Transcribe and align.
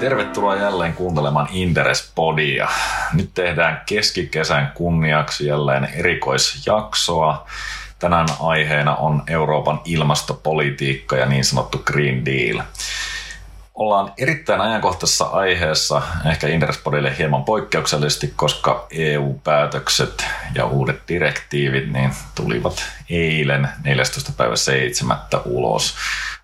Tervetuloa 0.00 0.56
jälleen 0.56 0.94
kuuntelemaan 0.94 1.48
Interes-podia. 1.52 2.68
Nyt 3.12 3.30
tehdään 3.34 3.82
keskikesän 3.86 4.72
kunniaksi 4.74 5.46
jälleen 5.46 5.88
erikoisjaksoa. 5.94 7.46
Tänään 7.98 8.28
aiheena 8.40 8.94
on 8.96 9.22
Euroopan 9.26 9.80
ilmastopolitiikka 9.84 11.16
ja 11.16 11.26
niin 11.26 11.44
sanottu 11.44 11.82
Green 11.86 12.24
Deal. 12.24 12.62
Ollaan 13.74 14.12
erittäin 14.18 14.60
ajankohtaisessa 14.60 15.24
aiheessa, 15.24 16.02
ehkä 16.30 16.48
Interspodille 16.48 17.18
hieman 17.18 17.44
poikkeuksellisesti, 17.44 18.32
koska 18.36 18.86
EU-päätökset 18.90 20.26
ja 20.54 20.66
uudet 20.66 21.02
direktiivit 21.08 21.92
niin 21.92 22.10
tulivat 22.34 22.84
eilen 23.10 23.68
14. 23.84 24.32
päivä 24.36 24.56
7. 24.56 25.18
ulos. 25.44 25.94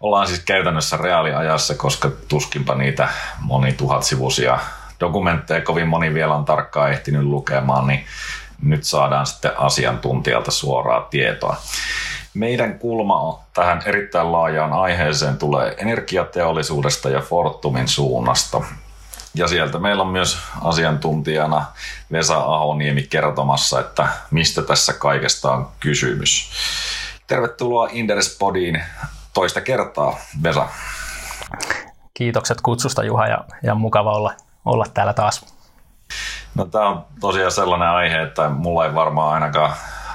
Ollaan 0.01 0.27
siis 0.27 0.41
käytännössä 0.41 0.97
reaaliajassa, 0.97 1.75
koska 1.75 2.11
tuskinpa 2.29 2.75
niitä 2.75 3.09
moni 3.41 3.73
tuhatsivuisia 3.73 4.59
dokumentteja 5.01 5.61
kovin 5.61 5.89
moni 5.89 6.15
vielä 6.15 6.35
on 6.35 6.45
tarkkaan 6.45 6.93
ehtinyt 6.93 7.23
lukemaan, 7.23 7.87
niin 7.87 8.05
nyt 8.63 8.85
saadaan 8.85 9.27
sitten 9.27 9.61
asiantuntijalta 9.61 10.51
suoraa 10.51 11.01
tietoa. 11.01 11.57
Meidän 12.35 12.79
kulma 12.79 13.41
tähän 13.55 13.83
erittäin 13.87 14.33
laajaan 14.33 14.73
aiheeseen 14.73 15.39
tulee 15.39 15.75
energiateollisuudesta 15.79 17.11
ja 17.11 17.21
Fortumin 17.21 17.89
suunnasta. 17.89 18.61
Ja 19.35 19.49
sieltä 19.49 19.79
meillä 19.79 20.03
on 20.03 20.09
myös 20.09 20.39
asiantuntijana 20.65 21.67
Vesa 22.13 22.39
Ahoniemi 22.39 23.03
kertomassa, 23.03 23.81
että 23.81 24.09
mistä 24.31 24.63
tässä 24.63 24.93
kaikesta 24.93 25.53
on 25.53 25.69
kysymys. 25.81 26.51
Tervetuloa 27.27 27.89
Inderes 27.93 28.37
Podiin 28.39 28.83
toista 29.37 29.61
kertaa, 29.61 30.17
Vesa. 30.43 30.67
Kiitokset 32.15 32.61
kutsusta 32.61 33.05
Juha 33.05 33.27
ja, 33.27 33.39
ja 33.63 33.75
mukava 33.75 34.13
olla, 34.13 34.35
olla 34.65 34.85
täällä 34.95 35.13
taas. 35.13 35.55
No, 36.55 36.65
tämä 36.65 36.89
on 36.89 37.05
tosiaan 37.21 37.53
sellainen 37.53 37.89
aihe, 37.89 38.23
että 38.23 38.49
mulla 38.49 38.87
ei 38.87 38.95
varmaan 38.95 39.35
ainakaan 39.35 39.73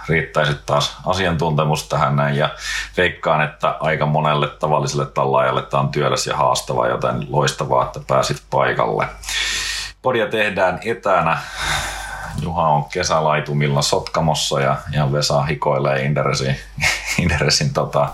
riittäisi 0.09 0.53
taas 0.65 0.97
asiantuntemus 1.05 1.89
tähän 1.89 2.15
näin 2.15 2.35
ja 2.35 2.49
veikkaan, 2.97 3.41
että 3.41 3.75
aika 3.79 4.05
monelle 4.05 4.47
tavalliselle 4.47 5.05
tallaajalle 5.05 5.61
tämä 5.61 5.81
on 5.81 5.89
työläs 5.89 6.27
ja 6.27 6.37
haastava, 6.37 6.87
joten 6.87 7.27
loistavaa, 7.29 7.85
että 7.85 7.99
pääsit 8.07 8.43
paikalle. 8.49 9.07
Podia 10.01 10.27
tehdään 10.27 10.79
etänä. 10.85 11.37
Juha 12.41 12.69
on 12.69 12.85
kesälaitumilla 12.85 13.81
Sotkamossa 13.81 14.61
ja, 14.61 14.77
ja 14.91 15.11
Vesa 15.11 15.41
hikoilee 15.41 16.01
Inderesin, 16.01 16.55
Inderesin 17.21 17.73
tota, 17.73 18.09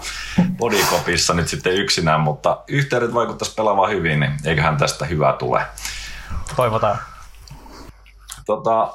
bodikopissa 0.58 1.34
nyt 1.34 1.48
sitten 1.48 1.74
yksinään, 1.74 2.22
mutta 2.22 2.64
yhteydet 2.68 3.14
vaikuttaisi 3.14 3.56
pelaamaan 3.56 3.92
hyvin, 3.92 4.20
niin 4.20 4.32
eiköhän 4.46 4.78
tästä 4.78 5.06
hyvää 5.06 5.34
tule. 5.34 5.62
Toivotaan. 6.56 6.98
Tota, 8.46 8.94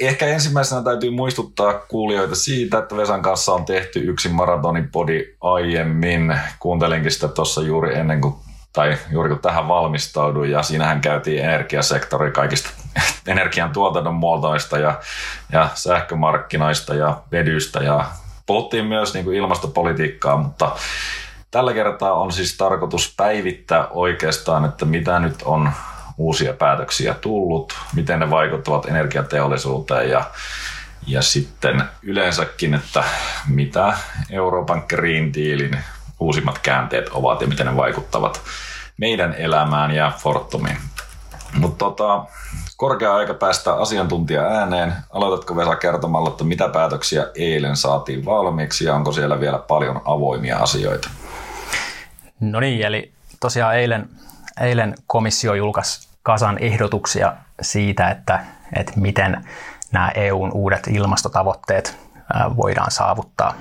Ehkä 0.00 0.26
ensimmäisenä 0.26 0.82
täytyy 0.82 1.10
muistuttaa 1.10 1.74
kuulijoita 1.74 2.34
siitä, 2.34 2.78
että 2.78 2.96
Vesan 2.96 3.22
kanssa 3.22 3.52
on 3.52 3.64
tehty 3.64 4.00
yksi 4.00 4.28
maratonin 4.28 4.88
podi 4.90 5.34
aiemmin. 5.40 6.40
Kuuntelinkin 6.58 7.12
sitä 7.12 7.28
tuossa 7.28 7.62
juuri 7.62 7.98
ennen 7.98 8.20
kuin 8.20 8.34
tai 8.72 8.98
juuri 9.10 9.28
kun 9.28 9.38
tähän 9.38 9.68
valmistauduin, 9.68 10.50
ja 10.50 10.62
siinähän 10.62 11.00
käytiin 11.00 11.44
energiasektori 11.44 12.30
kaikista 12.30 12.70
energian 13.26 13.72
muotoista 14.12 14.78
ja, 14.78 15.00
ja 15.52 15.68
sähkömarkkinoista 15.74 16.94
ja 16.94 17.20
vedystä 17.32 17.80
ja 17.80 18.04
puhuttiin 18.46 18.84
myös 18.84 19.14
niin 19.14 19.24
kuin 19.24 19.36
ilmastopolitiikkaa, 19.36 20.36
mutta 20.36 20.76
tällä 21.50 21.74
kertaa 21.74 22.12
on 22.12 22.32
siis 22.32 22.56
tarkoitus 22.56 23.14
päivittää 23.16 23.86
oikeastaan, 23.88 24.64
että 24.64 24.84
mitä 24.84 25.18
nyt 25.18 25.42
on 25.44 25.70
uusia 26.18 26.52
päätöksiä 26.52 27.14
tullut, 27.14 27.78
miten 27.94 28.18
ne 28.18 28.30
vaikuttavat 28.30 28.86
energiateollisuuteen 28.86 30.10
ja, 30.10 30.24
ja 31.06 31.22
sitten 31.22 31.82
yleensäkin, 32.02 32.74
että 32.74 33.04
mitä 33.48 33.92
Euroopan 34.30 34.82
Green 34.88 35.34
Dealin 35.34 35.78
uusimmat 36.20 36.58
käänteet 36.58 37.08
ovat 37.08 37.40
ja 37.40 37.46
miten 37.46 37.66
ne 37.66 37.76
vaikuttavat 37.76 38.40
meidän 38.96 39.34
elämään 39.34 39.90
ja 39.90 40.12
Fortumiin. 40.18 40.78
Mutta 41.54 41.84
tota, 41.84 42.24
korkea 42.78 43.14
aika 43.14 43.34
päästä 43.34 43.74
asiantuntija 43.74 44.42
ääneen. 44.42 44.92
Aloitatko 45.10 45.56
Vesa 45.56 45.76
kertomalla, 45.76 46.30
että 46.30 46.44
mitä 46.44 46.68
päätöksiä 46.68 47.26
eilen 47.34 47.76
saatiin 47.76 48.24
valmiiksi 48.24 48.84
ja 48.84 48.94
onko 48.94 49.12
siellä 49.12 49.40
vielä 49.40 49.58
paljon 49.58 50.00
avoimia 50.04 50.58
asioita? 50.58 51.10
No 52.40 52.60
niin, 52.60 52.86
eli 52.86 53.12
tosiaan 53.40 53.76
eilen, 53.76 54.08
eilen 54.60 54.94
komissio 55.06 55.54
julkaisi 55.54 56.08
kasan 56.22 56.58
ehdotuksia 56.58 57.34
siitä, 57.60 58.10
että, 58.10 58.44
että 58.76 58.92
miten 58.96 59.48
nämä 59.92 60.10
EUn 60.14 60.52
uudet 60.52 60.86
ilmastotavoitteet 60.86 61.96
voidaan 62.56 62.90
saavuttaa. 62.90 63.54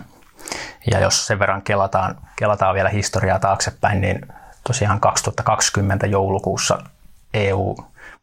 Ja 0.91 0.99
jos 0.99 1.28
sen 1.28 1.39
verran 1.39 1.61
kelataan, 1.61 2.17
kelataan 2.35 2.75
vielä 2.75 2.89
historiaa 2.89 3.39
taaksepäin, 3.39 4.01
niin 4.01 4.28
tosiaan 4.67 4.99
2020 4.99 6.07
joulukuussa 6.07 6.78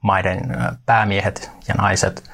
EU-maiden 0.05 0.57
päämiehet 0.87 1.51
ja 1.69 1.75
naiset 1.75 2.31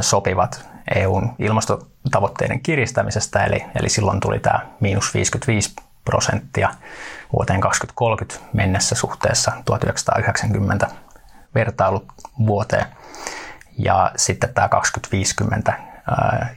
sopivat 0.00 0.68
EUn 0.94 1.34
ilmastotavoitteiden 1.38 2.60
kiristämisestä, 2.60 3.44
eli, 3.44 3.64
eli 3.80 3.88
silloin 3.88 4.20
tuli 4.20 4.38
tämä 4.38 4.66
miinus 4.80 5.14
55 5.14 5.76
prosenttia 6.04 6.70
vuoteen 7.32 7.60
2030 7.60 8.48
mennessä 8.52 8.94
suhteessa 8.94 9.52
1990 9.64 10.88
vertailuvuoteen. 11.54 12.86
Ja 13.78 14.12
sitten 14.16 14.54
tämä 14.54 14.68
2050 14.68 15.72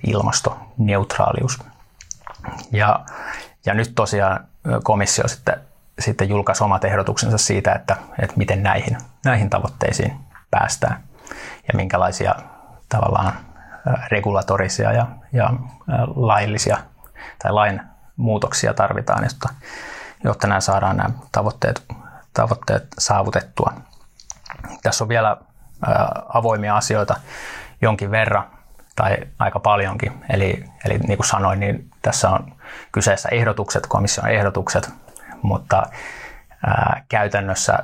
ilmastoneutraalius. 0.08 1.60
Ja, 2.72 3.06
ja 3.66 3.74
nyt 3.74 3.92
tosiaan 3.96 4.48
komissio 4.84 5.28
sitten, 5.28 5.56
sitten 6.00 6.30
julkaisi 6.30 6.64
omat 6.64 6.84
ehdotuksensa 6.86 7.38
siitä, 7.38 7.74
että, 7.74 7.96
että 8.20 8.38
miten 8.38 8.64
näihin, 8.64 8.98
näihin 9.26 9.50
tavoitteisiin 9.50 10.31
päästään 10.52 11.04
ja 11.68 11.74
minkälaisia 11.78 12.36
tavallaan 12.90 13.34
regulatorisia 14.12 14.92
ja, 14.92 15.08
ja 15.34 15.50
laillisia 16.16 16.78
tai 17.44 17.52
lain 17.52 17.82
muutoksia 18.16 18.74
tarvitaan, 18.74 19.24
jotta, 19.24 19.50
jotta 20.24 20.48
nämä 20.48 20.60
saadaan 20.60 20.98
nämä 20.98 21.10
tavoitteet, 21.32 21.86
tavoitteet 22.34 22.88
saavutettua. 23.00 23.74
Tässä 24.84 25.04
on 25.04 25.08
vielä 25.08 25.38
avoimia 26.34 26.76
asioita 26.78 27.16
jonkin 27.82 28.12
verran 28.12 28.48
tai 28.96 29.18
aika 29.40 29.60
paljonkin. 29.60 30.26
Eli, 30.30 30.64
eli 30.86 30.98
niin 30.98 31.18
kuin 31.18 31.28
sanoin, 31.28 31.60
niin 31.60 31.90
tässä 32.02 32.30
on 32.30 32.56
kyseessä 32.92 33.30
ehdotukset, 33.32 33.88
komission 33.88 34.30
ehdotukset, 34.30 34.90
mutta 35.42 35.84
ää, 36.68 37.04
käytännössä, 37.10 37.84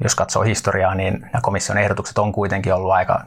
jos 0.00 0.14
katsoo 0.14 0.42
historiaa, 0.42 0.94
niin 0.94 1.20
nämä 1.20 1.40
komission 1.42 1.78
ehdotukset 1.78 2.18
on 2.18 2.32
kuitenkin 2.32 2.74
ollut 2.74 2.92
aika 2.92 3.24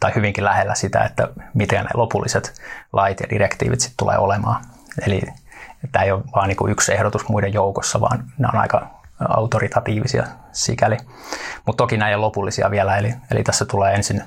tai 0.00 0.12
hyvinkin 0.14 0.44
lähellä 0.44 0.74
sitä, 0.74 1.04
että 1.04 1.28
miten 1.54 1.84
ne 1.84 1.90
lopulliset 1.94 2.60
lait 2.92 3.20
ja 3.20 3.30
direktiivit 3.30 3.80
sitten 3.80 3.96
tulee 3.96 4.18
olemaan. 4.18 4.64
Eli 5.06 5.22
tämä 5.92 6.04
ei 6.04 6.12
ole 6.12 6.22
vain 6.36 6.48
niin 6.48 6.70
yksi 6.70 6.92
ehdotus 6.94 7.28
muiden 7.28 7.52
joukossa, 7.52 8.00
vaan 8.00 8.24
nämä 8.38 8.50
on 8.54 8.60
aika 8.60 8.86
autoritatiivisia 9.28 10.26
sikäli. 10.52 10.96
Mutta 11.66 11.82
toki 11.82 11.96
näin 11.96 12.20
lopullisia 12.20 12.70
vielä, 12.70 12.96
eli, 12.96 13.14
eli 13.30 13.42
tässä 13.42 13.64
tulee 13.64 13.94
ensin, 13.94 14.22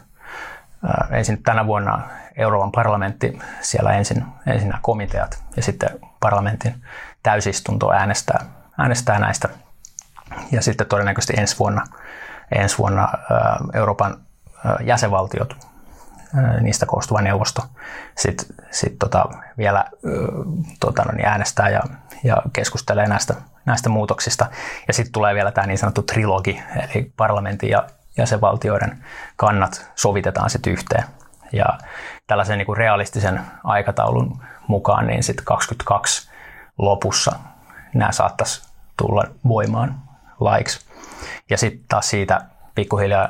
ää, 0.87 1.07
ensin 1.11 1.43
tänä 1.43 1.67
vuonna 1.67 2.01
Euroopan 2.35 2.71
parlamentti, 2.71 3.39
siellä 3.61 3.91
ensin, 3.91 4.25
ensin 4.47 4.69
nämä 4.69 4.79
komiteat 4.81 5.43
ja 5.55 5.63
sitten 5.63 5.89
parlamentin 6.19 6.83
täysistunto 7.23 7.91
äänestää, 7.91 8.45
äänestää 8.77 9.19
näistä. 9.19 9.49
Ja 10.51 10.61
sitten 10.61 10.87
todennäköisesti 10.87 11.33
ensi 11.37 11.59
vuonna, 11.59 11.85
ensi 12.55 12.77
vuonna 12.77 13.01
ää, 13.01 13.57
Euroopan 13.73 14.17
ää, 14.65 14.77
jäsenvaltiot, 14.83 15.57
ää, 16.35 16.59
niistä 16.59 16.85
koostuva 16.85 17.21
neuvosto, 17.21 17.61
sitten 18.17 18.55
sit 18.71 18.99
tota, 18.99 19.25
vielä 19.57 19.85
tota, 20.79 21.03
no 21.03 21.11
niin 21.11 21.27
äänestää 21.27 21.69
ja, 21.69 21.81
ja 22.23 22.37
keskustelee 22.53 23.07
näistä 23.07 23.35
näistä 23.67 23.89
muutoksista. 23.89 24.45
Ja 24.87 24.93
sitten 24.93 25.11
tulee 25.11 25.35
vielä 25.35 25.51
tämä 25.51 25.67
niin 25.67 25.77
sanottu 25.77 26.01
trilogi, 26.03 26.63
eli 26.75 27.11
parlamentin 27.17 27.69
ja 27.69 27.87
jäsenvaltioiden 28.17 29.03
kannat 29.35 29.91
sovitetaan 29.95 30.49
sitten 30.49 30.73
yhteen. 30.73 31.03
Ja 31.51 31.65
tällaisen 32.27 32.57
niin 32.57 32.65
kuin 32.65 32.77
realistisen 32.77 33.41
aikataulun 33.63 34.41
mukaan 34.67 35.07
niin 35.07 35.23
sitten 35.23 35.45
22 35.45 36.29
lopussa 36.77 37.31
nämä 37.93 38.11
saattaisi 38.11 38.69
tulla 38.97 39.23
voimaan 39.47 39.95
laiksi. 40.39 40.79
Ja 41.49 41.57
sitten 41.57 41.85
taas 41.89 42.09
siitä 42.09 42.41
pikkuhiljaa 42.75 43.29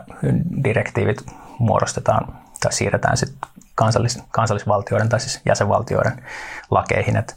direktiivit 0.63 1.25
muodostetaan 1.59 2.39
tai 2.62 2.74
siirretään 2.74 3.18
sitten 3.18 3.50
kansallis, 3.75 4.19
kansallisvaltioiden 4.31 5.09
tai 5.09 5.19
siis 5.19 5.42
jäsenvaltioiden 5.45 6.24
lakeihin. 6.71 7.18
Että 7.18 7.33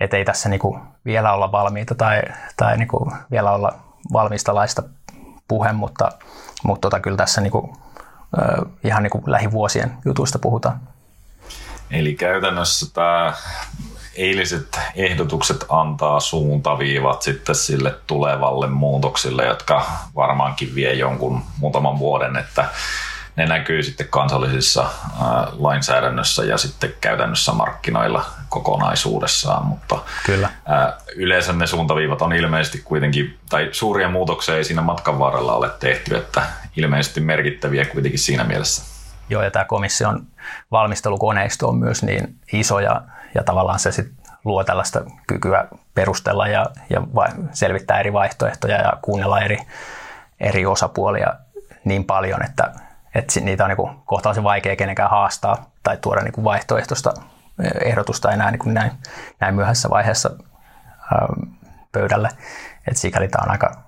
et 0.00 0.14
ei 0.14 0.24
tässä 0.24 0.48
niinku 0.48 0.78
vielä 1.04 1.32
olla 1.32 1.52
valmiita 1.52 1.94
tai, 1.94 2.22
tai 2.56 2.76
niinku 2.76 3.12
vielä 3.30 3.50
olla 3.50 3.78
valmista 4.12 4.54
laista 4.54 4.82
puhe, 5.48 5.72
mutta, 5.72 6.12
mutta 6.64 6.80
tota, 6.80 7.00
kyllä 7.00 7.16
tässä 7.16 7.40
niin 7.40 7.50
kuin, 7.50 7.72
ihan 8.84 9.02
niin 9.02 9.10
kuin 9.10 9.24
lähivuosien 9.26 9.92
jutuista 10.04 10.38
puhutaan. 10.38 10.80
Eli 11.90 12.14
käytännössä 12.14 12.94
tämä 12.94 13.32
eiliset 14.16 14.80
ehdotukset 14.94 15.64
antaa 15.68 16.20
suuntaviivat 16.20 17.22
sitten 17.22 17.54
sille 17.54 17.94
tulevalle 18.06 18.66
muutoksille, 18.66 19.44
jotka 19.44 19.86
varmaankin 20.14 20.74
vie 20.74 20.94
jonkun 20.94 21.42
muutaman 21.58 21.98
vuoden, 21.98 22.36
että 22.36 22.64
ne 23.36 23.46
näkyy 23.46 23.82
sitten 23.82 24.08
kansallisissa 24.08 24.86
lainsäädännössä 25.52 26.44
ja 26.44 26.58
sitten 26.58 26.94
käytännössä 27.00 27.52
markkinoilla 27.52 28.24
kokonaisuudessaan, 28.48 29.66
mutta 29.66 29.98
Kyllä. 30.26 30.50
yleensä 31.16 31.52
ne 31.52 31.66
suuntaviivat 31.66 32.22
on 32.22 32.32
ilmeisesti 32.32 32.78
kuitenkin, 32.84 33.38
tai 33.50 33.68
suuria 33.72 34.08
muutoksia 34.08 34.56
ei 34.56 34.64
siinä 34.64 34.82
matkan 34.82 35.18
varrella 35.18 35.54
ole 35.54 35.70
tehty, 35.80 36.16
että 36.16 36.42
ilmeisesti 36.76 37.20
merkittäviä 37.20 37.84
kuitenkin 37.84 38.18
siinä 38.18 38.44
mielessä. 38.44 38.82
Joo, 39.28 39.42
ja 39.42 39.50
tämä 39.50 39.64
komission 39.64 40.26
valmistelukoneisto 40.70 41.68
on 41.68 41.78
myös 41.78 42.02
niin 42.02 42.36
iso 42.52 42.80
ja, 42.80 43.02
ja 43.34 43.44
tavallaan 43.44 43.78
se 43.78 43.92
sit 43.92 44.12
luo 44.44 44.64
tällaista 44.64 45.00
kykyä 45.26 45.68
perustella 45.94 46.48
ja, 46.48 46.66
ja 46.90 47.02
selvittää 47.52 48.00
eri 48.00 48.12
vaihtoehtoja 48.12 48.76
ja 48.76 48.92
kuunnella 49.02 49.40
eri, 49.40 49.58
eri 50.40 50.66
osapuolia 50.66 51.32
niin 51.84 52.04
paljon, 52.04 52.44
että, 52.44 52.72
että 53.14 53.40
niitä 53.40 53.64
on 53.64 53.70
niin 53.70 54.02
kohtalaisen 54.04 54.44
vaikea 54.44 54.76
kenenkään 54.76 55.10
haastaa 55.10 55.70
tai 55.82 55.96
tuoda 55.96 56.22
niin 56.22 56.44
vaihtoehtoista 56.44 57.14
ehdotusta 57.84 58.32
enää 58.32 58.50
niin 58.50 58.74
näin, 58.74 58.92
näin 59.40 59.54
myöhäisessä 59.54 59.90
vaiheessa 59.90 60.30
pöydälle. 61.92 62.28
Et 62.88 62.96
sikäli 62.96 63.28
tämä 63.28 63.44
on 63.44 63.50
aika, 63.50 63.82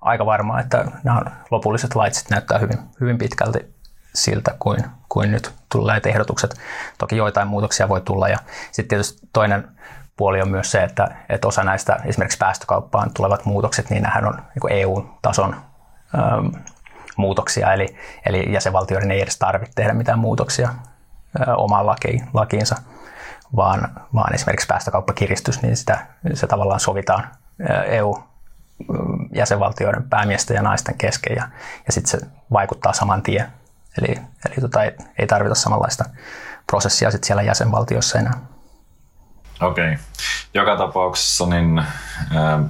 aika 0.00 0.26
varmaa, 0.26 0.60
että 0.60 0.84
nämä 1.04 1.22
lopulliset 1.50 1.94
lait 1.94 2.24
näyttää 2.30 2.58
hyvin, 2.58 2.78
hyvin 3.00 3.18
pitkälti 3.18 3.75
siltä 4.16 4.54
kuin, 4.58 4.84
kuin 5.08 5.30
nyt 5.30 5.52
tulleet 5.72 6.06
ehdotukset. 6.06 6.54
Toki 6.98 7.16
joitain 7.16 7.48
muutoksia 7.48 7.88
voi 7.88 8.00
tulla. 8.00 8.28
Ja 8.28 8.38
sitten 8.72 8.88
tietysti 8.88 9.28
toinen 9.32 9.68
puoli 10.16 10.42
on 10.42 10.48
myös 10.48 10.70
se, 10.70 10.82
että, 10.82 11.08
että 11.28 11.48
osa 11.48 11.64
näistä 11.64 11.96
esimerkiksi 12.04 12.38
päästökauppaan 12.38 13.10
tulevat 13.14 13.44
muutokset, 13.44 13.90
niin 13.90 14.02
nämähän 14.02 14.26
on 14.26 14.34
niin 14.34 14.72
EU-tason 14.72 15.54
äm, 15.54 16.52
muutoksia, 17.16 17.72
eli, 17.72 17.96
eli 18.26 18.52
jäsenvaltioiden 18.52 19.10
ei 19.10 19.22
edes 19.22 19.38
tarvitse 19.38 19.72
tehdä 19.74 19.92
mitään 19.92 20.18
muutoksia 20.18 20.68
ä, 20.68 21.56
omaan 21.56 21.86
lakiin, 21.86 22.28
lakiinsa, 22.34 22.76
vaan, 23.56 23.88
vaan 24.14 24.34
esimerkiksi 24.34 24.66
päästökauppakiristys, 24.66 25.62
niin 25.62 25.76
sitä, 25.76 26.06
se 26.34 26.46
tavallaan 26.46 26.80
sovitaan 26.80 27.24
EU 27.86 28.18
jäsenvaltioiden 29.32 30.08
päämiesten 30.10 30.54
ja 30.54 30.62
naisten 30.62 30.98
kesken 30.98 31.36
ja, 31.36 31.48
ja 31.86 31.92
sitten 31.92 32.20
se 32.20 32.26
vaikuttaa 32.52 32.92
saman 32.92 33.22
tien 33.22 33.46
Eli, 33.98 34.14
eli 34.46 34.56
tota, 34.60 34.82
ei, 34.82 34.92
ei 35.18 35.26
tarvita 35.26 35.54
samanlaista 35.54 36.04
prosessia 36.66 37.10
sit 37.10 37.24
siellä 37.24 37.42
jäsenvaltiossa 37.42 38.18
enää. 38.18 38.40
Okei. 39.60 39.92
Okay. 39.92 40.04
Joka 40.54 40.76
tapauksessa 40.76 41.46
niin 41.46 41.78
ää, 42.34 42.60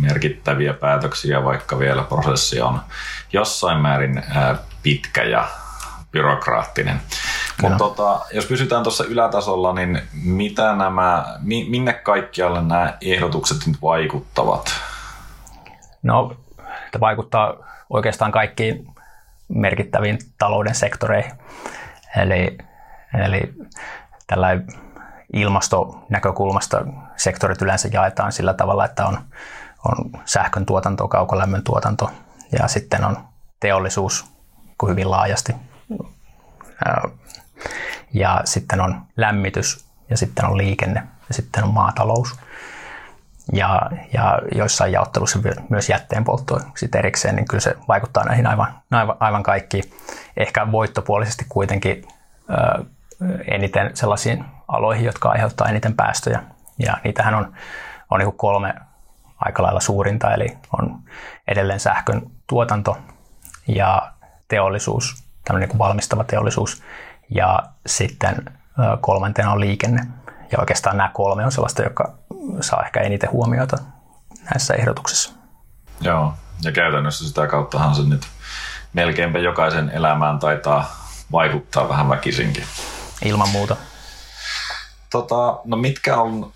merkittäviä 0.00 0.72
päätöksiä, 0.72 1.44
vaikka 1.44 1.78
vielä 1.78 2.02
prosessi 2.02 2.60
on 2.60 2.80
jossain 3.32 3.78
määrin 3.78 4.22
ää, 4.34 4.56
pitkä 4.82 5.22
ja 5.22 5.48
byrokraattinen. 6.10 7.00
Mutta 7.62 7.78
tota, 7.78 8.20
jos 8.32 8.46
pysytään 8.46 8.82
tuossa 8.82 9.04
ylätasolla, 9.04 9.72
niin 9.72 10.02
mitä 10.12 10.76
nämä, 10.76 11.24
minne 11.68 11.92
kaikkialle 11.92 12.62
nämä 12.62 12.96
ehdotukset 13.00 13.66
nyt 13.66 13.82
vaikuttavat? 13.82 14.74
No, 16.02 16.36
tämä 16.90 17.00
vaikuttaa 17.00 17.54
oikeastaan 17.90 18.32
kaikkiin 18.32 18.86
merkittäviin 19.50 20.18
talouden 20.38 20.74
sektoreihin. 20.74 21.32
Eli, 22.16 22.58
eli 23.24 23.54
tällä 24.26 24.48
ilmastonäkökulmasta 25.32 26.84
sektorit 27.16 27.62
yleensä 27.62 27.88
jaetaan 27.92 28.32
sillä 28.32 28.54
tavalla, 28.54 28.84
että 28.84 29.06
on, 29.06 29.18
on 29.88 30.20
sähkön 30.24 30.66
tuotanto, 30.66 31.08
kaukolämmön 31.08 31.62
tuotanto 31.62 32.10
ja 32.58 32.68
sitten 32.68 33.04
on 33.04 33.18
teollisuus 33.60 34.32
hyvin 34.88 35.10
laajasti. 35.10 35.54
Ja 38.12 38.40
sitten 38.44 38.80
on 38.80 39.02
lämmitys 39.16 39.86
ja 40.10 40.16
sitten 40.16 40.44
on 40.44 40.56
liikenne 40.56 41.02
ja 41.28 41.34
sitten 41.34 41.64
on 41.64 41.74
maatalous 41.74 42.36
ja, 43.52 43.90
ja 44.12 44.38
joissain 44.54 44.92
jaottelussa 44.92 45.38
myös 45.68 45.88
jätteenpolttoon 45.88 46.60
sitten 46.76 46.98
erikseen, 46.98 47.36
niin 47.36 47.48
kyllä 47.48 47.60
se 47.60 47.76
vaikuttaa 47.88 48.24
näihin 48.24 48.46
aivan, 48.46 48.74
aivan, 48.90 49.16
aivan 49.20 49.42
kaikki. 49.42 49.82
Ehkä 50.36 50.72
voittopuolisesti 50.72 51.46
kuitenkin 51.48 52.04
ö, 52.50 52.84
eniten 53.46 53.96
sellaisiin 53.96 54.44
aloihin, 54.68 55.04
jotka 55.04 55.28
aiheuttaa 55.28 55.68
eniten 55.68 55.94
päästöjä. 55.94 56.42
Ja 56.78 56.98
niitähän 57.04 57.34
on, 57.34 57.52
on 58.10 58.20
niin 58.20 58.32
kolme 58.32 58.74
aika 59.38 59.62
lailla 59.62 59.80
suurinta, 59.80 60.34
eli 60.34 60.58
on 60.78 60.98
edelleen 61.48 61.80
sähkön 61.80 62.22
tuotanto 62.46 62.98
ja 63.68 64.12
teollisuus, 64.48 65.24
tämmöinen 65.44 65.68
niin 65.68 65.78
valmistava 65.78 66.24
teollisuus, 66.24 66.82
ja 67.30 67.62
sitten 67.86 68.44
kolmantena 69.00 69.52
on 69.52 69.60
liikenne. 69.60 70.02
Ja 70.52 70.58
oikeastaan 70.58 70.96
nämä 70.96 71.10
kolme 71.14 71.44
on 71.44 71.52
sellaista, 71.52 71.82
joka 71.82 72.19
saa 72.60 72.82
ehkä 72.82 73.00
eniten 73.00 73.30
huomiota 73.30 73.76
näissä 74.44 74.74
ehdotuksissa. 74.74 75.30
Joo, 76.00 76.34
ja 76.62 76.72
käytännössä 76.72 77.28
sitä 77.28 77.46
kauttahan 77.46 77.94
se 77.94 78.02
nyt 78.02 78.26
melkeinpä 78.92 79.38
jokaisen 79.38 79.90
elämään 79.90 80.38
taitaa 80.38 81.06
vaikuttaa 81.32 81.88
vähän 81.88 82.08
väkisinkin. 82.08 82.64
Ilman 83.24 83.48
muuta. 83.48 83.76
Tota, 85.10 85.60
no 85.64 85.76
mitkä 85.76 86.16
on, 86.16 86.52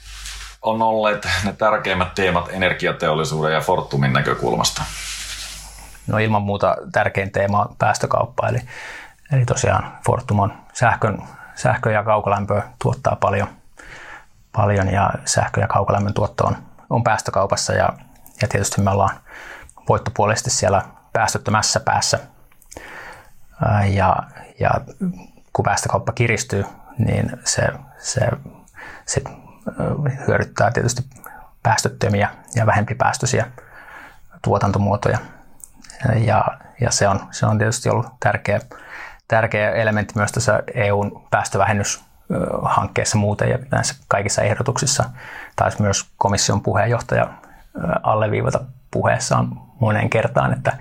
on 0.62 0.82
olleet 0.82 1.28
ne 1.44 1.52
tärkeimmät 1.52 2.14
teemat 2.14 2.48
energiateollisuuden 2.52 3.52
ja 3.52 3.60
Fortumin 3.60 4.12
näkökulmasta? 4.12 4.82
No 6.06 6.18
ilman 6.18 6.42
muuta 6.42 6.76
tärkein 6.92 7.32
teema 7.32 7.62
on 7.62 7.76
päästökauppa, 7.78 8.48
eli, 8.48 8.58
eli 9.32 9.44
tosiaan 9.44 9.98
Fortum 10.06 10.38
on 10.38 10.52
sähkön, 10.72 11.22
sähkö 11.54 11.92
ja 11.92 12.04
kaukolämpöä 12.04 12.62
tuottaa 12.82 13.16
paljon– 13.16 13.48
paljon 14.56 14.88
ja 14.88 15.10
sähkö- 15.24 15.60
ja 15.60 15.68
kaukolämmön 15.68 16.14
tuotto 16.14 16.44
on, 16.44 16.56
on 16.90 17.04
päästökaupassa 17.04 17.72
ja, 17.72 17.88
ja 18.42 18.48
tietysti 18.48 18.80
me 18.80 18.90
ollaan 18.90 19.16
voittopuolisesti 19.88 20.50
siellä 20.50 20.82
päästöttömässä 21.12 21.80
päässä. 21.80 22.18
Ja, 23.86 24.16
ja 24.60 24.70
kun 25.52 25.64
päästökauppa 25.64 26.12
kiristyy, 26.12 26.64
niin 26.98 27.30
se, 27.44 27.68
se 27.98 28.28
sit 29.06 29.24
hyödyttää 30.26 30.70
tietysti 30.70 31.02
päästöttömiä 31.62 32.28
ja 32.54 32.66
vähempi 32.66 32.94
päästöisiä 32.94 33.46
tuotantomuotoja. 34.42 35.18
Ja, 36.26 36.44
ja 36.80 36.90
se, 36.90 37.08
on, 37.08 37.26
se 37.30 37.46
on 37.46 37.58
tietysti 37.58 37.88
ollut 37.88 38.06
tärkeä, 38.20 38.60
tärkeä 39.28 39.70
elementti 39.70 40.14
myös 40.16 40.32
tässä 40.32 40.62
EUn 40.74 41.26
päästövähennys 41.30 42.04
hankkeessa 42.62 43.18
muuten 43.18 43.50
ja 43.50 43.58
näissä 43.70 43.94
kaikissa 44.08 44.42
ehdotuksissa 44.42 45.04
taisi 45.56 45.82
myös 45.82 46.08
komission 46.16 46.60
puheenjohtaja 46.60 47.26
alleviivata 48.02 48.60
puheessaan 48.90 49.48
moneen 49.80 50.10
kertaan, 50.10 50.52
että, 50.52 50.72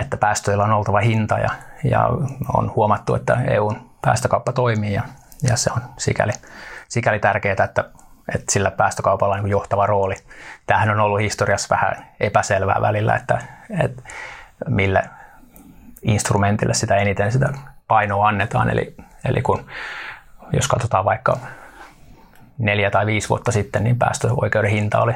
että 0.00 0.16
päästöillä 0.16 0.64
on 0.64 0.72
oltava 0.72 1.00
hinta 1.00 1.38
ja, 1.38 1.50
ja 1.84 2.08
on 2.54 2.72
huomattu, 2.76 3.14
että 3.14 3.36
EUn 3.48 3.90
päästökauppa 4.02 4.52
toimii 4.52 4.92
ja, 4.92 5.02
ja 5.48 5.56
se 5.56 5.70
on 5.76 5.82
sikäli, 5.98 6.32
sikäli 6.88 7.18
tärkeää, 7.18 7.64
että, 7.64 7.84
että 8.34 8.52
sillä 8.52 8.70
päästökaupalla 8.70 9.34
on 9.34 9.42
niin 9.42 9.50
johtava 9.50 9.86
rooli. 9.86 10.14
Tämähän 10.66 10.90
on 10.90 11.00
ollut 11.00 11.20
historiassa 11.20 11.74
vähän 11.74 12.06
epäselvää 12.20 12.80
välillä, 12.80 13.16
että, 13.16 13.38
että 13.84 14.02
mille 14.68 15.02
instrumentille 16.02 16.74
sitä 16.74 16.96
eniten 16.96 17.32
sitä 17.32 17.48
painoa 17.88 18.28
annetaan. 18.28 18.70
Eli, 18.70 18.96
eli 19.24 19.42
kun 19.42 19.66
jos 20.52 20.68
katsotaan 20.68 21.04
vaikka 21.04 21.38
neljä 22.58 22.90
tai 22.90 23.06
viisi 23.06 23.28
vuotta 23.28 23.52
sitten, 23.52 23.84
niin 23.84 23.98
päästöoikeuden 23.98 24.70
hinta 24.70 25.00
oli, 25.00 25.12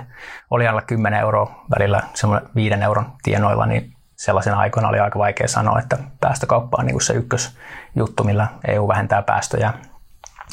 oli 0.50 0.68
alla 0.68 0.82
10 0.82 1.20
euroa 1.20 1.64
välillä 1.78 2.02
semmoinen 2.14 2.48
viiden 2.54 2.82
euron 2.82 3.12
tienoilla, 3.22 3.66
niin 3.66 3.94
sellaisen 4.16 4.54
aikoina 4.54 4.88
oli 4.88 5.00
aika 5.00 5.18
vaikea 5.18 5.48
sanoa, 5.48 5.78
että 5.78 5.98
päästökauppa 6.20 6.76
on 6.80 6.86
niin 6.86 6.94
kuin 6.94 7.02
se 7.02 7.12
ykkösjuttu, 7.12 8.24
millä 8.24 8.46
EU 8.68 8.88
vähentää 8.88 9.22
päästöjä, 9.22 9.72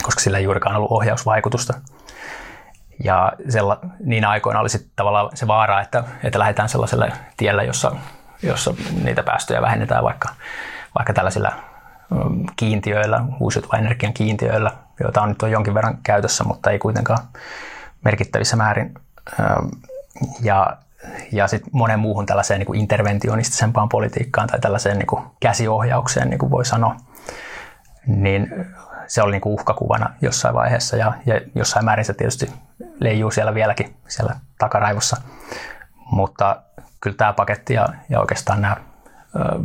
koska 0.03 0.21
sillä 0.21 0.37
ei 0.37 0.43
juurikaan 0.43 0.75
ollut 0.75 0.91
ohjausvaikutusta. 0.91 1.73
Ja 3.03 3.33
sella, 3.49 3.79
niin 4.05 4.25
aikoina 4.25 4.59
oli 4.59 4.69
sitten 4.69 4.91
tavallaan 4.95 5.29
se 5.37 5.47
vaara, 5.47 5.81
että, 5.81 6.03
että 6.23 6.39
lähdetään 6.39 6.69
sellaiselle 6.69 7.11
tielle, 7.37 7.65
jossa, 7.65 7.95
jossa 8.43 8.73
niitä 9.03 9.23
päästöjä 9.23 9.61
vähennetään 9.61 10.03
vaikka, 10.03 10.29
vaikka 10.97 11.13
tällaisilla 11.13 11.51
kiintiöillä, 12.55 13.23
uusiutuvan 13.39 13.79
energian 13.79 14.13
kiintiöillä, 14.13 14.71
joita 14.99 15.21
on 15.21 15.29
nyt 15.29 15.41
on 15.41 15.51
jonkin 15.51 15.73
verran 15.73 15.97
käytössä, 16.03 16.43
mutta 16.43 16.71
ei 16.71 16.79
kuitenkaan 16.79 17.19
merkittävissä 18.03 18.55
määrin. 18.55 18.93
Ja 20.41 20.77
ja 21.31 21.47
sitten 21.47 21.69
monen 21.73 21.99
muuhun 21.99 22.25
tällaiseen 22.25 22.59
niin 22.59 22.67
kuin 22.67 22.79
interventionistisempaan 22.79 23.89
politiikkaan 23.89 24.47
tai 24.47 24.59
tällaiseen 24.59 24.97
niin 24.97 25.07
kuin 25.07 25.23
käsiohjaukseen, 25.39 26.29
niin 26.29 26.39
kuin 26.39 26.51
voi 26.51 26.65
sanoa, 26.65 26.95
niin 28.07 28.65
se 29.07 29.21
oli 29.21 29.31
niin 29.31 29.41
kuin 29.41 29.53
uhkakuvana 29.53 30.13
jossain 30.21 30.55
vaiheessa 30.55 30.97
ja, 30.97 31.13
ja 31.25 31.41
jossain 31.55 31.85
määrin 31.85 32.05
se 32.05 32.13
tietysti 32.13 32.51
leijuu 32.99 33.31
siellä 33.31 33.53
vieläkin 33.53 33.95
siellä 34.07 34.35
takaraivossa. 34.57 35.17
Mutta 36.11 36.61
kyllä 37.01 37.17
tämä 37.17 37.33
paketti 37.33 37.73
ja, 37.73 37.89
ja 38.09 38.19
oikeastaan 38.19 38.61
nämä 38.61 38.77
ö, 39.35 39.59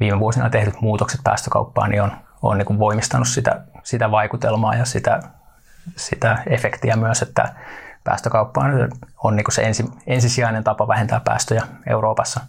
viime 0.00 0.18
vuosina 0.18 0.50
tehdyt 0.50 0.80
muutokset 0.80 1.20
päästökauppaan 1.24 1.90
niin 1.90 2.02
on, 2.02 2.12
on 2.42 2.58
niin 2.58 2.66
kuin 2.66 2.78
voimistanut 2.78 3.28
sitä, 3.28 3.60
sitä 3.82 4.10
vaikutelmaa 4.10 4.74
ja 4.74 4.84
sitä, 4.84 5.20
sitä 5.96 6.42
efektiä 6.46 6.96
myös, 6.96 7.22
että 7.22 7.54
päästökauppa 8.04 8.60
on, 8.60 8.90
on 9.24 9.36
niin 9.36 9.44
kuin 9.44 9.54
se 9.54 9.62
ensi, 9.62 9.84
ensisijainen 10.06 10.64
tapa 10.64 10.88
vähentää 10.88 11.20
päästöjä 11.20 11.62
Euroopassa. 11.86 12.40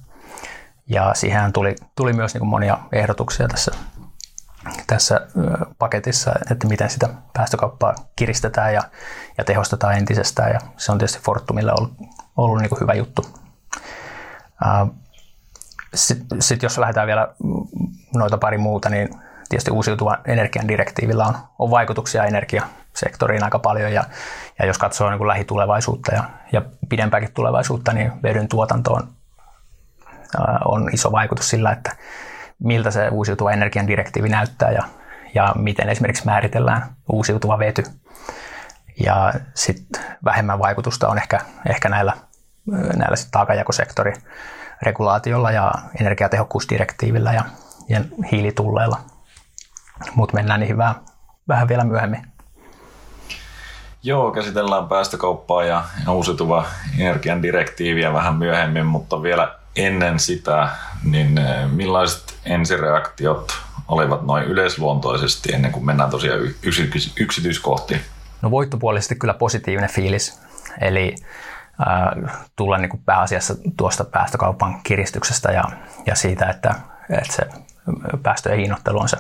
Ja 0.87 1.13
siihen 1.13 1.53
tuli, 1.53 1.75
tuli 1.95 2.13
myös 2.13 2.33
niin 2.33 2.39
kuin 2.39 2.49
monia 2.49 2.77
ehdotuksia 2.91 3.47
tässä, 3.47 3.71
tässä 4.87 5.27
paketissa, 5.79 6.33
että 6.51 6.67
miten 6.67 6.89
sitä 6.89 7.09
päästökauppaa 7.33 7.95
kiristetään 8.15 8.73
ja, 8.73 8.81
ja 9.37 9.43
tehostetaan 9.43 9.97
entisestään. 9.97 10.51
Ja 10.51 10.59
se 10.77 10.91
on 10.91 10.97
tietysti 10.97 11.19
Fortumille 11.23 11.71
ollut, 11.79 11.93
ollut 12.37 12.61
niin 12.61 12.69
kuin 12.69 12.79
hyvä 12.81 12.93
juttu. 12.93 13.25
Sitten 15.94 16.41
sit 16.41 16.63
jos 16.63 16.77
lähdetään 16.77 17.08
vielä 17.08 17.27
noita 18.15 18.38
pari 18.38 18.58
muuta, 18.58 18.89
niin 18.89 19.10
tietysti 19.50 19.72
uusiutuvan 19.72 20.17
energian 20.25 20.67
direktiivillä 20.67 21.25
on, 21.25 21.38
on 21.60 21.72
vaikutuksia 21.72 22.25
energiasektoriin 22.25 23.44
aika 23.44 23.60
paljon 23.60 23.94
ja, 23.94 24.03
ja 24.60 24.65
jos 24.65 24.77
katsoo 24.77 25.10
niin 25.10 25.17
kuin 25.17 25.27
lähitulevaisuutta 25.27 26.15
ja, 26.15 26.24
ja 26.51 26.62
pidempääkin 26.89 27.34
tulevaisuutta, 27.34 27.94
niin 27.94 28.12
vedyn 28.24 28.48
tuotantoon 28.48 29.08
on 30.65 30.89
iso 30.94 31.12
vaikutus 31.12 31.50
sillä, 31.50 31.72
että 31.72 31.96
miltä 32.60 32.91
se 32.91 33.08
uusiutuva 33.08 33.51
energian 33.51 33.88
direktiivi 33.88 34.29
näyttää 34.29 34.72
ja, 34.72 34.84
ja 35.34 35.53
miten 35.56 35.89
esimerkiksi 35.89 36.25
määritellään 36.25 36.82
uusiutuva 37.12 37.60
vety. 37.60 37.84
Ja 39.03 39.34
sitten 39.53 40.03
vähemmän 40.25 40.60
vaikutusta 40.60 41.08
on 41.08 41.17
ehkä, 41.17 41.39
ehkä 41.70 41.89
näillä, 41.89 42.13
näillä 42.96 43.15
sit 43.15 43.32
regulaatiolla 44.81 45.51
ja 45.51 45.72
energiatehokkuusdirektiivillä 46.01 47.34
ja, 47.34 47.43
ja 47.89 48.01
hiilitulleilla. 48.31 48.98
Mutta 50.15 50.36
mennään 50.36 50.60
niihin 50.60 50.77
vähän, 50.77 50.96
vähän 51.48 51.67
vielä 51.67 51.84
myöhemmin. 51.84 52.27
Joo, 54.03 54.31
käsitellään 54.31 54.88
päästökauppaa 54.88 55.63
ja 55.63 55.84
uusiutuva 56.10 56.65
energian 57.00 57.41
direktiiviä 57.41 58.13
vähän 58.13 58.36
myöhemmin, 58.36 58.86
mutta 58.86 59.24
vielä 59.24 59.55
ennen 59.75 60.19
sitä, 60.19 60.69
niin 61.03 61.38
eh, 61.38 61.72
millaiset 61.72 62.36
ensireaktiot 62.46 63.57
olivat 63.88 64.25
noin 64.25 64.43
yleisluontoisesti 64.43 65.53
ennen 65.53 65.72
kuin 65.72 65.86
mennään 65.86 66.10
tosiaan 66.10 66.39
yksityiskohtiin? 67.19 68.01
No 68.41 68.51
voittopuolisesti 68.51 69.15
kyllä 69.15 69.34
positiivinen 69.34 69.89
fiilis, 69.89 70.41
eli 70.81 71.15
tulla 72.55 72.77
niin 72.77 72.89
kuin 72.89 73.03
pääasiassa 73.05 73.55
tuosta 73.77 74.03
päästökaupan 74.03 74.81
kiristyksestä 74.84 75.51
ja, 75.51 75.63
ja 76.05 76.15
siitä, 76.15 76.46
että, 76.46 76.75
että 77.10 77.34
se 77.34 77.48
päästöjen 78.24 78.60
hinnoittelu 78.60 79.00
on 79.00 79.10
se, 79.10 79.17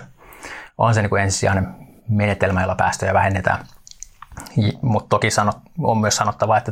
on 0.77 0.93
se 0.93 1.01
niin 1.01 1.09
kuin 1.09 1.23
ensisijainen 1.23 1.75
menetelmä, 2.09 2.61
jolla 2.61 2.75
päästöjä 2.75 3.13
vähennetään. 3.13 3.65
Mutta 4.81 5.09
toki 5.09 5.31
sanot, 5.31 5.57
on 5.79 5.97
myös 5.97 6.15
sanottava, 6.15 6.57
että 6.57 6.71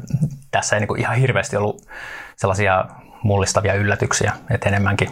tässä 0.51 0.75
ei 0.75 0.79
niin 0.79 0.87
kuin 0.87 1.01
ihan 1.01 1.15
hirveästi 1.15 1.57
ollut 1.57 1.87
sellaisia 2.35 2.85
mullistavia 3.23 3.73
yllätyksiä, 3.73 4.33
että 4.49 4.69
enemmänkin, 4.69 5.11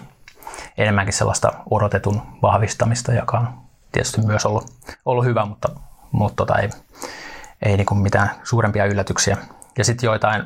enemmänkin 0.77 1.13
sellaista 1.13 1.53
odotetun 1.69 2.21
vahvistamista, 2.41 3.13
joka 3.13 3.37
on 3.37 3.47
tietysti 3.91 4.21
myös 4.21 4.45
ollut, 4.45 4.65
ollut 5.05 5.25
hyvä, 5.25 5.45
mutta, 5.45 5.69
mutta 6.11 6.35
tota 6.35 6.59
ei, 6.59 6.69
ei 7.61 7.77
niin 7.77 7.97
mitään 7.97 8.31
suurempia 8.43 8.85
yllätyksiä. 8.85 9.37
Ja 9.77 9.85
sitten 9.85 10.07
joitain, 10.07 10.43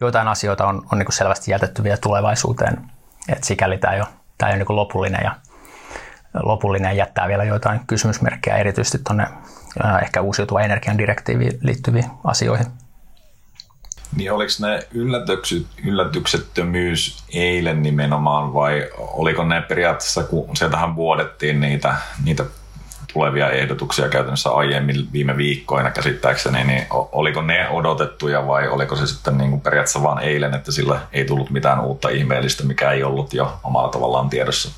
joitain 0.00 0.28
asioita 0.28 0.66
on, 0.66 0.86
on 0.92 0.98
niin 0.98 1.12
selvästi 1.12 1.50
jätetty 1.50 1.82
vielä 1.82 1.96
tulevaisuuteen, 1.96 2.90
että 3.28 3.46
sikäli 3.46 3.78
tämä 3.78 3.94
ei 3.94 4.00
ole, 4.00 4.08
tämä 4.38 4.50
ei 4.50 4.56
ole 4.56 4.64
niin 4.64 4.76
lopullinen 4.76 5.20
ja 5.24 5.36
lopullinen 6.42 6.96
jättää 6.96 7.28
vielä 7.28 7.44
joitain 7.44 7.80
kysymysmerkkejä 7.86 8.56
erityisesti 8.56 8.98
tuonne 8.98 9.26
ehkä 10.02 10.20
uusiutuva 10.20 10.60
energian 10.60 10.98
direktiiviin 10.98 11.58
liittyviin 11.62 12.10
asioihin. 12.24 12.66
Niin 14.16 14.32
oliko 14.32 14.52
ne 14.60 14.88
yllätykset, 14.92 15.66
yllätyksettömyys 15.84 17.24
eilen 17.34 17.82
nimenomaan 17.82 18.54
vai 18.54 18.90
oliko 18.98 19.44
ne 19.44 19.62
periaatteessa, 19.62 20.22
kun 20.24 20.56
sieltähän 20.56 20.96
vuodettiin 20.96 21.60
niitä, 21.60 21.94
niitä 22.24 22.44
tulevia 23.14 23.50
ehdotuksia 23.50 24.08
käytännössä 24.08 24.50
aiemmin 24.50 25.08
viime 25.12 25.36
viikkoina 25.36 25.90
käsittääkseni, 25.90 26.64
niin 26.64 26.86
oliko 26.90 27.42
ne 27.42 27.68
odotettuja 27.68 28.46
vai 28.46 28.68
oliko 28.68 28.96
se 28.96 29.06
sitten 29.06 29.38
niin 29.38 29.50
kuin 29.50 29.60
periaatteessa 29.60 30.02
vain 30.02 30.18
eilen, 30.18 30.54
että 30.54 30.72
sillä 30.72 31.00
ei 31.12 31.24
tullut 31.24 31.50
mitään 31.50 31.80
uutta 31.80 32.08
ihmeellistä, 32.08 32.64
mikä 32.64 32.90
ei 32.90 33.02
ollut 33.02 33.34
jo 33.34 33.58
omalla 33.62 33.88
tavallaan 33.88 34.30
tiedossa? 34.30 34.70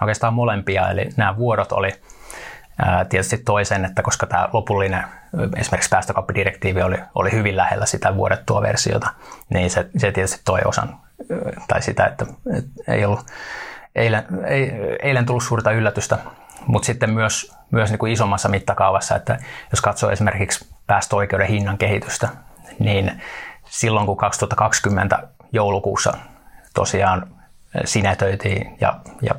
Oikeastaan 0.00 0.34
molempia, 0.34 0.90
eli 0.90 1.08
nämä 1.16 1.36
vuodot 1.36 1.72
oli 1.72 1.92
tietysti 3.08 3.38
toisen, 3.38 3.84
että 3.84 4.02
koska 4.02 4.26
tämä 4.26 4.48
lopullinen 4.52 5.04
esimerkiksi 5.56 5.90
päästökauppadirektiivi 5.90 6.82
oli, 6.82 6.96
oli 7.14 7.32
hyvin 7.32 7.56
lähellä 7.56 7.86
sitä 7.86 8.16
vuodettua 8.16 8.62
versiota, 8.62 9.10
niin 9.48 9.70
se, 9.70 9.86
se 9.96 10.12
tietysti 10.12 10.40
toi 10.44 10.60
osan, 10.64 11.00
tai 11.68 11.82
sitä, 11.82 12.06
että, 12.06 12.26
että 12.56 12.92
ei 12.92 13.04
ollut 13.04 13.26
eilen, 13.94 14.24
ei, 14.46 14.72
eilen 15.02 15.26
tullut 15.26 15.42
suurta 15.42 15.72
yllätystä, 15.72 16.18
mutta 16.66 16.86
sitten 16.86 17.10
myös, 17.10 17.56
myös 17.70 17.90
niin 17.90 17.98
kuin 17.98 18.12
isommassa 18.12 18.48
mittakaavassa, 18.48 19.16
että 19.16 19.38
jos 19.70 19.80
katsoo 19.80 20.10
esimerkiksi 20.10 20.68
päästöoikeuden 20.86 21.46
hinnan 21.46 21.78
kehitystä, 21.78 22.28
niin 22.78 23.22
silloin 23.64 24.06
kun 24.06 24.16
2020 24.16 25.28
joulukuussa 25.52 26.12
tosiaan 26.74 27.26
sinetöitiin 27.84 28.76
ja, 28.80 29.00
ja 29.22 29.34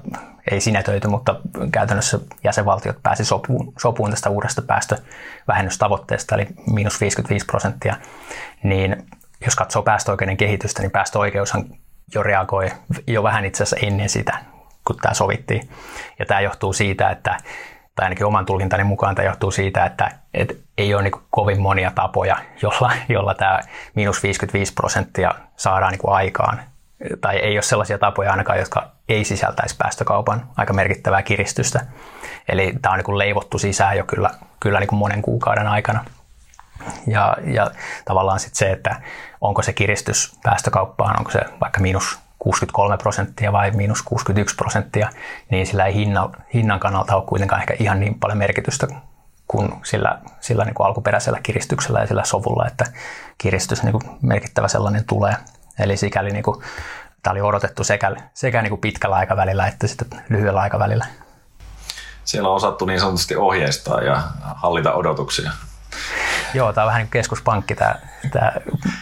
ei 0.51 0.61
sinetöity, 0.61 1.07
mutta 1.07 1.35
käytännössä 1.71 2.19
jäsenvaltiot 2.43 2.97
pääsi 3.03 3.25
sopuun, 3.25 3.73
sopuun 3.79 4.09
tästä 4.09 4.29
uudesta 4.29 4.61
päästövähennystavoitteesta, 4.61 6.35
eli 6.35 6.47
miinus 6.73 7.01
55 7.01 7.45
prosenttia, 7.45 7.95
niin 8.63 9.05
jos 9.45 9.55
katsoo 9.55 9.81
päästöoikeuden 9.81 10.37
kehitystä, 10.37 10.81
niin 10.81 10.91
päästöoikeushan 10.91 11.65
jo 12.15 12.23
reagoi 12.23 12.71
jo 13.07 13.23
vähän 13.23 13.45
itse 13.45 13.63
asiassa 13.63 13.87
ennen 13.87 14.09
sitä, 14.09 14.37
kun 14.87 14.97
tämä 15.01 15.13
sovittiin. 15.13 15.69
Ja 16.19 16.25
tämä 16.25 16.41
johtuu 16.41 16.73
siitä, 16.73 17.09
että 17.09 17.37
tai 17.95 18.05
ainakin 18.05 18.25
oman 18.25 18.45
tulkintani 18.45 18.83
mukaan 18.83 19.15
tämä 19.15 19.25
johtuu 19.25 19.51
siitä, 19.51 19.85
että, 19.85 20.11
että 20.33 20.53
ei 20.77 20.93
ole 20.93 21.03
niin 21.03 21.21
kovin 21.29 21.61
monia 21.61 21.91
tapoja, 21.95 22.37
jolla, 22.61 22.91
jolla 23.09 23.33
tämä 23.33 23.59
miinus 23.95 24.23
55 24.23 24.73
prosenttia 24.73 25.35
saadaan 25.55 25.91
niin 25.91 26.01
aikaan 26.03 26.59
tai 27.21 27.37
ei 27.37 27.55
ole 27.55 27.61
sellaisia 27.61 27.97
tapoja 27.97 28.31
ainakaan, 28.31 28.59
jotka 28.59 28.91
ei 29.09 29.23
sisältäisi 29.23 29.75
päästökaupan 29.77 30.47
aika 30.57 30.73
merkittävää 30.73 31.21
kiristystä. 31.21 31.85
Eli 32.49 32.73
tämä 32.81 32.93
on 32.93 32.99
niin 32.99 33.17
leivottu 33.17 33.57
sisään 33.57 33.97
jo 33.97 34.03
kyllä, 34.03 34.29
kyllä 34.59 34.79
niin 34.79 34.95
monen 34.95 35.21
kuukauden 35.21 35.67
aikana. 35.67 36.05
Ja, 37.07 37.37
ja 37.43 37.71
tavallaan 38.05 38.39
sitten 38.39 38.57
se, 38.57 38.71
että 38.71 39.01
onko 39.41 39.61
se 39.61 39.73
kiristys 39.73 40.35
päästökauppaan, 40.43 41.19
onko 41.19 41.31
se 41.31 41.39
vaikka 41.61 41.79
miinus 41.79 42.19
63 42.39 42.97
prosenttia 42.97 43.51
vai 43.51 43.71
miinus 43.71 44.01
61 44.01 44.55
prosenttia, 44.55 45.09
niin 45.49 45.67
sillä 45.67 45.85
ei 45.85 45.93
hinnan, 45.93 46.31
hinnan 46.53 46.79
kannalta 46.79 47.15
ole 47.15 47.23
kuitenkaan 47.25 47.61
ehkä 47.61 47.75
ihan 47.79 47.99
niin 47.99 48.19
paljon 48.19 48.37
merkitystä 48.37 48.87
kuin 49.47 49.73
sillä, 49.83 50.19
sillä 50.39 50.65
niin 50.65 50.73
kuin 50.73 50.87
alkuperäisellä 50.87 51.39
kiristyksellä 51.43 51.99
ja 51.99 52.07
sillä 52.07 52.23
sovulla, 52.23 52.67
että 52.67 52.85
kiristys 53.37 53.83
niin 53.83 53.91
kuin 53.91 54.03
merkittävä 54.21 54.67
sellainen 54.67 55.05
tulee. 55.05 55.35
Eli 55.79 55.97
sikäli 55.97 56.29
niin 56.29 56.43
kuin, 56.43 56.61
tämä 57.23 57.31
oli 57.31 57.41
odotettu 57.41 57.83
sekä, 57.83 58.15
sekä 58.33 58.61
niin 58.61 58.69
kuin 58.69 58.81
pitkällä 58.81 59.15
aikavälillä 59.15 59.67
että 59.67 59.87
sitten 59.87 60.21
lyhyellä 60.29 60.61
aikavälillä. 60.61 61.05
Siellä 62.23 62.49
on 62.49 62.55
osattu 62.55 62.85
niin 62.85 62.99
sanotusti 62.99 63.35
ohjeistaa 63.35 64.01
ja 64.01 64.21
hallita 64.41 64.93
odotuksia. 64.93 65.51
Joo, 66.53 66.73
tämä 66.73 66.85
on 66.85 66.87
vähän 66.87 67.01
niin 67.01 67.11
keskuspankki, 67.11 67.75
tämä, 67.75 67.95
tämä 68.31 68.51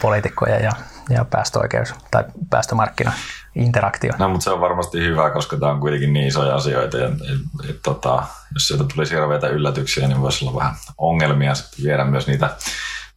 poliitikkojen 0.02 0.64
ja, 0.64 0.72
ja 1.10 1.26
päästöoikeus 1.26 1.94
tai 2.12 2.24
päästömarkkina 2.50 3.12
interaktio. 3.56 4.14
No, 4.20 4.30
mutta 4.30 4.44
se 4.44 4.52
on 4.52 4.62
varmasti 4.62 5.00
hyvä, 5.00 5.30
koska 5.30 5.58
tämä 5.58 5.72
on 5.72 5.80
kuitenkin 5.80 6.14
niin 6.14 6.28
isoja 6.28 6.56
asioita. 6.56 6.98
Ja, 6.98 7.06
et, 7.06 7.70
et, 7.70 7.80
tota, 7.84 8.24
jos 8.54 8.68
sieltä 8.68 8.84
tulisi 8.94 9.16
hirveitä 9.16 9.48
yllätyksiä, 9.48 10.08
niin 10.08 10.22
voisi 10.22 10.46
olla 10.46 10.60
vähän 10.60 10.76
ongelmia 10.98 11.56
sitten 11.56 11.86
viedä 11.86 12.04
myös 12.04 12.28
niitä 12.28 12.50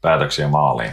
päätöksiä 0.03 0.49
maaliin. 0.49 0.93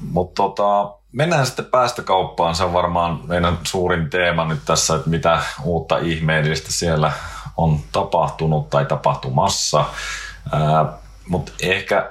Mutta 0.00 0.42
tota, 0.42 0.94
mennään 1.12 1.46
sitten 1.46 1.64
päästökauppaan. 1.64 2.54
Se 2.54 2.64
on 2.64 2.72
varmaan 2.72 3.20
meidän 3.26 3.58
suurin 3.62 4.10
teema 4.10 4.44
nyt 4.44 4.60
tässä, 4.64 4.94
että 4.94 5.10
mitä 5.10 5.40
uutta 5.64 5.98
ihmeellistä 5.98 6.72
siellä 6.72 7.12
on 7.56 7.80
tapahtunut 7.92 8.70
tai 8.70 8.86
tapahtumassa. 8.86 9.84
Mutta 11.28 11.52
ehkä, 11.62 12.10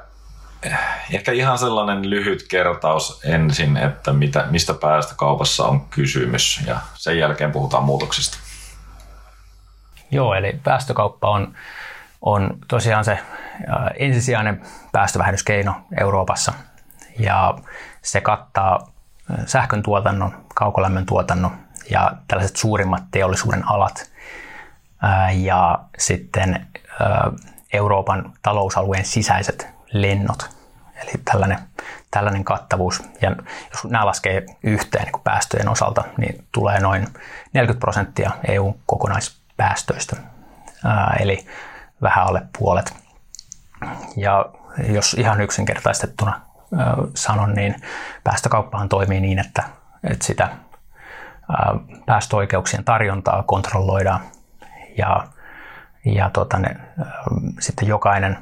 ehkä 1.12 1.32
ihan 1.32 1.58
sellainen 1.58 2.10
lyhyt 2.10 2.46
kertaus 2.50 3.22
ensin, 3.26 3.78
että 3.78 4.14
mitä, 4.14 4.46
mistä 4.50 4.74
päästökaupassa 4.74 5.66
on 5.66 5.86
kysymys 5.86 6.62
ja 6.68 6.80
sen 6.94 7.18
jälkeen 7.18 7.52
puhutaan 7.52 7.84
muutoksista. 7.84 8.38
Joo, 10.12 10.34
eli 10.34 10.60
päästökauppa 10.64 11.30
on, 11.30 11.56
on 12.22 12.58
tosiaan 12.68 13.06
se 13.06 13.20
ensisijainen 14.00 14.62
päästövähennyskeino 14.92 15.76
Euroopassa 16.00 16.54
ja 17.20 17.58
se 18.02 18.22
kattaa 18.22 18.92
sähkön 19.46 19.84
tuotannon, 19.84 20.46
kaukolämmön 20.56 21.06
tuotannon 21.06 21.52
ja 21.90 22.12
tällaiset 22.28 22.56
suurimmat 22.56 23.04
teollisuuden 23.12 23.70
alat 23.70 24.12
ja 25.34 25.80
sitten 25.98 26.68
Euroopan 27.76 28.34
talousalueen 28.42 29.06
sisäiset 29.06 29.68
lennot. 29.92 30.50
Eli 31.04 31.12
tällainen, 31.26 31.60
tällainen 32.12 32.44
kattavuus. 32.44 33.04
Ja 33.22 33.36
jos 33.72 33.84
nämä 33.84 34.06
laskee 34.06 34.46
yhteen 34.64 35.04
niin 35.04 35.22
päästöjen 35.24 35.70
osalta, 35.70 36.04
niin 36.18 36.44
tulee 36.52 36.80
noin 36.80 37.08
40 37.54 37.80
prosenttia 37.80 38.32
EUn 38.48 38.80
kokonaispäästöistä. 38.86 40.16
Ää, 40.86 41.18
eli 41.20 41.46
vähän 42.02 42.26
alle 42.26 42.42
puolet. 42.60 42.94
Ja 44.18 44.46
jos 44.88 45.14
ihan 45.14 45.42
yksinkertaistettuna 45.42 46.42
ää, 46.78 46.96
sanon, 47.16 47.54
niin 47.54 47.76
päästökauppahan 48.24 48.90
toimii 48.90 49.20
niin, 49.20 49.40
että, 49.40 49.64
että 50.04 50.26
sitä 50.26 50.44
ää, 50.44 51.76
päästöoikeuksien 52.06 52.84
tarjontaa 52.84 53.44
kontrolloidaan 53.44 54.20
ja, 54.98 55.28
ja 56.06 56.30
tota 56.30 56.60
ne, 56.60 56.76
sitten 57.60 57.88
jokainen 57.88 58.38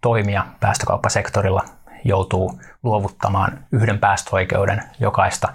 toimija 0.00 0.46
päästökauppasektorilla 0.60 1.64
joutuu 2.04 2.60
luovuttamaan 2.82 3.58
yhden 3.72 3.98
päästöoikeuden 3.98 4.82
jokaista 5.00 5.48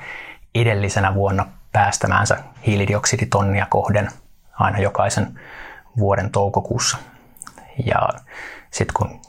edellisenä 0.56 1.14
vuonna 1.14 1.46
päästämäänsä 1.72 2.38
hiilidioksiditonnia 2.68 3.68
kohden 3.70 4.10
aina 4.54 4.80
jokaisen 4.80 5.40
vuoden 5.98 6.32
toukokuussa. 6.32 6.98
Ja 7.86 8.10
sitten 8.72 8.94
kun 8.94 9.20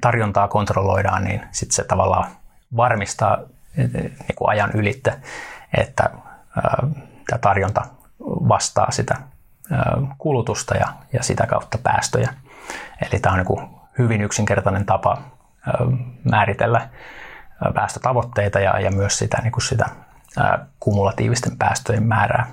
tarjontaa 0.00 0.48
kontrolloidaan, 0.48 1.24
niin 1.24 1.40
sitten 1.50 1.74
se 1.74 1.84
tavallaan 1.84 2.30
varmistaa 2.76 3.38
niin 3.76 4.36
kuin 4.36 4.50
ajan 4.50 4.70
ylitte, 4.74 5.20
että 5.78 6.10
tämä 7.26 7.38
tarjonta 7.40 7.86
vastaa 8.20 8.90
sitä 8.90 9.16
kulutusta 10.18 10.76
ja, 10.76 10.86
ja 11.12 11.22
sitä 11.22 11.46
kautta 11.46 11.78
päästöjä. 11.78 12.34
Eli 13.02 13.20
tämä 13.20 13.34
on 13.34 13.44
niin 13.46 13.68
hyvin 13.98 14.20
yksinkertainen 14.20 14.86
tapa 14.86 15.18
määritellä 16.30 16.88
päästötavoitteita 17.74 18.60
ja, 18.60 18.80
ja 18.80 18.90
myös 18.90 19.18
sitä, 19.18 19.38
niin 19.42 19.52
kuin 19.52 19.62
sitä 19.62 19.86
kumulatiivisten 20.80 21.56
päästöjen 21.58 22.06
määrää. 22.06 22.46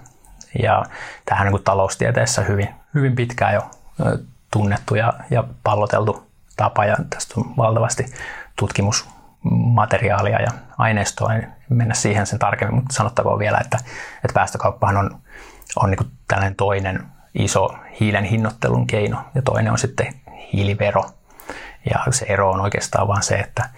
Ja 0.63 0.83
tähän 1.25 1.47
on 1.47 1.53
niin 1.53 1.63
taloustieteessä 1.63 2.41
hyvin, 2.41 2.69
hyvin 2.93 3.15
pitkään 3.15 3.53
jo 3.53 3.71
tunnettu 4.51 4.95
ja, 4.95 5.13
ja 5.29 5.43
palloteltu 5.63 6.27
tapa 6.57 6.85
ja 6.85 6.95
tästä 7.09 7.33
on 7.37 7.57
valtavasti 7.57 8.05
tutkimusmateriaalia 8.55 10.41
ja 10.41 10.51
aineistoa. 10.77 11.33
En 11.33 11.53
mennä 11.69 11.93
siihen 11.93 12.25
sen 12.27 12.39
tarkemmin, 12.39 12.75
mutta 12.75 12.93
sanottakoon 12.93 13.39
vielä, 13.39 13.57
että, 13.57 13.77
että 14.15 14.33
päästökauppahan 14.33 14.97
on, 14.97 15.21
on 15.83 15.91
niin 15.91 16.11
tällainen 16.27 16.55
toinen 16.55 17.03
iso 17.33 17.75
hiilen 17.99 18.23
hinnoittelun 18.23 18.87
keino 18.87 19.17
ja 19.35 19.41
toinen 19.41 19.71
on 19.71 19.77
sitten 19.77 20.13
hiilivero. 20.53 21.05
Ja 21.89 22.11
se 22.11 22.25
ero 22.29 22.51
on 22.51 22.61
oikeastaan 22.61 23.07
vain 23.07 23.23
se, 23.23 23.35
että 23.35 23.69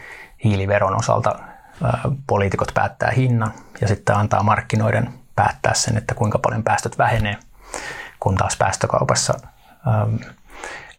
hiiliveron 0.43 0.95
osalta 0.95 1.39
poliitikot 2.27 2.71
päättää 2.73 3.11
hinnan 3.11 3.53
ja 3.81 3.87
sitten 3.87 4.15
antaa 4.15 4.43
markkinoiden 4.43 5.13
päättää 5.35 5.73
sen, 5.73 5.97
että 5.97 6.15
kuinka 6.15 6.39
paljon 6.39 6.63
päästöt 6.63 6.97
vähenee, 6.97 7.37
kun 8.19 8.35
taas 8.35 8.57
päästökaupassa 8.57 9.33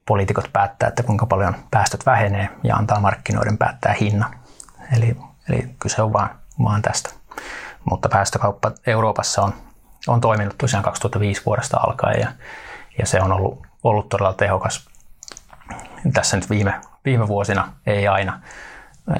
poliitikot 0.06 0.50
päättää, 0.52 0.88
että 0.88 1.02
kuinka 1.02 1.26
paljon 1.26 1.56
päästöt 1.70 2.06
vähenee 2.06 2.48
ja 2.64 2.76
antaa 2.76 3.00
markkinoiden 3.00 3.58
päättää 3.58 3.94
hinnan. 4.00 4.34
Eli, 4.96 5.16
eli 5.48 5.74
kyse 5.78 6.02
on 6.02 6.12
vaan, 6.12 6.30
vaan 6.64 6.82
tästä. 6.82 7.10
Mutta 7.90 8.08
päästökauppa 8.08 8.72
Euroopassa 8.86 9.42
on, 9.42 9.54
on 10.06 10.20
toiminut 10.20 10.58
tosiaan 10.58 10.84
2005 10.84 11.42
vuodesta 11.46 11.76
alkaen 11.76 12.20
ja, 12.20 12.32
ja 12.98 13.06
se 13.06 13.20
on 13.22 13.32
ollut, 13.32 13.66
ollut 13.82 14.08
todella 14.08 14.32
tehokas 14.32 14.90
tässä 16.12 16.36
nyt 16.36 16.50
viime, 16.50 16.80
viime 17.04 17.28
vuosina, 17.28 17.72
ei 17.86 18.08
aina. 18.08 18.40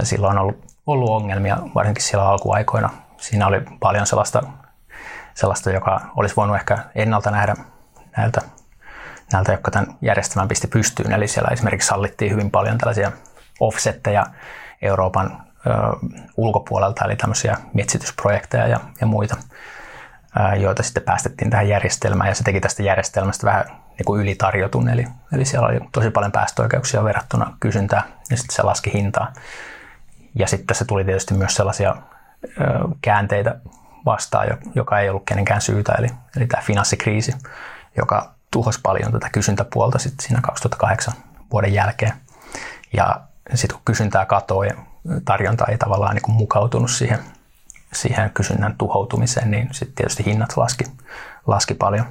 Silloin 0.03 0.39
on 0.39 0.43
ollut, 0.43 0.65
ollut 0.87 1.11
ongelmia, 1.11 1.59
varsinkin 1.75 2.05
siellä 2.05 2.29
alkuaikoina. 2.29 2.91
Siinä 3.17 3.47
oli 3.47 3.61
paljon 3.81 4.07
sellaista, 4.07 4.43
sellaista 5.35 5.71
joka 5.71 6.01
olisi 6.17 6.37
voinut 6.37 6.57
ehkä 6.57 6.79
ennalta 6.95 7.31
nähdä 7.31 7.55
näiltä, 8.17 8.41
näiltä, 9.33 9.53
jotka 9.53 9.71
tämän 9.71 9.95
järjestelmän 10.03 10.49
pisti 10.49 10.67
pystyyn. 10.67 11.13
Eli 11.13 11.29
siellä 11.29 11.49
esimerkiksi 11.53 11.89
sallittiin 11.89 12.33
hyvin 12.33 12.51
paljon 12.51 12.79
tällaisia 12.79 13.13
offsetteja 13.61 14.27
Euroopan 14.83 15.43
ö, 15.67 15.71
ulkopuolelta, 16.37 17.05
eli 17.05 17.17
tämmöisiä 17.17 17.57
metsitysprojekteja 17.75 18.67
ja, 18.67 18.81
ja 19.01 19.07
muita, 19.07 19.37
joita 20.61 20.83
sitten 20.83 21.03
päästettiin 21.03 21.51
tähän 21.51 21.69
järjestelmään, 21.69 22.29
ja 22.29 22.35
se 22.35 22.45
teki 22.45 22.61
tästä 22.61 22.83
järjestelmästä 22.83 23.47
vähän 23.47 23.65
niin 23.69 24.05
kuin 24.05 24.23
ylitarjotun, 24.23 24.89
eli, 24.89 25.07
eli 25.33 25.45
siellä 25.45 25.69
oli 25.69 25.81
tosi 25.93 26.11
paljon 26.11 26.33
päästöoikeuksia 26.33 27.05
verrattuna 27.05 27.57
kysyntää, 27.61 28.03
ja 28.31 28.37
sitten 28.37 28.57
se 28.57 28.63
laski 28.63 28.93
hintaa. 28.93 29.33
Ja 30.35 30.47
sitten 30.47 30.77
se 30.77 30.85
tuli 30.85 31.05
tietysti 31.05 31.35
myös 31.35 31.55
sellaisia 31.55 31.97
ö, 32.45 32.65
käänteitä 33.03 33.57
vastaan, 34.05 34.47
joka 34.75 35.01
ei 35.01 35.09
ollut 35.09 35.27
kenenkään 35.27 35.61
syytä, 35.61 35.93
eli, 35.99 36.09
eli 36.37 36.47
tämä 36.47 36.63
finanssikriisi, 36.63 37.33
joka 37.97 38.35
tuhosi 38.51 38.81
paljon 38.83 39.13
tätä 39.13 39.29
kysyntäpuolta 39.31 39.99
sitten 39.99 40.27
siinä 40.27 40.41
2008 40.43 41.15
vuoden 41.53 41.75
jälkeen. 41.75 42.13
Ja 42.93 43.21
sitten 43.55 43.77
kun 43.77 43.85
kysyntää 43.85 44.27
katoi 44.27 44.67
ja 44.67 44.75
tarjonta 45.25 45.65
ei 45.67 45.79
tavallaan 45.79 46.15
niin 46.15 46.23
kuin 46.23 46.35
mukautunut 46.35 46.91
siihen, 46.91 47.19
siihen 47.93 48.31
kysynnän 48.31 48.75
tuhoutumiseen, 48.79 49.51
niin 49.51 49.69
sitten 49.73 49.95
tietysti 49.95 50.25
hinnat 50.25 50.57
laski, 50.57 50.85
laski 51.47 51.75
paljon. 51.75 52.07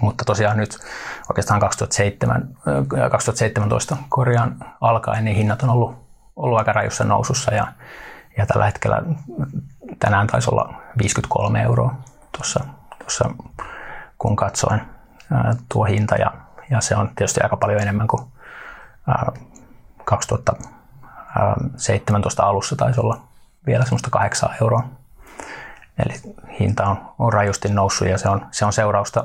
Mutta 0.00 0.24
tosiaan 0.24 0.56
nyt 0.56 0.78
oikeastaan 1.30 1.60
2007, 1.60 2.56
2017 3.10 3.96
korjaan 4.08 4.56
alkaen, 4.80 5.24
niin 5.24 5.36
hinnat 5.36 5.62
on 5.62 5.70
ollut, 5.70 5.94
ollut 6.36 6.58
aika 6.58 6.72
rajussa 6.72 7.04
nousussa 7.04 7.54
ja, 7.54 7.66
ja 8.38 8.46
tällä 8.46 8.64
hetkellä 8.64 9.02
tänään 9.98 10.26
taisi 10.26 10.50
olla 10.50 10.74
53 10.98 11.62
euroa 11.62 11.94
tuossa, 12.36 12.64
tuossa 12.98 13.30
kun 14.18 14.36
katsoin 14.36 14.80
ää, 15.32 15.54
tuo 15.68 15.84
hinta 15.84 16.16
ja, 16.16 16.32
ja 16.70 16.80
se 16.80 16.96
on 16.96 17.10
tietysti 17.16 17.40
aika 17.40 17.56
paljon 17.56 17.82
enemmän 17.82 18.08
kuin 18.08 18.22
ää, 19.08 19.32
2017 20.04 22.42
alussa 22.42 22.76
taisi 22.76 23.00
olla 23.00 23.20
vielä 23.66 23.84
semmoista 23.84 24.10
8 24.10 24.50
euroa. 24.62 24.88
Eli 26.06 26.14
hinta 26.60 26.86
on, 26.86 26.96
on 27.18 27.32
rajusti 27.32 27.68
noussut 27.68 28.08
ja 28.08 28.18
se 28.18 28.28
on, 28.28 28.46
se 28.50 28.64
on 28.64 28.72
seurausta 28.72 29.24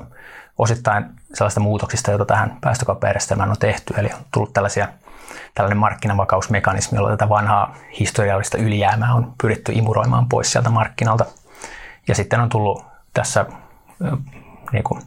osittain 0.58 1.06
sellaista 1.34 1.60
muutoksista, 1.60 2.12
joita 2.12 2.26
tähän 2.26 2.58
päästökauppajärjestelmään 2.62 3.50
on 3.50 3.56
tehty. 3.60 3.94
Eli 3.98 4.08
on 4.14 4.26
tullut 4.34 4.54
tällaisia, 4.54 4.88
tällainen 5.54 5.78
markkinavakausmekanismi, 5.78 6.98
jolla 6.98 7.10
tätä 7.10 7.30
vanhaa 7.30 7.76
historiallista 8.00 8.58
ylijäämää 8.58 9.14
on 9.14 9.34
pyritty 9.42 9.72
imuroimaan 9.72 10.30
pois 10.30 10.52
sieltä 10.52 10.70
markkinalta. 10.70 11.26
Ja 12.08 12.16
sitten 12.16 12.40
on 12.40 12.50
tullut 12.50 12.86
tässä 13.14 13.46
niin 14.72 14.84
kuin 14.84 15.02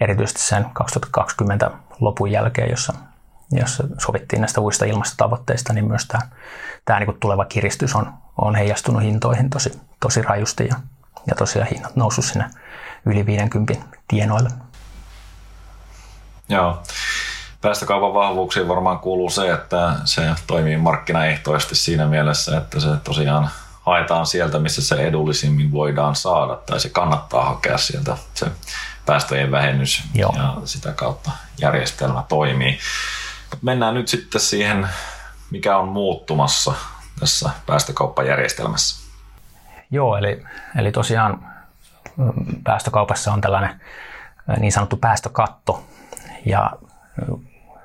erityisesti 0.00 0.40
sen 0.40 0.66
2020 0.72 1.70
lopun 2.00 2.30
jälkeen, 2.30 2.70
jossa, 2.70 2.92
jossa 3.58 3.84
sovittiin 3.98 4.40
näistä 4.40 4.60
uusista 4.60 4.84
ilmastotavoitteista, 4.84 5.72
niin 5.72 5.88
myös 5.88 6.06
tämä, 6.06 6.20
tämä 6.84 7.00
niin 7.00 7.20
tuleva 7.20 7.44
kiristys 7.44 7.94
on, 7.94 8.12
on 8.38 8.54
heijastunut 8.54 9.02
hintoihin 9.02 9.50
tosi, 9.50 9.80
tosi 10.00 10.22
rajusti 10.22 10.66
ja, 10.66 10.76
ja 11.26 11.34
tosiaan 11.34 11.68
hinnat 11.68 11.96
noussut 11.96 12.24
sinne 12.24 12.50
yli 13.06 13.26
50 13.26 13.74
tienoille. 14.08 14.50
Joo. 16.48 16.82
Päästökaupan 17.60 18.14
vahvuuksiin 18.14 18.68
varmaan 18.68 18.98
kuuluu 18.98 19.30
se, 19.30 19.52
että 19.52 19.96
se 20.04 20.22
toimii 20.46 20.76
markkinaehtoisesti 20.76 21.74
siinä 21.74 22.06
mielessä, 22.06 22.56
että 22.56 22.80
se 22.80 22.88
tosiaan 23.04 23.50
haetaan 23.80 24.26
sieltä, 24.26 24.58
missä 24.58 24.82
se 24.82 24.94
edullisimmin 24.94 25.72
voidaan 25.72 26.16
saada, 26.16 26.56
tai 26.56 26.80
se 26.80 26.88
kannattaa 26.88 27.44
hakea 27.44 27.78
sieltä 27.78 28.16
se 28.34 28.46
päästöjen 29.06 29.50
vähennys, 29.50 30.02
Joo. 30.14 30.34
ja 30.36 30.56
sitä 30.64 30.92
kautta 30.92 31.30
järjestelmä 31.60 32.24
toimii. 32.28 32.78
Mennään 33.62 33.94
nyt 33.94 34.08
sitten 34.08 34.40
siihen, 34.40 34.88
mikä 35.50 35.76
on 35.76 35.88
muuttumassa 35.88 36.74
tässä 37.20 37.50
päästökauppajärjestelmässä. 37.66 39.02
Joo, 39.90 40.16
eli, 40.16 40.44
eli 40.78 40.92
tosiaan 40.92 41.48
mm, 42.16 42.62
päästökaupassa 42.64 43.32
on 43.32 43.40
tällainen 43.40 43.80
niin 44.58 44.72
sanottu 44.72 44.96
päästökatto, 44.96 45.84
ja 46.46 46.72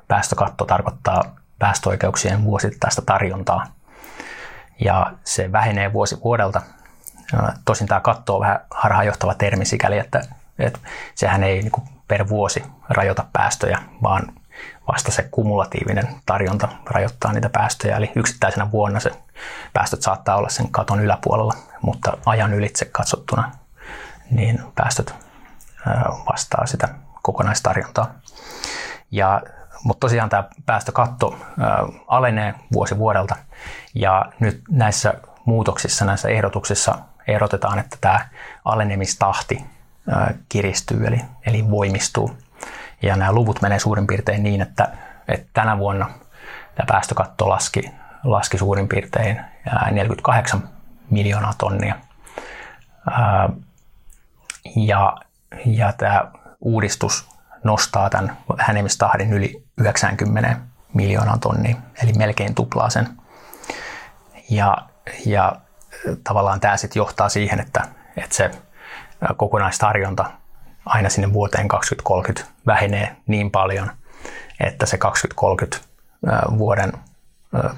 päästökatto 0.08 0.66
tarkoittaa 0.66 1.24
päästöoikeuksien 1.60 2.44
vuosittaista 2.44 3.02
tarjontaa. 3.02 3.66
Ja 4.80 5.14
se 5.24 5.52
vähenee 5.52 5.94
vuosi 5.94 6.18
vuodelta. 6.24 6.62
Tosin 7.66 7.88
tämä 7.88 8.00
katto 8.00 8.36
on 8.36 8.42
vähän 8.42 8.60
harhaanjohtava 8.72 9.34
termi 9.34 9.66
sikäli, 9.66 9.98
että, 9.98 10.22
että 10.60 10.80
sehän 11.16 11.44
ei 11.44 11.62
niin 11.62 11.72
per 12.08 12.30
vuosi 12.30 12.64
rajoita 12.90 13.26
päästöjä, 13.34 13.82
vaan 14.04 14.34
vasta 14.88 15.12
se 15.12 15.28
kumulatiivinen 15.32 16.08
tarjonta 16.26 16.68
rajoittaa 16.86 17.34
niitä 17.34 17.50
päästöjä. 17.50 17.98
Eli 17.98 18.12
yksittäisenä 18.16 18.72
vuonna 18.72 19.00
se 19.00 19.12
päästöt 19.74 20.02
saattaa 20.02 20.36
olla 20.36 20.50
sen 20.50 20.72
katon 20.72 21.00
yläpuolella, 21.00 21.54
mutta 21.82 22.18
ajan 22.26 22.54
ylitse 22.54 22.86
katsottuna 22.86 23.52
niin 24.32 24.60
päästöt 24.76 25.16
vastaa 26.30 26.66
sitä 26.66 26.90
kokonaistarjontaa. 27.22 28.14
Ja, 29.12 29.42
mutta 29.84 30.00
tosiaan 30.00 30.30
tämä 30.30 30.44
päästökatto 30.66 31.40
alenee 32.08 32.54
vuosi 32.74 32.98
vuodelta 32.98 33.36
ja 33.96 34.26
nyt 34.40 34.62
näissä 34.70 35.14
muutoksissa, 35.46 36.06
näissä 36.06 36.30
ehdotuksissa 36.30 37.00
ehdotetaan, 37.28 37.80
että 37.80 37.98
tämä 38.02 38.28
alenemistahti 38.66 39.66
kiristyy 40.50 41.08
eli, 41.08 41.22
eli 41.46 41.70
voimistuu. 41.70 42.38
Ja 43.02 43.16
nämä 43.16 43.32
luvut 43.32 43.62
menee 43.62 43.80
suurin 43.80 44.08
piirtein 44.08 44.44
niin, 44.44 44.62
että, 44.62 44.88
että 45.28 45.48
tänä 45.54 45.78
vuonna 45.78 46.10
tämä 46.76 46.86
päästökatto 46.88 47.50
laski, 47.50 47.92
laski 48.24 48.58
suurin 48.58 48.88
piirtein 48.88 49.42
48 49.92 50.70
miljoonaa 51.10 51.54
tonnia. 51.58 51.96
Ja, 54.76 55.18
ja 55.66 55.94
tämä 55.94 56.32
uudistus 56.62 57.30
nostaa 57.64 58.10
tämän 58.10 58.38
vähenemistahdin 58.58 59.34
yli 59.34 59.64
90 59.78 60.58
miljoonaa 60.94 61.38
tonnia, 61.38 61.76
eli 62.04 62.14
melkein 62.14 62.56
tuplaa 62.56 62.90
sen. 62.90 63.08
Ja, 64.50 64.78
ja 65.26 65.56
tavallaan 66.24 66.60
tämä 66.60 66.78
sitten 66.78 67.00
johtaa 67.00 67.30
siihen, 67.30 67.60
että, 67.60 67.82
että 68.18 68.36
se 68.36 68.52
kokonaistarjonta 69.38 70.26
aina 70.88 71.10
sinne 71.10 71.34
vuoteen 71.34 71.68
2030 71.68 72.52
vähenee 72.66 73.16
niin 73.28 73.52
paljon, 73.52 73.92
että 74.60 74.86
se 74.86 74.98
2030 74.98 75.88
vuoden 76.58 76.94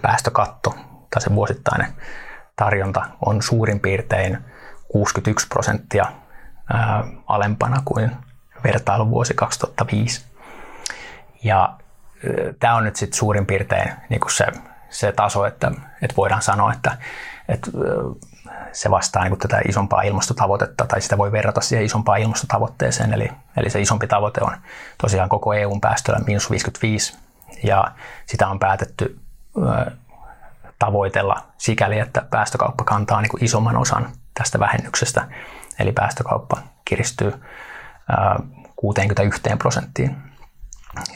päästökatto 0.02 0.76
tai 1.10 1.22
se 1.22 1.36
vuosittainen 1.36 1.94
tarjonta 2.56 3.06
on 3.26 3.42
suurin 3.42 3.80
piirtein 3.80 4.38
61 4.88 5.48
prosenttia 5.48 6.06
alempana 7.28 7.82
kuin 7.86 8.12
vertailuvuosi 8.64 9.34
2005. 9.34 10.26
Ja 11.44 11.78
tämä 12.60 12.76
on 12.76 12.84
nyt 12.84 12.96
sitten 12.96 13.18
suurin 13.18 13.46
piirtein 13.46 13.92
niin 14.10 14.22
se, 14.30 14.48
se 14.90 15.12
taso, 15.12 15.46
että, 15.46 15.72
että 16.02 16.16
voidaan 16.18 16.42
sanoa, 16.42 16.74
että, 16.74 16.98
että 17.50 17.72
se 18.72 18.92
vastaa 18.92 19.24
niin 19.24 19.32
kuin 19.32 19.40
tätä 19.40 19.62
isompaa 19.68 20.02
ilmastotavoitetta 20.02 20.86
tai 20.86 21.02
sitä 21.02 21.18
voi 21.18 21.32
verrata 21.32 21.62
siihen 21.62 21.86
isompaan 21.86 22.20
ilmastotavoitteeseen. 22.20 23.14
Eli, 23.14 23.32
eli 23.58 23.70
se 23.70 23.82
isompi 23.82 24.08
tavoite 24.08 24.42
on 24.44 24.58
tosiaan 25.02 25.30
koko 25.30 25.54
EUn 25.54 25.82
päästöllä 25.82 26.20
miinus 26.20 26.52
55 26.52 27.18
ja 27.64 27.92
sitä 28.26 28.48
on 28.48 28.60
päätetty 28.60 29.20
tavoitella 30.80 31.44
sikäli, 31.58 32.00
että 32.00 32.22
päästökauppa 32.30 32.84
kantaa 32.84 33.22
niin 33.22 33.30
kuin 33.30 33.44
isomman 33.44 33.78
osan 33.78 34.10
tästä 34.34 34.60
vähennyksestä. 34.60 35.28
Eli 35.80 35.92
päästökauppa 35.92 36.58
kiristyy 36.86 37.34
61 38.76 39.42
prosenttiin. 39.60 40.18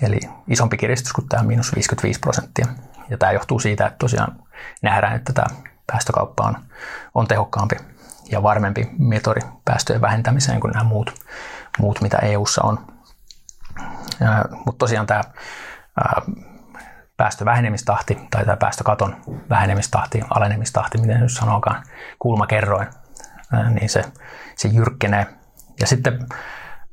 Eli 0.02 0.20
isompi 0.48 0.78
kiristys 0.78 1.14
kuin 1.14 1.30
tämä 1.30 1.44
miinus 1.44 1.76
55 1.76 2.20
prosenttia. 2.20 2.66
Ja 3.10 3.18
tämä 3.18 3.32
johtuu 3.32 3.60
siitä, 3.60 3.86
että 3.88 3.98
tosiaan 3.98 4.36
nähdään, 4.82 5.16
että 5.16 5.34
tämä 5.34 5.46
päästökauppa 5.94 6.44
on, 6.44 6.56
on 7.14 7.28
tehokkaampi 7.28 7.76
ja 8.32 8.44
varmempi 8.44 8.90
metodi 9.00 9.40
päästöjen 9.66 10.02
vähentämiseen 10.02 10.60
kuin 10.60 10.72
nämä 10.72 10.84
muut, 10.84 11.14
muut 11.80 12.02
mitä 12.02 12.18
EU:ssa 12.18 12.62
on. 12.64 12.80
Mutta 14.66 14.80
tosiaan 14.80 15.08
tämä 15.08 15.22
päästövähenemistahti 17.18 18.28
tai 18.32 18.46
tämä 18.46 18.58
päästökaton 18.58 19.16
vähenemistahti, 19.50 20.22
alenemistahti, 20.30 20.98
miten 20.98 21.20
nyt 21.20 21.32
sanookaan, 21.32 21.84
kulmakerroin, 22.20 22.88
niin 23.70 23.90
se, 23.90 24.04
se 24.56 24.68
jyrkkenee. 24.68 25.28
Ja 25.80 25.88
sitten 25.88 26.28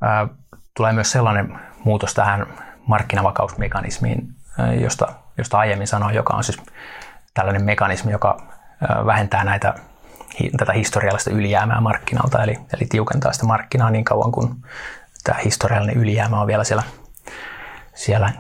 ää, 0.01 0.29
tulee 0.77 0.93
myös 0.93 1.13
sellainen 1.13 1.61
muutos 1.85 2.15
tähän 2.15 2.47
markkinavakausmekanismiin, 2.87 4.35
josta, 4.81 5.09
josta 5.39 5.59
aiemmin 5.59 5.87
sanoin, 5.87 6.15
joka 6.15 6.35
on 6.35 6.45
siis 6.45 6.63
tällainen 7.35 7.65
mekanismi, 7.65 8.13
joka 8.13 8.60
vähentää 9.07 9.45
näitä, 9.45 9.75
tätä 10.57 10.73
historiallista 10.73 11.31
ylijäämää 11.31 11.81
markkinalta, 11.81 12.43
eli, 12.43 12.59
eli 12.73 12.87
tiukentaa 12.89 13.33
sitä 13.33 13.47
markkinaa 13.47 13.91
niin 13.91 14.05
kauan 14.05 14.33
kuin 14.33 14.55
tämä 15.25 15.39
historiallinen 15.39 15.97
ylijäämä 15.97 16.41
on 16.41 16.47
vielä 16.47 16.65
siellä, 16.65 16.83
siellä 17.95 18.33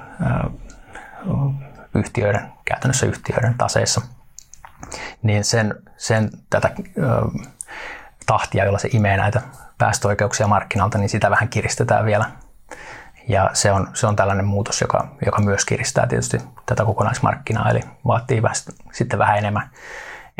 yhtiöiden, 1.94 2.52
käytännössä 2.64 3.06
yhtiöiden 3.06 3.54
taseissa. 3.58 4.00
Niin 5.22 5.44
sen, 5.44 5.74
sen 5.96 6.30
tätä 6.50 6.70
tahtia, 8.26 8.64
jolla 8.64 8.78
se 8.78 8.88
imee 8.92 9.16
näitä 9.16 9.42
päästöoikeuksia 9.78 10.46
markkinalta, 10.46 10.98
niin 10.98 11.08
sitä 11.08 11.30
vähän 11.30 11.48
kiristetään 11.48 12.04
vielä. 12.04 12.24
Ja 13.28 13.50
se 13.52 13.72
on, 13.72 13.88
se 13.94 14.06
on 14.06 14.16
tällainen 14.16 14.46
muutos, 14.46 14.80
joka, 14.80 15.08
joka 15.24 15.42
myös 15.42 15.64
kiristää 15.64 16.06
tietysti 16.06 16.38
tätä 16.66 16.84
kokonaismarkkinaa, 16.84 17.70
eli 17.70 17.80
vaatii 18.06 18.42
sitten 18.92 19.18
vähän 19.18 19.38
enemmän 19.38 19.70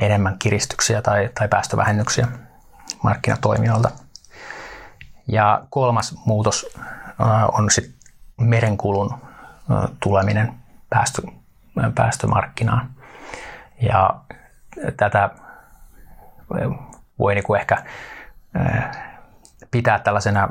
enemmän 0.00 0.38
kiristyksiä 0.38 1.02
tai, 1.02 1.30
tai 1.38 1.48
päästövähennyksiä 1.48 2.28
markkinatoimijoilta. 3.02 3.90
Ja 5.28 5.62
kolmas 5.70 6.14
muutos 6.24 6.66
on 7.52 7.70
sitten 7.70 7.94
merenkulun 8.40 9.14
tuleminen 10.02 10.54
päästö, 10.90 11.22
päästömarkkinaan. 11.94 12.90
Ja 13.82 14.20
tätä 14.96 15.30
voi 17.18 17.34
niinku 17.34 17.54
ehkä 17.54 17.84
pitää 19.70 19.98
tällaisena 19.98 20.48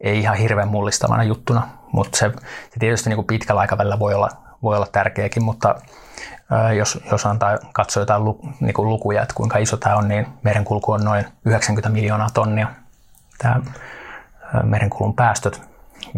ei 0.00 0.18
ihan 0.18 0.36
hirveän 0.36 0.68
mullistavana 0.68 1.22
juttuna, 1.22 1.68
mutta 1.92 2.18
se, 2.18 2.30
se 2.70 2.78
tietysti 2.78 3.10
niin 3.10 3.16
kuin 3.16 3.26
pitkällä 3.26 3.60
aikavälillä 3.60 3.98
voi 3.98 4.14
olla, 4.14 4.28
voi 4.62 4.76
olla 4.76 4.86
tärkeäkin, 4.92 5.44
mutta 5.44 5.74
jos, 6.76 6.98
jos 7.10 7.26
antaa 7.26 7.58
katsoa 7.72 8.00
jotain 8.00 8.24
lu, 8.24 8.40
niin 8.60 8.74
kuin 8.74 8.88
lukuja, 8.88 9.22
että 9.22 9.34
kuinka 9.34 9.58
iso 9.58 9.76
tämä 9.76 9.96
on, 9.96 10.08
niin 10.08 10.26
merenkulku 10.42 10.92
on 10.92 11.04
noin 11.04 11.24
90 11.44 11.88
miljoonaa 11.88 12.30
tonnia, 12.34 12.68
tämä 13.38 13.60
merenkulun 14.62 15.14
päästöt. 15.14 15.62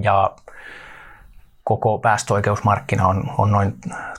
Ja 0.02 0.30
koko 1.64 1.98
päästöoikeusmarkkina 1.98 3.08
on, 3.08 3.34
on 3.38 3.52
noin 3.52 3.78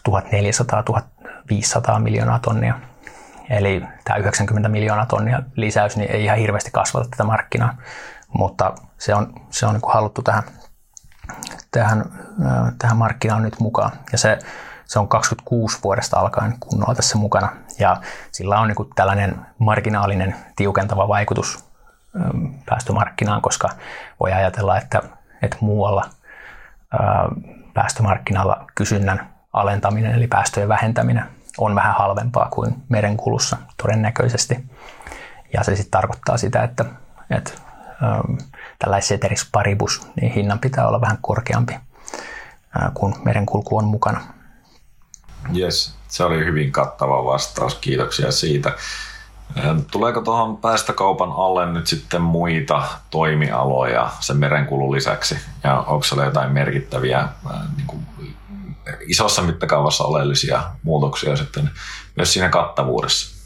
1400-1500 0.09 1.99
miljoonaa 1.99 2.39
tonnia. 2.39 2.79
Eli 3.49 3.83
tämä 4.03 4.17
90 4.17 4.69
miljoonaa 4.69 5.05
tonnia 5.05 5.43
lisäys 5.55 5.97
niin 5.97 6.11
ei 6.11 6.23
ihan 6.23 6.37
hirveästi 6.37 6.71
kasvata 6.71 7.09
tätä 7.09 7.23
markkinaa, 7.23 7.77
mutta 8.33 8.75
se 8.97 9.15
on, 9.15 9.33
se 9.49 9.65
on 9.65 9.73
niin 9.73 9.81
kuin 9.81 9.93
haluttu 9.93 10.21
tähän, 10.21 10.43
tähän, 11.71 12.05
tähän 12.79 12.97
markkinaan 12.97 13.41
nyt 13.41 13.59
mukaan. 13.59 13.91
Ja 14.11 14.17
se 14.17 14.39
se 14.87 14.99
on 14.99 15.07
26 15.07 15.79
vuodesta 15.83 16.19
alkaen 16.19 16.55
kunnolla 16.59 16.95
tässä 16.95 17.17
mukana. 17.17 17.49
Ja 17.79 18.01
sillä 18.31 18.59
on 18.59 18.67
niin 18.67 18.75
kuin 18.75 18.89
tällainen 18.95 19.45
marginaalinen 19.59 20.35
tiukentava 20.55 21.07
vaikutus 21.07 21.65
ähm, 22.15 22.45
päästömarkkinaan, 22.65 23.41
koska 23.41 23.69
voi 24.19 24.31
ajatella, 24.33 24.77
että, 24.77 25.01
että 25.41 25.57
muualla 25.61 26.09
ähm, 26.93 27.33
päästömarkkinalla 27.73 28.65
kysynnän 28.75 29.29
alentaminen 29.53 30.11
eli 30.11 30.27
päästöjen 30.27 30.69
vähentäminen 30.69 31.25
on 31.57 31.75
vähän 31.75 31.95
halvempaa 31.95 32.49
kuin 32.49 32.75
merenkulussa 32.89 33.57
todennäköisesti. 33.81 34.65
Ja 35.53 35.63
se 35.63 35.75
sitten 35.75 35.91
tarkoittaa 35.91 36.37
sitä, 36.37 36.63
että, 36.63 36.85
että 37.29 37.51
ähm, 38.03 38.37
tällainen 38.79 39.37
paribus, 39.51 40.07
niin 40.21 40.31
hinnan 40.31 40.59
pitää 40.59 40.87
olla 40.87 41.01
vähän 41.01 41.17
korkeampi, 41.21 41.73
äh, 41.73 42.91
kun 42.93 43.15
merenkulku 43.25 43.77
on 43.77 43.85
mukana. 43.85 44.36
Yes, 45.55 45.95
se 46.07 46.23
oli 46.23 46.45
hyvin 46.45 46.71
kattava 46.71 47.25
vastaus. 47.25 47.75
Kiitoksia 47.75 48.31
siitä. 48.31 48.73
Tuleeko 49.91 50.21
tuohon 50.21 50.57
päästökaupan 50.57 51.31
alle 51.31 51.65
nyt 51.65 51.87
sitten 51.87 52.21
muita 52.21 52.83
toimialoja 53.09 54.09
sen 54.19 54.37
merenkulun 54.37 54.91
lisäksi? 54.91 55.37
Ja 55.63 55.79
onko 55.79 56.03
siellä 56.03 56.25
jotain 56.25 56.51
merkittäviä 56.51 57.27
niin 57.77 57.87
kuin, 57.87 58.07
isossa 59.07 59.41
mittakaavassa 59.41 60.03
oleellisia 60.03 60.63
muutoksia 60.83 61.35
sitten 61.35 61.69
myös 62.15 62.33
siinä 62.33 62.49
kattavuudessa? 62.49 63.37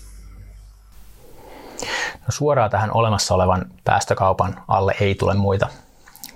No 2.21 2.27
suoraan 2.29 2.69
tähän 2.69 2.93
olemassa 2.93 3.35
olevan 3.35 3.65
päästökaupan 3.83 4.63
alle 4.67 4.95
ei 4.99 5.15
tule 5.15 5.33
muita, 5.33 5.67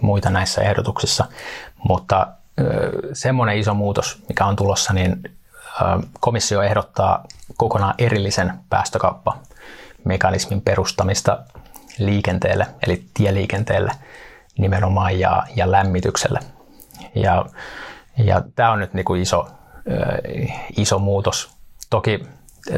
muita 0.02 0.30
näissä 0.30 0.62
ehdotuksissa, 0.62 1.26
mutta 1.90 2.28
semmoinen 3.14 3.58
iso 3.58 3.74
muutos, 3.74 4.24
mikä 4.30 4.46
on 4.46 4.56
tulossa, 4.56 4.94
niin 4.94 5.35
komissio 6.20 6.62
ehdottaa 6.62 7.24
kokonaan 7.58 7.94
erillisen 7.98 8.54
päästökauppamekanismin 8.70 10.62
perustamista 10.62 11.40
liikenteelle, 11.98 12.68
eli 12.88 13.06
tieliikenteelle 13.14 13.92
nimenomaan 14.58 15.20
ja, 15.20 15.44
ja 15.56 15.72
lämmitykselle. 15.72 16.40
Ja, 17.16 17.46
ja 18.18 18.42
tämä 18.56 18.72
on 18.72 18.80
nyt 18.80 18.94
niin 18.94 19.06
kuin 19.06 19.22
iso, 19.22 19.48
iso 20.78 21.00
muutos. 21.00 21.56
Toki 21.90 22.28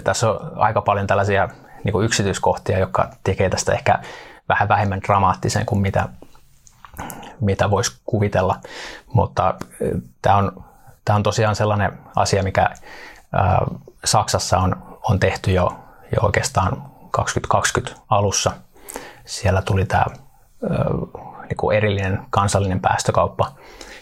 tässä 0.04 0.30
on 0.30 0.52
aika 0.56 0.82
paljon 0.82 1.08
tällaisia 1.08 1.50
niin 1.84 1.92
kuin 1.92 2.06
yksityiskohtia, 2.06 2.80
jotka 2.80 3.10
tekee 3.24 3.50
tästä 3.50 3.74
ehkä 3.74 4.00
vähän 4.50 4.68
vähemmän 4.68 5.02
dramaattisen 5.02 5.66
kuin 5.66 5.82
mitä, 5.82 6.10
mitä 7.40 7.70
voisi 7.70 8.00
kuvitella, 8.06 8.60
mutta 9.14 9.56
tämä 10.22 10.36
on, 10.36 10.64
tämä 11.08 11.18
on 11.18 11.24
tosiaan 11.24 11.56
sellainen 11.56 12.00
asia, 12.16 12.44
mikä 12.44 12.70
Saksassa 14.06 14.58
on, 14.58 15.00
on 15.04 15.20
tehty 15.20 15.52
jo, 15.52 15.80
jo 16.16 16.22
oikeastaan 16.22 16.84
2020 17.12 18.02
alussa. 18.10 18.52
Siellä 19.26 19.62
tuli 19.62 19.86
tämä 19.86 20.06
niin 21.50 21.58
kuin 21.58 21.78
erillinen 21.78 22.20
kansallinen 22.30 22.80
päästökauppa, 22.80 23.52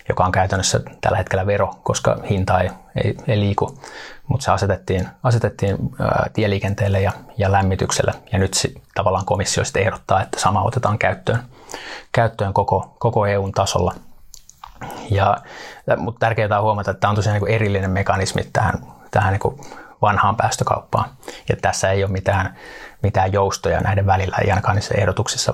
joka 0.10 0.26
on 0.26 0.32
käytännössä 0.32 0.80
tällä 1.02 1.18
hetkellä 1.18 1.46
vero, 1.46 1.74
koska 1.84 2.18
hinta 2.30 2.60
ei, 2.60 2.70
ei, 3.04 3.18
ei 3.28 3.39
liiku, 3.39 3.80
mutta 4.28 4.44
se 4.44 4.52
asetettiin, 4.52 5.08
asetettiin 5.24 5.78
ää, 6.00 6.30
tieliikenteelle 6.34 7.02
ja, 7.02 7.12
ja 7.38 7.52
lämmitykselle, 7.52 8.13
ja 8.32 8.39
nyt 8.39 8.54
sit, 8.54 8.82
tavallaan 8.96 9.26
komissio 9.26 9.63
sitten 9.63 9.84
ehdottaa, 9.84 10.22
että 10.22 10.39
sama 10.39 10.63
otetaan 10.63 10.98
käyttöön, 10.98 11.39
käyttöön 12.12 12.54
koko, 12.54 12.96
koko 13.00 13.26
EUn 13.26 13.52
tasolla. 13.52 13.94
Ja, 15.12 15.38
mutta 15.98 16.19
tärkeää 16.19 16.58
on 16.58 16.63
huomata, 16.63 16.91
että 16.91 17.02
tämä 17.02 17.10
on 17.10 17.15
tosiaan 17.15 17.41
niin 17.41 17.56
erillinen 17.56 17.91
mekanismi 17.91 18.43
tähän, 18.54 18.74
tähän 19.12 19.34
niin 19.34 19.67
vanhaan 20.02 20.36
päästökauppaan. 20.36 21.10
Ja 21.50 21.56
tässä 21.62 21.91
ei 21.91 22.04
ole 22.04 22.12
mitään, 22.12 22.56
mitään 23.04 23.34
joustoja 23.34 23.80
näiden 23.82 24.06
välillä, 24.06 24.38
ei 24.38 24.50
ainakaan 24.50 24.76
niissä 24.76 24.95
ehdotuksissa 24.98 25.54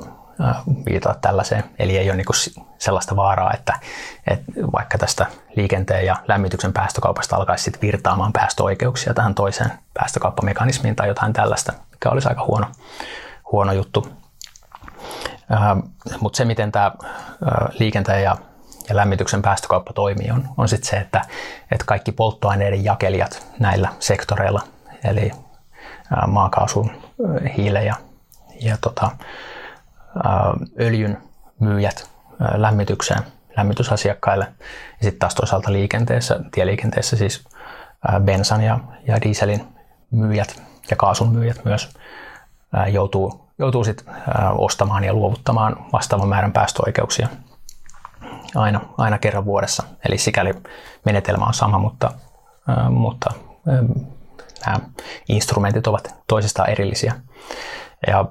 viitata 0.90 1.20
tällaiseen. 1.22 1.64
Eli 1.80 1.98
ei 1.98 2.10
ole 2.10 2.18
niin 2.18 2.56
sellaista 2.78 3.16
vaaraa, 3.16 3.54
että, 3.54 3.80
että 4.28 4.52
vaikka 4.72 4.98
tästä 4.98 5.26
liikenteen 5.56 6.06
ja 6.06 6.16
lämmityksen 6.28 6.74
päästökaupasta 6.74 7.36
alkaisi 7.36 7.64
sit 7.64 7.82
virtaamaan 7.82 8.34
päästöoikeuksia 8.34 9.14
tähän 9.14 9.36
toiseen 9.36 9.72
päästökauppamekanismiin 9.94 10.96
tai 10.96 11.08
jotain 11.08 11.34
tällaista, 11.34 11.74
mikä 11.92 12.10
olisi 12.10 12.30
aika 12.30 12.46
huono, 12.46 12.68
huono 13.52 13.74
juttu. 13.74 14.08
Mutta 16.20 16.38
se, 16.38 16.46
miten 16.46 16.72
tämä 16.72 16.92
liikenteen 17.80 18.24
ja, 18.24 18.38
ja 18.90 18.96
lämmityksen 18.96 19.42
päästökauppa 19.42 19.94
toimii, 19.94 20.32
on, 20.32 20.50
on 20.58 20.70
sitten 20.70 20.90
se, 20.90 20.98
että, 20.98 21.22
että 21.72 21.86
kaikki 21.86 22.12
polttoaineiden 22.12 22.86
jakelijat 22.86 23.48
näillä 23.60 23.90
sektoreilla, 24.00 24.62
eli 25.04 25.32
maakaasun, 26.28 26.92
hiilen 27.58 27.86
ja, 27.86 27.96
ja 28.62 28.78
tota, 28.82 29.12
öljyn 30.80 31.18
myyjät 31.60 32.10
lämmitykseen, 32.54 33.24
lämmitysasiakkaille. 33.58 34.46
Ja 34.92 35.04
sitten 35.04 35.20
taas 35.20 35.36
toisaalta 35.36 35.74
liikenteessä, 35.74 36.40
tieliikenteessä 36.52 37.18
siis 37.18 37.44
bensan 38.24 38.62
ja, 38.62 38.80
ja 39.08 39.22
dieselin 39.22 39.68
myyjät 40.12 40.62
ja 40.90 40.96
kaasun 40.96 41.32
myyjät 41.32 41.66
myös 41.66 41.90
joutuu, 42.88 43.48
joutuu 43.60 43.84
sit 43.84 44.06
ostamaan 44.58 45.04
ja 45.04 45.14
luovuttamaan 45.14 45.86
vastaavan 45.94 46.30
määrän 46.30 46.54
päästöoikeuksia 46.54 47.28
aina, 48.56 48.82
aina 48.98 49.18
kerran 49.18 49.46
vuodessa. 49.46 49.84
Eli 50.10 50.18
sikäli 50.18 50.54
menetelmä 51.06 51.46
on 51.46 51.54
sama, 51.54 51.80
mutta, 51.80 52.12
mutta 52.90 53.34
nämä 54.66 54.80
instrumentit 55.30 55.88
ovat 55.88 56.16
toisistaan 56.28 56.70
erillisiä. 56.70 57.14
Ja 58.08 58.26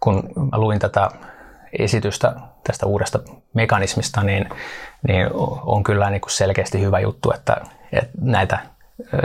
kun 0.00 0.30
mä 0.52 0.58
luin 0.58 0.78
tätä 0.78 1.10
esitystä 1.78 2.34
tästä 2.64 2.86
uudesta 2.86 3.18
mekanismista, 3.54 4.22
niin, 4.22 4.48
niin 5.08 5.28
on 5.62 5.82
kyllä 5.82 6.10
niin 6.10 6.20
kuin 6.20 6.30
selkeästi 6.30 6.80
hyvä 6.80 7.00
juttu, 7.00 7.32
että, 7.32 7.56
että 7.92 8.10
näitä 8.20 8.58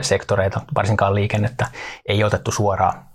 sektoreita, 0.02 0.62
varsinkaan 0.76 1.16
liikennettä, 1.16 1.68
ei 2.06 2.24
otettu 2.24 2.52
suoraan 2.52 3.06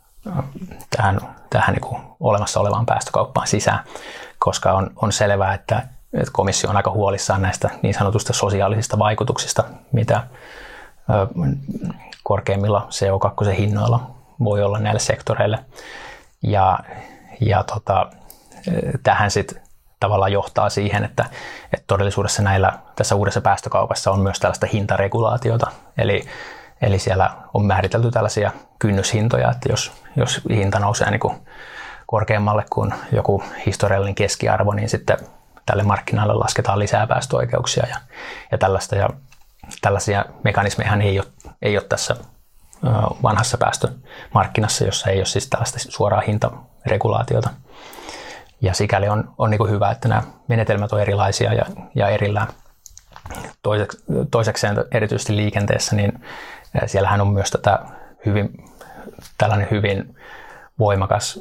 tähän, 0.97 1.21
tähän 1.51 1.75
niin 1.75 1.81
kuin 1.81 2.03
olemassa 2.21 2.61
olevaan 2.61 2.87
päästökauppaan 2.87 3.47
sisään, 3.47 3.85
koska 4.39 4.73
on, 4.73 4.91
on 4.97 5.13
selvää, 5.13 5.55
että, 5.55 5.83
että 6.13 6.33
komissio 6.33 6.71
on 6.71 6.77
aika 6.77 6.91
huolissaan 6.91 7.43
näistä 7.43 7.71
niin 7.83 7.95
sanotusta 7.95 8.33
sosiaalisista 8.33 8.99
vaikutuksista, 8.99 9.65
mitä 9.93 10.23
korkeimmilla 12.23 12.89
CO2-hinnoilla 12.91 14.11
voi 14.45 14.63
olla 14.63 14.79
näille 14.79 15.01
sektoreille. 15.01 15.59
Ja 16.43 16.79
ja 17.41 17.65
tota, 17.65 18.11
tähän 19.03 19.31
sitten 19.31 19.63
tavallaan 20.01 20.33
johtaa 20.33 20.71
siihen, 20.71 21.05
että, 21.05 21.25
että 21.65 21.85
todellisuudessa 21.87 22.43
näillä 22.43 22.73
tässä 22.97 23.15
uudessa 23.15 23.41
päästökaupassa 23.41 24.11
on 24.11 24.21
myös 24.21 24.41
tällaista 24.41 24.67
hintaregulaatiota. 24.73 25.71
Eli, 25.99 26.27
eli 26.83 26.99
siellä 26.99 27.31
on 27.55 27.67
määritelty 27.67 28.11
tällaisia 28.11 28.51
kynnyshintoja, 28.79 29.51
että 29.51 29.69
jos, 29.73 29.93
jos 30.17 30.41
hinta 30.51 30.79
nousee 30.79 31.11
niin 31.11 31.21
kuin 31.21 31.35
korkeammalle 32.07 32.65
kuin 32.71 32.95
joku 33.13 33.43
historiallinen 33.67 34.15
keskiarvo, 34.15 34.73
niin 34.73 34.89
sitten 34.89 35.19
tälle 35.67 35.83
markkinalle 35.83 36.35
lasketaan 36.35 36.79
lisää 36.79 37.07
päästöoikeuksia 37.07 37.87
ja, 37.89 37.97
ja 38.53 38.59
tällaista. 38.59 38.97
Ja 38.97 39.09
tällaisia 39.83 40.25
mekanismeja 40.45 40.97
ei 41.03 41.19
ole, 41.21 41.29
ei 41.63 41.79
ole 41.79 41.87
tässä 41.89 42.17
vanhassa 43.23 43.59
päästömarkkinassa, 43.59 44.85
jossa 44.85 45.11
ei 45.11 45.19
ole 45.19 45.27
siis 45.27 45.47
tällaista 45.47 45.79
suoraa 45.79 46.21
hintaregulaatiota. 46.21 47.51
Ja 48.61 48.75
sikäli 48.75 49.09
on, 49.09 49.35
on 49.39 49.51
niin 49.51 49.71
hyvä, 49.71 49.91
että 49.91 50.09
nämä 50.09 50.23
menetelmät 50.49 50.93
on 50.93 51.01
erilaisia 51.01 51.53
ja, 51.53 51.65
ja 51.95 52.09
erillään. 52.09 52.49
Toiseksi, 53.63 53.99
toisekseen 54.31 54.77
erityisesti 54.91 55.37
liikenteessä, 55.37 55.97
niin 55.97 56.25
siellähän 56.87 57.21
on 57.21 57.29
myös 57.29 57.51
tätä 57.51 57.79
hyvin, 58.27 58.65
tällainen 59.39 59.69
hyvin 59.71 60.17
voimakas 60.79 61.41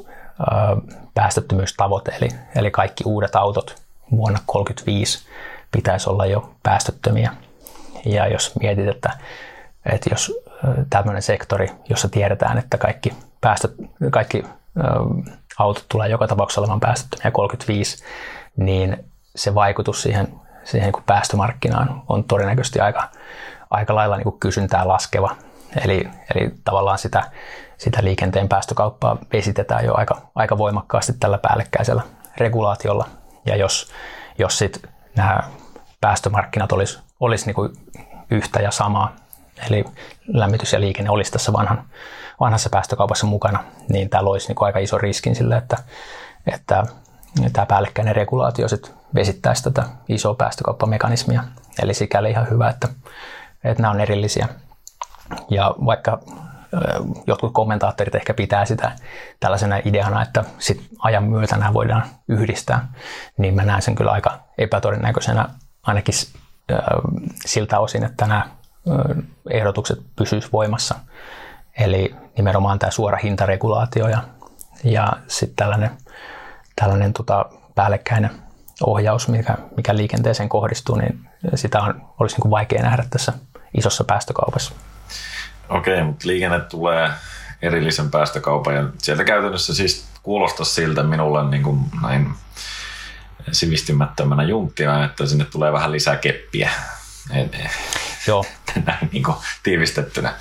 päästöttömyystavoite, 1.14 2.12
eli, 2.20 2.28
eli 2.54 2.70
kaikki 2.70 3.04
uudet 3.06 3.36
autot 3.36 3.85
vuonna 4.10 4.38
1935 4.46 5.26
pitäisi 5.72 6.10
olla 6.10 6.26
jo 6.26 6.50
päästöttömiä. 6.62 7.32
Ja 8.04 8.28
jos 8.28 8.52
mietit, 8.60 8.88
että, 8.88 9.10
että 9.92 10.10
jos 10.12 10.32
tämmöinen 10.90 11.22
sektori, 11.22 11.70
jossa 11.88 12.08
tiedetään, 12.08 12.58
että 12.58 12.78
kaikki, 12.78 13.12
päästöt, 13.40 13.74
kaikki 14.10 14.44
autot 15.58 15.84
tulee 15.88 16.08
joka 16.08 16.26
tapauksessa 16.26 16.60
olemaan 16.60 16.80
päästöttömiä 16.80 17.30
35, 17.30 18.04
niin 18.56 19.04
se 19.36 19.54
vaikutus 19.54 20.02
siihen, 20.02 20.28
siihen 20.64 20.92
niin 20.92 21.04
päästömarkkinaan 21.06 22.02
on 22.08 22.24
todennäköisesti 22.24 22.80
aika, 22.80 23.08
aika 23.70 23.94
lailla 23.94 24.16
niin 24.16 24.24
kuin 24.24 24.40
kysyntää 24.40 24.88
laskeva. 24.88 25.36
Eli, 25.84 26.08
eli 26.34 26.50
tavallaan 26.64 26.98
sitä, 26.98 27.30
sitä 27.78 28.04
liikenteen 28.04 28.48
päästökauppaa 28.48 29.18
vesitetään 29.32 29.84
jo 29.84 29.94
aika, 29.94 30.20
aika 30.34 30.58
voimakkaasti 30.58 31.12
tällä 31.20 31.38
päällekkäisellä 31.38 32.02
regulaatiolla. 32.36 33.08
Ja 33.46 33.56
jos, 33.56 33.92
jos 34.38 34.58
sit 34.58 34.82
nämä 35.16 35.40
päästömarkkinat 36.00 36.72
olisi, 36.72 36.98
olisi 37.20 37.46
niin 37.46 37.54
kuin 37.54 37.72
yhtä 38.30 38.60
ja 38.60 38.70
samaa, 38.70 39.16
eli 39.66 39.84
lämmitys 40.26 40.72
ja 40.72 40.80
liikenne 40.80 41.10
olisi 41.10 41.32
tässä 41.32 41.52
vanhan, 41.52 41.84
vanhassa 42.40 42.70
päästökaupassa 42.70 43.26
mukana, 43.26 43.64
niin 43.88 44.10
tämä 44.10 44.24
loisi 44.24 44.48
niin 44.48 44.56
aika 44.60 44.78
iso 44.78 44.98
riskin 44.98 45.36
sille, 45.36 45.56
että, 45.56 45.76
että 46.46 46.84
tämä 47.52 47.66
päällekkäinen 47.66 48.16
regulaatio 48.16 48.68
sit 48.68 48.94
vesittäisi 49.14 49.62
tätä 49.62 49.82
isoa 50.08 50.34
päästökauppamekanismia. 50.34 51.44
Eli 51.82 51.94
sikäli 51.94 52.30
ihan 52.30 52.50
hyvä, 52.50 52.68
että, 52.68 52.88
että 53.64 53.82
nämä 53.82 53.92
on 53.92 54.00
erillisiä. 54.00 54.48
Ja 55.50 55.74
vaikka 55.86 56.18
jotkut 57.26 57.52
kommentaattorit 57.52 58.14
ehkä 58.14 58.34
pitää 58.34 58.64
sitä 58.64 58.92
tällaisena 59.40 59.80
ideana, 59.84 60.22
että 60.22 60.44
sit 60.58 60.86
ajan 60.98 61.24
myötä 61.24 61.56
nämä 61.56 61.74
voidaan 61.74 62.02
yhdistää, 62.28 62.88
niin 63.38 63.54
mä 63.54 63.64
näen 63.64 63.82
sen 63.82 63.94
kyllä 63.94 64.10
aika 64.10 64.38
epätodennäköisenä 64.58 65.48
ainakin 65.82 66.14
siltä 67.46 67.78
osin, 67.78 68.04
että 68.04 68.26
nämä 68.26 68.48
ehdotukset 69.50 69.98
pysyisivät 70.16 70.52
voimassa. 70.52 70.94
Eli 71.78 72.14
nimenomaan 72.36 72.78
tämä 72.78 72.90
suora 72.90 73.18
hintaregulaatio 73.22 74.08
ja, 74.08 74.22
ja 74.84 75.12
sitten 75.26 75.56
tällainen, 75.56 75.90
tällainen 76.76 77.12
tota 77.12 77.44
päällekkäinen 77.74 78.30
ohjaus, 78.86 79.28
mikä, 79.28 79.56
mikä 79.76 79.96
liikenteeseen 79.96 80.48
kohdistuu, 80.48 80.96
niin 80.96 81.28
sitä 81.54 81.80
on, 81.80 82.02
olisi 82.20 82.34
niin 82.34 82.42
kuin 82.42 82.50
vaikea 82.50 82.82
nähdä 82.82 83.04
tässä 83.10 83.32
isossa 83.78 84.04
päästökaupassa. 84.04 84.74
Okei, 85.68 86.04
mutta 86.04 86.28
liikenne 86.28 86.60
tulee 86.60 87.10
erillisen 87.62 88.10
päästökaupan 88.10 88.74
ja 88.74 88.84
sieltä 88.98 89.24
käytännössä 89.24 89.74
siis 89.74 90.08
kuulostaa 90.22 90.64
siltä 90.64 91.02
minulle 91.02 91.50
niin 91.50 91.62
kuin 91.62 91.80
näin 92.02 92.30
sivistymättömänä 93.52 94.42
junttina, 94.42 95.04
että 95.04 95.26
sinne 95.26 95.44
tulee 95.44 95.72
vähän 95.72 95.92
lisää 95.92 96.16
keppiä 96.16 96.70
Joo. 98.26 98.44
Näin 98.86 99.08
niin 99.12 99.22
kuin 99.22 99.36
tiivistettynä. 99.62 100.32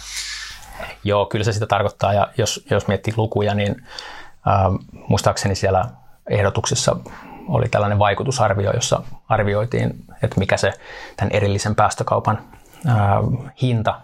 Joo, 1.04 1.26
kyllä 1.26 1.46
se 1.46 1.54
sitä 1.54 1.68
tarkoittaa. 1.68 2.14
Ja 2.14 2.28
jos, 2.38 2.66
jos 2.70 2.88
miettii 2.88 3.14
lukuja, 3.18 3.54
niin 3.54 3.76
äh, 4.48 4.88
muistaakseni 5.10 5.56
siellä 5.56 5.86
ehdotuksessa 6.30 6.96
oli 7.48 7.70
tällainen 7.70 8.00
vaikutusarvio, 8.00 8.72
jossa 8.74 9.02
arvioitiin, 9.30 10.06
että 10.24 10.40
mikä 10.40 10.58
se 10.58 10.74
tämän 11.18 11.32
erillisen 11.32 11.76
päästökaupan 11.76 12.40
äh, 12.88 12.96
hinta 13.62 14.02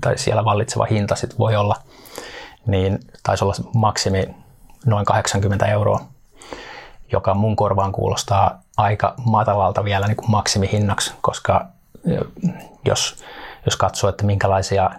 tai 0.00 0.18
siellä 0.18 0.44
vallitseva 0.44 0.84
hinta 0.84 1.16
sit 1.16 1.38
voi 1.38 1.56
olla, 1.56 1.76
niin 2.66 2.98
taisi 3.22 3.44
olla 3.44 3.54
maksimi 3.74 4.34
noin 4.86 5.04
80 5.04 5.66
euroa, 5.66 6.00
joka 7.12 7.34
mun 7.34 7.56
korvaan 7.56 7.92
kuulostaa 7.92 8.62
aika 8.76 9.14
matalalta 9.24 9.84
vielä 9.84 10.06
niin 10.06 10.16
kuin 10.16 10.30
maksimihinnaksi, 10.30 11.12
koska 11.20 11.66
jos, 12.84 13.24
jos 13.66 13.76
katsoo, 13.76 14.10
että 14.10 14.26
minkälaisia 14.26 14.90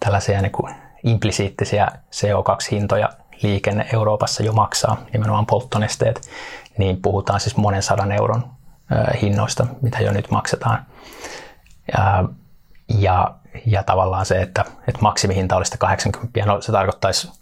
tällaisia 0.00 0.42
niin 0.42 0.52
kuin 0.52 0.74
implisiittisiä 1.04 1.88
CO2-hintoja 2.12 3.08
liikenne 3.42 3.88
Euroopassa 3.92 4.42
jo 4.42 4.52
maksaa, 4.52 4.96
nimenomaan 5.12 5.46
polttonesteet, 5.46 6.30
niin 6.78 7.02
puhutaan 7.02 7.40
siis 7.40 7.56
monen 7.56 7.82
sadan 7.82 8.12
euron 8.12 8.44
hinnoista, 9.22 9.66
mitä 9.82 10.00
jo 10.00 10.12
nyt 10.12 10.30
maksetaan. 10.30 10.86
Ja, 12.98 13.34
ja, 13.66 13.82
tavallaan 13.82 14.26
se, 14.26 14.42
että, 14.42 14.64
että 14.88 15.00
maksimihinta 15.00 15.56
olisi 15.56 15.78
80, 15.78 16.46
no 16.46 16.60
se 16.60 16.72
tarkoittaisi 16.72 17.32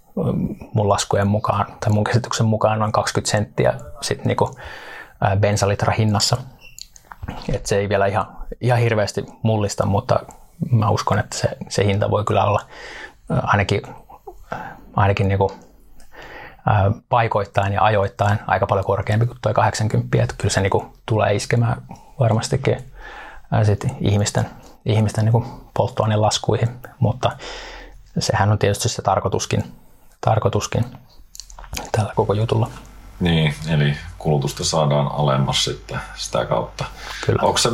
mun 0.74 0.88
laskujen 0.88 1.28
mukaan 1.28 1.66
tai 1.80 1.92
mun 1.92 2.04
käsityksen 2.04 2.46
mukaan 2.46 2.78
noin 2.78 2.92
20 2.92 3.30
senttiä 3.30 3.74
sit 4.00 4.24
niinku, 4.24 4.58
bensalitra 5.40 5.92
hinnassa. 5.98 6.36
Et 7.52 7.66
se 7.66 7.78
ei 7.78 7.88
vielä 7.88 8.06
ihan, 8.06 8.26
ihan 8.60 8.78
hirveästi 8.78 9.24
mullista, 9.42 9.86
mutta 9.86 10.20
mä 10.70 10.90
uskon, 10.90 11.18
että 11.18 11.36
se, 11.36 11.48
se 11.68 11.84
hinta 11.84 12.10
voi 12.10 12.24
kyllä 12.24 12.44
olla 12.44 12.60
ainakin, 13.42 13.82
ainakin 14.96 15.28
niinku, 15.28 15.52
paikoittain 17.08 17.72
ja 17.72 17.84
ajoittain 17.84 18.38
aika 18.46 18.66
paljon 18.66 18.84
korkeampi 18.84 19.26
kuin 19.26 19.38
tuo 19.42 19.54
80, 19.54 20.22
että 20.22 20.34
kyllä 20.38 20.52
se 20.52 20.60
niinku 20.60 20.86
tulee 21.06 21.34
iskemään 21.34 21.82
varmastikin 22.20 22.76
sit 23.62 23.86
ihmisten, 24.00 24.46
ihmisten 24.84 25.24
niinku 25.24 25.67
polttoainelaskuihin, 25.78 26.68
mutta 26.98 27.30
sehän 28.18 28.52
on 28.52 28.58
tietysti 28.58 28.88
se 28.88 29.02
tarkoituskin, 29.02 29.64
tarkoituskin 30.20 30.84
tällä 31.92 32.12
koko 32.16 32.32
jutulla. 32.32 32.70
Niin, 33.20 33.54
eli 33.68 33.96
kulutusta 34.18 34.64
saadaan 34.64 35.10
alemmas 35.12 35.64
sitten 35.64 36.00
sitä 36.16 36.44
kautta. 36.44 36.84
Kyllä. 37.26 37.42
Onko 37.42 37.58
se, 37.58 37.68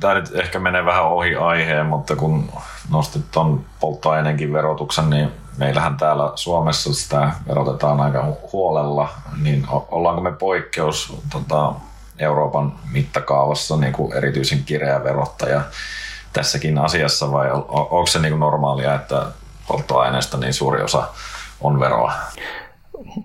tämä 0.00 0.14
nyt 0.14 0.34
ehkä 0.34 0.58
menee 0.58 0.84
vähän 0.84 1.04
ohi 1.04 1.36
aiheen, 1.36 1.86
mutta 1.86 2.16
kun 2.16 2.52
nostit 2.90 3.30
tuon 3.30 3.64
polttoaineenkin 3.80 4.52
verotuksen, 4.52 5.10
niin 5.10 5.32
meillähän 5.56 5.96
täällä 5.96 6.32
Suomessa 6.34 6.94
sitä 6.94 7.32
verotetaan 7.48 8.00
aika 8.00 8.26
huolella, 8.52 9.08
niin 9.42 9.66
ollaanko 9.68 10.20
me 10.20 10.32
poikkeus 10.32 11.16
tota, 11.32 11.74
Euroopan 12.18 12.72
mittakaavassa 12.92 13.76
niin 13.76 13.92
kuin 13.92 14.12
erityisen 14.12 14.64
kireä 14.64 15.04
verottaja 15.04 15.60
tässäkin 16.32 16.78
asiassa 16.78 17.32
vai 17.32 17.50
on, 17.50 17.66
onko 17.68 18.06
se 18.06 18.18
niin 18.18 18.40
normaalia, 18.40 18.94
että 18.94 19.26
polttoaineesta 19.68 20.38
niin 20.38 20.54
suuri 20.54 20.82
osa 20.82 21.08
on 21.60 21.80
veroa? 21.80 22.12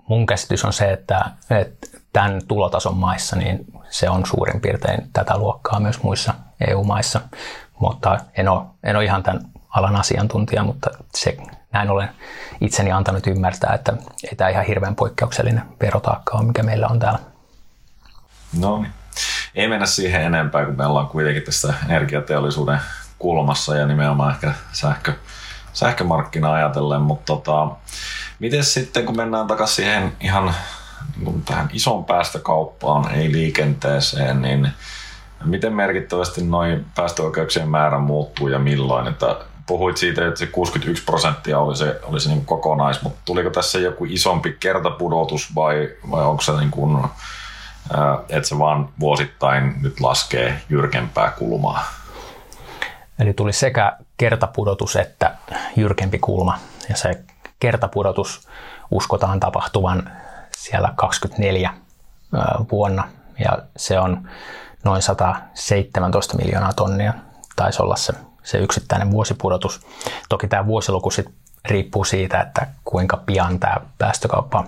Mun 0.08 0.26
käsitys 0.26 0.66
on 0.66 0.74
se, 0.74 0.92
että, 0.92 1.26
että 1.50 1.88
tämän 2.14 2.42
tulotason 2.48 2.98
maissa 2.98 3.36
niin 3.36 3.66
se 3.90 4.10
on 4.10 4.26
suurin 4.26 4.62
piirtein 4.62 5.10
tätä 5.14 5.38
luokkaa 5.38 5.80
myös 5.80 6.04
muissa 6.04 6.34
EU-maissa, 6.68 7.22
mutta 7.80 8.18
en 8.38 8.50
ole, 8.50 8.62
en 8.84 8.96
ole 8.96 9.06
ihan 9.06 9.24
tämän 9.24 9.42
alan 9.70 9.96
asiantuntija, 9.96 10.64
mutta 10.64 10.90
se, 11.16 11.38
näin 11.72 11.90
olen 11.90 12.10
itseni 12.62 12.92
antanut 12.92 13.28
ymmärtää, 13.28 13.74
että 13.74 13.94
ei 14.24 14.36
tämä 14.36 14.50
ihan 14.50 14.66
hirveän 14.66 14.96
poikkeuksellinen 14.96 15.64
verotaakka 15.82 16.38
ole, 16.38 16.48
mikä 16.48 16.64
meillä 16.64 16.88
on 16.88 17.00
täällä. 17.00 17.20
No 18.60 18.82
niin. 18.82 18.94
Ei 19.56 19.68
mennä 19.68 19.86
siihen 19.86 20.22
enempää, 20.22 20.66
kun 20.66 20.78
me 20.78 20.86
ollaan 20.86 21.08
kuitenkin 21.08 21.44
tässä 21.44 21.74
energiateollisuuden 21.90 22.80
kulmassa 23.20 23.76
ja 23.76 23.88
nimenomaan 23.88 24.34
ehkä 24.34 24.54
sähkö, 24.72 25.14
sähkömarkkina 25.74 26.54
ajatellen, 26.54 27.02
mutta 27.02 27.26
tota, 27.26 27.68
miten 28.40 28.64
sitten 28.64 29.06
kun 29.06 29.18
mennään 29.18 29.48
takaisin 29.48 29.76
siihen 29.76 30.14
ihan 30.22 30.54
niin 31.18 31.42
tähän 31.42 31.70
ison 31.74 32.06
päästökauppaan, 32.06 33.12
ei 33.12 33.32
liikenteeseen, 33.32 34.42
niin 34.42 34.70
miten 35.44 35.74
merkittävästi 35.74 36.44
noin 36.44 36.86
päästöoikeuksien 36.96 37.70
määrä 37.70 38.00
muuttuu 38.00 38.48
ja 38.48 38.60
milloin? 38.60 39.08
Että 39.08 39.40
puhuit 39.68 39.98
siitä, 39.98 40.28
että 40.28 40.40
se 40.40 40.48
61 40.48 41.04
prosenttia 41.04 41.60
oli 41.60 41.76
se, 41.76 42.00
oli 42.04 42.20
se 42.20 42.30
niin 42.30 42.46
kokonais, 42.46 43.02
mutta 43.02 43.20
tuliko 43.26 43.50
tässä 43.50 43.80
joku 43.80 44.06
isompi 44.10 44.58
kertapudotus 44.60 45.56
vai, 45.56 45.90
vai 46.12 46.26
onko 46.26 46.42
se 46.42 46.52
niin 46.52 46.72
kuin, 46.72 47.04
että 48.30 48.50
se 48.50 48.60
vaan 48.60 48.90
vuosittain 49.00 49.76
nyt 49.82 50.00
laskee 50.00 50.62
jyrkempää 50.70 51.32
kulmaa? 51.32 51.84
Eli 53.20 53.34
tuli 53.34 53.54
sekä 53.54 53.98
kertapudotus 54.18 54.96
että 54.96 55.36
jyrkempi 55.76 56.20
kulma. 56.20 56.58
Ja 56.90 56.98
se 56.98 57.24
kertapudotus 57.60 58.48
uskotaan 58.92 59.40
tapahtuvan 59.40 60.12
siellä 60.58 60.94
24 60.96 61.74
vuonna. 62.72 63.10
Ja 63.40 63.58
se 63.78 64.00
on 64.00 64.30
noin 64.84 65.02
117 65.02 66.38
miljoonaa 66.38 66.74
tonnia. 66.74 67.14
Taisi 67.56 67.82
olla 67.82 67.96
se, 67.96 68.14
se 68.44 68.58
yksittäinen 68.58 69.12
vuosipudotus. 69.12 69.88
Toki 70.30 70.48
tämä 70.48 70.66
vuosiluku 70.66 71.12
sit 71.12 71.30
riippuu 71.66 72.04
siitä, 72.04 72.42
että 72.42 72.68
kuinka 72.84 73.18
pian 73.18 73.60
tämä 73.60 73.78
päästökauppa 73.98 74.64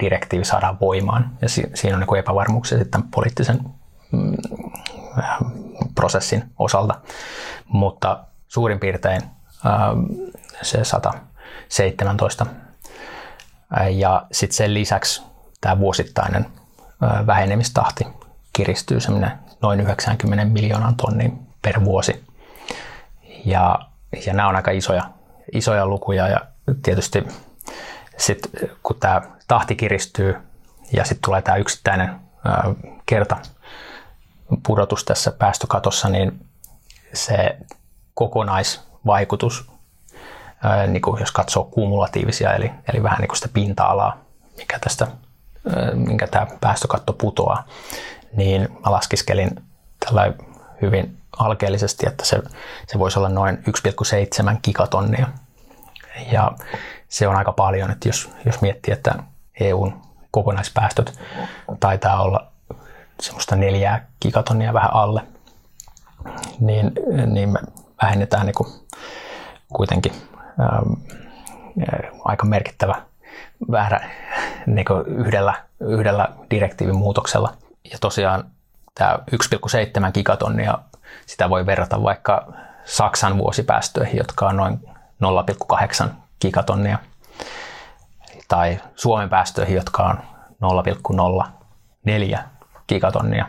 direktiivi 0.00 0.44
saadaan 0.44 0.80
voimaan. 0.80 1.30
Ja 1.42 1.48
siinä 1.48 1.96
on 1.96 2.00
niin 2.08 2.18
epävarmuuksia 2.18 2.78
sitten 2.78 3.02
poliittisen 3.02 3.60
mm, 4.12 4.36
prosessin 5.94 6.44
osalta. 6.58 6.94
Mutta 7.68 8.24
suurin 8.48 8.80
piirtein 8.80 9.22
se 10.62 10.84
117. 10.84 12.46
Ja 13.90 14.26
sitten 14.32 14.56
sen 14.56 14.74
lisäksi 14.74 15.22
tämä 15.60 15.78
vuosittainen 15.78 16.46
vähenemistahti 17.26 18.06
kiristyy 18.52 18.98
noin 19.62 19.80
90 19.80 20.44
miljoonan 20.44 20.96
tonnin 20.96 21.38
per 21.62 21.84
vuosi. 21.84 22.24
Ja, 23.44 23.78
ja 24.26 24.34
nämä 24.34 24.48
on 24.48 24.56
aika 24.56 24.70
isoja, 24.70 25.02
isoja 25.52 25.86
lukuja 25.86 26.28
ja 26.28 26.40
tietysti 26.82 27.24
sit, 28.16 28.38
kun 28.82 28.96
tämä 29.00 29.22
tahti 29.48 29.74
kiristyy 29.74 30.36
ja 30.92 31.04
sitten 31.04 31.22
tulee 31.24 31.42
tämä 31.42 31.56
yksittäinen 31.56 32.20
kerta 33.06 33.36
pudotus 34.66 35.04
tässä 35.04 35.32
päästökatossa, 35.32 36.08
niin 36.08 36.46
se 37.12 37.56
kokonaisvaikutus, 38.14 39.70
niin 40.86 41.02
kuin 41.02 41.20
jos 41.20 41.32
katsoo 41.32 41.64
kumulatiivisia, 41.64 42.54
eli, 42.54 42.70
eli 42.92 43.02
vähän 43.02 43.18
niin 43.18 43.28
kuin 43.28 43.36
sitä 43.36 43.48
pinta-alaa, 43.52 44.16
mikä 44.56 44.78
tästä, 44.78 45.06
minkä 45.94 46.26
tämä 46.26 46.46
päästökatto 46.60 47.12
putoaa, 47.12 47.66
niin 48.32 48.68
mä 48.84 48.92
laskiskelin 48.92 49.50
tällä 50.06 50.32
hyvin 50.82 51.18
alkeellisesti, 51.38 52.08
että 52.08 52.24
se, 52.24 52.42
se 52.86 52.98
voisi 52.98 53.18
olla 53.18 53.28
noin 53.28 53.56
1,7 53.56 54.56
gigatonnia. 54.64 55.26
Ja 56.32 56.52
se 57.08 57.28
on 57.28 57.36
aika 57.36 57.52
paljon, 57.52 57.90
että 57.90 58.08
jos, 58.08 58.30
jos 58.46 58.60
miettii, 58.60 58.92
että 58.92 59.14
EUn 59.60 60.02
kokonaispäästöt 60.30 61.18
taitaa 61.80 62.22
olla 62.22 62.46
semmoista 63.20 63.56
neljää 63.56 64.06
gigatonnia 64.22 64.72
vähän 64.72 64.94
alle, 64.94 65.22
niin, 66.60 66.92
niin 67.26 67.48
me 67.48 67.58
vähennetään 68.02 68.46
niin 68.46 68.82
kuitenkin 69.72 70.12
ähm, 70.60 70.92
aika 72.24 72.46
merkittävä 72.46 73.02
väärä 73.70 74.10
niin 74.66 74.86
yhdellä, 75.06 75.54
yhdellä 75.80 76.28
direktiivin 76.50 76.96
muutoksella. 76.96 77.52
Ja 77.92 77.98
tosiaan 78.00 78.44
tämä 78.94 79.18
1,7 80.06 80.12
gigatonnia, 80.12 80.78
sitä 81.26 81.50
voi 81.50 81.66
verrata 81.66 82.02
vaikka 82.02 82.52
Saksan 82.84 83.38
vuosipäästöihin, 83.38 84.16
jotka 84.16 84.46
on 84.46 84.56
noin 84.56 84.80
0,8 85.22 86.08
gigatonnia, 86.40 86.98
tai 88.48 88.80
Suomen 88.94 89.28
päästöihin, 89.28 89.76
jotka 89.76 90.02
on 90.02 90.18
0,04 92.34 92.38
gigatonnia 92.88 93.46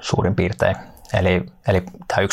suurin 0.00 0.34
piirtein. 0.34 0.76
Eli, 1.14 1.46
eli 1.68 1.82
tämä 2.08 2.26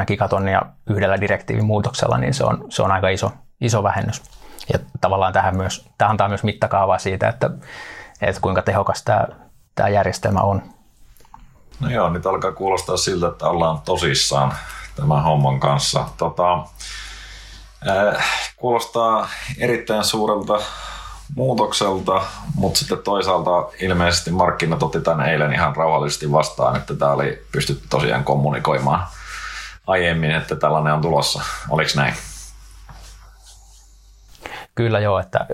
1,7 0.00 0.04
gigatonnia 0.04 0.62
yhdellä 0.90 1.20
direktiivin 1.20 1.64
muutoksella, 1.64 2.18
niin 2.18 2.34
se 2.34 2.44
on, 2.44 2.64
se 2.68 2.82
on 2.82 2.92
aika 2.92 3.08
iso, 3.08 3.32
iso 3.60 3.82
vähennys. 3.82 4.22
Ja 4.72 4.78
tavallaan 5.00 5.32
tähän 5.32 5.56
myös, 5.56 5.88
tämä 5.98 6.10
antaa 6.10 6.28
myös 6.28 6.42
mittakaavaa 6.42 6.98
siitä, 6.98 7.28
että, 7.28 7.50
että 8.20 8.40
kuinka 8.40 8.62
tehokas 8.62 9.02
tämä, 9.02 9.26
tämä 9.74 9.88
järjestelmä 9.88 10.40
on. 10.40 10.62
No 11.80 11.90
joo, 11.90 12.10
nyt 12.10 12.26
alkaa 12.26 12.52
kuulostaa 12.52 12.96
siltä, 12.96 13.28
että 13.28 13.46
ollaan 13.46 13.80
tosissaan 13.80 14.54
tämän 14.96 15.24
homman 15.24 15.60
kanssa. 15.60 16.08
Tota, 16.16 16.54
äh, 17.88 18.24
kuulostaa 18.56 19.28
erittäin 19.58 20.04
suurelta 20.04 20.60
muutokselta, 21.36 22.22
mutta 22.54 22.78
sitten 22.78 22.98
toisaalta 22.98 23.50
ilmeisesti 23.80 24.30
markkinat 24.30 24.82
otti 24.82 25.00
tänne 25.00 25.32
eilen 25.32 25.52
ihan 25.52 25.76
rauhallisesti 25.76 26.32
vastaan, 26.32 26.76
että 26.76 26.94
tämä 26.94 27.12
oli 27.12 27.46
pystytty 27.52 27.86
tosiaan 27.90 28.24
kommunikoimaan 28.24 29.06
aiemmin, 29.86 30.30
että 30.30 30.56
tällainen 30.56 30.92
on 30.92 31.02
tulossa. 31.02 31.42
Oliko 31.68 31.90
näin? 31.96 32.14
Kyllä 34.74 35.00
joo, 35.00 35.18
että, 35.18 35.46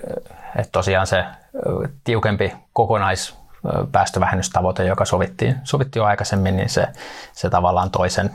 että 0.57 0.72
tosiaan 0.72 1.07
se 1.07 1.24
tiukempi 2.05 2.53
kokonaispäästövähennystavoite, 2.72 4.84
joka 4.84 5.05
sovittiin, 5.05 5.57
sovittiin 5.64 6.01
jo 6.01 6.05
aikaisemmin, 6.05 6.57
niin 6.57 6.68
se, 6.68 6.87
se 7.32 7.51
tavallaan 7.51 7.91
toisen 7.91 8.30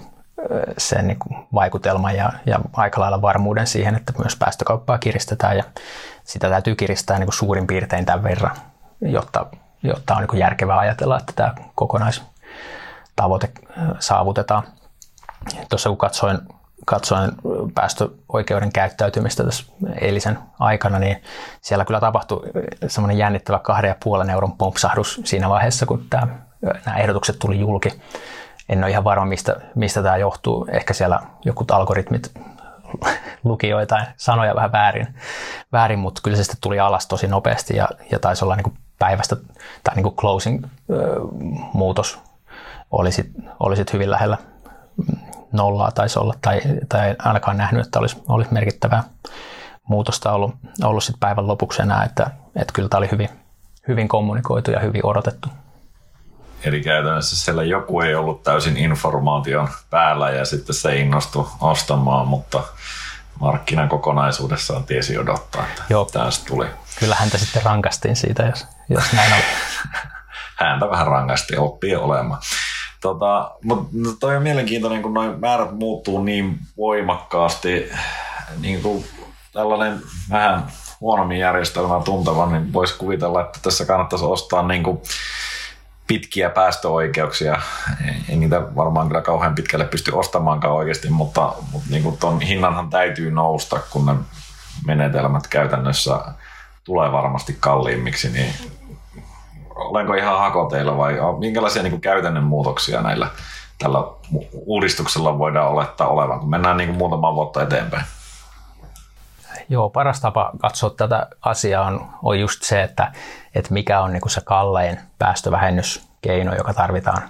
sen 0.78 1.08
niin 1.08 1.20
kuin 1.20 1.48
vaikutelman 1.54 2.16
ja, 2.16 2.32
ja 2.46 2.60
aika 2.74 3.02
lailla 3.02 3.22
varmuuden 3.22 3.68
siihen, 3.68 3.96
että 3.96 4.14
myös 4.18 4.36
päästökauppaa 4.36 4.98
kiristetään 4.98 5.58
ja 5.58 5.64
sitä 6.24 6.50
täytyy 6.50 6.76
kiristää 6.76 7.20
niin 7.20 7.28
kuin 7.28 7.34
suurin 7.34 7.68
piirtein 7.68 8.06
tämän 8.06 8.24
verran, 8.24 8.56
jotta, 9.02 9.46
jotta 9.84 10.14
on 10.14 10.20
niin 10.20 10.28
kuin 10.28 10.40
järkevää 10.40 10.78
ajatella, 10.78 11.18
että 11.18 11.34
tämä 11.36 11.54
kokonaistavoite 11.76 13.52
saavutetaan. 14.00 14.64
Tuossa 15.70 15.90
kun 15.90 15.98
katsoin, 15.98 16.38
katsoin 16.86 17.32
päästöoikeuden 17.76 18.72
käyttäytymistä 18.72 19.44
tässä 19.44 19.66
eilisen 20.02 20.40
aikana, 20.60 21.00
niin 21.00 21.24
siellä 21.62 21.86
kyllä 21.86 22.00
tapahtui 22.00 22.42
semmoinen 22.88 23.18
jännittävä 23.18 23.60
kahden 23.60 23.90
ja 23.90 23.96
puolen 24.04 24.30
euron 24.30 24.58
pompsahdus 24.58 25.22
siinä 25.24 25.50
vaiheessa, 25.50 25.86
kun 25.86 26.06
tämä, 26.10 26.28
nämä 26.86 26.98
ehdotukset 26.98 27.40
tuli 27.40 27.60
julki. 27.60 28.02
En 28.70 28.84
ole 28.84 28.92
ihan 28.92 29.04
varma, 29.04 29.26
mistä, 29.26 29.56
mistä 29.76 30.04
tämä 30.04 30.18
johtuu. 30.18 30.68
Ehkä 30.72 30.94
siellä 30.94 31.20
joku 31.46 31.66
algoritmit 31.72 32.32
luki 33.44 33.70
joitain 33.70 34.06
sanoja 34.18 34.56
vähän 34.56 34.72
väärin, 34.72 35.08
väärin 35.72 36.00
mutta 36.00 36.22
kyllä 36.24 36.38
se 36.38 36.44
sitten 36.44 36.62
tuli 36.62 36.80
alas 36.80 37.08
tosi 37.08 37.28
nopeasti 37.28 37.76
ja, 37.76 37.90
ja 38.12 38.20
taisi 38.20 38.46
olla 38.46 38.56
niin 38.56 38.64
kuin 38.64 38.78
päivästä 39.00 39.36
tai 39.84 39.96
niin 39.96 40.04
kuin 40.04 40.16
closing 40.16 40.66
muutos 41.74 42.20
oli 42.92 43.12
sitten 43.12 43.52
oli 43.60 43.76
sit 43.76 43.94
hyvin 43.94 44.12
lähellä 44.12 44.38
nollaa 45.52 45.92
taisi 45.92 46.20
olla, 46.20 46.34
tai, 46.42 46.62
tai 46.90 47.16
ainakaan 47.20 47.58
nähnyt, 47.58 47.86
että 47.86 48.00
olisi, 48.00 48.24
olisi 48.30 48.54
merkittävää 48.54 49.04
muutosta 49.88 50.32
ollut, 50.32 50.56
ollut 50.84 51.04
sit 51.04 51.16
päivän 51.20 51.48
lopuksi 51.48 51.82
enää, 51.82 52.04
että, 52.04 52.32
että 52.56 52.74
kyllä 52.74 52.90
tämä 52.90 52.98
oli 52.98 53.12
hyvin, 53.12 53.30
hyvin 53.88 54.08
kommunikoitu 54.08 54.72
ja 54.72 54.80
hyvin 54.80 55.06
odotettu. 55.06 55.50
Eli 56.64 56.82
käytännössä 56.82 57.36
siellä 57.36 57.64
joku 57.64 58.02
ei 58.02 58.16
ollut 58.16 58.44
täysin 58.44 58.78
informaation 58.78 59.70
päällä 59.90 60.30
ja 60.30 60.46
sitten 60.46 60.76
se 60.76 60.96
innostui 60.96 61.48
ostamaan, 61.62 62.28
mutta 62.28 62.64
markkinan 63.40 63.90
kokonaisuudessaan 63.90 64.84
tiesi 64.84 65.18
odottaa, 65.18 65.66
että 65.68 65.84
Joo. 65.90 66.06
tästä 66.06 66.46
tuli. 66.48 66.68
Kyllä 67.00 67.16
häntä 67.16 67.38
sitten 67.38 67.64
rankastiin 67.64 68.16
siitä, 68.16 68.44
jos, 68.44 68.68
jos 68.90 69.14
näin 69.14 69.34
oli. 69.34 69.42
häntä 70.68 70.90
vähän 70.90 71.08
rankasti, 71.08 71.58
oppii 71.58 71.96
olemaan. 71.96 72.42
Tota, 73.02 73.52
mutta 73.64 73.90
toi 74.20 74.38
on 74.38 74.44
mielenkiintoinen, 74.44 75.02
kun 75.02 75.14
noin 75.14 75.40
määrät 75.40 75.72
muuttuu 75.72 76.24
niin 76.24 76.60
voimakkaasti, 76.78 77.92
niin 78.60 78.82
kuin 78.82 79.06
tällainen 79.54 80.02
vähän 80.30 80.68
huonommin 81.02 81.40
järjestelmää 81.40 82.00
tunteva, 82.00 82.46
niin 82.46 82.74
voisi 82.74 82.98
kuvitella, 82.98 83.42
että 83.42 83.60
tässä 83.62 83.86
kannattaisi 83.86 84.26
ostaa 84.26 84.68
niin 84.68 84.84
kuin 84.84 85.02
pitkiä 86.12 86.50
päästöoikeuksia. 86.50 87.62
Ei 88.30 88.36
niitä 88.36 88.76
varmaan 88.76 89.08
kyllä 89.08 89.22
kauhean 89.22 89.56
pitkälle 89.56 89.86
pysty 89.86 90.12
ostamaankaan 90.12 90.74
oikeasti, 90.74 91.10
mutta, 91.10 91.54
mutta 91.72 91.88
niin 91.90 92.04
kuin 92.04 92.18
ton 92.18 92.42
hinnanhan 92.42 92.90
täytyy 92.90 93.32
nousta, 93.32 93.80
kun 93.90 94.06
ne 94.06 94.14
menetelmät 94.86 95.48
käytännössä 95.48 96.20
tulee 96.84 97.12
varmasti 97.12 97.58
kalliimmiksi, 97.60 98.30
niin 98.30 98.54
olenko 99.76 100.14
ihan 100.14 100.40
hakoteilla 100.40 100.98
vai 100.98 101.18
minkälaisia 101.40 101.84
niin 101.84 101.92
kuin 101.92 102.02
käytännön 102.02 102.44
muutoksia 102.44 103.02
näillä 103.02 103.28
tällä 103.80 104.04
uudistuksella 104.54 105.38
voidaan 105.38 105.72
olettaa 105.72 106.08
olevan, 106.08 106.40
kun 106.40 106.50
mennään 106.50 106.78
niin 106.78 106.88
kuin 106.88 106.98
muutaman 106.98 107.36
vuotta 107.36 107.64
eteenpäin? 107.64 108.06
Joo, 109.70 109.90
paras 109.90 110.22
tapa 110.22 110.52
katsoa 110.62 110.90
tätä 110.90 111.28
asiaa 111.42 111.88
on, 111.88 112.10
on 112.24 112.40
just 112.40 112.64
se, 112.64 112.84
että, 112.84 113.12
että 113.56 113.74
mikä 113.74 114.02
on 114.02 114.14
niin 114.14 114.22
kuin 114.22 114.32
se 114.32 114.42
kallein 114.42 115.00
päästövähennyskeino, 115.18 116.56
joka 116.56 116.74
tarvitaan, 116.74 117.22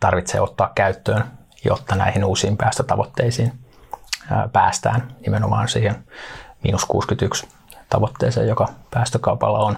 tarvitsee 0.00 0.40
ottaa 0.40 0.72
käyttöön, 0.74 1.24
jotta 1.64 1.94
näihin 1.94 2.24
uusiin 2.24 2.56
päästötavoitteisiin 2.56 3.52
päästään 4.52 5.14
nimenomaan 5.20 5.68
siihen 5.68 6.04
miinus 6.62 6.84
61 6.84 7.48
tavoitteeseen, 7.88 8.48
joka 8.48 8.68
päästökaupalla 8.90 9.58
on. 9.58 9.76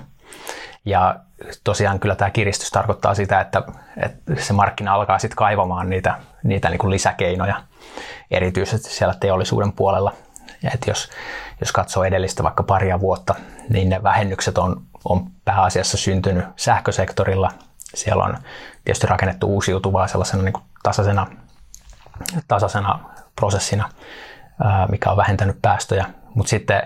Ja 0.84 1.16
tosiaan 1.64 2.00
kyllä 2.00 2.14
tämä 2.14 2.30
kiristys 2.30 2.70
tarkoittaa 2.70 3.14
sitä, 3.14 3.40
että, 3.40 3.62
että 4.02 4.34
se 4.38 4.52
markkina 4.52 4.94
alkaa 4.94 5.18
sitten 5.18 5.36
kaivamaan 5.36 5.90
niitä, 5.90 6.14
niitä 6.42 6.70
niin 6.70 6.78
kuin 6.78 6.90
lisäkeinoja, 6.90 7.62
erityisesti 8.30 8.90
siellä 8.90 9.14
teollisuuden 9.20 9.72
puolella. 9.72 10.12
Että 10.74 10.90
jos, 10.90 11.10
jos 11.60 11.72
katsoo 11.72 12.04
edellistä 12.04 12.42
vaikka 12.42 12.62
paria 12.62 13.00
vuotta, 13.00 13.34
niin 13.68 13.88
ne 13.88 14.02
vähennykset 14.02 14.58
on, 14.58 14.82
on 15.04 15.26
pääasiassa 15.44 15.96
syntynyt 15.96 16.44
sähkösektorilla. 16.56 17.50
Siellä 17.94 18.24
on 18.24 18.38
tietysti 18.84 19.06
rakennettu 19.06 19.46
uusiutuvaa 19.46 20.06
sellaisena 20.06 20.42
niin 20.42 20.52
kuin 20.52 20.64
tasaisena, 20.82 21.26
tasaisena 22.48 23.00
prosessina, 23.36 23.88
mikä 24.90 25.10
on 25.10 25.16
vähentänyt 25.16 25.62
päästöjä. 25.62 26.06
Mutta 26.34 26.50
sitten 26.50 26.82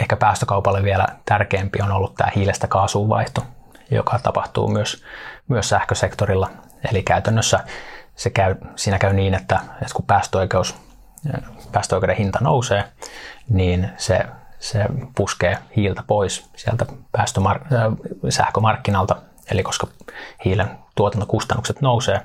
ehkä 0.00 0.16
päästökaupalle 0.16 0.82
vielä 0.82 1.06
tärkeämpi 1.24 1.82
on 1.82 1.92
ollut 1.92 2.14
tämä 2.14 2.30
hiilestä 2.36 2.66
kaasuun 2.66 3.08
vaihto, 3.08 3.46
joka 3.90 4.18
tapahtuu 4.18 4.68
myös, 4.68 5.04
myös 5.48 5.68
sähkösektorilla. 5.68 6.50
Eli 6.90 7.02
käytännössä 7.02 7.60
se 8.16 8.30
käy, 8.30 8.54
siinä 8.76 8.98
käy 8.98 9.12
niin, 9.12 9.34
että, 9.34 9.60
että 9.72 9.94
kun 9.94 10.06
päästöoikeus, 10.06 10.89
päästöoikeuden 11.72 12.16
hinta 12.16 12.38
nousee, 12.42 12.84
niin 13.48 13.90
se, 13.96 14.20
se 14.58 14.84
puskee 15.16 15.58
hiiltä 15.76 16.02
pois 16.06 16.50
sieltä 16.56 16.86
päästömar- 17.18 18.30
sähkömarkkinalta, 18.30 19.16
eli 19.50 19.62
koska 19.62 19.86
hiilen 20.44 20.70
tuotantokustannukset 20.94 21.80
nousee, 21.80 22.20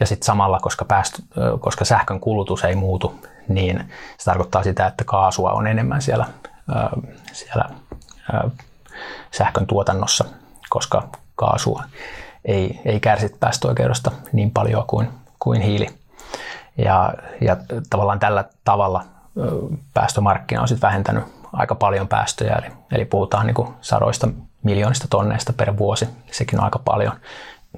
ja 0.00 0.06
sitten 0.06 0.26
samalla, 0.26 0.60
koska, 0.60 0.84
päästö, 0.84 1.22
koska 1.60 1.84
sähkön 1.84 2.20
kulutus 2.20 2.64
ei 2.64 2.74
muutu, 2.74 3.20
niin 3.48 3.92
se 4.18 4.24
tarkoittaa 4.24 4.62
sitä, 4.62 4.86
että 4.86 5.04
kaasua 5.04 5.52
on 5.52 5.66
enemmän 5.66 6.02
siellä 6.02 6.26
siellä 7.32 7.64
sähkön 9.30 9.66
tuotannossa, 9.66 10.24
koska 10.70 11.08
kaasua 11.36 11.84
ei, 12.44 12.80
ei 12.84 13.00
kärsi 13.00 13.36
päästöoikeudesta 13.40 14.10
niin 14.32 14.50
paljon 14.50 14.84
kuin, 14.86 15.08
kuin 15.38 15.60
hiili. 15.60 16.03
Ja, 16.78 17.14
ja 17.40 17.56
tavallaan 17.90 18.20
tällä 18.20 18.44
tavalla 18.64 19.04
päästömarkkina 19.94 20.62
on 20.62 20.68
sitten 20.68 20.88
vähentänyt 20.88 21.24
aika 21.52 21.74
paljon 21.74 22.08
päästöjä, 22.08 22.54
eli, 22.54 22.66
eli 22.92 23.04
puhutaan 23.04 23.46
niin 23.46 23.54
kuin 23.54 23.74
sadoista 23.80 24.28
miljoonista 24.62 25.06
tonneista 25.10 25.52
per 25.52 25.78
vuosi. 25.78 26.08
Sekin 26.30 26.58
on 26.58 26.64
aika 26.64 26.78
paljon, 26.78 27.12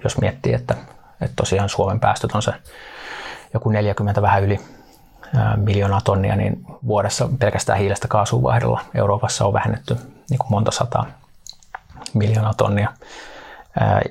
jos 0.04 0.18
miettii, 0.18 0.54
että, 0.54 0.74
että 1.20 1.36
tosiaan 1.36 1.68
Suomen 1.68 2.00
päästöt 2.00 2.32
on 2.32 2.42
se 2.42 2.52
joku 3.54 3.68
40 3.68 4.22
vähän 4.22 4.44
yli 4.44 4.60
miljoonaa 5.56 6.00
tonnia, 6.00 6.36
niin 6.36 6.64
vuodessa 6.86 7.28
pelkästään 7.38 7.78
hiilestä 7.78 8.08
kaasuun 8.08 8.42
vaihdolla 8.42 8.80
Euroopassa 8.94 9.44
on 9.44 9.52
vähennetty 9.52 9.96
niin 10.30 10.38
kuin 10.38 10.50
monta 10.50 10.70
sataa 10.70 11.06
miljoonaa 12.14 12.54
tonnia. 12.54 12.92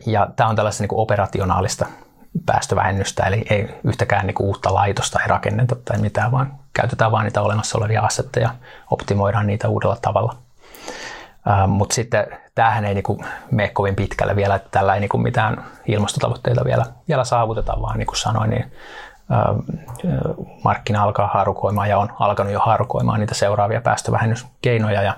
Ja 0.06 0.28
tämä 0.36 0.50
on 0.50 0.56
tällaista 0.56 0.84
niin 0.84 0.90
kuin 0.90 1.00
operationaalista 1.00 1.86
päästövähennystä, 2.46 3.24
eli 3.24 3.46
ei 3.50 3.70
yhtäkään 3.84 4.28
niin 4.28 4.36
uutta 4.40 4.74
laitosta 4.74 5.20
ei 5.22 5.28
rakenneta 5.28 5.76
tai 5.86 5.98
mitään, 5.98 6.32
vaan 6.32 6.54
käytetään 6.74 7.12
vain 7.12 7.24
niitä 7.24 7.42
olemassa 7.42 7.78
olevia 7.78 8.02
assetteja, 8.02 8.50
optimoidaan 8.92 9.48
niitä 9.48 9.68
uudella 9.68 9.98
tavalla. 10.02 10.36
Mutta 11.68 11.96
sitten 11.96 12.28
tämähän 12.56 12.86
ei 12.86 12.94
niin 12.94 13.04
kuin 13.04 13.26
mene 13.52 13.70
kovin 13.70 13.96
pitkälle 13.96 14.36
vielä, 14.36 14.56
että 14.56 14.70
tällä 14.72 14.94
ei 14.94 15.00
niin 15.00 15.10
kuin 15.10 15.24
mitään 15.24 15.66
ilmastotavoitteita 15.86 16.66
vielä, 16.66 16.86
vielä 17.08 17.24
saavuteta, 17.24 17.82
vaan 17.82 17.98
niin 17.98 18.08
kuin 18.08 18.18
sanoin, 18.18 18.50
niin 18.50 18.72
markkina 20.64 21.04
alkaa 21.04 21.28
harukoimaan 21.28 21.90
ja 21.90 21.98
on 21.98 22.10
alkanut 22.20 22.54
jo 22.54 22.60
harukoimaan 22.60 23.20
niitä 23.20 23.36
seuraavia 23.36 23.82
päästövähennyskeinoja 23.82 25.02
ja 25.02 25.14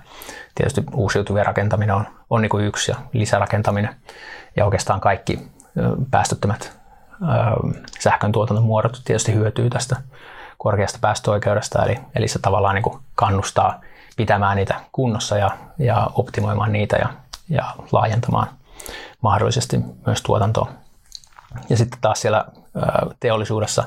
tietysti 0.56 0.84
uusiutuvien 0.94 1.46
rakentaminen 1.46 1.96
on, 1.96 2.08
on 2.30 2.42
niin 2.42 2.50
kuin 2.50 2.66
yksi 2.66 2.92
ja 2.92 2.98
lisärakentaminen 3.14 3.96
ja 4.56 4.66
oikeastaan 4.66 5.02
kaikki 5.02 5.48
päästöttömät 6.12 6.77
sähkön 8.00 8.32
tuotantomuodot 8.32 9.02
tietysti 9.06 9.34
hyötyy 9.34 9.70
tästä 9.70 9.96
korkeasta 10.58 11.00
päästöoikeudesta, 11.02 11.84
eli, 11.84 12.00
eli 12.16 12.28
se 12.28 12.40
tavallaan 12.40 12.76
niin 12.76 12.84
kuin 12.84 13.00
kannustaa 13.16 13.82
pitämään 14.18 14.58
niitä 14.58 14.76
kunnossa 14.92 15.38
ja, 15.38 15.52
ja 15.80 16.08
optimoimaan 16.16 16.72
niitä 16.72 16.98
ja, 16.98 17.10
ja 17.50 17.64
laajentamaan 17.92 18.48
mahdollisesti 19.22 19.80
myös 20.06 20.22
tuotantoa. 20.22 20.72
Ja 21.70 21.78
sitten 21.78 22.00
taas 22.02 22.22
siellä 22.22 22.46
teollisuudessa 23.20 23.84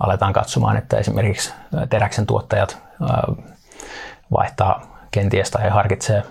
aletaan 0.00 0.32
katsomaan, 0.32 0.76
että 0.76 0.96
esimerkiksi 0.96 1.54
teräksen 1.90 2.26
tuottajat 2.26 2.78
vaihtaa 4.32 4.98
kenties 5.10 5.50
tai 5.50 5.68
harkitsee, 5.68 6.22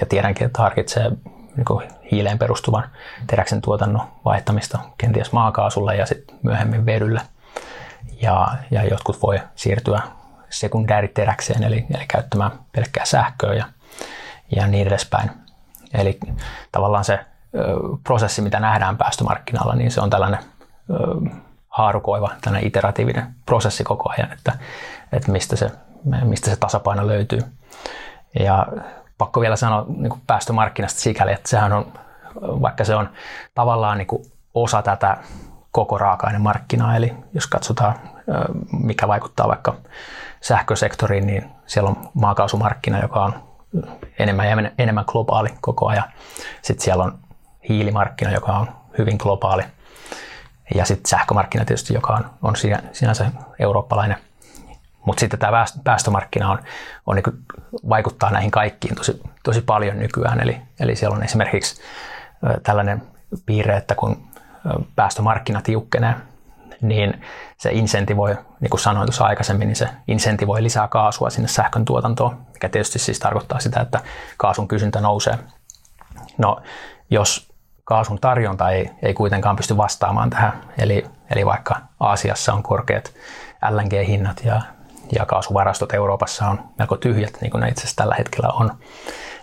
ja 0.00 0.06
tiedänkin, 0.06 0.46
että 0.46 0.62
harkitsee 0.62 1.10
niin 1.56 1.90
hiileen 2.10 2.38
perustuvan 2.38 2.84
teräksen 3.26 3.62
tuotannon 3.62 4.02
vaihtamista 4.24 4.78
kenties 4.98 5.32
maakaasulle 5.32 5.96
ja 5.96 6.06
sitten 6.06 6.38
myöhemmin 6.42 6.86
vedylle. 6.86 7.20
Ja, 8.22 8.48
ja 8.70 8.84
jotkut 8.84 9.22
voi 9.22 9.40
siirtyä 9.54 10.02
sekundääriteräkseen, 10.50 11.62
eli, 11.62 11.86
eli 11.94 12.04
käyttämään 12.08 12.50
pelkkää 12.72 13.04
sähköä 13.04 13.54
ja, 13.54 13.64
ja 14.56 14.66
niin 14.66 14.86
edespäin. 14.86 15.30
Eli 15.94 16.18
tavallaan 16.72 17.04
se 17.04 17.12
ö, 17.14 17.66
prosessi, 18.04 18.42
mitä 18.42 18.60
nähdään 18.60 18.96
päästömarkkinalla, 18.96 19.74
niin 19.74 19.90
se 19.90 20.00
on 20.00 20.10
tällainen 20.10 20.40
ö, 20.90 20.94
haarukoiva, 21.68 22.30
tällainen 22.40 22.68
iteratiivinen 22.68 23.34
prosessi 23.46 23.84
koko 23.84 24.12
ajan, 24.18 24.32
että, 24.32 24.52
että 25.12 25.32
mistä, 25.32 25.56
se, 25.56 25.70
mistä 26.24 26.50
se 26.50 26.56
tasapaino 26.56 27.06
löytyy. 27.06 27.40
Ja 28.40 28.66
pakko 29.18 29.40
vielä 29.40 29.56
sanoa 29.56 29.84
niin 29.88 30.10
kuin 30.10 30.22
päästömarkkinasta 30.26 31.00
sikäli, 31.00 31.32
että 31.32 31.48
sehän 31.48 31.72
on, 31.72 31.92
vaikka 32.40 32.84
se 32.84 32.94
on 32.94 33.08
tavallaan 33.54 33.98
niin 33.98 34.06
kuin 34.06 34.22
osa 34.54 34.82
tätä 34.82 35.16
koko 35.70 35.98
raaka-ainemarkkinaa, 35.98 36.96
eli 36.96 37.14
jos 37.32 37.46
katsotaan, 37.46 37.94
mikä 38.72 39.08
vaikuttaa 39.08 39.48
vaikka 39.48 39.74
sähkösektoriin, 40.40 41.26
niin 41.26 41.50
siellä 41.66 41.90
on 41.90 41.96
maakaasumarkkina, 42.14 43.02
joka 43.02 43.24
on 43.24 43.34
enemmän 44.18 44.46
ja 44.48 44.70
enemmän 44.78 45.04
globaali 45.06 45.48
koko 45.60 45.88
ajan. 45.88 46.04
Sitten 46.62 46.84
siellä 46.84 47.04
on 47.04 47.18
hiilimarkkina, 47.68 48.30
joka 48.30 48.52
on 48.52 48.68
hyvin 48.98 49.16
globaali. 49.18 49.62
Ja 50.74 50.84
sitten 50.84 51.08
sähkömarkkina 51.08 51.64
tietysti, 51.64 51.94
joka 51.94 52.12
on, 52.12 52.24
on 52.42 52.54
sinänsä 52.92 53.30
eurooppalainen. 53.58 54.16
Mutta 55.06 55.20
sitten 55.20 55.38
tämä 55.38 55.64
päästömarkkina 55.84 56.50
on, 56.50 56.58
on 57.06 57.16
niin 57.16 57.44
vaikuttaa 57.88 58.30
näihin 58.30 58.50
kaikkiin 58.50 58.94
tosi, 58.94 59.22
tosi 59.42 59.60
paljon 59.60 59.98
nykyään. 59.98 60.40
Eli, 60.40 60.60
eli 60.80 60.96
siellä 60.96 61.16
on 61.16 61.24
esimerkiksi 61.24 61.82
tällainen 62.62 63.02
piirre, 63.46 63.76
että 63.76 63.94
kun 63.94 64.26
päästömarkkina 64.96 65.62
tiukkenee, 65.62 66.14
niin 66.80 67.22
se 67.58 67.70
insentivoi, 67.72 68.36
niin 68.60 68.70
kuin 68.70 68.80
sanoin 68.80 69.06
tuossa 69.06 69.24
aikaisemmin, 69.24 69.68
niin 69.68 69.76
se 69.76 69.88
insentivoi 70.08 70.62
lisää 70.62 70.88
kaasua 70.88 71.30
sinne 71.30 71.48
sähkön 71.48 71.84
tuotantoon, 71.84 72.46
mikä 72.52 72.68
tietysti 72.68 72.98
siis 72.98 73.18
tarkoittaa 73.18 73.60
sitä, 73.60 73.80
että 73.80 74.00
kaasun 74.36 74.68
kysyntä 74.68 75.00
nousee. 75.00 75.38
No, 76.38 76.60
jos 77.10 77.52
kaasun 77.84 78.20
tarjonta 78.20 78.70
ei, 78.70 78.90
ei 79.02 79.14
kuitenkaan 79.14 79.56
pysty 79.56 79.76
vastaamaan 79.76 80.30
tähän, 80.30 80.52
eli, 80.78 81.06
eli 81.30 81.46
vaikka 81.46 81.76
Aasiassa 82.00 82.52
on 82.52 82.62
korkeat 82.62 83.12
LNG-hinnat 83.70 84.44
ja, 84.44 84.62
ja 85.12 85.26
kaasuvarastot 85.26 85.94
Euroopassa 85.94 86.46
on 86.46 86.60
melko 86.78 86.96
tyhjät, 86.96 87.38
niin 87.40 87.50
kuin 87.50 87.60
ne 87.60 87.68
itse 87.68 87.80
asiassa 87.80 87.96
tällä 87.96 88.14
hetkellä 88.18 88.48
on, 88.48 88.70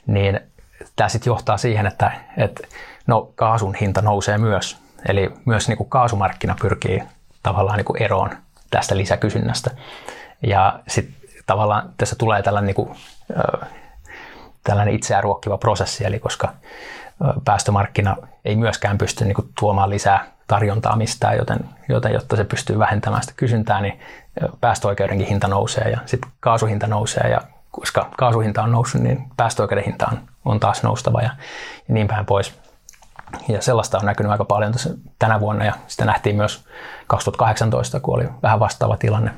niin 0.08 0.40
tämä 0.96 1.10
sitten 1.10 1.32
johtaa 1.32 1.58
siihen, 1.58 1.86
että, 1.86 2.12
että 2.38 2.68
no, 3.08 3.32
kaasun 3.36 3.76
hinta 3.76 4.02
nousee 4.02 4.38
myös. 4.38 4.78
Eli 5.10 5.32
myös 5.46 5.68
niin 5.68 5.78
kuin 5.78 5.90
kaasumarkkina 5.90 6.56
pyrkii 6.62 7.04
tavallaan 7.44 7.78
niin 7.78 7.86
kuin 7.86 8.02
eroon 8.02 8.30
tästä 8.70 8.98
lisäkysynnästä. 8.98 9.72
Ja 10.48 10.80
sitten 10.88 11.16
tavallaan 11.46 11.94
tässä 11.98 12.16
tulee 12.16 12.44
tällainen, 12.44 12.68
niin 12.68 12.76
kuin, 12.76 12.96
tällainen 14.64 14.96
itseään 14.96 15.24
ruokkiva 15.24 15.58
prosessi, 15.58 16.06
eli 16.06 16.20
koska 16.20 16.54
päästömarkkina 17.46 18.18
ei 18.46 18.56
myöskään 18.56 18.98
pysty 18.98 19.26
niin 19.26 19.36
kuin, 19.36 19.50
tuomaan 19.60 19.90
lisää 19.90 20.26
tarjontaa 20.48 20.96
mistään, 20.96 21.38
joten, 21.38 21.60
joten 21.90 22.14
jotta 22.14 22.36
se 22.36 22.44
pystyy 22.44 22.80
vähentämään 22.80 23.24
sitä 23.24 23.34
kysyntää, 23.38 23.82
niin 23.82 24.00
päästöoikeudenkin 24.62 25.28
hinta 25.28 25.48
nousee 25.48 25.90
ja 25.90 26.00
sitten 26.06 26.32
kaasuhinta 26.40 26.88
nousee 26.88 27.30
ja 27.30 27.42
koska 27.72 28.10
kaasuhinta 28.18 28.64
on 28.64 28.72
noussut, 28.72 29.02
niin 29.02 29.28
päästöoikeuden 29.38 29.84
hinta 29.84 30.08
on, 30.12 30.20
on 30.46 30.60
taas 30.60 30.84
noustava 30.84 31.22
ja, 31.22 31.30
ja 31.88 31.94
niin 31.94 32.08
päin 32.08 32.26
pois. 32.26 32.60
Ja 33.48 33.62
sellaista 33.62 33.98
on 33.98 34.06
näkynyt 34.06 34.32
aika 34.32 34.46
paljon 34.46 34.72
tässä, 34.72 34.90
tänä 35.20 35.40
vuonna 35.40 35.66
ja 35.66 35.74
sitä 35.88 36.06
nähtiin 36.06 36.36
myös 36.36 36.66
2018, 37.08 38.00
kun 38.00 38.16
oli 38.16 38.30
vähän 38.44 38.60
vastaava 38.60 38.98
tilanne. 38.98 39.32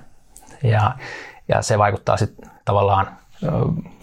Ja, 0.63 0.91
ja 1.47 1.61
se 1.61 1.77
vaikuttaa 1.77 2.17
sitten 2.17 2.51
tavallaan 2.65 3.07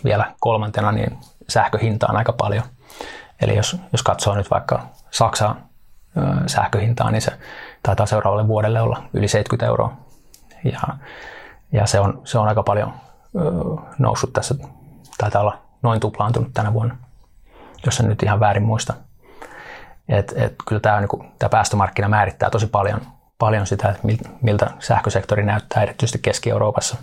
vielä 0.04 0.32
kolmantena 0.40 0.92
niin 0.92 1.18
sähköhintaan 1.48 2.16
aika 2.16 2.32
paljon. 2.32 2.64
Eli 3.40 3.56
jos, 3.56 3.76
jos 3.92 4.02
katsoo 4.02 4.34
nyt 4.34 4.50
vaikka 4.50 4.86
Saksan 5.10 5.56
ö, 6.16 6.48
sähköhintaa, 6.48 7.10
niin 7.10 7.22
se 7.22 7.32
taitaa 7.82 8.06
seuraavalle 8.06 8.48
vuodelle 8.48 8.80
olla 8.80 9.02
yli 9.12 9.28
70 9.28 9.66
euroa. 9.66 9.96
Ja, 10.64 10.80
ja 11.72 11.86
se, 11.86 12.00
on, 12.00 12.20
se 12.24 12.38
on 12.38 12.48
aika 12.48 12.62
paljon 12.62 12.92
noussut 13.98 14.32
tässä, 14.32 14.54
taitaa 15.18 15.42
olla 15.42 15.58
noin 15.82 16.00
tuplaantunut 16.00 16.50
tänä 16.54 16.72
vuonna, 16.72 16.96
jos 17.86 18.00
en 18.00 18.08
nyt 18.08 18.22
ihan 18.22 18.40
väärin 18.40 18.62
muista. 18.62 18.94
Et, 20.08 20.32
et 20.36 20.54
kyllä 20.68 20.80
tämä, 20.80 21.00
niin 21.00 21.08
kuin, 21.08 21.32
tämä 21.38 21.48
päästömarkkina 21.48 22.08
määrittää 22.08 22.50
tosi 22.50 22.66
paljon, 22.66 23.00
paljon 23.38 23.66
sitä, 23.66 23.88
että 23.88 24.08
miltä 24.42 24.70
sähkösektori 24.78 25.42
näyttää 25.42 25.82
erityisesti 25.82 26.18
Keski-Euroopassa. 26.22 26.96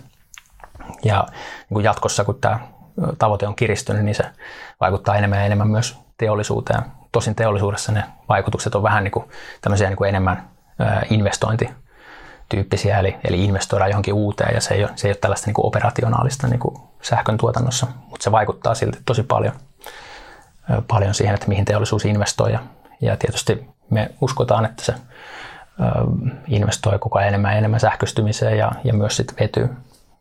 Ja 1.04 1.26
niin 1.70 1.84
jatkossa, 1.84 2.24
kun 2.24 2.38
tämä 2.40 2.60
tavoite 3.18 3.46
on 3.46 3.56
kiristynyt, 3.56 4.04
niin 4.04 4.14
se 4.14 4.24
vaikuttaa 4.80 5.16
enemmän 5.16 5.38
ja 5.38 5.44
enemmän 5.44 5.68
myös 5.68 5.98
teollisuuteen. 6.18 6.82
Tosin 7.12 7.34
teollisuudessa 7.34 7.92
ne 7.92 8.04
vaikutukset 8.28 8.74
on 8.74 8.82
vähän 8.82 9.04
niin 9.04 9.12
kuin 9.12 9.28
tämmöisiä 9.60 9.88
niin 9.88 9.96
kuin 9.96 10.08
enemmän 10.08 10.48
investointityyppisiä, 12.56 12.98
eli, 12.98 13.16
eli 13.24 13.44
investoidaan 13.44 13.90
johonkin 13.90 14.14
uuteen 14.14 14.54
ja 14.54 14.60
se 14.60 14.74
ei 14.74 14.84
ole, 14.84 14.92
se 14.96 15.08
ei 15.08 15.10
ole 15.10 15.18
tällaista 15.20 15.46
niin 15.46 15.54
kuin 15.54 15.66
operationaalista 15.66 16.48
niin 16.48 16.60
kuin 16.60 16.76
sähkön 17.02 17.38
tuotannossa, 17.38 17.86
mutta 18.10 18.24
se 18.24 18.32
vaikuttaa 18.32 18.74
silti 18.74 18.98
tosi 19.06 19.22
paljon, 19.22 19.52
paljon 20.88 21.14
siihen, 21.14 21.34
että 21.34 21.48
mihin 21.48 21.64
teollisuus 21.64 22.04
investoi 22.04 22.52
ja 22.52 22.60
ja 23.02 23.16
tietysti 23.16 23.66
me 23.90 24.10
uskotaan, 24.20 24.64
että 24.64 24.84
se 24.84 24.94
investoi 26.46 26.98
koko 26.98 27.18
ajan 27.18 27.28
enemmän 27.28 27.52
ja 27.52 27.58
enemmän 27.58 27.80
sähköistymiseen 27.80 28.58
ja, 28.58 28.72
ja 28.84 28.92
myös 28.92 29.16
sitten 29.16 29.36
vetyy, 29.40 29.68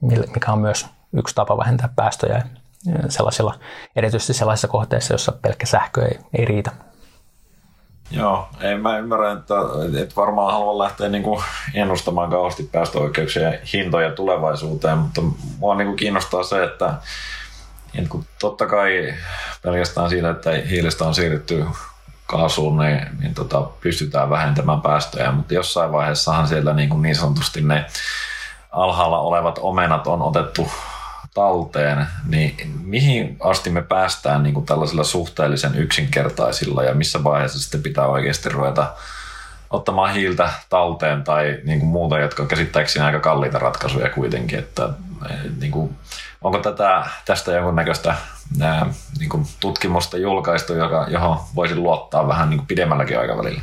mikä 0.01 0.51
on 0.51 0.59
myös 0.59 0.87
yksi 1.13 1.35
tapa 1.35 1.57
vähentää 1.57 1.89
päästöjä 1.95 2.41
sellaisilla, 3.09 3.59
erityisesti 3.95 4.33
sellaisissa 4.33 4.67
kohteissa, 4.67 5.13
joissa 5.13 5.31
pelkkä 5.31 5.65
sähkö 5.65 6.05
ei, 6.05 6.19
ei 6.37 6.45
riitä. 6.45 6.71
Joo, 8.11 8.47
ei 8.61 8.77
mä 8.77 8.97
ymmärrän, 8.97 9.37
että, 9.37 9.55
että 10.01 10.15
varmaan 10.15 10.53
haluan 10.53 10.77
lähteä 10.77 11.09
niin 11.09 11.23
kuin 11.23 11.43
ennustamaan 11.73 12.29
kauheasti 12.29 12.63
päästöoikeuksien 12.63 13.59
hintoja 13.73 14.11
tulevaisuuteen, 14.11 14.97
mutta 14.97 15.21
mua 15.59 15.75
niin 15.75 15.87
kuin 15.87 15.97
kiinnostaa 15.97 16.43
se, 16.43 16.63
että, 16.63 16.93
että 17.95 18.09
kun 18.09 18.25
totta 18.39 18.65
kai 18.65 19.13
pelkästään 19.61 20.09
siitä, 20.09 20.29
että 20.29 20.51
hiilestä 20.69 21.05
on 21.05 21.15
siirrytty 21.15 21.65
kaasuun, 22.25 22.77
niin, 22.77 23.07
niin 23.19 23.33
tota, 23.33 23.61
pystytään 23.61 24.29
vähentämään 24.29 24.81
päästöjä, 24.81 25.31
mutta 25.31 25.53
jossain 25.53 25.91
vaiheessahan 25.91 26.47
siellä 26.47 26.73
niin, 26.73 26.89
kuin 26.89 27.01
niin 27.01 27.15
sanotusti 27.15 27.61
ne 27.61 27.85
alhaalla 28.71 29.19
olevat 29.19 29.59
omenat 29.61 30.07
on 30.07 30.21
otettu 30.21 30.71
talteen, 31.33 32.07
niin 32.27 32.55
mihin 32.83 33.37
asti 33.39 33.69
me 33.69 33.81
päästään 33.81 34.43
niin 34.43 34.53
kuin 34.53 34.65
tällaisilla 34.65 35.03
suhteellisen 35.03 35.75
yksinkertaisilla 35.75 36.83
ja 36.83 36.93
missä 36.93 37.23
vaiheessa 37.23 37.59
sitten 37.59 37.83
pitää 37.83 38.07
oikeasti 38.07 38.49
ruveta 38.49 38.93
ottamaan 39.69 40.13
hiiltä 40.13 40.49
talteen 40.69 41.23
tai 41.23 41.57
niin 41.63 41.79
kuin 41.79 41.89
muuta, 41.89 42.19
jotka 42.19 42.45
käsittääkseni 42.45 43.05
aika 43.05 43.19
kalliita 43.19 43.59
ratkaisuja 43.59 44.09
kuitenkin, 44.09 44.59
että 44.59 44.89
niin 45.59 45.71
kuin, 45.71 45.95
onko 46.41 46.57
tätä, 46.57 47.05
tästä 47.25 47.51
jonkunnäköistä 47.51 48.15
nää, 48.57 48.85
niin 49.19 49.29
kuin 49.29 49.45
tutkimusta 49.59 50.17
julkaistu, 50.17 50.73
joka, 50.73 51.05
johon 51.09 51.39
voisi 51.55 51.75
luottaa 51.75 52.27
vähän 52.27 52.49
niin 52.49 52.57
kuin 52.57 52.67
pidemmälläkin 52.67 53.19
aikavälillä? 53.19 53.61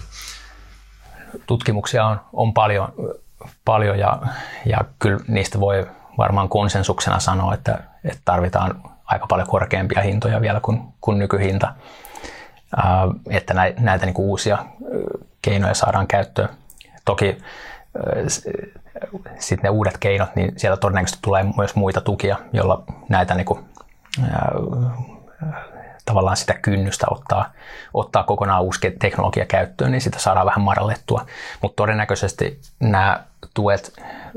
Tutkimuksia 1.47 2.07
on, 2.07 2.21
on 2.33 2.55
paljon, 2.55 2.93
paljon 3.65 3.99
ja, 3.99 4.19
ja 4.67 4.79
kyllä 4.99 5.19
niistä 5.29 5.61
voi 5.61 5.87
varmaan 6.19 6.49
konsensuksena 6.49 7.21
sanoa, 7.21 7.55
että, 7.55 7.79
että 8.05 8.21
tarvitaan 8.25 8.83
aika 9.05 9.27
paljon 9.27 9.49
korkeampia 9.49 10.03
hintoja 10.03 10.41
vielä 10.41 10.61
kuin, 10.61 10.83
kuin 11.01 11.19
nykyhinta, 11.19 11.75
että 13.31 13.55
näitä 13.79 14.07
niin 14.07 14.15
kuin 14.15 14.27
uusia 14.27 14.59
keinoja 15.43 15.75
saadaan 15.75 16.07
käyttöön. 16.07 16.49
Toki 17.05 17.39
sitten 19.39 19.63
ne 19.63 19.71
uudet 19.71 19.99
keinot, 19.99 20.37
niin 20.37 20.53
siellä 20.57 20.77
todennäköisesti 20.77 21.19
tulee 21.23 21.45
myös 21.57 21.75
muita 21.75 22.01
tukia, 22.01 22.37
joilla 22.53 22.83
näitä 23.09 23.35
niin 23.35 23.45
kuin, 23.45 23.65
tavallaan 26.05 26.37
sitä 26.37 26.55
kynnystä 26.55 27.07
ottaa, 27.11 27.51
ottaa 27.95 28.23
kokonaan 28.23 28.63
uusi 28.63 28.91
teknologia 28.99 29.47
käyttöön, 29.47 29.91
niin 29.91 30.01
sitä 30.01 30.19
saadaan 30.19 30.47
vähän 30.47 30.61
madallettua. 30.61 31.27
Mutta 31.63 31.77
todennäköisesti 31.77 32.61
nämä 32.81 33.25
tuet, 33.55 33.93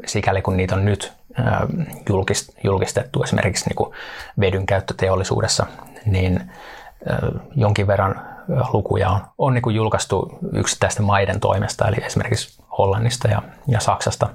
sikäli 0.06 0.42
kun 0.42 0.58
niitä 0.58 0.76
on 0.76 0.86
nyt 0.86 1.19
julkistettu 2.64 3.24
esimerkiksi 3.24 3.66
niin 3.66 3.76
kuin 3.76 3.92
vedyn 4.40 4.66
käyttö 4.66 4.94
teollisuudessa, 4.98 5.66
niin 6.06 6.52
jonkin 7.56 7.88
verran 7.88 8.22
lukuja 8.74 9.10
on, 9.10 9.22
on 9.38 9.54
niin 9.54 9.62
kuin 9.62 9.76
julkaistu 9.76 10.40
yksittäisten 10.54 11.06
maiden 11.06 11.40
toimesta, 11.40 11.88
eli 11.88 11.98
esimerkiksi 12.06 12.64
Hollannista 12.78 13.28
ja, 13.28 13.42
ja 13.68 13.80
Saksasta, 13.80 14.30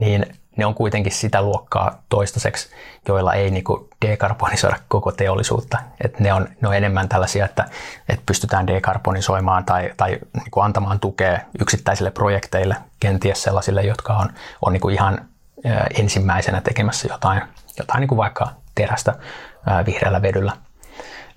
niin 0.00 0.26
ne 0.56 0.66
on 0.66 0.74
kuitenkin 0.74 1.12
sitä 1.12 1.42
luokkaa 1.42 2.02
toistaiseksi, 2.08 2.68
joilla 3.08 3.34
ei 3.34 3.50
niin 3.50 3.64
dekarbonisoida 4.06 4.76
koko 4.88 5.12
teollisuutta. 5.12 5.78
Et 6.00 6.20
ne, 6.20 6.32
on, 6.32 6.48
ne 6.60 6.68
on 6.68 6.74
enemmän 6.74 7.08
tällaisia, 7.08 7.44
että, 7.44 7.64
että 8.08 8.22
pystytään 8.26 8.66
dekarbonisoimaan 8.66 9.64
tai, 9.64 9.90
tai 9.96 10.10
niin 10.10 10.64
antamaan 10.64 11.00
tukea 11.00 11.40
yksittäisille 11.60 12.10
projekteille, 12.10 12.76
kenties 13.00 13.42
sellaisille, 13.42 13.82
jotka 13.82 14.12
on, 14.12 14.28
on 14.62 14.72
niin 14.72 14.90
ihan 14.90 15.28
ensimmäisenä 15.98 16.60
tekemässä 16.60 17.08
jotain, 17.10 17.42
jotain 17.78 18.00
niin 18.00 18.16
vaikka 18.16 18.48
terästä 18.74 19.14
vihreällä 19.86 20.22
vedyllä. 20.22 20.52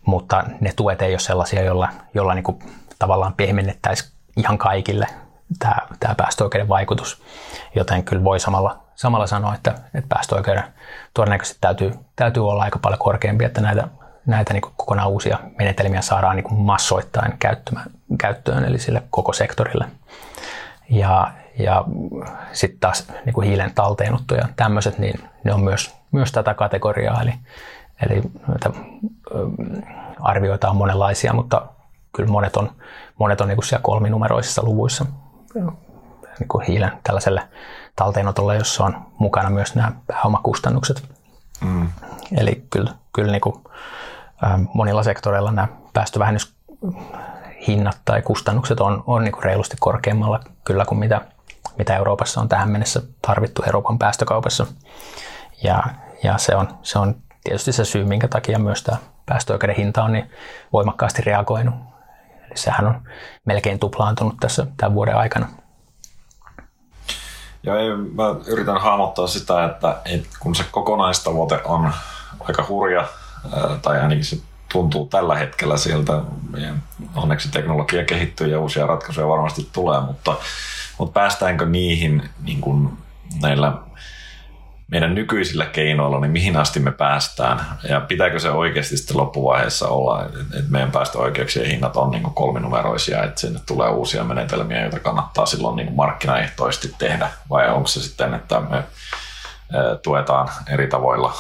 Mutta 0.05 0.43
ne 0.59 0.73
tuet 0.75 1.01
ei 1.01 1.11
ole 1.11 1.19
sellaisia, 1.19 1.63
joilla, 1.63 1.89
joilla 2.13 2.33
niin 2.33 2.43
kuin 2.43 2.59
tavallaan 2.99 3.33
pehmennettäisiin 3.33 4.11
ihan 4.37 4.57
kaikille 4.57 5.07
tämä, 5.59 5.75
tämä 5.99 6.15
päästöoikeuden 6.15 6.67
vaikutus. 6.67 7.23
Joten 7.75 8.03
kyllä 8.03 8.23
voi 8.23 8.39
samalla, 8.39 8.79
samalla 8.95 9.27
sanoa, 9.27 9.55
että, 9.55 9.71
että 9.71 10.09
päästöoikeuden 10.09 10.63
todennäköisesti 11.13 11.57
täytyy, 11.61 11.91
täytyy 12.15 12.49
olla 12.49 12.63
aika 12.63 12.79
paljon 12.79 12.99
korkeampi, 12.99 13.45
että 13.45 13.61
näitä, 13.61 13.87
näitä 14.25 14.53
niin 14.53 14.61
kokonaan 14.61 15.09
uusia 15.09 15.39
menetelmiä 15.57 16.01
saadaan 16.01 16.35
niin 16.35 16.53
massoittain 16.53 17.37
käyttöön, 18.17 18.65
eli 18.65 18.79
sille 18.79 19.03
koko 19.09 19.33
sektorille. 19.33 19.85
Ja, 20.89 21.31
ja 21.59 21.83
sitten 22.53 22.79
taas 22.79 23.11
niin 23.25 23.33
kuin 23.33 23.47
hiilen 23.47 23.71
talteenotto 23.75 24.35
ja 24.35 24.47
tämmöiset, 24.55 24.97
niin 24.97 25.29
ne 25.43 25.53
on 25.53 25.63
myös, 25.63 25.95
myös 26.11 26.31
tätä 26.31 26.53
kategoriaa, 26.53 27.21
eli, 27.21 27.33
eli 28.05 28.21
näitä, 28.47 28.69
arvioita 30.19 30.69
on 30.69 30.75
monenlaisia, 30.75 31.33
mutta 31.33 31.67
kyllä 32.15 32.29
monet 32.29 32.57
on, 32.57 32.71
monet 33.19 33.41
on 33.41 33.47
niin 33.47 33.55
kuin 33.55 33.65
siellä 33.65 33.83
kolminumeroisissa 33.83 34.63
luvuissa 34.63 35.05
niin 36.39 36.47
kuin 36.47 36.65
hiilen 36.65 36.91
tällaiselle 37.03 37.47
talteenotolle, 37.95 38.55
jossa 38.55 38.83
on 38.83 38.97
mukana 39.17 39.49
myös 39.49 39.75
nämä 39.75 39.91
pääomakustannukset. 40.07 41.03
Mm. 41.61 41.89
Eli 42.37 42.65
kyllä, 42.69 42.93
kyllä 43.13 43.31
niin 43.31 43.41
kuin, 43.41 43.63
monilla 44.73 45.03
sektoreilla 45.03 45.51
nämä 45.51 45.67
päästövähennyshinnat 45.93 47.97
tai 48.05 48.21
kustannukset 48.21 48.79
on, 48.79 49.03
on 49.07 49.23
niin 49.23 49.31
kuin 49.31 49.43
reilusti 49.43 49.77
korkeammalla 49.79 50.39
kyllä 50.63 50.85
kuin 50.85 50.99
mitä, 50.99 51.21
mitä 51.77 51.95
Euroopassa 51.95 52.41
on 52.41 52.49
tähän 52.49 52.69
mennessä 52.69 53.01
tarvittu 53.21 53.63
Euroopan 53.65 53.99
päästökaupassa. 53.99 54.65
Ja, 55.63 55.83
ja 56.23 56.37
se, 56.37 56.55
on, 56.55 56.77
se 56.83 56.99
on 56.99 57.15
tietysti 57.43 57.71
se 57.71 57.85
syy, 57.85 58.05
minkä 58.05 58.27
takia 58.27 58.59
myös 58.59 58.83
tämä 58.83 58.97
päästöoikeuden 59.25 59.75
hinta 59.75 60.03
on 60.03 60.13
niin 60.13 60.31
voimakkaasti 60.73 61.21
reagoinut 61.21 61.75
Eli 62.45 62.57
sehän 62.57 62.87
on 62.87 63.01
melkein 63.45 63.79
tuplaantunut 63.79 64.35
tässä 64.39 64.67
tämän 64.77 64.93
vuoden 64.93 65.15
aikana. 65.15 65.47
Ja 67.63 67.79
ei, 67.79 67.89
mä 67.89 68.23
yritän 68.47 68.81
hahmottaa 68.81 69.27
sitä, 69.27 69.65
että, 69.65 70.01
että 70.05 70.29
kun 70.39 70.55
se 70.55 70.65
kokonaistavoite 70.71 71.61
on 71.63 71.91
aika 72.39 72.65
hurja, 72.69 73.07
tai 73.81 73.99
ainakin 73.99 74.25
se 74.25 74.37
tuntuu 74.71 75.07
tällä 75.07 75.35
hetkellä 75.35 75.77
sieltä, 75.77 76.21
onneksi 77.15 77.51
teknologia 77.51 78.05
kehittyy 78.05 78.47
ja 78.47 78.59
uusia 78.59 78.87
ratkaisuja 78.87 79.27
varmasti 79.27 79.69
tulee, 79.73 80.01
mutta, 80.01 80.35
mutta 80.97 81.19
päästäänkö 81.19 81.65
niihin 81.65 82.29
niin 82.43 82.61
kuin 82.61 82.97
näillä 83.41 83.73
meidän 84.87 85.15
nykyisillä 85.15 85.65
keinoilla, 85.65 86.19
niin 86.19 86.31
mihin 86.31 86.57
asti 86.57 86.79
me 86.79 86.91
päästään? 86.91 87.65
Ja 87.89 88.01
pitääkö 88.01 88.39
se 88.39 88.49
oikeasti 88.49 88.97
sitten 88.97 89.17
loppuvaiheessa 89.17 89.87
olla, 89.87 90.25
että 90.25 90.69
meidän 90.69 90.91
päästöoikeuksien 90.91 91.67
hinnat 91.67 91.97
on 91.97 92.11
niin 92.11 92.23
kolminumeroisia, 92.23 93.23
että 93.23 93.41
sinne 93.41 93.59
tulee 93.65 93.89
uusia 93.89 94.23
menetelmiä, 94.23 94.81
joita 94.81 94.99
kannattaa 94.99 95.45
silloin 95.45 95.75
niin 95.75 95.95
markkinaehtoisesti 95.95 96.95
tehdä? 96.97 97.29
Vai 97.49 97.69
onko 97.69 97.87
se 97.87 98.01
sitten, 98.01 98.33
että 98.33 98.59
me 98.59 98.83
tuetaan 100.03 100.49
eri 100.67 100.87
tavoilla 100.87 101.33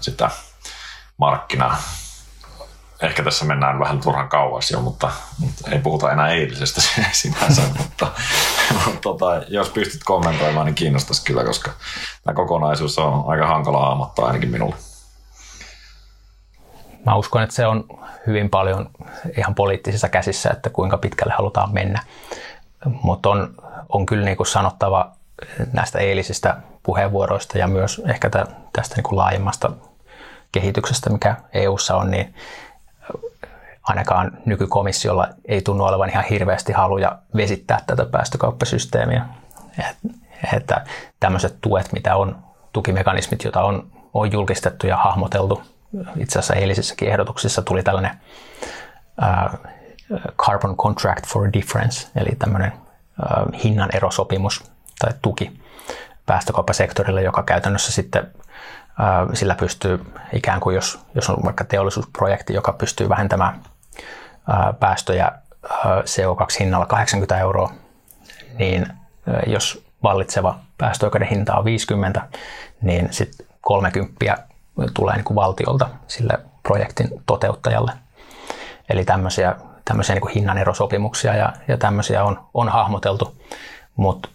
sitä 0.00 0.30
markkinaa 1.18 1.82
ehkä 3.04 3.22
tässä 3.22 3.44
mennään 3.44 3.78
vähän 3.78 4.00
turhan 4.00 4.28
kauas 4.28 4.70
jo, 4.70 4.80
mutta, 4.80 5.10
mutta 5.38 5.70
ei 5.70 5.78
puhuta 5.78 6.12
enää 6.12 6.28
eilisestä 6.28 6.80
sinänsä, 7.12 7.62
mutta, 7.78 8.06
mutta 8.84 9.00
tota, 9.00 9.42
jos 9.48 9.68
pystyt 9.70 10.04
kommentoimaan, 10.04 10.66
niin 10.66 10.74
kiinnostaisi 10.74 11.24
kyllä, 11.24 11.44
koska 11.44 11.70
tämä 12.24 12.34
kokonaisuus 12.34 12.98
on 12.98 13.24
aika 13.26 13.46
hankala 13.46 13.86
hahmottaa 13.86 14.26
ainakin 14.26 14.50
minulle. 14.50 14.76
Mä 17.06 17.14
uskon, 17.14 17.42
että 17.42 17.54
se 17.54 17.66
on 17.66 17.84
hyvin 18.26 18.50
paljon 18.50 18.90
ihan 19.38 19.54
poliittisissa 19.54 20.08
käsissä, 20.08 20.50
että 20.50 20.70
kuinka 20.70 20.98
pitkälle 20.98 21.34
halutaan 21.36 21.72
mennä. 21.72 22.02
Mutta 22.84 23.28
on, 23.28 23.54
on 23.88 24.06
kyllä 24.06 24.24
niin 24.24 24.36
kuin 24.36 24.46
sanottava 24.46 25.12
näistä 25.72 25.98
eilisistä 25.98 26.56
puheenvuoroista 26.82 27.58
ja 27.58 27.66
myös 27.66 28.02
ehkä 28.08 28.30
tästä 28.72 28.94
niin 28.94 29.04
kuin 29.04 29.18
laajemmasta 29.18 29.70
kehityksestä, 30.52 31.10
mikä 31.10 31.36
EU:ssa 31.52 31.96
on, 31.96 32.10
niin 32.10 32.34
ainakaan 33.84 34.38
nykykomissiolla 34.44 35.28
ei 35.44 35.62
tunnu 35.62 35.84
olevan 35.84 36.10
ihan 36.10 36.24
hirveästi 36.24 36.72
haluja 36.72 37.18
vesittää 37.36 37.80
tätä 37.86 38.04
päästökauppasysteemiä. 38.04 39.26
Että 40.52 40.84
tämmöiset 41.20 41.58
tuet, 41.60 41.92
mitä 41.92 42.16
on, 42.16 42.38
tukimekanismit, 42.72 43.44
joita 43.44 43.62
on, 43.62 43.90
on 44.14 44.32
julkistettu 44.32 44.86
ja 44.86 44.96
hahmoteltu, 44.96 45.62
itse 46.16 46.38
asiassa 46.38 46.54
eilisissäkin 46.54 47.08
ehdotuksissa 47.08 47.62
tuli 47.62 47.82
tällainen 47.82 48.10
uh, 49.22 49.58
Carbon 50.36 50.76
Contract 50.76 51.26
for 51.26 51.52
Difference, 51.52 52.08
eli 52.16 52.30
tämmöinen 52.38 52.72
uh, 52.72 53.62
hinnan 53.64 53.90
erosopimus 53.94 54.72
tai 54.98 55.10
tuki 55.22 55.60
päästökauppasektorille, 56.26 57.22
joka 57.22 57.42
käytännössä 57.42 57.92
sitten 57.92 58.32
sillä 59.32 59.54
pystyy 59.54 60.04
ikään 60.32 60.60
kuin, 60.60 60.74
jos, 60.74 61.00
jos 61.14 61.30
on 61.30 61.36
vaikka 61.44 61.64
teollisuusprojekti, 61.64 62.54
joka 62.54 62.72
pystyy 62.72 63.08
vähentämään 63.08 63.62
päästöjä 64.80 65.32
CO2-hinnalla 65.84 66.86
80 66.86 67.38
euroa, 67.38 67.72
niin 68.58 68.86
jos 69.46 69.84
vallitseva 70.02 70.58
päästöoikeuden 70.78 71.28
hinta 71.28 71.54
on 71.54 71.64
50, 71.64 72.22
niin 72.82 73.08
sitten 73.10 73.46
30 73.60 74.36
tulee 74.94 75.14
niin 75.14 75.24
kuin 75.24 75.34
valtiolta 75.34 75.88
sille 76.06 76.38
projektin 76.62 77.08
toteuttajalle. 77.26 77.92
Eli 78.88 79.04
tämmöisiä, 79.04 79.56
tämmöisiä 79.84 80.14
niin 80.14 80.22
kuin 80.22 80.34
hinnanerosopimuksia 80.34 81.34
ja, 81.36 81.52
ja 81.68 81.78
tämmöisiä 81.78 82.24
on, 82.24 82.40
on 82.54 82.68
hahmoteltu, 82.68 83.36
mutta 83.96 84.28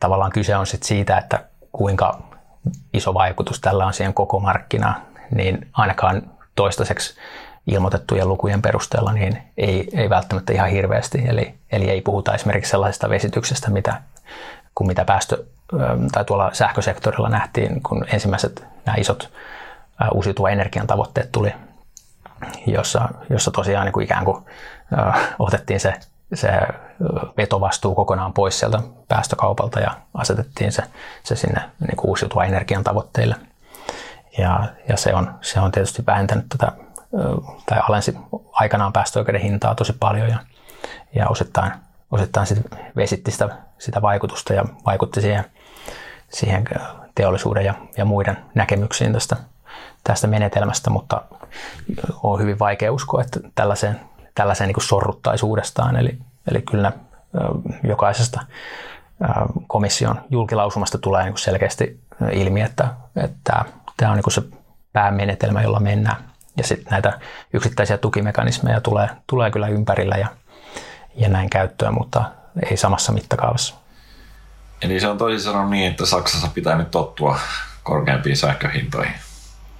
tavallaan 0.00 0.32
kyse 0.32 0.56
on 0.56 0.66
sit 0.66 0.82
siitä, 0.82 1.18
että 1.18 1.44
kuinka 1.72 2.18
iso 2.92 3.14
vaikutus 3.14 3.60
tällä 3.60 3.86
on 3.86 3.92
siihen 3.92 4.14
koko 4.14 4.40
markkinaan, 4.40 5.02
niin 5.30 5.68
ainakaan 5.72 6.22
toistaiseksi 6.54 7.14
ilmoitettujen 7.72 8.28
lukujen 8.28 8.62
perusteella 8.62 9.12
niin 9.12 9.42
ei, 9.56 9.88
ei 9.94 10.10
välttämättä 10.10 10.52
ihan 10.52 10.70
hirveästi. 10.70 11.24
Eli, 11.28 11.54
eli 11.72 11.90
ei 11.90 12.00
puhuta 12.00 12.34
esimerkiksi 12.34 12.70
sellaisesta 12.70 13.10
vesityksestä, 13.10 13.70
mitä, 13.70 14.02
kuin 14.74 14.88
mitä 14.88 15.04
päästö, 15.04 15.44
tai 16.12 16.24
tuolla 16.24 16.50
sähkösektorilla 16.52 17.28
nähtiin, 17.28 17.82
kun 17.82 18.04
ensimmäiset 18.12 18.66
nämä 18.86 18.96
isot 18.96 19.32
uusiutuvan 20.12 20.52
energian 20.52 20.86
tavoitteet 20.86 21.32
tuli, 21.32 21.52
jossa, 22.66 23.08
jossa 23.30 23.50
tosiaan 23.50 23.84
niin 23.84 23.92
kuin 23.92 24.04
ikään 24.04 24.24
kuin 24.24 24.44
otettiin 25.38 25.80
se, 25.80 25.94
se 26.34 26.50
vetovastuu 27.36 27.94
kokonaan 27.94 28.32
pois 28.32 28.58
sieltä 28.58 28.80
päästökaupalta 29.08 29.80
ja 29.80 29.90
asetettiin 30.14 30.72
se, 30.72 30.82
se 31.22 31.36
sinne 31.36 31.60
niin 31.80 31.96
kuin 31.96 32.08
uusiutuvan 32.08 32.46
energian 32.46 32.84
tavoitteille. 32.84 33.36
Ja, 34.38 34.68
ja 34.88 34.96
se, 34.96 35.14
on, 35.14 35.34
se 35.40 35.60
on 35.60 35.72
tietysti 35.72 36.06
vähentänyt 36.06 36.46
tätä 36.48 36.72
tai 37.66 37.80
alensi 37.88 38.16
aikanaan 38.52 38.92
päästöoikeuden 38.92 39.40
hintaa 39.40 39.74
tosi 39.74 39.92
paljon 40.00 40.28
ja, 40.28 40.38
ja 41.14 41.28
osittain, 41.28 41.72
osittain 42.10 42.46
sit 42.46 42.58
vesitti 42.96 43.30
sitä, 43.30 43.48
sitä 43.78 44.02
vaikutusta 44.02 44.54
ja 44.54 44.64
vaikutti 44.86 45.20
siihen, 45.20 45.44
siihen 46.28 46.64
teollisuuden 47.14 47.64
ja, 47.64 47.74
ja 47.96 48.04
muiden 48.04 48.36
näkemyksiin 48.54 49.12
tästä, 49.12 49.36
tästä 50.04 50.26
menetelmästä, 50.26 50.90
mutta 50.90 51.22
on 52.22 52.40
hyvin 52.40 52.58
vaikea 52.58 52.92
uskoa, 52.92 53.20
että 53.20 53.40
tällaiseen, 53.54 54.00
tällaiseen 54.34 54.68
niin 54.68 54.82
sorruttaisi 54.82 55.46
uudestaan. 55.46 55.96
Eli, 55.96 56.18
eli 56.50 56.62
kyllä 56.62 56.92
jokaisesta 57.82 58.40
komission 59.66 60.20
julkilausumasta 60.30 60.98
tulee 60.98 61.24
niin 61.24 61.38
selkeästi 61.38 62.00
ilmi, 62.32 62.60
että, 62.60 62.88
että 63.16 63.64
tämä 63.96 64.12
on 64.12 64.18
niin 64.18 64.32
se 64.32 64.42
päämenetelmä, 64.92 65.62
jolla 65.62 65.80
mennään. 65.80 66.29
Ja 66.56 66.64
sitten 66.64 66.90
näitä 66.90 67.20
yksittäisiä 67.52 67.98
tukimekanismeja 67.98 68.80
tulee, 68.80 69.08
tulee 69.26 69.50
kyllä 69.50 69.68
ympärillä 69.68 70.16
ja, 70.16 70.28
ja 71.14 71.28
näin 71.28 71.50
käyttöön, 71.50 71.94
mutta 71.94 72.24
ei 72.70 72.76
samassa 72.76 73.12
mittakaavassa. 73.12 73.74
Eli 74.82 75.00
se 75.00 75.08
on 75.08 75.18
toisin 75.18 75.40
sanoen 75.40 75.70
niin, 75.70 75.90
että 75.90 76.06
Saksassa 76.06 76.48
pitää 76.54 76.76
nyt 76.76 76.90
tottua 76.90 77.38
korkeampiin 77.82 78.36
sähköhintoihin. 78.36 79.14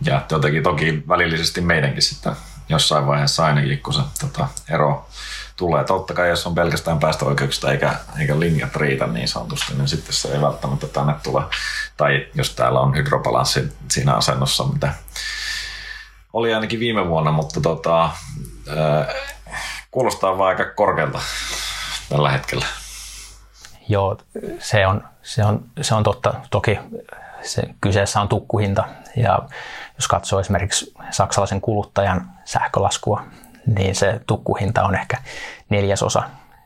Ja 0.03 0.23
jotenkin 0.31 0.63
toki 0.63 1.03
välillisesti 1.09 1.61
meidänkin 1.61 2.03
sitten 2.03 2.33
jossain 2.69 3.07
vaiheessa 3.07 3.45
ainakin, 3.45 3.83
kun 3.83 3.95
se 3.95 4.01
tota, 4.21 4.49
ero 4.71 5.09
tulee. 5.57 5.85
Totta 5.85 6.15
kai, 6.15 6.29
jos 6.29 6.47
on 6.47 6.55
pelkästään 6.55 6.99
päästöoikeuksista 6.99 7.73
eikä, 7.73 7.95
eikä 8.19 8.41
linjat 8.41 8.77
riitä 8.77 9.07
niin 9.07 9.29
sanotusti, 9.29 9.75
niin 9.75 9.89
sitten 9.89 10.15
se 10.15 10.29
ei 10.29 10.41
välttämättä 10.41 10.87
tänne 10.87 11.15
tule. 11.23 11.43
Tai 11.97 12.27
jos 12.35 12.55
täällä 12.55 12.81
on 12.81 12.97
hydrobalanssi 12.97 13.73
siinä 13.91 14.15
asennossa, 14.15 14.65
mitä 14.65 14.95
oli 16.33 16.55
ainakin 16.55 16.81
viime 16.81 17.09
vuonna, 17.09 17.33
mutta 17.33 17.61
tota, 17.61 18.05
äh, 18.05 19.15
kuulostaa 19.91 20.39
vaan 20.39 20.49
aika 20.49 20.65
korkealta 20.75 21.21
tällä 22.09 22.31
hetkellä. 22.31 22.67
Joo, 23.89 24.19
se 24.59 24.87
on, 24.87 25.05
se 25.23 25.45
on, 25.45 25.65
se 25.81 25.95
on 25.95 26.03
totta. 26.03 26.35
Toki 26.51 26.79
se, 27.43 27.63
kyseessä 27.81 28.21
on 28.21 28.29
tukkuhinta 28.29 28.85
ja 29.17 29.39
jos 29.95 30.09
katsoo 30.09 30.41
esimerkiksi 30.41 30.95
saksalaisen 31.11 31.61
kuluttajan 31.61 32.31
sähkölaskua, 32.45 33.23
niin 33.67 33.95
se 33.95 34.21
tukkuhinta 34.27 34.83
on 34.83 34.95
ehkä 34.95 35.19
neljäsosa 35.69 36.23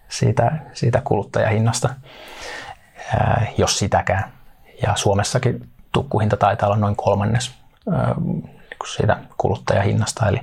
siitä, 0.09 0.53
siitä 0.73 1.01
kuluttajahinnasta, 1.05 1.89
jos 3.59 3.79
sitäkään. 3.79 4.33
Ja 4.83 4.97
Suomessakin 4.97 5.69
tukkuhinta 5.93 6.37
taitaa 6.37 6.69
olla 6.69 6.79
noin 6.79 6.97
kolmannes 6.97 7.55
siitä 8.87 9.17
kuluttajahinnasta. 9.39 10.29
Eli, 10.29 10.41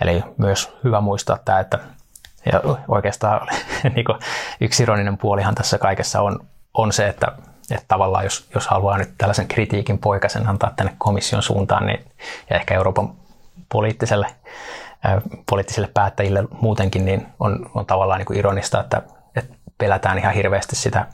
eli 0.00 0.24
myös 0.38 0.72
hyvä 0.84 1.00
muistaa 1.00 1.38
tämä, 1.44 1.60
että 1.60 1.78
ja 2.52 2.60
oikeastaan 2.88 3.48
niin 3.94 4.04
yksi 4.60 4.82
ironinen 4.82 5.18
puolihan 5.18 5.54
tässä 5.54 5.78
kaikessa 5.78 6.20
on, 6.20 6.40
on 6.74 6.92
se, 6.92 7.08
että, 7.08 7.26
että 7.70 7.84
tavallaan 7.88 8.24
jos, 8.24 8.48
jos 8.54 8.66
haluaa 8.66 8.98
nyt 8.98 9.10
tällaisen 9.18 9.48
kritiikin 9.48 9.98
poikasen 9.98 10.48
antaa 10.48 10.72
tänne 10.76 10.94
komission 10.98 11.42
suuntaan 11.42 11.86
niin, 11.86 12.04
ja 12.50 12.56
ehkä 12.56 12.74
Euroopan 12.74 13.12
poliittiselle, 13.72 14.26
äh, 15.06 15.22
poliittisille 15.50 15.90
päättäjille 15.94 16.44
muutenkin, 16.60 17.04
niin 17.04 17.26
on, 17.40 17.70
on 17.74 17.86
tavallaan 17.86 18.18
niin 18.18 18.26
kuin 18.26 18.38
ironista, 18.38 18.80
että, 18.80 19.02
että 19.36 19.54
pelätään 19.78 20.18
ihan 20.18 20.34
hirveästi 20.34 20.76
sitä 20.76 21.06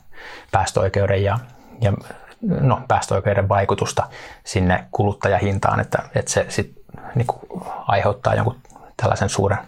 päästöoikeuden 0.51 1.23
ja, 1.23 1.39
ja 1.81 1.93
no, 2.41 2.81
päästöoikeuden 2.87 3.49
vaikutusta 3.49 4.03
sinne 4.43 4.85
kuluttajahintaan, 4.91 5.79
että, 5.79 6.03
että 6.15 6.31
se 6.31 6.45
sit, 6.49 6.73
niin 7.15 7.27
kuin 7.27 7.63
aiheuttaa 7.87 8.35
jonkun 8.35 8.55
tällaisen 8.97 9.29
suuren 9.29 9.59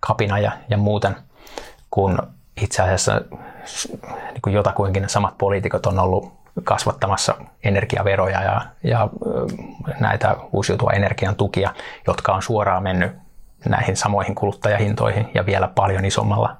kapina 0.00 0.38
ja, 0.38 0.52
ja 0.68 0.76
muuten, 0.76 1.16
kun 1.90 2.18
itse 2.56 2.82
asiassa 2.82 3.20
niin 4.30 4.42
kuin 4.42 4.54
jotakuinkin 4.54 5.08
samat 5.08 5.38
poliitikot 5.38 5.86
on 5.86 5.98
ollut 5.98 6.40
kasvattamassa 6.64 7.34
energiaveroja 7.64 8.42
ja, 8.42 8.66
ja 8.84 9.08
näitä 10.00 10.36
uusiutuvan 10.52 10.94
energian 10.94 11.36
tukia, 11.36 11.74
jotka 12.06 12.32
on 12.32 12.42
suoraan 12.42 12.82
mennyt 12.82 13.12
näihin 13.68 13.96
samoihin 13.96 14.34
kuluttajahintoihin 14.34 15.30
ja 15.34 15.46
vielä 15.46 15.68
paljon 15.68 16.04
isommalla 16.04 16.56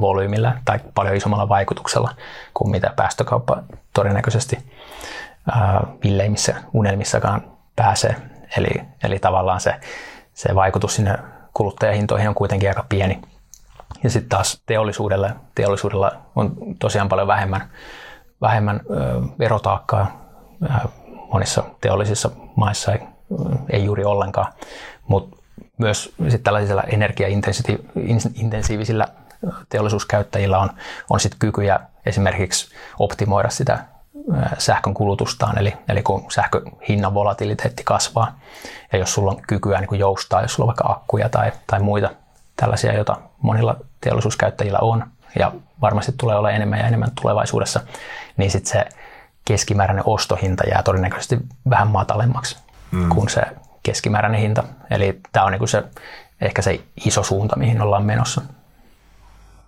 volyymilla 0.00 0.52
tai 0.64 0.78
paljon 0.94 1.16
isommalla 1.16 1.48
vaikutuksella 1.48 2.10
kuin 2.54 2.70
mitä 2.70 2.92
päästökauppa 2.96 3.62
todennäköisesti 3.92 4.58
villeimmissä 6.04 6.54
unelmissakaan 6.72 7.52
pääsee. 7.76 8.16
Eli, 8.56 8.68
eli 9.04 9.18
tavallaan 9.18 9.60
se, 9.60 9.74
se 10.34 10.54
vaikutus 10.54 10.94
sinne 10.94 11.18
kuluttajahintoihin 11.54 12.28
on 12.28 12.34
kuitenkin 12.34 12.68
aika 12.68 12.84
pieni. 12.88 13.22
Ja 14.04 14.10
sitten 14.10 14.28
taas 14.28 14.62
teollisuudelle, 14.66 15.32
teollisuudella 15.54 16.12
on 16.36 16.56
tosiaan 16.78 17.08
paljon 17.08 17.28
vähemmän, 17.28 17.70
vähemmän 18.40 18.80
ö, 18.90 19.22
verotaakkaa. 19.38 20.26
Monissa 21.32 21.64
teollisissa 21.80 22.30
maissa 22.56 22.92
ei, 22.92 23.00
ei 23.70 23.84
juuri 23.84 24.04
ollenkaan, 24.04 24.52
mutta 25.08 25.36
myös 25.78 26.14
sit 26.28 26.42
tällaisilla 26.42 26.82
energiaintensiivisillä 26.82 29.08
teollisuuskäyttäjillä 29.68 30.58
on, 30.58 30.70
on 31.10 31.20
sit 31.20 31.36
kykyjä 31.38 31.80
esimerkiksi 32.06 32.74
optimoida 32.98 33.50
sitä 33.50 33.84
sähkön 34.58 34.94
kulutustaan, 34.94 35.58
eli, 35.58 35.74
eli 35.88 36.02
kun 36.02 36.24
sähköhinnan 36.32 37.14
volatiliteetti 37.14 37.84
kasvaa, 37.84 38.38
ja 38.92 38.98
jos 38.98 39.14
sulla 39.14 39.30
on 39.30 39.42
kykyä 39.48 39.80
niin 39.80 39.88
kuin 39.88 39.98
joustaa, 39.98 40.42
jos 40.42 40.54
sulla 40.54 40.64
on 40.64 40.76
vaikka 40.76 40.92
akkuja 40.92 41.28
tai, 41.28 41.52
tai 41.66 41.80
muita 41.80 42.10
tällaisia, 42.56 42.94
joita 42.94 43.16
monilla 43.42 43.76
teollisuuskäyttäjillä 44.00 44.78
on, 44.78 45.04
ja 45.38 45.52
varmasti 45.80 46.12
tulee 46.18 46.36
olla 46.36 46.50
enemmän 46.50 46.78
ja 46.78 46.86
enemmän 46.86 47.10
tulevaisuudessa, 47.20 47.80
niin 48.36 48.50
sitten 48.50 48.72
se 48.72 48.84
keskimääräinen 49.44 50.04
ostohinta 50.06 50.64
jää 50.70 50.82
todennäköisesti 50.82 51.38
vähän 51.70 51.88
matalemmaksi 51.88 52.56
mm. 52.90 53.08
kuin 53.08 53.28
se 53.28 53.42
keskimääräinen 53.82 54.40
hinta. 54.40 54.64
Eli 54.90 55.20
tämä 55.32 55.46
on 55.46 55.52
niin 55.52 55.68
se, 55.68 55.84
ehkä 56.40 56.62
se 56.62 56.80
iso 57.06 57.22
suunta, 57.22 57.56
mihin 57.56 57.82
ollaan 57.82 58.04
menossa. 58.04 58.40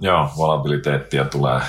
Joo, 0.01 0.31
volatiliteettia 0.37 1.25
tulee 1.25 1.61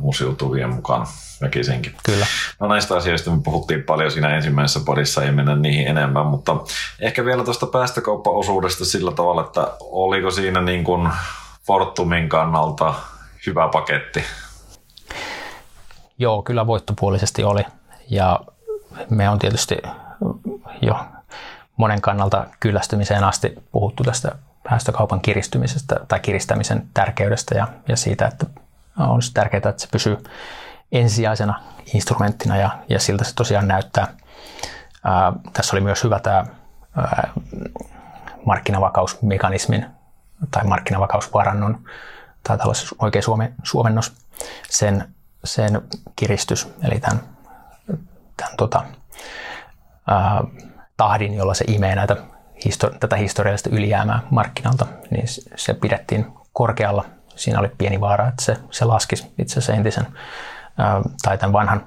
uusiutuvien 0.00 0.74
mukaan 0.74 1.06
väkisinkin. 1.40 1.94
Kyllä. 2.02 2.26
No 2.60 2.68
näistä 2.68 2.96
asioista 2.96 3.30
me 3.30 3.40
puhuttiin 3.44 3.82
paljon 3.82 4.10
siinä 4.10 4.36
ensimmäisessä 4.36 4.80
podissa, 4.86 5.24
ei 5.24 5.32
mennä 5.32 5.56
niihin 5.56 5.88
enemmän, 5.88 6.26
mutta 6.26 6.56
ehkä 7.00 7.24
vielä 7.24 7.44
tuosta 7.44 7.66
päästökauppaosuudesta 7.66 8.84
sillä 8.84 9.12
tavalla, 9.12 9.40
että 9.40 9.72
oliko 9.80 10.30
siinä 10.30 10.60
niin 10.60 10.84
kuin 10.84 11.10
Fortumin 11.66 12.28
kannalta 12.28 12.94
hyvä 13.46 13.68
paketti? 13.68 14.24
Joo, 16.18 16.42
kyllä 16.42 16.66
voittopuolisesti 16.66 17.44
oli. 17.44 17.62
Ja 18.10 18.40
me 19.10 19.28
on 19.28 19.38
tietysti 19.38 19.76
jo 20.82 21.00
monen 21.76 22.00
kannalta 22.00 22.46
kyllästymiseen 22.60 23.24
asti 23.24 23.54
puhuttu 23.72 24.04
tästä 24.04 24.32
päästökaupan 24.62 25.20
kiristymisestä 25.20 26.00
tai 26.08 26.20
kiristämisen 26.20 26.88
tärkeydestä 26.94 27.54
ja, 27.54 27.68
ja 27.88 27.96
siitä, 27.96 28.26
että 28.26 28.46
on 29.08 29.20
tärkeää, 29.34 29.58
että 29.58 29.82
se 29.82 29.88
pysyy 29.92 30.18
ensisijaisena 30.92 31.62
instrumenttina 31.94 32.56
ja, 32.56 32.70
ja 32.88 33.00
siltä 33.00 33.24
se 33.24 33.34
tosiaan 33.34 33.68
näyttää. 33.68 34.14
Ää, 35.04 35.32
tässä 35.52 35.76
oli 35.76 35.80
myös 35.80 36.04
hyvä 36.04 36.20
tämä 36.20 36.44
ää, 36.96 37.30
markkinavakausmekanismin 38.46 39.86
tai 40.50 40.64
markkinavakausvarannon, 40.64 41.84
tai 42.42 42.58
tällaisen 42.58 42.88
oikein 42.98 43.22
suome, 43.22 43.52
suomennos, 43.62 44.12
sen, 44.68 45.14
sen 45.44 45.82
kiristys, 46.16 46.68
eli 46.82 47.00
tämän, 47.00 47.20
tämän 48.36 48.56
tota, 48.56 48.84
ää, 50.06 50.44
tahdin, 50.96 51.34
jolla 51.34 51.54
se 51.54 51.64
imee 51.68 51.94
näitä 51.94 52.16
tätä 53.00 53.16
historiallista 53.16 53.70
ylijäämää 53.72 54.20
markkinalta, 54.30 54.86
niin 55.10 55.24
se 55.56 55.74
pidettiin 55.74 56.26
korkealla. 56.52 57.04
Siinä 57.40 57.60
oli 57.60 57.70
pieni 57.78 58.00
vaara, 58.00 58.28
että 58.28 58.44
se, 58.44 58.56
se 58.70 58.84
laskisi 58.84 59.32
itse 59.38 59.52
asiassa 59.52 59.72
entisen 59.72 60.06
tai 61.22 61.38
tämän 61.38 61.52
vanhan 61.52 61.84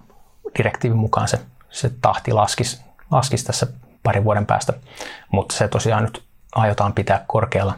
direktiivin 0.58 0.98
mukaan 0.98 1.28
se, 1.28 1.40
se 1.70 1.92
tahti 2.02 2.34
laskisi, 2.34 2.82
laskisi 3.12 3.46
tässä 3.46 3.68
parin 4.04 4.24
vuoden 4.24 4.46
päästä, 4.46 4.74
mutta 5.32 5.56
se 5.56 5.68
tosiaan 5.68 6.04
nyt 6.04 6.24
aiotaan 6.56 6.94
pitää 6.94 7.24
korkealla. 7.28 7.74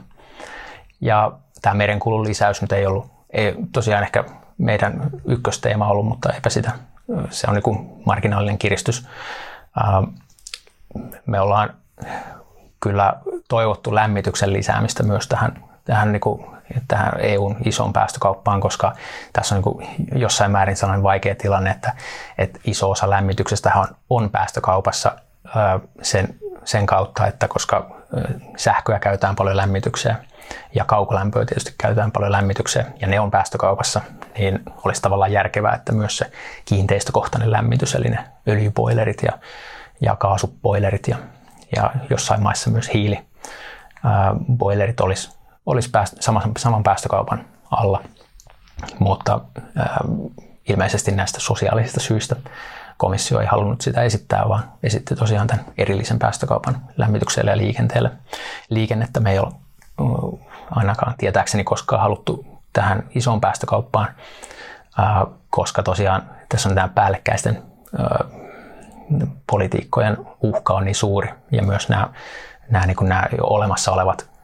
Ja 1.02 1.32
tämä 1.62 1.74
merenkulun 1.74 2.28
lisäys 2.28 2.62
nyt 2.62 2.72
ei 2.72 2.86
ollut, 2.86 3.12
ei 3.30 3.56
tosiaan 3.72 4.04
ehkä 4.04 4.24
meidän 4.58 5.10
ykkösteema 5.26 5.88
ollut, 5.88 6.08
mutta 6.08 6.34
eipä 6.34 6.50
sitä. 6.50 6.72
Se 7.30 7.48
on 7.48 7.54
niin 7.54 7.64
kuin 7.64 7.90
marginaalinen 8.06 8.58
kiristys. 8.58 9.08
Me 11.26 11.40
ollaan 11.40 11.74
kyllä 12.80 13.14
toivottu 13.48 13.96
lämmityksen 13.96 14.54
lisäämistä 14.54 15.04
myös 15.04 15.28
tähän, 15.28 15.64
tähän 15.86 16.12
niin 16.12 16.20
kuin 16.20 16.55
tähän 16.88 17.14
EUn 17.20 17.58
isoon 17.66 17.94
päästökauppaan, 17.94 18.62
koska 18.62 18.94
tässä 19.34 19.56
on 19.56 19.64
niin 19.78 20.22
jossain 20.22 20.52
määrin 20.52 20.76
sellainen 20.76 21.04
vaikea 21.04 21.36
tilanne, 21.36 21.72
että, 21.72 21.94
että 22.38 22.60
iso 22.64 22.92
osa 22.92 23.10
lämmityksestä 23.10 23.72
on, 23.76 23.88
on 24.10 24.30
päästökaupassa 24.30 25.16
sen, 26.02 26.36
sen 26.64 26.86
kautta, 26.86 27.28
että 27.28 27.48
koska 27.48 27.96
sähköä 28.58 29.00
käytetään 29.00 29.36
paljon 29.36 29.58
lämmitykseen 29.58 30.16
ja 30.76 30.86
kaukolämpöä 30.86 31.46
tietysti 31.46 31.76
käytetään 31.78 32.12
paljon 32.12 32.32
lämmitykseen 32.32 32.86
ja 33.02 33.08
ne 33.08 33.20
on 33.20 33.32
päästökaupassa, 33.32 34.02
niin 34.38 34.60
olisi 34.86 35.02
tavallaan 35.02 35.32
järkevää, 35.32 35.76
että 35.76 35.92
myös 35.92 36.18
se 36.18 36.32
kiinteistökohtainen 36.66 37.52
lämmitys, 37.52 37.96
eli 37.96 38.10
ne 38.10 38.20
öljypoilerit 38.48 39.24
ja, 39.24 39.32
ja 40.02 40.16
kaasupoilerit 40.16 41.08
ja, 41.08 41.18
ja 41.76 41.92
jossain 42.10 42.44
maissa 42.44 42.70
myös 42.70 42.92
hiiliboilerit 42.94 45.00
olisi 45.00 45.36
olisi 45.66 45.90
pääst, 45.90 46.22
saman, 46.22 46.52
saman 46.58 46.84
päästökaupan 46.84 47.46
alla, 47.72 48.04
mutta 49.00 49.42
äh, 49.80 49.88
ilmeisesti 50.70 51.12
näistä 51.12 51.40
sosiaalisista 51.40 52.00
syistä 52.00 52.36
komissio 52.98 53.40
ei 53.40 53.48
halunnut 53.48 53.82
sitä 53.82 54.02
esittää, 54.02 54.50
vaan 54.50 54.64
esitti 54.84 55.16
tosiaan 55.16 55.48
tämän 55.48 55.66
erillisen 55.78 56.20
päästökaupan 56.20 56.82
lämmitykselle 56.98 57.52
ja 57.52 57.58
liikenteelle. 57.58 58.12
Liikennettä 58.70 59.20
me 59.20 59.32
ei 59.32 59.40
ole 59.40 59.52
äh, 60.02 60.48
ainakaan 60.72 61.14
tietääkseni 61.18 61.64
koskaan 61.64 62.02
haluttu 62.02 62.46
tähän 62.74 63.04
isoon 63.16 63.42
päästökauppaan, 63.42 64.08
äh, 65.00 65.34
koska 65.50 65.84
tosiaan 65.84 66.30
tässä 66.50 66.70
on 66.70 66.76
tämä 66.76 66.88
päällekkäisten 66.88 67.64
äh, 68.00 68.28
politiikkojen 69.48 70.18
uhka 70.42 70.74
on 70.74 70.86
niin 70.86 70.96
suuri 70.96 71.30
ja 71.52 71.64
myös 71.64 71.90
nämä, 71.90 72.10
nämä, 72.70 72.86
niin 72.86 72.98
nämä 73.02 73.28
olemassa 73.42 73.92
olevat 73.92 74.35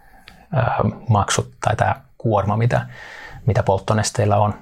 maksut 1.09 1.51
tai 1.61 1.75
tämä 1.75 1.95
kuorma, 2.17 2.57
mitä, 2.57 2.85
mitä 3.45 3.63
polttonesteillä 3.63 4.37
on, 4.37 4.53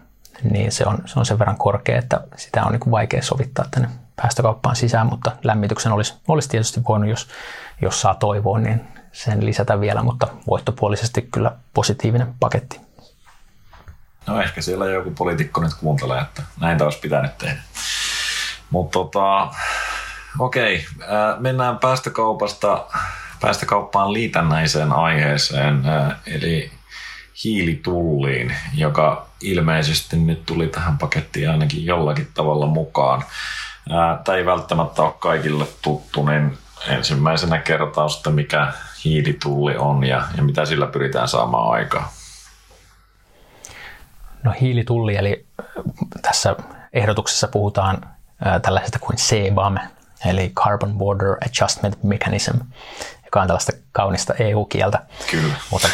niin 0.43 0.71
se 0.71 0.85
on, 0.85 0.97
se 1.05 1.19
on 1.19 1.25
sen 1.25 1.39
verran 1.39 1.57
korkea, 1.57 1.97
että 1.97 2.21
sitä 2.35 2.63
on 2.63 2.71
niin 2.71 2.79
kuin 2.79 2.91
vaikea 2.91 3.21
sovittaa 3.21 3.65
tänne 3.71 3.89
päästökauppaan 4.15 4.75
sisään, 4.75 5.07
mutta 5.07 5.31
lämmityksen 5.43 5.91
olisi, 5.91 6.13
olisi 6.27 6.49
tietysti 6.49 6.81
voinut, 6.87 7.09
jos, 7.09 7.27
jos 7.81 8.01
saa 8.01 8.15
toivoa, 8.15 8.59
niin 8.59 8.81
sen 9.11 9.45
lisätä 9.45 9.79
vielä, 9.79 10.03
mutta 10.03 10.27
voittopuolisesti 10.47 11.21
kyllä 11.31 11.51
positiivinen 11.73 12.33
paketti. 12.39 12.81
No 14.27 14.41
ehkä 14.41 14.61
siellä 14.61 14.85
joku 14.85 15.11
poliitikko 15.11 15.61
nyt 15.61 15.73
kuuntelee, 15.73 16.21
että 16.21 16.43
näin 16.59 16.77
taas 16.77 16.95
pitänyt 16.95 17.37
tehdä. 17.37 17.61
Mutta 18.69 18.99
tota, 18.99 19.51
okei, 20.39 20.85
mennään 21.39 21.77
päästökaupasta 21.77 22.85
päästökauppaan 23.41 24.13
liitännäiseen 24.13 24.91
aiheeseen, 24.91 25.83
eli 26.27 26.71
hiilitulliin, 27.43 28.55
joka 28.75 29.25
ilmeisesti 29.41 30.17
nyt 30.17 30.45
tuli 30.45 30.67
tähän 30.67 30.97
pakettiin 30.97 31.49
ainakin 31.49 31.85
jollakin 31.85 32.27
tavalla 32.33 32.67
mukaan. 32.67 33.23
Tämä 34.23 34.37
ei 34.37 34.45
välttämättä 34.45 35.01
ole 35.01 35.13
kaikille 35.19 35.67
tuttu, 35.81 36.25
niin 36.25 36.57
ensimmäisenä 36.87 37.57
kertaa 37.57 38.09
sitten 38.09 38.33
mikä 38.33 38.73
hiilitulli 39.05 39.77
on 39.77 40.03
ja, 40.03 40.23
ja 40.37 40.43
mitä 40.43 40.65
sillä 40.65 40.87
pyritään 40.87 41.27
saamaan 41.27 41.71
aikaan. 41.71 42.05
No 44.43 44.53
hiilitulli, 44.61 45.15
eli 45.15 45.45
tässä 46.21 46.55
ehdotuksessa 46.93 47.47
puhutaan 47.47 48.01
tällaisesta 48.61 48.99
kuin 48.99 49.17
CBAM, 49.17 49.77
eli 50.25 50.49
Carbon 50.49 50.97
Border 50.97 51.35
Adjustment 51.45 52.03
Mechanism, 52.03 52.57
joka 53.29 53.41
on 53.41 53.47
tällaista 53.47 53.71
kaunista 53.91 54.33
EU-kieltä, 54.39 54.99
Kyllä. 55.31 55.53
mutta 55.71 55.87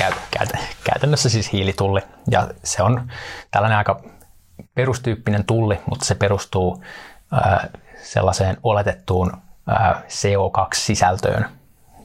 käytännössä 0.83 1.29
siis 1.29 1.51
hiilitulli. 1.51 2.01
Ja 2.31 2.47
se 2.63 2.83
on 2.83 3.11
tällainen 3.51 3.77
aika 3.77 4.01
perustyyppinen 4.75 5.45
tulli, 5.45 5.81
mutta 5.89 6.05
se 6.05 6.15
perustuu 6.15 6.83
sellaiseen 8.03 8.57
oletettuun 8.63 9.31
CO2-sisältöön, 10.07 11.45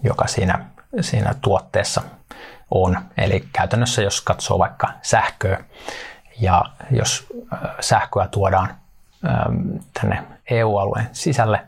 joka 0.03 0.27
siinä, 0.27 0.65
siinä 1.01 1.35
tuotteessa 1.41 2.03
on. 2.71 2.99
Eli 3.19 3.49
käytännössä 3.53 4.03
jos 4.03 4.21
katsoo 4.21 4.59
vaikka 4.59 4.89
sähköä 5.03 5.65
ja 6.41 6.65
jos 6.91 7.27
sähköä 7.81 8.29
tuodaan 8.29 8.75
tänne 10.01 10.23
EU-alueen 10.51 11.09
sisälle, 11.13 11.61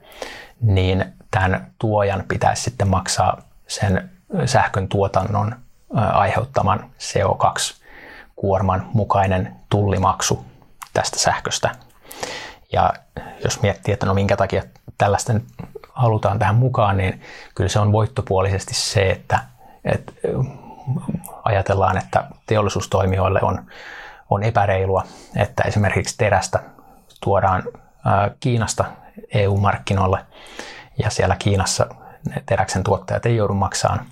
niin 0.61 1.13
tämän 1.31 1.73
tuojan 1.79 2.25
pitäisi 2.29 2.63
sitten 2.63 2.89
maksaa 2.89 3.43
sen 3.75 4.11
sähkön 4.47 4.89
tuotannon 4.89 5.57
aiheuttaman 5.95 6.91
CO2-kuorman 6.99 8.87
mukainen 8.93 9.57
tullimaksu 9.70 10.45
tästä 10.93 11.18
sähköstä. 11.18 11.70
Ja 12.73 12.93
jos 13.45 13.62
miettii, 13.62 13.95
että 13.95 14.07
no 14.07 14.14
minkä 14.14 14.37
takia 14.37 14.62
tällaista 14.99 15.33
halutaan 15.93 16.39
tähän 16.39 16.55
mukaan, 16.55 16.97
niin 16.97 17.20
kyllä 17.55 17.68
se 17.68 17.79
on 17.79 17.93
voittopuolisesti 17.93 18.75
se, 18.75 19.11
että, 19.11 19.39
että 19.85 20.12
ajatellaan, 21.45 21.99
että 21.99 22.25
teollisuustoimijoille 22.47 23.41
on, 23.43 23.66
on 24.31 24.43
epäreilua, 24.43 25.05
että 25.37 25.62
esimerkiksi 25.62 26.14
terästä 26.18 26.62
tuodaan 27.20 27.62
Kiinasta 28.41 28.85
EU-markkinoille 29.35 30.27
ja 30.99 31.11
siellä 31.11 31.37
Kiinassa 31.39 31.87
teräksen 32.47 32.83
tuottajat 32.83 33.27
ei 33.27 33.37
joudu 33.37 33.55
maksamaan 33.55 34.07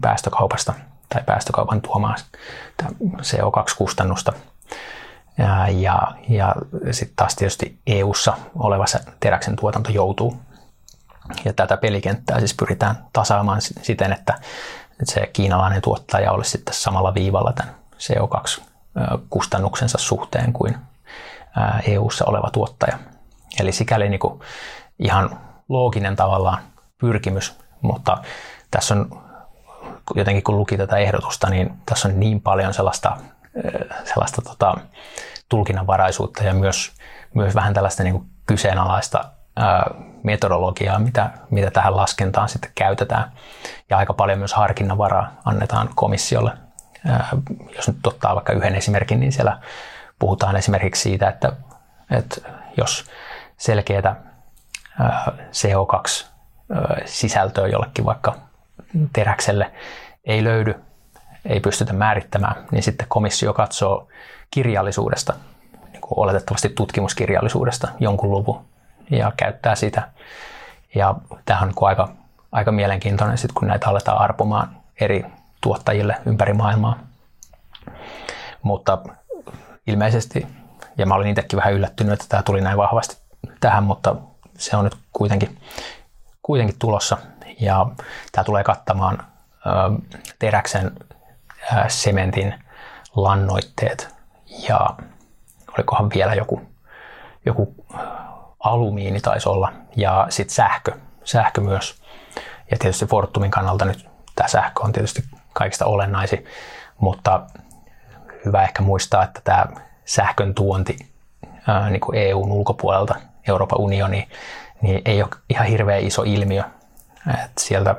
päästökaupasta 0.00 0.74
tai 1.08 1.22
päästökaupan 1.26 1.80
tuomaan 1.80 2.16
CO2-kustannusta. 3.22 4.32
Ja, 5.38 5.68
ja, 5.68 6.12
ja 6.28 6.54
sitten 6.90 7.16
taas 7.16 7.34
tietysti 7.34 7.78
EU-ssa 7.86 8.36
oleva 8.58 8.86
se 8.86 8.98
teräksen 9.20 9.56
tuotanto 9.56 9.90
joutuu. 9.90 10.36
Ja 11.44 11.52
tätä 11.52 11.76
pelikenttää 11.76 12.38
siis 12.38 12.54
pyritään 12.54 13.04
tasaamaan 13.12 13.60
siten, 13.60 14.12
että 14.12 14.38
se 15.04 15.30
kiinalainen 15.32 15.82
tuottaja 15.82 16.32
olisi 16.32 16.50
sitten 16.50 16.74
samalla 16.74 17.14
viivalla 17.14 17.52
tämän 17.52 17.74
CO2-kustannuksensa 17.98 19.98
suhteen 19.98 20.52
kuin 20.52 20.76
EU-ssa 21.86 22.24
oleva 22.24 22.50
tuottaja. 22.52 22.98
Eli 23.60 23.72
sikäli 23.72 24.08
niin 24.08 24.20
kuin 24.20 24.40
ihan 24.98 25.40
looginen 25.68 26.16
tavallaan 26.16 26.58
pyrkimys, 27.00 27.58
mutta 27.80 28.18
tässä 28.70 28.94
on 28.94 29.24
jotenkin 30.14 30.42
kun 30.42 30.58
luki 30.58 30.76
tätä 30.76 30.96
ehdotusta, 30.96 31.50
niin 31.50 31.74
tässä 31.86 32.08
on 32.08 32.20
niin 32.20 32.40
paljon 32.40 32.74
sellaista, 32.74 33.16
eh, 33.64 34.04
sellaista 34.04 34.42
tota, 34.42 34.74
tulkinnanvaraisuutta 35.48 36.44
ja 36.44 36.54
myös, 36.54 36.92
myös 37.34 37.54
vähän 37.54 37.74
tällaista 37.74 38.02
niin 38.02 38.14
kuin 38.14 38.30
kyseenalaista 38.46 39.24
ää, 39.56 39.90
metodologiaa, 40.22 40.98
mitä, 40.98 41.30
mitä 41.50 41.70
tähän 41.70 41.96
laskentaan 41.96 42.48
sitten 42.48 42.70
käytetään. 42.74 43.32
Ja 43.90 43.98
aika 43.98 44.14
paljon 44.14 44.38
myös 44.38 44.54
harkinnanvaraa 44.54 45.32
annetaan 45.44 45.90
komissiolle. 45.94 46.50
Ää, 47.06 47.28
jos 47.76 47.88
nyt 47.88 48.06
ottaa 48.06 48.34
vaikka 48.34 48.52
yhden 48.52 48.74
esimerkin, 48.74 49.20
niin 49.20 49.32
siellä 49.32 49.58
puhutaan 50.18 50.56
esimerkiksi 50.56 51.02
siitä, 51.02 51.28
että, 51.28 51.52
että 52.10 52.36
jos 52.76 53.04
selkeätä 53.56 54.16
CO2 55.52 56.33
sisältöä 57.04 57.66
jollekin 57.66 58.04
vaikka 58.04 58.34
teräkselle 59.12 59.72
ei 60.24 60.44
löydy, 60.44 60.74
ei 61.44 61.60
pystytä 61.60 61.92
määrittämään, 61.92 62.66
niin 62.70 62.82
sitten 62.82 63.06
komissio 63.08 63.52
katsoo 63.52 64.08
kirjallisuudesta, 64.50 65.34
niin 65.92 66.00
kuin 66.00 66.18
oletettavasti 66.18 66.68
tutkimuskirjallisuudesta, 66.68 67.88
jonkun 68.00 68.30
luvun 68.30 68.64
ja 69.10 69.32
käyttää 69.36 69.74
sitä. 69.74 70.08
Ja 70.94 71.14
tämähän 71.44 71.68
on 71.68 71.74
niin 71.74 71.88
aika, 71.88 72.08
aika 72.52 72.72
mielenkiintoinen 72.72 73.38
sitten, 73.38 73.54
kun 73.54 73.68
näitä 73.68 73.88
aletaan 73.88 74.18
arpomaan 74.18 74.76
eri 75.00 75.24
tuottajille 75.60 76.16
ympäri 76.26 76.52
maailmaa. 76.52 76.98
Mutta 78.62 78.98
ilmeisesti, 79.86 80.46
ja 80.98 81.06
mä 81.06 81.14
olin 81.14 81.28
itsekin 81.28 81.56
vähän 81.56 81.72
yllättynyt, 81.72 82.12
että 82.12 82.24
tämä 82.28 82.42
tuli 82.42 82.60
näin 82.60 82.76
vahvasti 82.76 83.16
tähän, 83.60 83.84
mutta 83.84 84.16
se 84.58 84.76
on 84.76 84.84
nyt 84.84 84.96
kuitenkin 85.12 85.58
kuitenkin 86.44 86.78
tulossa. 86.78 87.16
Ja 87.60 87.86
tämä 88.32 88.44
tulee 88.44 88.64
kattamaan 88.64 89.26
teräksen, 90.38 90.92
sementin, 91.88 92.54
lannoitteet 93.16 94.14
ja 94.68 94.90
olikohan 95.78 96.10
vielä 96.14 96.34
joku, 96.34 96.62
joku 97.46 97.74
alumiini 98.60 99.20
taisi 99.20 99.48
olla 99.48 99.72
ja 99.96 100.26
sitten 100.28 100.54
sähkö, 100.54 100.92
sähkö 101.24 101.60
myös. 101.60 102.02
Ja 102.70 102.76
tietysti 102.78 103.06
Fortumin 103.06 103.50
kannalta 103.50 103.84
nyt 103.84 104.08
tämä 104.34 104.48
sähkö 104.48 104.82
on 104.82 104.92
tietysti 104.92 105.24
kaikista 105.52 105.86
olennaisin, 105.86 106.44
mutta 106.98 107.40
hyvä 108.44 108.62
ehkä 108.62 108.82
muistaa, 108.82 109.24
että 109.24 109.40
tämä 109.44 109.66
sähkön 110.04 110.54
tuonti 110.54 110.96
niin 111.90 112.00
kuin 112.00 112.18
EUn 112.18 112.52
ulkopuolelta 112.52 113.14
Euroopan 113.48 113.80
unioni, 113.80 114.28
niin 114.82 115.02
ei 115.04 115.22
ole 115.22 115.30
ihan 115.48 115.66
hirveän 115.66 116.02
iso 116.02 116.22
ilmiö. 116.22 116.62
Et 117.44 117.58
sieltä 117.58 117.96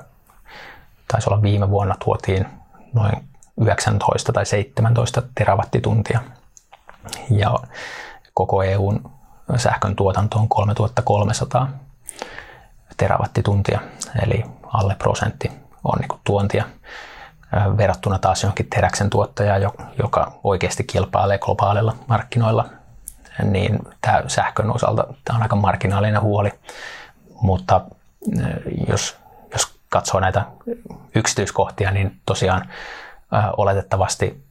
taisi 1.07 1.29
olla 1.29 1.41
viime 1.41 1.69
vuonna 1.69 1.95
tuotiin 2.03 2.45
noin 2.93 3.29
19 3.61 4.33
tai 4.33 4.45
17 4.45 5.21
terawattituntia. 5.35 6.19
Ja 7.29 7.59
koko 8.33 8.63
EUn 8.63 9.11
sähkön 9.57 9.95
tuotanto 9.95 10.39
on 10.39 10.49
3300 10.49 11.69
terawattituntia, 12.97 13.79
eli 14.23 14.43
alle 14.63 14.95
prosentti 14.95 15.51
on 15.83 15.99
niin 15.99 16.19
tuontia 16.23 16.65
verrattuna 17.77 18.19
taas 18.19 18.43
johonkin 18.43 18.69
teräksen 18.69 19.09
tuottajaan, 19.09 19.61
joka 19.99 20.31
oikeasti 20.43 20.83
kilpailee 20.83 21.37
globaalilla 21.37 21.95
markkinoilla, 22.07 22.65
niin 23.43 23.79
tämä 24.01 24.23
sähkön 24.27 24.71
osalta 24.71 25.07
tämä 25.25 25.37
on 25.37 25.43
aika 25.43 25.55
marginaalinen 25.55 26.21
huoli, 26.21 26.51
mutta 27.41 27.81
jos, 28.87 29.17
jos 29.53 29.79
katsoo 29.89 30.19
näitä 30.19 30.45
yksityiskohtia, 31.15 31.91
niin 31.91 32.21
tosiaan 32.25 32.69
oletettavasti 33.57 34.45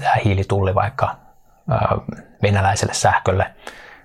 tämä 0.00 0.14
hiilitulli 0.24 0.74
vaikka 0.74 1.16
venäläiselle 2.42 2.94
sähkölle 2.94 3.54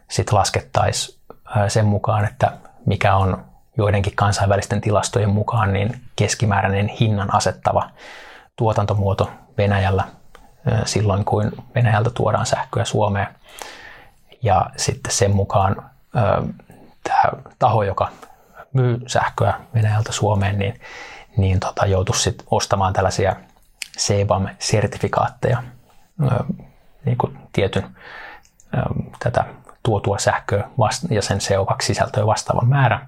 sitten 0.10 0.36
laskettaisiin 0.36 1.20
sen 1.68 1.86
mukaan, 1.86 2.26
että 2.26 2.52
mikä 2.86 3.16
on 3.16 3.46
joidenkin 3.78 4.16
kansainvälisten 4.16 4.82
tilastojen 4.82 5.30
mukaan 5.30 5.74
niin 5.74 6.02
keskimääräinen 6.16 6.88
hinnan 6.88 7.36
asettava 7.36 7.90
tuotantomuoto 8.56 9.32
Venäjällä 9.58 10.04
silloin, 10.86 11.26
kun 11.26 11.52
Venäjältä 11.76 12.10
tuodaan 12.10 12.46
sähköä 12.46 12.86
Suomeen. 12.86 13.28
Ja 14.44 14.70
sitten 14.78 15.14
sen 15.14 15.36
mukaan 15.36 15.92
tämä 17.04 17.44
taho, 17.60 17.84
joka 17.84 18.10
myy 18.74 19.00
sähköä 19.08 19.54
Venäjältä 19.74 20.12
Suomeen, 20.12 20.60
niin, 20.60 20.82
niin 21.38 21.60
tota, 21.60 21.86
joutuisi 21.86 22.22
sit 22.22 22.44
ostamaan 22.52 22.94
tällaisia 22.94 23.36
CBAM-sertifikaatteja 23.98 25.64
niin 27.06 27.18
kuin 27.18 27.38
tietyn 27.54 27.96
tätä 29.20 29.46
tuotua 29.84 30.18
sähköä 30.18 30.70
ja 31.10 31.22
sen 31.22 31.38
CO2-sisältöä 31.38 32.26
vastaava 32.28 32.62
määrä. 32.62 33.08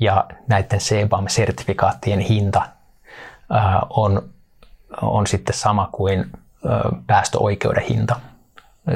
Ja 0.00 0.26
näiden 0.48 0.80
CBAM-sertifikaattien 0.80 2.20
hinta 2.20 2.62
on, 3.90 4.22
on 5.02 5.26
sitten 5.26 5.54
sama 5.54 5.88
kuin 5.92 6.32
päästöoikeuden 7.06 7.84
hinta 7.84 8.20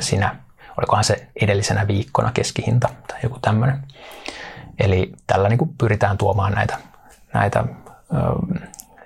siinä, 0.00 0.36
olikohan 0.79 1.05
se 1.05 1.29
edellisenä 1.43 1.87
viikkona 1.87 2.33
keskihinta 2.33 2.89
tai 3.09 3.18
joku 3.22 3.39
tämmöinen. 3.43 3.83
Eli 4.79 5.12
tällä 5.27 5.49
niin 5.49 5.59
kuin 5.59 5.74
pyritään 5.79 6.18
tuomaan 6.18 6.53
näitä, 6.53 6.79
näitä 7.35 7.64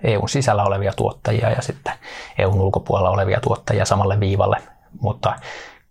EUn 0.05 0.29
sisällä 0.29 0.64
olevia 0.64 0.93
tuottajia 0.93 1.51
ja 1.51 1.62
sitten 1.62 1.93
EUn 2.39 2.61
ulkopuolella 2.61 3.11
olevia 3.11 3.41
tuottajia 3.41 3.85
samalle 3.85 4.21
viivalle, 4.21 4.57
mutta 5.01 5.37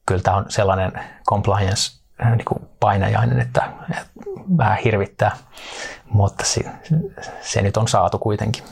kyllä 0.05 0.21
tämä 0.21 0.37
on 0.37 0.45
sellainen 0.49 0.91
compliance 1.29 1.99
niin 2.35 2.45
kuin 2.45 2.69
painajainen, 2.79 3.39
että, 3.39 3.71
vähän 4.57 4.77
hirvittää, 4.77 5.37
mutta 6.05 6.45
se, 6.45 6.61
se 7.41 7.61
nyt 7.61 7.77
on 7.77 7.87
saatu 7.87 8.19
kuitenkin. 8.19 8.63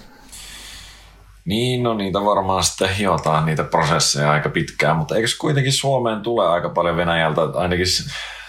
Niin, 1.47 1.83
no 1.83 1.93
niitä 1.93 2.19
varmaan 2.19 2.63
sitten 2.63 2.95
hiotaan 2.95 3.45
niitä 3.45 3.63
prosesseja 3.63 4.31
aika 4.31 4.49
pitkään, 4.49 4.97
mutta 4.97 5.15
eikö 5.15 5.27
kuitenkin 5.39 5.73
Suomeen 5.73 6.21
tule 6.21 6.47
aika 6.47 6.69
paljon 6.69 6.97
Venäjältä, 6.97 7.41
ainakin 7.55 7.85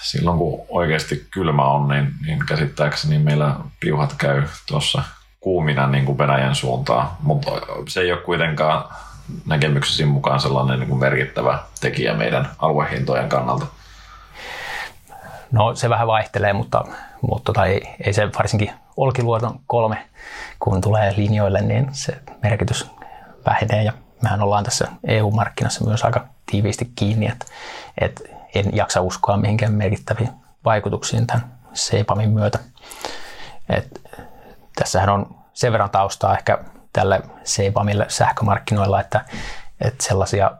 silloin 0.03 0.39
kun 0.39 0.61
oikeasti 0.69 1.27
kylmä 1.31 1.65
on, 1.65 1.89
niin, 1.89 2.13
niin 2.27 2.39
käsittääkseni 2.47 3.19
meillä 3.19 3.55
piuhat 3.81 4.15
käy 4.19 4.43
tuossa 4.69 5.03
kuumina 5.41 5.87
niin 5.87 6.05
kuin 6.05 6.19
Venäjän 6.19 6.55
suuntaan, 6.55 7.09
mutta 7.21 7.51
se 7.89 8.01
ei 8.01 8.13
ole 8.13 8.21
kuitenkaan 8.21 8.85
näkemyksesi 9.47 10.05
mukaan 10.05 10.41
sellainen 10.41 10.79
niin 10.79 10.89
kuin 10.89 11.01
merkittävä 11.01 11.59
tekijä 11.81 12.15
meidän 12.15 12.51
aluehintojen 12.59 13.29
kannalta. 13.29 13.67
No 15.53 15.75
se 15.75 15.89
vähän 15.89 16.07
vaihtelee, 16.07 16.53
mutta, 16.53 16.85
mutta 17.21 17.45
tota, 17.45 17.67
ei, 17.67 17.95
ei 18.05 18.13
se 18.13 18.29
varsinkin 18.39 18.71
Olkiluoton 18.99 19.61
kolme, 19.67 20.09
kun 20.59 20.81
tulee 20.81 21.15
linjoille, 21.17 21.61
niin 21.61 21.89
se 21.93 22.21
merkitys 22.43 22.91
vähenee 23.47 23.83
ja 23.83 23.93
mehän 24.23 24.43
ollaan 24.43 24.65
tässä 24.65 24.89
EU-markkinassa 25.07 25.85
myös 25.85 26.05
aika 26.05 26.27
tiiviisti 26.51 26.93
kiinni, 26.97 27.27
että, 27.27 27.47
että 28.01 28.23
en 28.55 28.77
jaksa 28.77 29.01
uskoa 29.01 29.37
mihinkään 29.37 29.73
merkittäviin 29.73 30.31
vaikutuksiin 30.65 31.27
tämän 31.27 31.59
CEPAMin 31.75 32.31
myötä. 32.31 32.59
Et 33.69 34.01
tässähän 34.77 35.09
on 35.09 35.37
sen 35.53 35.73
verran 35.73 35.91
taustaa 35.91 36.37
ehkä 36.37 36.59
tälle 36.93 37.21
CEPAMille 37.45 38.07
sähkömarkkinoilla, 38.09 39.01
että, 39.01 39.25
että 39.81 40.05
sellaisia, 40.05 40.51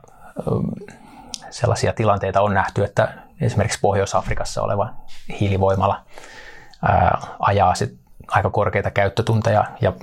sellaisia 1.49 1.93
tilanteita 1.93 2.41
on 2.41 2.53
nähty, 2.53 2.83
että 2.83 3.13
esimerkiksi 3.41 3.79
Pohjois-Afrikassa 3.79 4.61
oleva 4.61 4.89
hiilivoimala 5.39 6.01
ää, 6.83 7.21
ajaa 7.39 7.75
sit 7.75 8.08
aika 8.31 8.49
korkeita 8.49 8.91
käyttötunteja 8.91 9.65
ja 9.81 9.93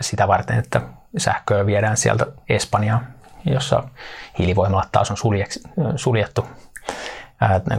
sitä 0.00 0.28
varten, 0.28 0.58
että 0.58 0.80
sähköä 1.16 1.66
viedään 1.66 1.96
sieltä 1.96 2.26
Espanjaan, 2.48 3.06
jossa 3.44 3.82
hiilivoimalat 4.38 4.88
taas 4.92 5.10
on 5.10 5.16
suljettu 5.96 6.46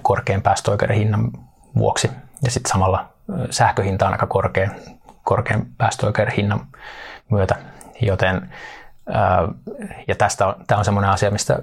korkean 0.01 0.41
päästöoikeuden 0.41 0.95
hinnan 0.95 1.31
vuoksi. 1.77 2.11
Ja 2.43 2.51
sitten 2.51 2.71
samalla 2.71 3.09
sähköhinta 3.49 4.05
on 4.05 4.11
aika 4.11 4.27
korkea, 4.27 4.69
korkean 5.23 5.65
päästöoikeuden 5.77 6.33
hinnan 6.33 6.67
myötä, 7.29 7.55
joten 8.01 8.49
ja 10.07 10.15
tästä 10.15 10.47
on, 10.47 10.55
tämä 10.67 10.79
on 10.79 10.85
semmoinen 10.85 11.11
asia, 11.11 11.31
mistä 11.31 11.59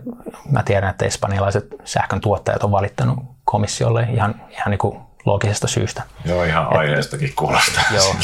mä 0.51 0.63
tiedän, 0.63 0.91
että 0.91 1.05
espanjalaiset 1.05 1.67
sähkön 1.85 2.21
tuottajat 2.21 2.65
on 2.65 2.71
valittanut 2.71 3.19
komissiolle 3.45 4.09
ihan, 4.13 4.35
ihan 4.51 4.71
niin 4.71 4.79
kuin 4.79 5.01
loogisesta 5.25 5.67
syystä. 5.67 6.03
Joo, 6.25 6.45
ihan 6.45 6.77
aiheestakin 6.77 7.33
kuulostaa. 7.37 7.83
Joo, 7.95 8.15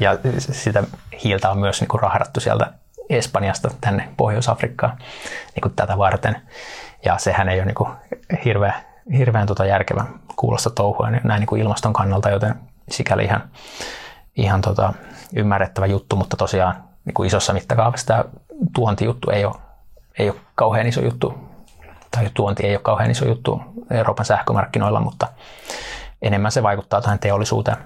ja 0.00 0.18
sitä 0.38 0.84
hiiltä 1.24 1.50
on 1.50 1.58
myös 1.58 1.80
niin 1.80 1.88
kuin 1.88 2.00
rahdattu 2.00 2.40
sieltä 2.40 2.72
Espanjasta 3.10 3.70
tänne 3.80 4.08
Pohjois-Afrikkaan 4.16 4.98
niin 5.54 5.62
kuin 5.62 5.74
tätä 5.76 5.98
varten. 5.98 6.36
Ja 7.04 7.18
sehän 7.18 7.48
ei 7.48 7.58
ole 7.58 7.66
niin 7.66 7.74
kuin 7.74 7.90
hirveän, 8.44 8.74
hirveän 9.18 9.46
tota 9.46 9.64
järkevän 9.64 10.06
kuulosta 10.36 10.70
touhua 10.70 11.10
niin 11.10 11.22
näin 11.24 11.40
niin 11.40 11.46
kuin 11.46 11.62
ilmaston 11.62 11.92
kannalta, 11.92 12.30
joten 12.30 12.54
sikäli 12.90 13.24
ihan, 13.24 13.50
ihan 14.36 14.60
tota 14.60 14.94
ymmärrettävä 15.36 15.86
juttu, 15.86 16.16
mutta 16.16 16.36
tosiaan 16.36 16.84
niin 17.04 17.14
kuin 17.14 17.26
isossa 17.26 17.52
mittakaavassa 17.52 18.06
tämä 18.06 18.24
tuontijuttu 18.74 19.30
ei 19.30 19.44
ole, 19.44 19.54
ei 20.18 20.30
ole 20.30 20.40
kauhean 20.54 20.86
iso 20.86 21.00
juttu, 21.00 21.51
tai 22.16 22.30
tuonti 22.34 22.66
ei 22.66 22.74
ole 22.74 22.82
kauhean 22.82 23.10
iso 23.10 23.24
juttu 23.24 23.60
Euroopan 23.90 24.24
sähkömarkkinoilla, 24.24 25.00
mutta 25.00 25.28
enemmän 26.22 26.52
se 26.52 26.62
vaikuttaa 26.62 27.00
tähän 27.00 27.18
teollisuuteen. 27.18 27.76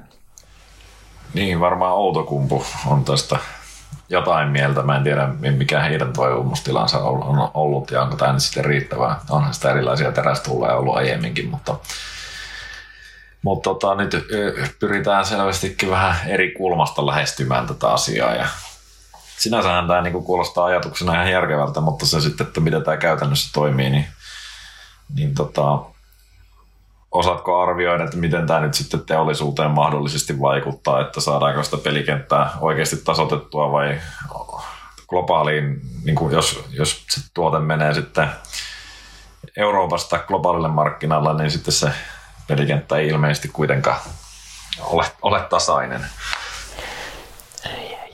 Niin, 1.34 1.60
varmaan 1.60 1.92
Outokumpu 1.92 2.64
on 2.86 3.04
tästä 3.04 3.38
jotain 4.08 4.48
mieltä. 4.48 4.82
Mä 4.82 4.96
en 4.96 5.04
tiedä, 5.04 5.28
mikä 5.56 5.80
heidän 5.80 6.12
toivomustilansa 6.12 6.98
on 6.98 7.50
ollut 7.54 7.90
ja 7.90 8.02
onko 8.02 8.16
tämä 8.16 8.32
nyt 8.32 8.42
sitten 8.42 8.64
riittävää. 8.64 9.20
Onhan 9.30 9.54
sitä 9.54 9.70
erilaisia 9.70 10.12
terästulleja 10.12 10.76
ollut 10.76 10.96
aiemminkin, 10.96 11.50
mutta, 11.50 11.76
mutta 13.42 13.70
tota, 13.70 13.94
nyt 13.94 14.14
pyritään 14.80 15.24
selvästikin 15.24 15.90
vähän 15.90 16.16
eri 16.26 16.52
kulmasta 16.52 17.06
lähestymään 17.06 17.66
tätä 17.66 17.92
asiaa 17.92 18.34
ja 18.34 18.46
sinänsähän 19.38 19.86
tämä 19.86 20.02
niinku 20.02 20.22
kuulostaa 20.22 20.64
ajatuksena 20.64 21.14
ihan 21.14 21.30
järkevältä, 21.30 21.80
mutta 21.80 22.06
se 22.06 22.20
sitten, 22.20 22.46
että 22.46 22.60
miten 22.60 22.84
tämä 22.84 22.96
käytännössä 22.96 23.50
toimii, 23.52 23.90
niin, 23.90 24.06
niin 25.14 25.34
tota, 25.34 25.78
osaatko 27.10 27.62
arvioida, 27.62 28.04
että 28.04 28.16
miten 28.16 28.46
tämä 28.46 28.60
nyt 28.60 28.74
sitten 28.74 29.00
teollisuuteen 29.00 29.70
mahdollisesti 29.70 30.40
vaikuttaa, 30.40 31.00
että 31.00 31.20
saadaanko 31.20 31.62
sitä 31.62 31.76
pelikenttää 31.76 32.50
oikeasti 32.60 32.96
tasotettua 32.96 33.72
vai 33.72 34.00
globaaliin, 35.08 35.80
niin 36.04 36.16
kuin 36.16 36.34
jos, 36.34 36.64
jos 36.70 37.04
se 37.10 37.20
tuote 37.34 37.58
menee 37.58 37.94
sitten 37.94 38.28
Euroopasta 39.56 40.18
globaalille 40.18 40.68
markkinalle, 40.68 41.42
niin 41.42 41.50
sitten 41.50 41.74
se 41.74 41.90
pelikenttä 42.46 42.96
ei 42.96 43.08
ilmeisesti 43.08 43.48
kuitenkaan 43.48 44.00
ole, 44.80 45.04
ole 45.22 45.40
tasainen. 45.40 46.06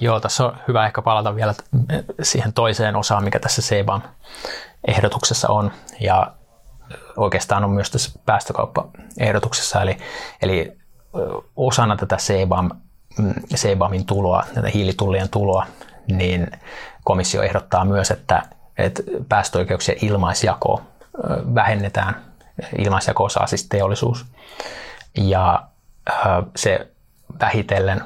Joo, 0.01 0.21
tässä 0.21 0.47
on 0.47 0.57
hyvä 0.69 0.87
ehkä 0.87 1.03
palata 1.03 1.35
vielä 1.35 1.55
siihen 2.23 2.53
toiseen 2.53 2.97
osaan, 2.97 3.25
mikä 3.25 3.39
tässä 3.39 3.63
CBAM-ehdotuksessa 3.63 5.49
on. 5.49 5.73
Ja 6.01 6.33
oikeastaan 7.17 7.65
on 7.65 7.71
myös 7.71 7.91
tässä 7.91 8.21
päästökauppaehdotuksessa, 8.27 9.83
eli, 9.83 9.97
eli 10.43 10.79
osana 11.57 11.97
tätä 11.97 12.17
CBAM, 12.17 12.71
CBAMin 13.55 14.07
tuloa, 14.07 14.45
tätä 14.55 14.69
hiilitullien 14.75 15.29
tuloa, 15.29 15.67
niin 16.09 16.51
komissio 17.05 17.43
ehdottaa 17.43 17.85
myös, 17.85 18.11
että, 18.11 18.43
että 18.79 19.03
päästöoikeuksien 19.29 19.99
ilmaisjako 20.03 20.83
vähennetään. 21.55 22.17
Ilmaisjako 22.79 23.29
saa 23.29 23.47
siis 23.47 23.69
teollisuus. 23.69 24.27
Ja 25.17 25.63
se 26.57 26.89
vähitellen 27.41 28.03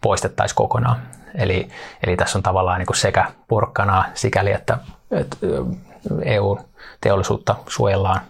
poistettaisiin 0.00 0.56
kokonaan. 0.56 1.02
Eli, 1.34 1.68
eli 2.02 2.16
tässä 2.16 2.38
on 2.38 2.42
tavallaan 2.42 2.78
niin 2.78 2.86
kuin 2.86 2.96
sekä 2.96 3.32
porkkanaa 3.48 4.04
sikäli, 4.14 4.52
että, 4.52 4.78
että 5.10 5.36
EU-teollisuutta 6.24 7.56
suojellaan 7.68 8.20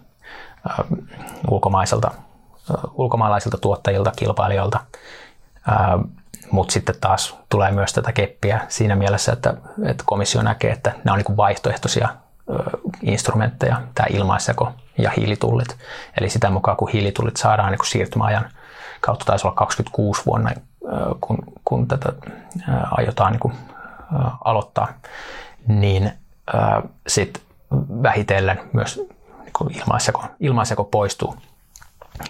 ulkomaiselta, 1.51 2.11
ulkomaalaisilta 2.95 3.59
tuottajilta, 3.59 4.13
kilpailijoilta, 4.17 4.81
mutta 6.51 6.73
sitten 6.73 6.95
taas 7.01 7.37
tulee 7.49 7.73
myös 7.73 7.93
tätä 7.93 8.13
keppiä 8.13 8.61
siinä 8.69 8.97
mielessä, 8.97 9.33
että, 9.33 9.55
että 9.87 10.05
komissio 10.07 10.43
näkee, 10.43 10.71
että 10.71 10.93
nämä 11.05 11.15
on 11.15 11.23
niin 11.27 11.37
vaihtoehtoisia 11.37 12.09
instrumentteja, 13.03 13.81
tämä 13.95 14.07
ilmaisjako 14.11 14.73
ja 14.99 15.11
hiilitullit. 15.17 15.77
Eli 16.21 16.31
sitä 16.31 16.51
mukaan, 16.51 16.77
kun 16.77 16.89
hiilitullit 16.89 17.37
saadaan 17.37 17.73
niin 17.73 17.87
siirtymäajan 17.87 18.51
kautta 19.01 19.25
taisi 19.25 19.47
olla 19.47 19.57
26 19.57 20.23
vuonna, 20.27 20.51
kun, 21.21 21.39
kun 21.65 21.89
tätä 21.89 22.13
aiotaan 22.91 23.33
niin 23.33 23.41
kuin, 23.41 23.55
aloittaa, 24.45 24.89
niin 25.67 26.13
sitten 27.07 27.43
vähitellen 28.03 28.61
myös 28.73 28.97
niin 29.45 29.81
ilmaisjako, 29.81 30.25
ilmaisjako 30.41 30.85
poistuu. 30.85 31.37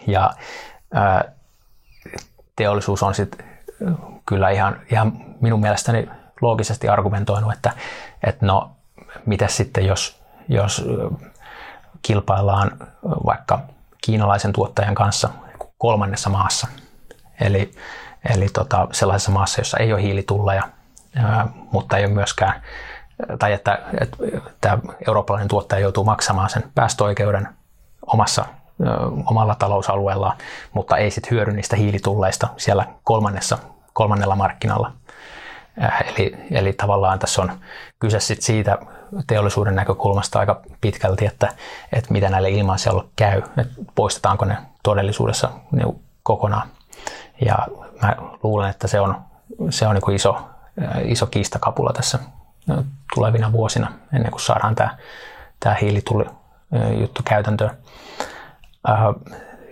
Ja 0.07 0.31
ää, 0.95 1.25
teollisuus 2.57 3.03
on 3.03 3.15
sitten 3.15 3.47
kyllä 4.27 4.51
ihan, 4.51 4.81
ihan 4.91 5.13
minun 5.41 5.61
mielestäni 5.61 6.09
loogisesti 6.41 6.89
argumentoinut, 6.89 7.53
että, 7.53 7.73
että 8.23 8.47
no, 8.47 8.71
mitä 9.27 9.49
sitten 9.49 9.87
jos, 9.87 10.23
jos 10.49 10.85
kilpaillaan 12.03 12.71
vaikka 13.03 13.61
kiinalaisen 14.05 14.53
tuottajan 14.53 14.95
kanssa 14.95 15.29
kolmannessa 15.79 16.31
maassa, 16.31 16.67
eli, 17.41 17.75
eli 18.35 18.49
tota, 18.49 18.89
sellaisessa 18.93 19.33
maassa, 19.33 19.61
jossa 19.61 19.79
ei 19.79 19.93
ole 19.93 20.03
hiilitulleja, 20.03 20.63
ää, 21.17 21.49
mutta 21.73 21.97
ei 21.97 22.05
ole 22.05 22.15
myöskään 22.15 22.63
tai 23.39 23.53
että, 23.53 23.79
että 24.01 24.17
tämä 24.61 24.79
eurooppalainen 25.09 25.49
tuottaja 25.49 25.81
joutuu 25.81 26.05
maksamaan 26.05 26.51
sen 26.51 26.65
päästöoikeuden 26.75 27.49
omassa, 28.07 28.45
omalla 29.27 29.55
talousalueellaan, 29.55 30.37
mutta 30.73 30.97
ei 30.97 31.11
sitten 31.11 31.31
hyödy 31.31 31.53
niistä 31.53 31.77
hiilitulleista 31.77 32.49
siellä 32.57 32.87
kolmannessa, 33.05 33.59
kolmannella 33.93 34.37
markkinalla. 34.37 34.93
Eli, 36.07 36.37
eli 36.51 36.73
tavallaan 36.73 37.19
tässä 37.19 37.43
on 37.43 37.53
kyse 37.99 38.21
sit 38.21 38.43
siitä 38.43 38.79
teollisuuden 39.27 39.75
näkökulmasta 39.75 40.39
aika 40.39 40.63
pitkälti, 40.81 41.27
että, 41.27 41.49
että 41.93 42.13
mitä 42.13 42.29
näille 42.29 42.51
ilmaisjalle 42.51 43.05
käy, 43.17 43.39
että 43.39 43.75
poistetaanko 43.95 44.45
ne 44.45 44.57
todellisuudessa 44.83 45.51
niin 45.73 46.01
kokonaan. 46.23 46.69
Ja 47.45 47.59
mä 48.03 48.17
luulen, 48.43 48.71
että 48.71 48.89
se 48.89 49.01
on, 49.01 49.17
se 49.71 49.87
on 49.87 49.95
niin 49.95 50.15
iso, 50.15 50.39
iso 51.05 51.27
kiistakapula 51.27 51.93
tässä 51.93 52.19
tulevina 53.15 53.53
vuosina, 53.53 53.93
ennen 54.13 54.31
kuin 54.31 54.43
saadaan 54.43 54.75
tämä, 54.75 54.97
tämä 55.61 55.75
hiilitulli 55.75 56.25
juttu 57.01 57.23
käytäntöön. 57.25 57.71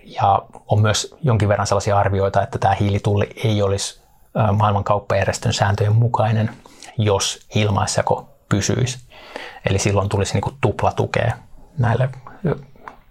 Ja 0.04 0.42
on 0.66 0.82
myös 0.82 1.14
jonkin 1.22 1.48
verran 1.48 1.66
sellaisia 1.66 1.98
arvioita, 1.98 2.42
että 2.42 2.58
tämä 2.58 2.74
hiilitulli 2.74 3.30
ei 3.44 3.62
olisi 3.62 4.02
maailman 4.52 4.84
kauppajärjestön 4.84 5.52
sääntöjen 5.52 5.96
mukainen, 5.96 6.50
jos 6.98 7.46
ilmaisjako 7.54 8.28
pysyisi. 8.48 8.98
Eli 9.66 9.78
silloin 9.78 10.08
tulisi 10.08 10.34
niin 10.34 10.56
tuplatukea 10.60 11.36
näille 11.78 12.08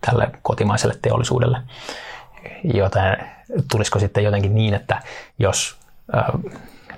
tälle 0.01 0.31
kotimaiselle 0.41 0.95
teollisuudelle. 1.01 1.61
Joten 2.63 3.27
tulisiko 3.71 3.99
sitten 3.99 4.23
jotenkin 4.23 4.55
niin, 4.55 4.73
että 4.73 5.01
jos 5.39 5.77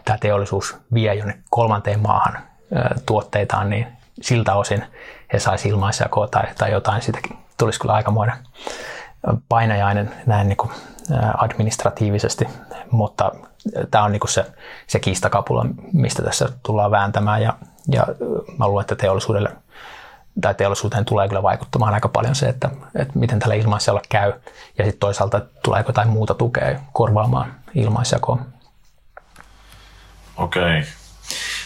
tämä 0.05 0.17
teollisuus 0.19 0.77
vie 0.93 1.13
jonne 1.13 1.39
kolmanteen 1.49 1.99
maahan 1.99 2.53
tuotteitaan, 3.05 3.69
niin 3.69 3.88
siltä 4.21 4.55
osin 4.55 4.84
he 5.34 5.39
saisi 5.39 5.69
ilmaisjakoa 5.69 6.28
tai, 6.28 6.43
tai 6.57 6.71
jotain. 6.71 7.01
Sitäkin 7.01 7.38
tulisi 7.57 7.80
kyllä 7.80 7.93
aikamoinen 7.93 8.36
painajainen 9.49 10.11
näin 10.26 10.47
niin 10.47 10.57
kuin 10.57 10.71
administratiivisesti, 11.38 12.47
mutta 12.91 13.32
tämä 13.91 14.03
on 14.03 14.11
niin 14.11 14.19
kuin 14.19 14.32
se, 14.32 14.45
se 14.88 14.99
kiistakapula, 14.99 15.65
mistä 15.93 16.24
tässä 16.24 16.49
tullaan 16.63 16.91
vääntämään 16.91 17.41
ja, 17.41 17.53
ja 17.91 18.07
mä 18.57 18.67
luulen, 18.67 18.82
että 18.82 18.95
teollisuudelle 18.95 19.49
tai 20.41 20.53
teollisuuteen 20.53 21.05
tulee 21.05 21.28
kyllä 21.28 21.43
vaikuttamaan 21.43 21.93
aika 21.93 22.07
paljon 22.07 22.36
se, 22.36 22.49
että, 22.49 22.69
että 22.95 23.19
miten 23.19 23.39
tällä 23.39 23.55
ilmaisjalla 23.55 24.01
käy 24.09 24.34
ja 24.78 24.86
sitten 24.86 24.99
toisaalta 24.99 25.41
tuleeko 25.63 25.89
jotain 25.89 26.09
muuta 26.09 26.34
tukea 26.34 26.80
korvaamaan 26.93 27.53
ilmaisjakoa. 27.76 28.39
Okei. 30.38 30.80
Okay. 30.80 30.84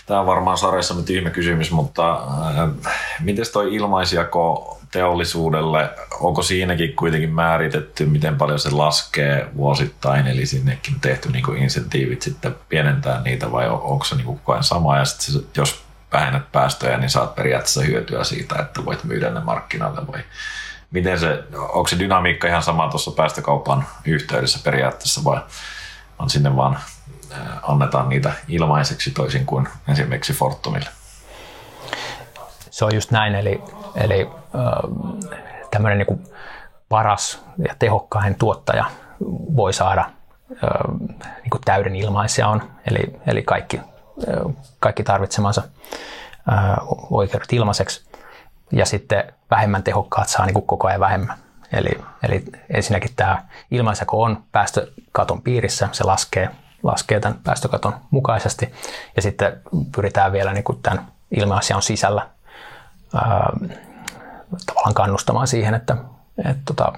Tämä 0.08 0.20
on 0.20 0.26
varmaan 0.26 0.58
sarjassa 0.58 0.94
nyt 0.94 1.10
ihme 1.10 1.30
kysymys, 1.30 1.72
mutta 1.72 2.14
äh, 2.14 2.94
miten 3.20 3.46
toi 3.54 3.76
ilmaisjako 3.76 4.78
teollisuudelle, 4.92 5.90
onko 6.20 6.42
siinäkin 6.42 6.96
kuitenkin 6.96 7.34
määritetty, 7.34 8.06
miten 8.06 8.38
paljon 8.38 8.60
se 8.60 8.70
laskee 8.72 9.50
vuosittain, 9.58 10.28
eli 10.28 10.46
sinnekin 10.46 10.94
on 10.94 11.00
tehty 11.00 11.32
niin 11.32 11.44
kuin 11.44 11.58
insentiivit 11.58 12.22
sitten 12.22 12.56
pienentää 12.70 13.22
niitä 13.22 13.52
vai 13.52 13.70
onko 13.70 14.04
se 14.04 14.16
niin 14.16 14.26
kuin 14.26 14.40
koko 14.40 14.52
ajan 14.52 14.64
sama? 14.64 14.98
Ja 14.98 15.06
sitten 15.06 15.62
jos 15.62 15.84
vähennät 16.14 16.52
päästöjä, 16.52 16.98
niin 16.98 17.10
saat 17.10 17.36
periaatteessa 17.36 17.82
hyötyä 17.82 18.24
siitä, 18.24 18.56
että 18.60 18.86
voit 18.86 19.04
myydä 19.04 19.30
ne 19.30 19.40
markkinalle 19.40 20.08
vai 20.08 20.24
miten 20.92 21.20
se, 21.20 21.44
onko 21.54 21.88
se 21.88 22.00
dynamiikka 22.00 22.48
ihan 22.48 22.64
sama 22.64 22.90
tuossa 22.90 23.12
päästökaupan 23.12 23.86
yhteydessä 24.06 24.60
periaatteessa 24.64 25.24
vai 25.24 25.42
on 26.20 26.30
sinne 26.30 26.56
vaan 26.56 26.80
annetaan 27.62 28.10
niitä 28.10 28.32
ilmaiseksi 28.48 29.12
toisin 29.12 29.46
kuin 29.46 29.68
esimerkiksi 29.88 30.34
Fortumille. 30.34 30.90
Se 32.70 32.86
on 32.86 32.96
just 32.96 33.12
näin, 33.12 33.36
eli, 33.36 33.64
eli 33.96 34.30
tämmöinen 35.72 35.98
niin 35.98 36.28
paras 36.90 37.44
ja 37.68 37.76
tehokkain 37.80 38.36
tuottaja 38.36 38.86
voi 39.56 39.74
saada 39.74 40.10
niin 41.42 41.50
kuin 41.52 41.62
täyden 41.66 41.96
ilmaisia 41.96 42.48
eli, 42.92 43.22
eli 43.28 43.44
kaikki, 43.44 43.82
kaikki 44.80 45.04
tarvitsemansa 45.04 45.64
oikeudet 47.12 47.54
ilmaiseksi. 47.54 48.08
Ja 48.72 48.86
sitten 48.86 49.34
vähemmän 49.52 49.84
tehokkaat 49.84 50.30
saa 50.30 50.46
niin 50.46 50.54
kuin 50.54 50.68
koko 50.68 50.88
ajan 50.88 51.00
vähemmän. 51.00 51.38
Eli, 51.72 51.90
eli 52.24 52.44
ensinnäkin 52.70 53.12
tämä 53.16 53.44
ilmaisjako 53.72 54.24
on 54.24 54.44
päästökaton 54.52 55.42
piirissä, 55.42 55.90
se 55.92 56.04
laskee 56.04 56.50
laskee 56.88 57.20
tämän 57.20 57.40
päästökaton 57.44 57.96
mukaisesti. 58.12 58.74
Ja 59.16 59.22
sitten 59.22 59.62
pyritään 59.96 60.32
vielä 60.32 60.54
niin 60.54 60.64
kuin 60.64 60.82
tämän 60.82 61.08
ilmaasian 61.32 61.82
sisällä 61.82 62.30
ää, 63.16 63.50
tavallaan 64.66 64.94
kannustamaan 64.94 65.48
siihen, 65.48 65.74
että, 65.74 65.98
että 66.38 66.62
tota, 66.66 66.94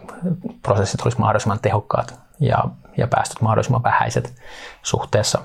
prosessit 0.62 1.02
olisivat 1.02 1.20
mahdollisimman 1.20 1.60
tehokkaat 1.60 2.20
ja, 2.40 2.64
ja 2.98 3.08
päästöt 3.08 3.42
mahdollisimman 3.42 3.84
vähäiset 3.84 4.36
suhteessa, 4.84 5.40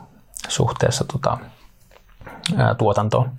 suhteessa 0.48 1.04
tota, 1.12 1.38
ää, 2.56 2.74
tuotantoon. 2.74 3.32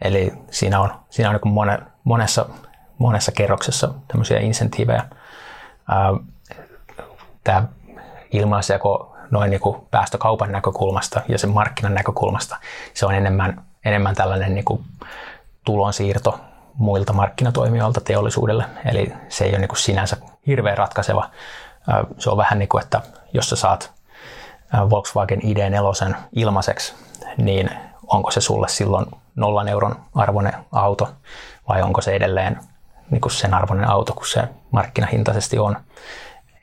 Eli 0.00 0.32
siinä 0.50 0.80
on, 0.80 0.90
siinä 1.10 1.30
on 1.30 1.40
niin 1.42 1.52
mone, 1.54 1.78
monessa, 2.04 2.46
monessa 2.98 3.32
kerroksessa 3.32 3.94
tämmöisiä 4.08 4.38
insentiivejä. 4.38 5.04
Tämä 7.44 7.64
ilmaisjako 8.32 9.09
noin 9.30 9.50
niin 9.50 9.60
kuin 9.60 9.76
päästökaupan 9.90 10.52
näkökulmasta 10.52 11.20
ja 11.28 11.38
sen 11.38 11.50
markkinan 11.50 11.94
näkökulmasta 11.94 12.56
se 12.94 13.06
on 13.06 13.14
enemmän, 13.14 13.62
enemmän 13.84 14.14
tällainen 14.14 14.54
niin 14.54 14.64
kuin 14.64 14.84
tulonsiirto 15.64 16.40
muilta 16.74 17.12
markkinatoimijoilta 17.12 18.00
teollisuudelle. 18.00 18.64
Eli 18.84 19.12
se 19.28 19.44
ei 19.44 19.50
ole 19.50 19.58
niin 19.58 19.68
kuin 19.68 19.78
sinänsä 19.78 20.16
hirveän 20.46 20.78
ratkaiseva. 20.78 21.30
Se 22.18 22.30
on 22.30 22.36
vähän 22.36 22.58
niin 22.58 22.68
kuin, 22.68 22.82
että 22.82 23.00
jos 23.32 23.50
sä 23.50 23.56
saat 23.56 23.92
Volkswagen 24.90 25.40
ID4 25.40 26.14
ilmaiseksi, 26.32 26.94
niin 27.36 27.70
onko 28.06 28.30
se 28.30 28.40
sulle 28.40 28.68
silloin 28.68 29.06
nollan 29.36 29.68
euron 29.68 29.96
arvoinen 30.14 30.52
auto 30.72 31.08
vai 31.68 31.82
onko 31.82 32.00
se 32.00 32.12
edelleen 32.12 32.60
niin 33.10 33.20
kuin 33.20 33.32
sen 33.32 33.54
arvoinen 33.54 33.88
auto, 33.88 34.12
kun 34.12 34.26
se 34.26 34.42
markkinahintaisesti 34.70 35.58
on. 35.58 35.76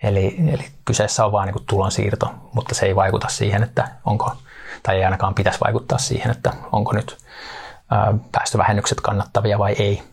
Eli, 0.03 0.35
eli 0.53 0.65
kyseessä 0.85 1.25
on 1.25 1.31
vain 1.31 1.53
niin 1.53 1.65
tulonsiirto, 1.65 2.33
mutta 2.53 2.75
se 2.75 2.85
ei 2.85 2.95
vaikuta 2.95 3.27
siihen, 3.27 3.63
että 3.63 3.87
onko, 4.05 4.31
tai 4.83 4.95
ei 4.95 5.05
ainakaan 5.05 5.33
pitäisi 5.33 5.59
vaikuttaa 5.59 5.97
siihen, 5.97 6.31
että 6.31 6.53
onko 6.71 6.93
nyt 6.93 7.17
ää, 7.91 8.13
päästövähennykset 8.31 9.01
kannattavia 9.01 9.59
vai 9.59 9.75
ei. 9.79 10.03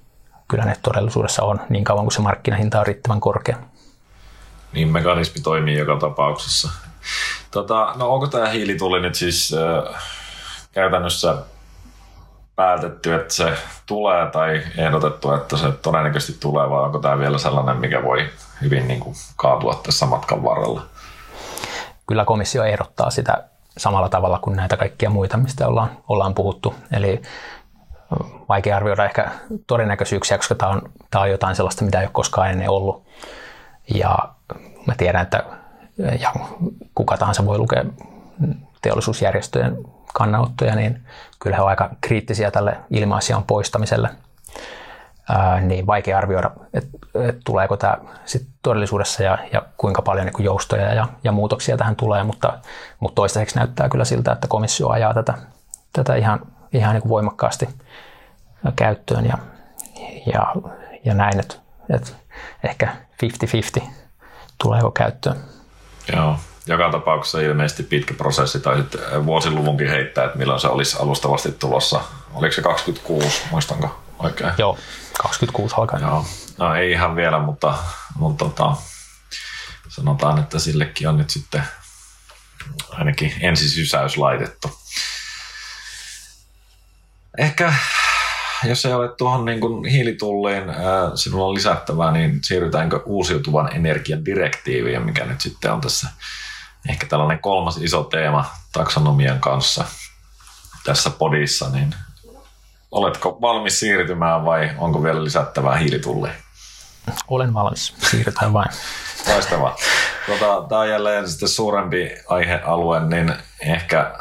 Kyllä 0.49 0.65
ne 0.65 0.77
todellisuudessa 0.83 1.43
on 1.43 1.61
niin 1.69 1.85
kauan 1.85 2.05
kuin 2.05 2.13
se 2.13 2.21
markkinahinta 2.21 2.81
on 2.81 2.87
riittävän 2.87 3.21
korkea. 3.21 3.57
Niin 4.73 4.89
mekanismi 4.89 5.41
toimii 5.41 5.79
joka 5.79 5.97
tapauksessa. 5.97 6.71
Tota, 7.51 7.93
no 7.97 8.09
onko 8.09 8.27
tämä 8.27 8.49
hiilitulli 8.49 9.01
nyt 9.01 9.15
siis 9.15 9.55
äh, 9.55 10.03
käytännössä 10.73 11.37
päätetty, 12.57 13.15
että 13.15 13.35
se 13.35 13.53
tulee 13.87 14.31
tai 14.31 14.63
ehdotettu, 14.79 15.33
että 15.33 15.57
se 15.57 15.73
todennäköisesti 15.73 16.41
tulee 16.41 16.71
vai 16.71 16.83
onko 16.83 16.99
tämä 16.99 17.19
vielä 17.19 17.39
sellainen, 17.39 17.77
mikä 17.77 18.03
voi 18.03 18.31
hyvin 18.63 18.89
niin 18.89 19.01
kuin 19.01 19.15
kaatua 19.37 19.81
tässä 19.87 20.07
matkan 20.07 20.45
varrella. 20.45 20.83
Kyllä 22.07 22.25
komissio 22.25 22.65
ehdottaa 22.65 23.11
sitä 23.11 23.45
samalla 23.77 24.09
tavalla 24.09 24.39
kuin 24.39 24.57
näitä 24.57 24.77
kaikkia 24.77 25.11
muita, 25.11 25.37
mistä 25.37 25.69
ollaan, 25.69 25.91
ollaan 26.09 26.35
puhuttu. 26.35 26.75
Eli 26.93 27.23
vaikea 28.49 28.77
arvioida 28.77 29.05
ehkä 29.05 29.31
todennäköisyyksiä, 29.67 30.39
koska 30.39 30.55
tämä 30.55 30.73
on, 30.73 30.83
tämä 31.11 31.23
on 31.23 31.31
jotain 31.31 31.57
sellaista, 31.57 31.85
mitä 31.85 32.01
ei 32.01 32.07
ole 32.07 32.11
koskaan 32.13 32.51
ennen 32.51 32.71
ollut. 32.71 33.05
Ja 33.95 34.19
mä 34.87 34.95
tiedän, 34.97 35.23
että 35.23 35.45
ja 36.21 36.33
kuka 36.95 37.17
tahansa 37.17 37.47
voi 37.47 37.59
lukea 37.59 37.85
teollisuusjärjestöjen 38.85 39.77
kannanottoja, 40.15 40.75
niin 40.75 41.01
kyllä 41.39 41.57
he 41.57 41.63
ovat 41.63 41.71
aika 41.71 41.91
kriittisiä 42.01 42.51
tälle 42.51 42.77
ilmaisian 42.91 43.45
poistamiselle– 43.45 44.09
ää, 45.29 45.61
niin 45.61 45.87
vaikea 45.87 46.19
arvioida, 46.19 46.51
että 46.75 46.99
et 47.15 47.41
tuleeko 47.45 47.77
tämä 47.77 47.99
sit 48.25 48.47
todellisuudessa 48.63 49.23
ja, 49.23 49.39
ja 49.53 49.63
kuinka 49.77 50.03
paljon 50.03 50.27
niin 50.27 50.45
joustoja 50.45 50.95
ja, 50.95 51.09
ja 51.25 51.33
muutoksia 51.33 51.77
tähän 51.77 51.97
tulee, 51.97 52.25
mutta, 52.25 52.59
mutta 53.01 53.15
toistaiseksi 53.15 53.57
näyttää 53.57 53.89
kyllä 53.89 54.05
siltä, 54.05 54.33
että 54.33 54.49
komissio 54.49 54.89
ajaa 54.89 55.15
tätä, 55.15 55.35
tätä 55.93 56.15
ihan, 56.15 56.41
ihan 56.73 56.95
niin 56.95 57.09
voimakkaasti 57.09 57.69
käyttöön 58.77 59.27
ja, 59.27 59.39
ja, 60.33 60.55
ja 61.05 61.15
näin, 61.15 61.41
että, 61.41 61.55
että 61.91 62.11
ehkä 62.65 62.97
50-50 63.81 63.83
tuleeko 64.63 64.91
käyttöön. 64.91 65.37
Joo, 66.17 66.37
joka 66.67 66.91
tapauksessa 66.91 67.41
ilmeisesti 67.41 67.83
pitkä 67.83 68.15
prosessi, 68.15 68.61
tai 68.61 68.77
sitten 68.77 69.27
vuosiluvunkin 69.27 69.89
heittää, 69.89 70.25
että 70.25 70.39
milloin 70.39 70.61
se 70.61 70.69
olisi 70.69 70.97
alustavasti 71.01 71.53
tulossa. 71.53 72.01
Oliko 72.35 72.55
se 72.55 72.63
26, 72.63 73.43
muistanko 73.51 74.01
oikein? 74.19 74.53
Joo, 74.59 74.79
26 75.23 75.75
alkaen. 75.79 76.03
Joo. 76.03 76.27
No 76.59 76.75
ei 76.75 76.91
ihan 76.91 77.17
vielä, 77.17 77.39
mutta, 77.39 77.75
mutta 78.17 78.45
tota, 78.45 78.77
sanotaan, 79.89 80.39
että 80.39 80.59
sillekin 80.59 81.09
on 81.09 81.19
nyt 81.19 81.31
sitten 81.31 81.63
ainakin 82.91 83.33
ensisysäys 83.41 84.17
laitettu. 84.17 84.71
Ehkä 87.39 87.75
jos 88.65 88.85
ei 88.85 88.93
ole 88.93 89.09
tuohon 89.09 89.45
niin 89.45 89.61
kuin 89.61 89.85
hiilitulliin 89.85 90.71
äh, 90.71 90.77
sinulla 91.15 91.47
on 91.47 91.55
lisättävää, 91.55 92.13
niin 92.13 92.41
siirrytäänkö 92.43 93.01
uusiutuvan 93.05 93.77
energian 93.77 94.25
direktiiviin, 94.25 95.03
mikä 95.03 95.25
nyt 95.25 95.41
sitten 95.41 95.73
on 95.73 95.81
tässä 95.81 96.09
ehkä 96.89 97.07
tällainen 97.07 97.39
kolmas 97.39 97.77
iso 97.77 98.05
teema 98.05 98.51
taksonomian 98.73 99.41
kanssa 99.41 99.85
tässä 100.85 101.11
podissa, 101.11 101.69
niin 101.71 101.95
oletko 102.91 103.39
valmis 103.41 103.81
siirtymään 103.81 104.45
vai 104.45 104.71
onko 104.79 105.03
vielä 105.03 105.25
lisättävää 105.25 105.77
hiilitullia? 105.77 106.33
Olen 107.29 107.55
valmis, 107.55 107.95
siirrytään 108.11 108.53
vain. 108.53 108.69
Loistavaa. 109.33 109.77
Tota, 110.27 110.69
tämä 110.69 110.81
on 110.81 110.89
jälleen 110.89 111.29
sitten 111.29 111.49
suurempi 111.49 112.11
aihealue, 112.29 113.01
niin 113.01 113.35
ehkä 113.61 114.15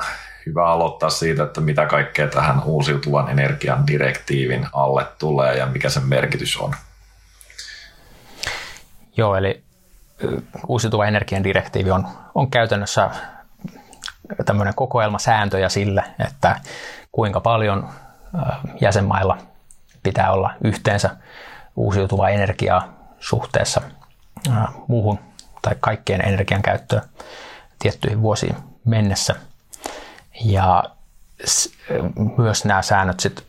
hyvä 0.45 0.67
aloittaa 0.67 1.09
siitä, 1.09 1.43
että 1.43 1.61
mitä 1.61 1.85
kaikkea 1.85 2.27
tähän 2.27 2.63
uusiutuvan 2.63 3.29
energian 3.29 3.87
direktiivin 3.87 4.67
alle 4.73 5.05
tulee 5.19 5.57
ja 5.57 5.65
mikä 5.65 5.89
sen 5.89 6.03
merkitys 6.03 6.57
on. 6.57 6.75
Joo, 9.17 9.35
eli 9.35 9.63
uusiutuvan 10.67 11.07
energian 11.07 11.43
direktiivi 11.43 11.91
on, 11.91 12.07
on 12.35 12.51
käytännössä 12.51 13.09
tämmöinen 14.45 14.75
kokoelma 14.75 15.19
sääntöjä 15.19 15.69
sille, 15.69 16.03
että 16.27 16.59
kuinka 17.11 17.39
paljon 17.39 17.89
jäsenmailla 18.81 19.37
pitää 20.03 20.31
olla 20.31 20.53
yhteensä 20.63 21.09
uusiutuvaa 21.75 22.29
energiaa 22.29 22.93
suhteessa 23.19 23.81
muuhun 24.87 25.19
tai 25.61 25.75
kaikkeen 25.79 26.27
energian 26.27 26.61
käyttöön 26.61 27.01
tiettyihin 27.79 28.21
vuosiin 28.21 28.55
mennessä. 28.85 29.35
Ja 30.45 30.83
myös 32.37 32.65
nämä 32.65 32.81
säännöt 32.81 33.19
sit, 33.19 33.45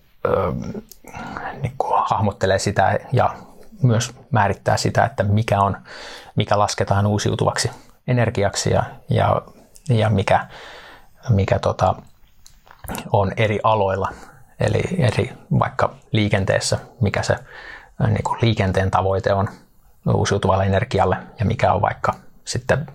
niin 1.63 1.73
hahmottelee 2.05 2.59
sitä 2.59 2.99
ja 3.13 3.35
myös 3.83 4.15
määrittää 4.31 4.77
sitä, 4.77 5.05
että 5.05 5.23
mikä, 5.23 5.61
on, 5.61 5.77
lasketaan 6.55 7.07
uusiutuvaksi 7.07 7.71
energiaksi 8.07 8.71
ja, 8.71 8.85
ja, 9.09 9.43
ja 9.89 10.11
mikä, 10.11 10.47
mikä 11.29 11.59
tota, 11.59 11.95
on 13.13 13.33
eri 13.37 13.61
aloilla, 13.63 14.09
eli 14.61 14.83
eri 14.99 15.33
vaikka 15.59 15.95
liikenteessä, 16.13 16.79
mikä 17.01 17.23
se 17.23 17.37
niin 18.07 18.25
kuin 18.25 18.39
liikenteen 18.43 18.91
tavoite 18.91 19.35
on 19.35 19.49
uusiutuvalle 20.15 20.67
energialle 20.67 21.17
ja 21.39 21.45
mikä 21.45 21.73
on 21.73 21.83
vaikka 21.83 22.15
sitten, 22.45 22.87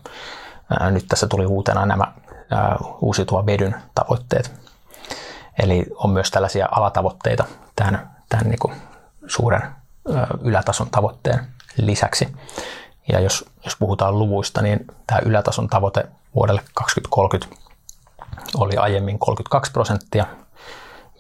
ää, 0.80 0.92
nyt 0.92 1.06
tässä 1.08 1.28
tuli 1.28 1.46
uutena 1.46 1.86
nämä 1.86 2.14
ää, 2.52 2.78
uusiutuvan 3.02 3.46
vedyn 3.46 3.76
tavoitteet. 3.96 4.52
Eli 5.60 5.86
on 5.96 6.10
myös 6.10 6.32
tällaisia 6.32 6.68
alatavoitteita 6.72 7.46
tämän, 7.76 8.10
tämän 8.30 8.46
niin 8.50 8.60
kuin 8.60 8.74
suuren 9.28 9.62
ää, 9.62 10.28
ylätason 10.42 10.90
tavoitteen 10.90 11.40
lisäksi. 11.78 12.28
Ja 13.12 13.20
jos, 13.20 13.46
jos 13.66 13.76
puhutaan 13.80 14.20
luvuista, 14.20 14.62
niin 14.62 14.88
tämä 15.08 15.22
ylätason 15.26 15.68
tavoite 15.68 16.06
vuodelle 16.36 16.62
2030 16.74 17.56
oli 18.58 18.78
aiemmin 18.78 19.20
32 19.20 19.72
prosenttia 19.72 20.26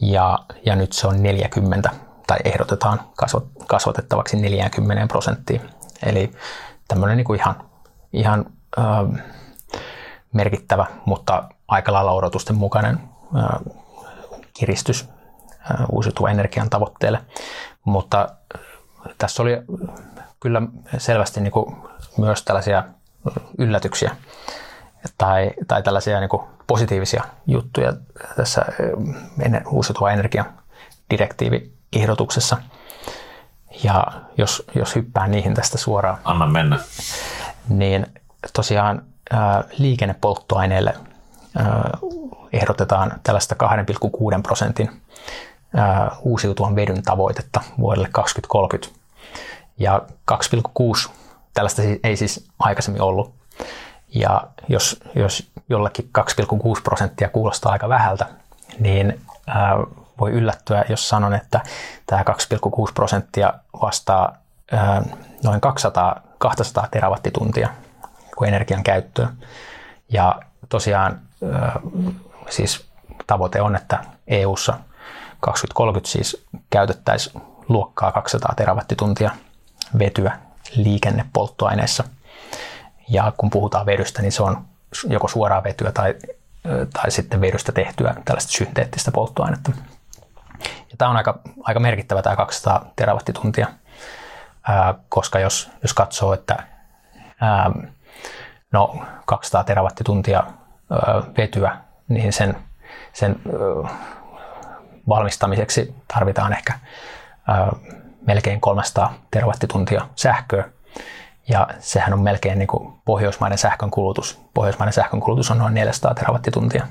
ja, 0.02 0.40
ja 0.66 0.76
nyt 0.76 0.94
se 0.94 1.08
on 1.08 1.24
40 1.24 1.90
tai 2.28 2.38
ehdotetaan 2.46 3.00
kasvatettavaksi 3.68 4.38
40 4.38 5.08
prosenttiin. 5.08 5.62
Eli 6.04 6.32
tämmöinen 6.88 7.18
niin 7.18 7.26
kuin 7.26 7.40
ihan, 7.40 7.56
ihan 8.14 8.46
äh, 8.80 9.24
merkittävä, 10.34 10.86
mutta 11.06 11.44
aika 11.68 11.94
lailla 11.94 12.12
odotusten 12.12 12.56
mukainen 12.56 13.00
äh, 13.36 13.60
kiristys 14.54 15.10
uusiutuvan 15.92 16.32
energian 16.32 16.70
tavoitteelle. 16.70 17.20
Mutta 17.86 18.30
tässä 19.18 19.44
oli 19.44 19.52
kyllä 20.40 20.62
selvästi 20.98 21.42
niin 21.42 21.52
kuin 21.52 21.76
myös 22.18 22.44
tällaisia 22.44 22.84
yllätyksiä 23.58 24.16
tai, 25.18 25.52
tai 25.68 25.84
tällaisia 25.84 26.20
niin 26.20 26.30
kuin 26.30 26.44
positiivisia 26.68 27.24
juttuja 27.48 27.94
tässä 28.36 28.66
uusiutuvan 29.72 30.14
energian 30.14 30.46
direktiivi-ehdotuksessa. 31.10 32.58
Ja 33.84 34.04
jos, 34.38 34.64
jos 34.76 34.96
hyppää 34.96 35.28
niihin 35.28 35.54
tästä 35.54 35.78
suoraan. 35.78 36.18
Anna 36.24 36.48
mennä. 36.48 36.80
Niin 37.70 38.08
tosiaan 38.54 39.02
ää, 39.32 39.64
liikennepolttoaineelle 39.78 40.94
ää, 41.58 41.90
ehdotetaan 42.54 43.12
tällaista 43.24 43.56
2,6 44.36 44.42
prosentin 44.44 45.02
ää, 45.76 46.12
uusiutuvan 46.22 46.76
vedyn 46.76 47.04
tavoitetta 47.04 47.62
vuodelle 47.80 48.10
2030. 48.12 48.99
Ja 49.80 50.02
2,6 50.32 51.10
tällaista 51.54 51.82
ei 52.04 52.16
siis 52.18 52.48
aikaisemmin 52.60 53.02
ollut. 53.02 53.34
Ja 54.16 54.44
jos, 54.68 55.00
jos 55.16 55.52
jollekin 55.70 56.10
2,6 56.20 56.82
prosenttia 56.84 57.30
kuulostaa 57.30 57.72
aika 57.72 57.90
vähältä, 57.90 58.26
niin 58.80 59.22
ää, 59.48 59.76
voi 60.20 60.32
yllättyä, 60.32 60.86
jos 60.90 61.10
sanon, 61.10 61.34
että 61.34 61.62
tämä 62.06 62.24
2,6 62.24 62.92
prosenttia 62.94 63.54
vastaa 63.82 64.38
ää, 64.72 65.04
noin 65.44 65.62
200, 65.62 66.22
200 66.38 66.88
terawattituntia 66.92 67.70
energian 68.48 68.84
käyttöä. 68.84 69.28
Ja 70.10 70.40
tosiaan 70.70 71.20
ää, 71.54 71.80
siis 72.50 72.86
tavoite 73.28 73.62
on, 73.62 73.76
että 73.76 74.04
EU-ssa 74.28 74.74
2030 75.40 76.12
siis 76.12 76.46
käytettäisiin 76.70 77.42
luokkaa 77.68 78.12
200 78.12 78.54
terawattituntia 78.56 79.32
vetyä 80.00 80.40
liikennepolttoaineessa. 80.76 82.04
Ja 83.10 83.34
kun 83.38 83.50
puhutaan 83.50 83.86
vedystä, 83.86 84.22
niin 84.22 84.32
se 84.32 84.44
on 84.44 84.66
joko 85.08 85.28
suoraa 85.28 85.64
vetyä 85.64 85.92
tai, 85.92 86.16
tai 86.94 87.12
sitten 87.12 87.42
vedystä 87.42 87.72
tehtyä 87.72 88.16
tällaista 88.26 88.52
synteettistä 88.52 89.12
polttoainetta. 89.12 89.72
Ja 90.64 90.96
tämä 90.98 91.12
on 91.12 91.18
aika, 91.18 91.40
aika 91.64 91.80
merkittävä 91.80 92.22
tämä 92.22 92.36
200 92.36 92.86
terawattituntia, 92.96 93.68
ää, 94.68 94.96
koska 95.10 95.40
jos, 95.40 95.70
jos 95.82 95.94
katsoo, 95.94 96.34
että 96.34 96.64
ää, 97.42 97.72
no 98.72 99.06
200 99.26 99.64
terawattituntia 99.64 100.44
ää, 100.92 101.22
vetyä, 101.38 101.78
niin 102.08 102.34
sen, 102.34 102.58
sen 103.14 103.36
ää, 103.86 103.92
valmistamiseksi 105.10 105.96
tarvitaan 106.14 106.54
ehkä 106.54 106.80
ää, 107.48 107.72
melkein 108.30 108.62
300 108.62 109.14
terawattituntia 109.32 110.08
sähköä. 110.16 110.70
Ja 111.48 111.68
sehän 111.80 112.14
on 112.14 112.22
melkein 112.22 112.60
niin 112.60 112.68
kuin 112.68 112.94
pohjoismainen 113.06 113.58
sähkön 113.58 113.92
kulutus. 113.92 114.42
Pohjoismainen 114.54 114.94
sähkön 114.94 115.20
kulutus 115.20 115.52
on 115.52 115.58
noin 115.58 115.74
400 115.74 116.14
terawattituntia. 116.14 116.88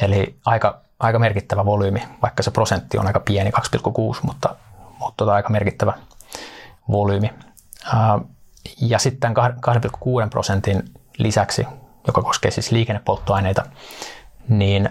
Eli 0.00 0.36
aika, 0.44 0.80
aika 1.00 1.18
merkittävä 1.18 1.64
volyymi, 1.64 2.02
vaikka 2.22 2.42
se 2.42 2.50
prosentti 2.50 2.98
on 2.98 3.06
aika 3.06 3.20
pieni, 3.20 3.50
2,6, 3.50 3.56
mutta, 4.22 4.56
mutta 4.98 5.14
tota 5.16 5.34
aika 5.34 5.48
merkittävä 5.48 5.92
volyymi. 6.90 7.30
Ja 8.80 8.98
sitten 8.98 9.34
2,6 9.36 9.42
prosentin 10.30 10.82
lisäksi, 11.18 11.66
joka 12.06 12.22
koskee 12.22 12.50
siis 12.50 12.72
liikennepolttoaineita, 12.72 13.64
niin 14.48 14.88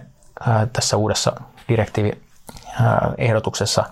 tässä 0.74 0.98
uudessa 0.98 1.34
direktiiviehdotuksessa 1.70 3.84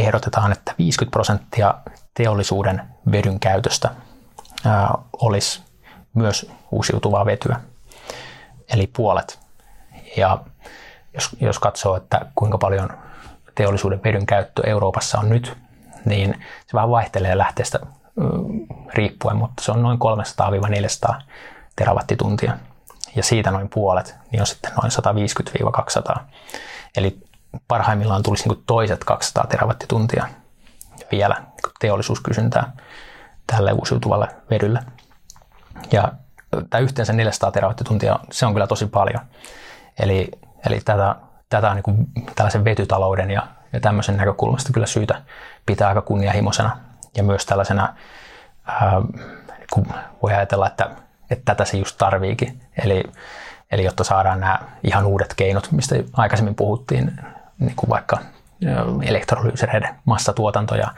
ehdotetaan, 0.00 0.52
että 0.52 0.74
50 0.78 1.10
prosenttia 1.10 1.74
teollisuuden 2.14 2.82
vedyn 3.12 3.40
käytöstä 3.40 3.90
olisi 5.12 5.62
myös 6.14 6.50
uusiutuvaa 6.70 7.26
vetyä, 7.26 7.60
eli 8.72 8.90
puolet. 8.96 9.38
Ja 10.16 10.38
jos, 11.14 11.36
jos 11.40 11.58
katsoo, 11.58 11.96
että 11.96 12.26
kuinka 12.34 12.58
paljon 12.58 12.90
teollisuuden 13.54 14.00
vedyn 14.04 14.26
käyttö 14.26 14.62
Euroopassa 14.66 15.18
on 15.18 15.28
nyt, 15.28 15.56
niin 16.04 16.44
se 16.66 16.74
vähän 16.74 16.90
vaihtelee 16.90 17.38
lähteestä 17.38 17.80
riippuen, 18.94 19.36
mutta 19.36 19.64
se 19.64 19.72
on 19.72 19.82
noin 19.82 19.98
300-400 21.10 21.14
terawattituntia. 21.76 22.56
Ja 23.16 23.22
siitä 23.22 23.50
noin 23.50 23.68
puolet 23.68 24.14
niin 24.32 24.40
on 24.40 24.46
sitten 24.46 24.72
noin 24.82 24.92
150-200. 26.16 26.20
Eli 26.96 27.18
parhaimmillaan 27.68 28.22
tulisi 28.22 28.48
niin 28.48 28.62
toiset 28.66 29.04
200 29.04 29.46
terawattituntia 29.46 30.26
vielä 31.12 31.36
teollisuuskysyntää 31.80 32.72
tälle 33.46 33.72
uusiutuvalle 33.72 34.28
vedylle. 34.50 34.80
Ja 35.92 36.12
tämä 36.70 36.80
yhteensä 36.82 37.12
400 37.12 37.50
terawattituntia, 37.50 38.18
se 38.30 38.46
on 38.46 38.52
kyllä 38.52 38.66
tosi 38.66 38.86
paljon. 38.86 39.20
Eli, 39.98 40.30
eli 40.66 40.80
tätä, 40.80 41.16
tätä 41.48 41.70
on 41.70 41.76
niin 41.76 41.82
kuin 41.82 41.96
tällaisen 42.36 42.64
vetytalouden 42.64 43.30
ja, 43.30 43.46
ja 43.72 43.80
tämmöisen 43.80 44.16
näkökulmasta 44.16 44.72
kyllä 44.72 44.86
syytä 44.86 45.22
pitää 45.66 45.88
aika 45.88 46.02
kunnianhimoisena. 46.02 46.76
Ja 47.16 47.22
myös 47.22 47.46
tällaisena, 47.46 47.94
ää, 48.66 49.02
kun 49.72 49.86
voi 50.22 50.32
ajatella, 50.34 50.66
että, 50.66 50.90
että 51.30 51.44
tätä 51.44 51.64
se 51.64 51.76
just 51.76 51.98
tarviikin. 51.98 52.60
Eli, 52.84 53.04
eli 53.72 53.84
jotta 53.84 54.04
saadaan 54.04 54.40
nämä 54.40 54.58
ihan 54.82 55.06
uudet 55.06 55.34
keinot, 55.34 55.72
mistä 55.72 55.94
aikaisemmin 56.12 56.54
puhuttiin, 56.54 57.20
niin 57.60 57.76
kuin 57.76 57.90
vaikka 57.90 58.18
elektrolyysereiden 59.02 59.94
massatuotanto 60.04 60.74
ja, 60.74 60.88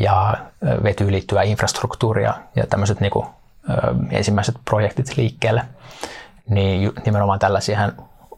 ja 0.00 0.36
vetyyn 0.82 1.12
liittyvää 1.12 1.42
infrastruktuuria 1.42 2.34
ja 2.56 2.66
tämmöiset 2.66 3.00
niin 3.00 3.10
kuin, 3.10 3.26
ensimmäiset 4.10 4.54
projektit 4.64 5.16
liikkeelle, 5.16 5.62
niin 6.48 6.92
nimenomaan 7.04 7.38
tällaisia 7.38 7.92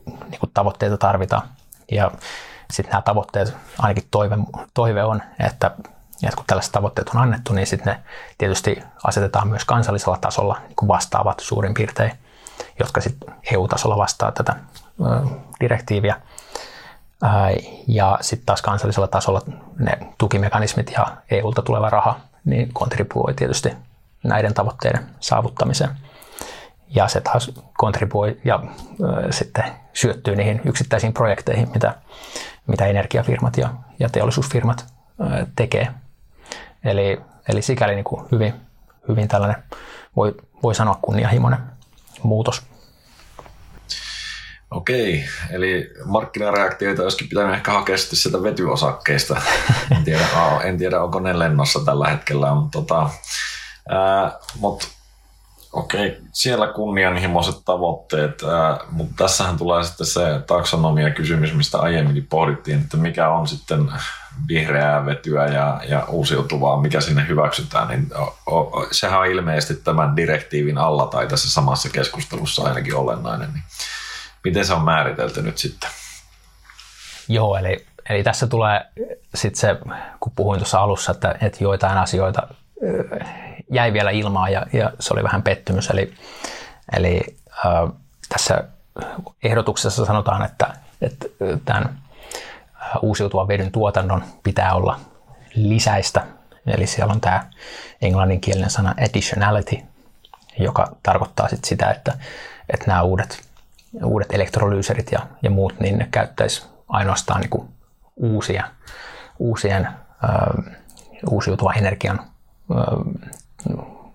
niin 0.07 0.41
kuin 0.41 0.51
tavoitteita 0.55 0.99
tarvitaan. 0.99 1.43
Ja 1.91 2.11
sitten 2.71 2.91
nämä 2.91 3.03
tavoitteet, 3.03 3.57
ainakin 3.79 4.09
toive, 4.11 4.37
toive 4.75 5.05
on, 5.05 5.23
että, 5.41 5.71
että 6.23 6.37
kun 6.37 6.45
tällaiset 6.47 6.73
tavoitteet 6.73 7.09
on 7.09 7.21
annettu, 7.21 7.53
niin 7.53 7.67
sitten 7.67 7.95
ne 7.95 8.01
tietysti 8.39 8.83
asetetaan 9.05 9.49
myös 9.49 9.65
kansallisella 9.65 10.19
tasolla 10.21 10.59
niin 10.67 10.77
kuin 10.77 10.89
vastaavat 10.89 11.41
suurin 11.41 11.75
piirtein, 11.75 12.13
jotka 12.79 13.01
sitten 13.01 13.35
EU-tasolla 13.53 13.97
vastaa 13.97 14.33
tätä 14.33 14.57
direktiiviä. 15.61 16.21
Ja 17.87 18.19
sitten 18.21 18.47
taas 18.47 18.63
kansallisella 18.63 19.09
tasolla 19.09 19.41
ne 19.79 19.99
tukimekanismit 20.19 20.93
ja 20.93 21.17
EUlta 21.31 21.63
tuleva 21.63 21.91
raha 21.91 22.21
niin 22.45 22.71
kontribuoi 22.73 23.35
tietysti 23.35 23.73
näiden 24.23 24.55
tavoitteiden 24.55 25.07
saavuttamiseen. 25.21 25.91
Ja 26.95 27.09
se 27.09 27.21
taas 27.21 27.51
kontribuoi 27.77 28.41
ja 28.45 28.61
sitten 29.31 29.65
syöttyy 29.93 30.37
niihin 30.37 30.61
yksittäisiin 30.65 31.13
projekteihin, 31.13 31.69
mitä, 31.75 31.95
mitä 32.67 32.87
energiafirmat 32.87 33.57
ja, 33.57 33.69
ja 33.99 34.09
teollisuusfirmat 34.09 34.87
tekee. 35.57 35.89
Eli, 36.85 37.21
eli 37.49 37.63
sikäli 37.63 37.95
niin 37.95 38.05
kuin 38.05 38.27
hyvin, 38.33 38.55
hyvin 39.09 39.29
tällainen, 39.29 39.63
voi, 40.17 40.35
voi 40.63 40.75
sanoa 40.75 40.99
kunnianhimoinen 41.03 41.61
muutos. 42.23 42.70
Okei, 44.71 45.25
eli 45.51 45.91
markkinareaktioita 46.05 47.03
olisikin 47.03 47.29
pitänyt 47.29 47.55
ehkä 47.55 47.73
hakea 47.73 47.99
sitten 47.99 48.17
sieltä 48.19 48.43
vetyosakkeista. 48.43 49.43
En 49.97 50.05
tiedä, 50.05 50.27
en 50.65 50.79
tiedä 50.79 51.03
onko 51.03 51.21
ne 51.21 51.39
lennossa 51.39 51.81
tällä 51.85 52.09
hetkellä, 52.09 52.55
mutta 52.55 52.79
tota, 52.79 53.11
mutta 54.59 54.87
okei, 55.73 56.21
siellä 56.33 56.67
kunnianhimoiset 56.67 57.57
tavoitteet, 57.65 58.43
ää, 58.43 58.79
mutta 58.91 59.15
tässähän 59.17 59.57
tulee 59.57 59.85
sitten 59.85 60.07
se 60.07 60.41
taksonomia 60.47 61.11
kysymys, 61.11 61.55
mistä 61.55 61.79
aiemminkin 61.79 62.27
pohdittiin, 62.27 62.81
että 62.81 62.97
mikä 62.97 63.29
on 63.29 63.49
sitten 63.49 63.93
vihreää 64.49 65.07
vetyä 65.07 65.47
ja, 65.47 65.81
ja 65.89 66.05
uusiutuvaa, 66.09 66.81
mikä 66.81 67.01
sinne 67.01 67.29
hyväksytään, 67.29 67.89
niin 67.89 68.11
o, 68.19 68.39
o, 68.47 68.87
sehän 68.93 69.21
on 69.21 69.27
ilmeisesti 69.27 69.77
tämän 69.77 70.17
direktiivin 70.17 70.79
alla 70.79 71.07
tai 71.07 71.27
tässä 71.27 71.51
samassa 71.51 71.89
keskustelussa 71.89 72.63
ainakin 72.63 72.97
olennainen. 72.97 73.53
Niin 73.53 73.65
Miten 74.45 74.65
se 74.65 74.75
on 74.75 74.85
määritelty 74.85 75.43
nyt 75.43 75.59
sitten? 75.59 75.91
Joo, 77.29 77.57
eli, 77.57 77.87
eli 78.09 78.23
tässä 78.23 78.47
tulee 78.47 78.81
sitten 79.35 79.61
se, 79.61 79.77
kun 80.21 80.33
puhuin 80.37 80.59
tuossa 80.59 80.81
alussa, 80.81 81.13
että, 81.13 81.35
että 81.43 81.65
joitain 81.65 81.99
asioita 81.99 82.49
jäi 83.71 83.93
vielä 83.93 84.11
ilmaa 84.11 84.49
ja, 84.49 84.67
ja 84.73 84.93
se 85.01 85.15
oli 85.15 85.23
vähän 85.23 85.43
pettymys. 85.43 85.91
Eli, 85.91 86.15
eli 86.97 87.21
äh, 87.51 87.93
tässä 88.29 88.65
ehdotuksessa 89.43 90.07
sanotaan, 90.07 90.45
että, 90.45 90.75
että 91.01 91.27
tämän 91.65 91.99
uusiutuvan 93.03 93.49
vedyn 93.49 93.73
tuotannon 93.73 94.25
pitää 94.43 94.75
olla 94.75 95.01
lisäistä. 95.55 96.27
Eli 96.67 96.87
siellä 96.87 97.13
on 97.13 97.21
tämä 97.21 97.51
englanninkielinen 98.03 98.71
sana 98.71 98.95
additionality, 99.01 99.77
joka 100.59 100.97
tarkoittaa 101.03 101.49
sit 101.49 101.65
sitä, 101.65 101.91
että, 101.91 102.19
että 102.73 102.87
nämä 102.87 103.03
uudet 103.03 103.50
uudet 104.05 104.33
elektrolyyserit 104.33 105.13
ja, 105.13 105.21
ja 105.43 105.51
muut, 105.51 105.81
niin 105.81 105.99
ne 105.99 106.09
käyttäisi 106.11 106.67
ainoastaan 106.89 107.41
niin 107.41 107.51
kuin 107.51 107.69
uusia, 108.17 108.65
uusien 109.39 109.89
ö, 110.25 110.63
uusiutuvan 111.31 111.79
energian 111.79 112.21
ö, 112.71 112.75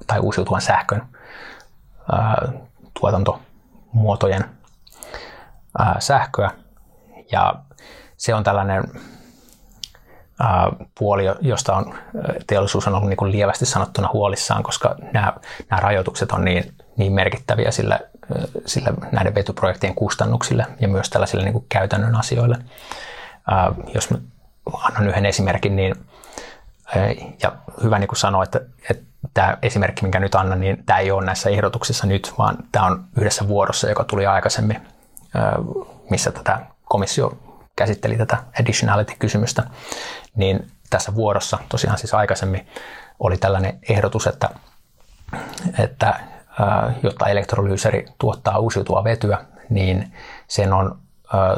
tai 0.07 0.19
uusiutuvan 0.19 0.61
sähkön 0.61 1.01
ö, 2.13 2.47
tuotantomuotojen 2.99 4.45
ö, 5.79 5.83
sähköä. 5.99 6.51
Ja 7.31 7.55
se 8.17 8.35
on 8.35 8.43
tällainen 8.43 8.83
puoli, 10.99 11.23
josta 11.41 11.75
on, 11.75 11.95
teollisuus 12.47 12.87
on 12.87 12.95
ollut 12.95 13.09
niin 13.09 13.17
kuin 13.17 13.31
lievästi 13.31 13.65
sanottuna 13.65 14.09
huolissaan, 14.13 14.63
koska 14.63 14.95
nämä, 15.13 15.33
nämä 15.69 15.79
rajoitukset 15.79 16.31
on 16.31 16.45
niin, 16.45 16.73
niin 16.97 17.13
merkittäviä 17.13 17.71
sillä 17.71 17.99
sillä 18.65 18.93
näiden 19.11 19.35
vetyprojektien 19.35 19.95
kustannuksille 19.95 20.65
ja 20.79 20.87
myös 20.87 21.09
tällaisille 21.09 21.43
niin 21.43 21.53
kuin 21.53 21.65
käytännön 21.69 22.15
asioille. 22.15 22.57
Jos 23.93 24.09
mä 24.09 24.17
annan 24.83 25.07
yhden 25.07 25.25
esimerkin, 25.25 25.75
niin 25.75 25.95
ja 27.43 27.55
hyvä 27.83 27.99
niin 27.99 28.07
kuin 28.07 28.17
sanoa, 28.17 28.43
että, 28.43 28.61
että 28.89 29.03
tämä 29.33 29.57
esimerkki, 29.61 30.01
minkä 30.01 30.19
nyt 30.19 30.35
annan, 30.35 30.59
niin 30.59 30.83
tämä 30.85 30.99
ei 30.99 31.11
ole 31.11 31.25
näissä 31.25 31.49
ehdotuksissa 31.49 32.07
nyt, 32.07 32.33
vaan 32.37 32.57
tämä 32.71 32.85
on 32.85 33.03
yhdessä 33.17 33.47
vuorossa, 33.47 33.89
joka 33.89 34.03
tuli 34.03 34.25
aikaisemmin, 34.25 34.87
missä 36.09 36.31
tätä 36.31 36.59
komissio 36.85 37.37
käsitteli 37.75 38.17
tätä 38.17 38.37
additionality-kysymystä, 38.59 39.63
niin 40.35 40.71
tässä 40.89 41.15
vuorossa 41.15 41.57
tosiaan 41.69 41.97
siis 41.97 42.13
aikaisemmin 42.13 42.67
oli 43.19 43.37
tällainen 43.37 43.79
ehdotus, 43.89 44.27
että, 44.27 44.49
että 45.79 46.19
jotta 47.03 47.27
elektrolyyseri 47.27 48.05
tuottaa 48.17 48.57
uusiutuvaa 48.57 49.03
vetyä, 49.03 49.45
niin 49.69 50.13
sen 50.47 50.73
on 50.73 50.99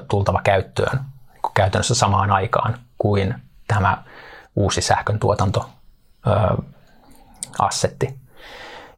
tultava 0.09 0.41
käyttöön 0.43 0.99
niin 1.33 1.41
käytännössä 1.53 1.95
samaan 1.95 2.31
aikaan 2.31 2.77
kuin 2.97 3.35
tämä 3.67 4.03
uusi 4.55 4.81
sähkön 4.81 5.19
tuotantoassetti. 5.19 8.19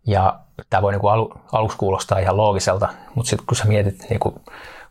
Ja 0.07 0.39
tämä 0.69 0.81
voi 0.81 0.91
niin 0.91 1.01
kuin 1.01 1.13
aluksi 1.51 1.77
kuulostaa 1.77 2.19
ihan 2.19 2.37
loogiselta, 2.37 2.89
mutta 3.15 3.29
sitten 3.29 3.47
kun 3.47 3.57
sä 3.57 3.65
mietit 3.65 4.09
niin 4.09 4.19
kuin 4.19 4.35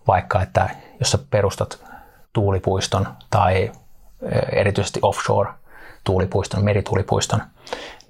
vaikka, 0.07 0.43
että 0.43 0.71
jos 1.01 1.11
sä 1.11 1.19
perustat 1.31 1.85
tuulipuiston 2.33 3.09
tai 3.31 3.73
erityisesti 4.53 5.01
offshore 5.03 5.51
tuulipuiston, 6.05 6.65
merituulipuiston, 6.65 7.43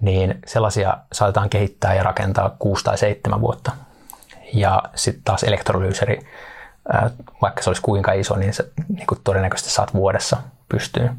niin 0.00 0.38
sellaisia 0.46 0.98
saatetaan 1.12 1.50
kehittää 1.50 1.94
ja 1.94 2.02
rakentaa 2.02 2.56
6 2.58 2.84
tai 2.84 2.98
7 2.98 3.40
vuotta. 3.40 3.72
Ja 4.54 4.82
sitten 4.94 5.24
taas 5.24 5.42
elektrolyyseri, 5.42 6.20
vaikka 7.42 7.62
se 7.62 7.70
olisi 7.70 7.82
kuinka 7.82 8.12
iso, 8.12 8.36
niin 8.36 8.54
se 8.54 8.70
niin 8.88 9.06
kuin 9.06 9.20
todennäköisesti 9.24 9.70
saat 9.70 9.94
vuodessa 9.94 10.36
pystyyn. 10.68 11.16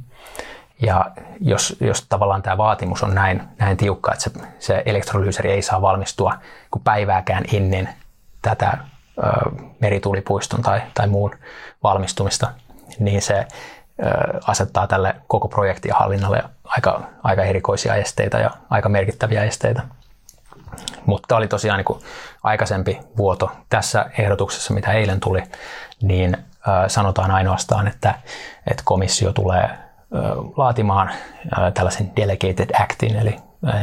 Ja 0.81 1.11
jos, 1.39 1.75
jos 1.79 2.05
tavallaan 2.09 2.41
tämä 2.41 2.57
vaatimus 2.57 3.03
on 3.03 3.15
näin, 3.15 3.43
näin 3.57 3.77
tiukka, 3.77 4.13
että 4.13 4.23
se, 4.23 4.31
se 4.59 4.83
elektrolyyseri 4.85 5.51
ei 5.51 5.61
saa 5.61 5.81
valmistua 5.81 6.33
kuin 6.71 6.83
päivääkään 6.83 7.43
ennen 7.53 7.89
tätä 8.41 8.77
ö, 9.17 9.21
merituulipuiston 9.79 10.61
tai, 10.61 10.81
tai 10.93 11.07
muun 11.07 11.35
valmistumista, 11.83 12.53
niin 12.99 13.21
se 13.21 13.47
asettaa 14.47 14.87
tälle 14.87 15.15
koko 15.27 15.47
projektin 15.47 15.93
hallinnalle 15.93 16.43
aika, 16.75 17.01
aika 17.23 17.43
erikoisia 17.43 17.95
esteitä 17.95 18.37
ja 18.39 18.49
aika 18.69 18.89
merkittäviä 18.89 19.43
esteitä. 19.43 19.81
Mutta 21.05 21.35
oli 21.35 21.47
tosiaan 21.47 21.77
niin 21.77 21.85
kuin 21.85 21.99
aikaisempi 22.43 22.99
vuoto 23.17 23.51
tässä 23.69 24.05
ehdotuksessa, 24.19 24.73
mitä 24.73 24.91
eilen 24.91 25.19
tuli, 25.19 25.43
niin 26.01 26.37
sanotaan 26.87 27.31
ainoastaan, 27.31 27.87
että, 27.87 28.15
että 28.67 28.83
komissio 28.85 29.33
tulee 29.33 29.69
laatimaan 30.57 31.11
tällaisen 31.73 32.11
delegated 32.15 32.69
actin, 32.81 33.15
eli 33.15 33.35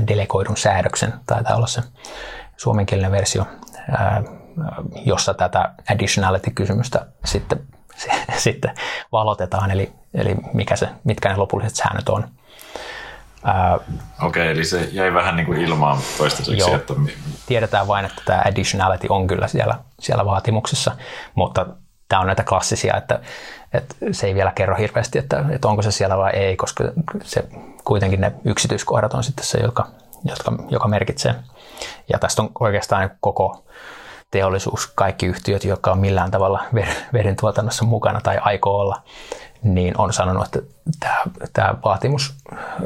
delegoidun 0.09 0.57
säädöksen, 0.57 1.13
taitaa 1.27 1.57
olla 1.57 1.67
se 1.67 1.83
suomenkielinen 2.57 3.13
versio, 3.13 3.47
jossa 5.05 5.35
tätä 5.35 5.71
additionality-kysymystä 5.91 7.07
sitten 7.25 7.61
sitten 8.37 8.75
valotetaan, 9.13 9.71
eli, 9.71 9.93
eli 10.15 10.37
mikä 10.53 10.77
se, 10.77 10.89
mitkä 11.05 11.29
ne 11.29 11.37
lopulliset 11.37 11.75
säännöt 11.77 12.09
on. 12.09 12.29
Okei, 14.23 14.43
okay, 14.43 14.53
eli 14.53 14.65
se 14.65 14.89
jäi 14.93 15.15
vähän 15.15 15.37
niin 15.37 15.47
kuin 15.47 15.61
ilmaan 15.61 15.99
toistaiseksi. 16.19 16.61
Joo, 16.61 16.77
että... 16.77 16.95
Tiedetään 17.47 17.89
vain, 17.89 18.05
että 18.05 18.23
tämä 18.25 18.43
additionality 18.45 19.07
on 19.11 19.27
kyllä 19.27 19.49
siellä, 19.49 19.79
siellä 20.01 20.25
vaatimuksessa, 20.25 20.97
mutta 21.35 21.67
tämä 22.09 22.21
on 22.21 22.27
näitä 22.27 22.45
klassisia, 22.45 22.97
että, 22.97 23.21
että 23.73 23.95
se 24.13 24.27
ei 24.27 24.35
vielä 24.35 24.53
kerro 24.55 24.77
hirveästi, 24.77 25.19
että, 25.19 25.45
että 25.51 25.69
onko 25.69 25.83
se 25.83 25.91
siellä 25.91 26.17
vai 26.17 26.31
ei, 26.33 26.57
koska 26.57 26.85
se, 27.23 27.45
kuitenkin 27.85 28.21
ne 28.21 28.33
yksityiskohdat 28.45 29.15
on 29.15 29.25
sitten 29.25 29.45
se, 29.45 29.59
joka, 29.59 29.89
jotka, 30.25 30.53
joka 30.69 30.89
merkitsee. 30.89 31.35
Ja 32.13 32.19
tästä 32.19 32.43
on 32.43 32.51
oikeastaan 32.61 33.11
koko 33.21 33.65
teollisuus, 34.31 34.87
kaikki 34.87 35.27
yhtiöt, 35.27 35.65
jotka 35.65 35.93
on 35.93 35.99
millään 35.99 36.31
tavalla 36.31 36.63
veden 37.13 37.37
tuotannossa 37.37 37.85
mukana 37.85 38.21
tai 38.21 38.39
aikoo 38.41 38.79
olla, 38.79 39.03
niin 39.63 39.95
on 39.99 40.13
sanonut, 40.13 40.45
että 40.45 40.61
tämä, 41.01 41.23
tämä 41.53 41.75
vaatimus, 41.85 42.35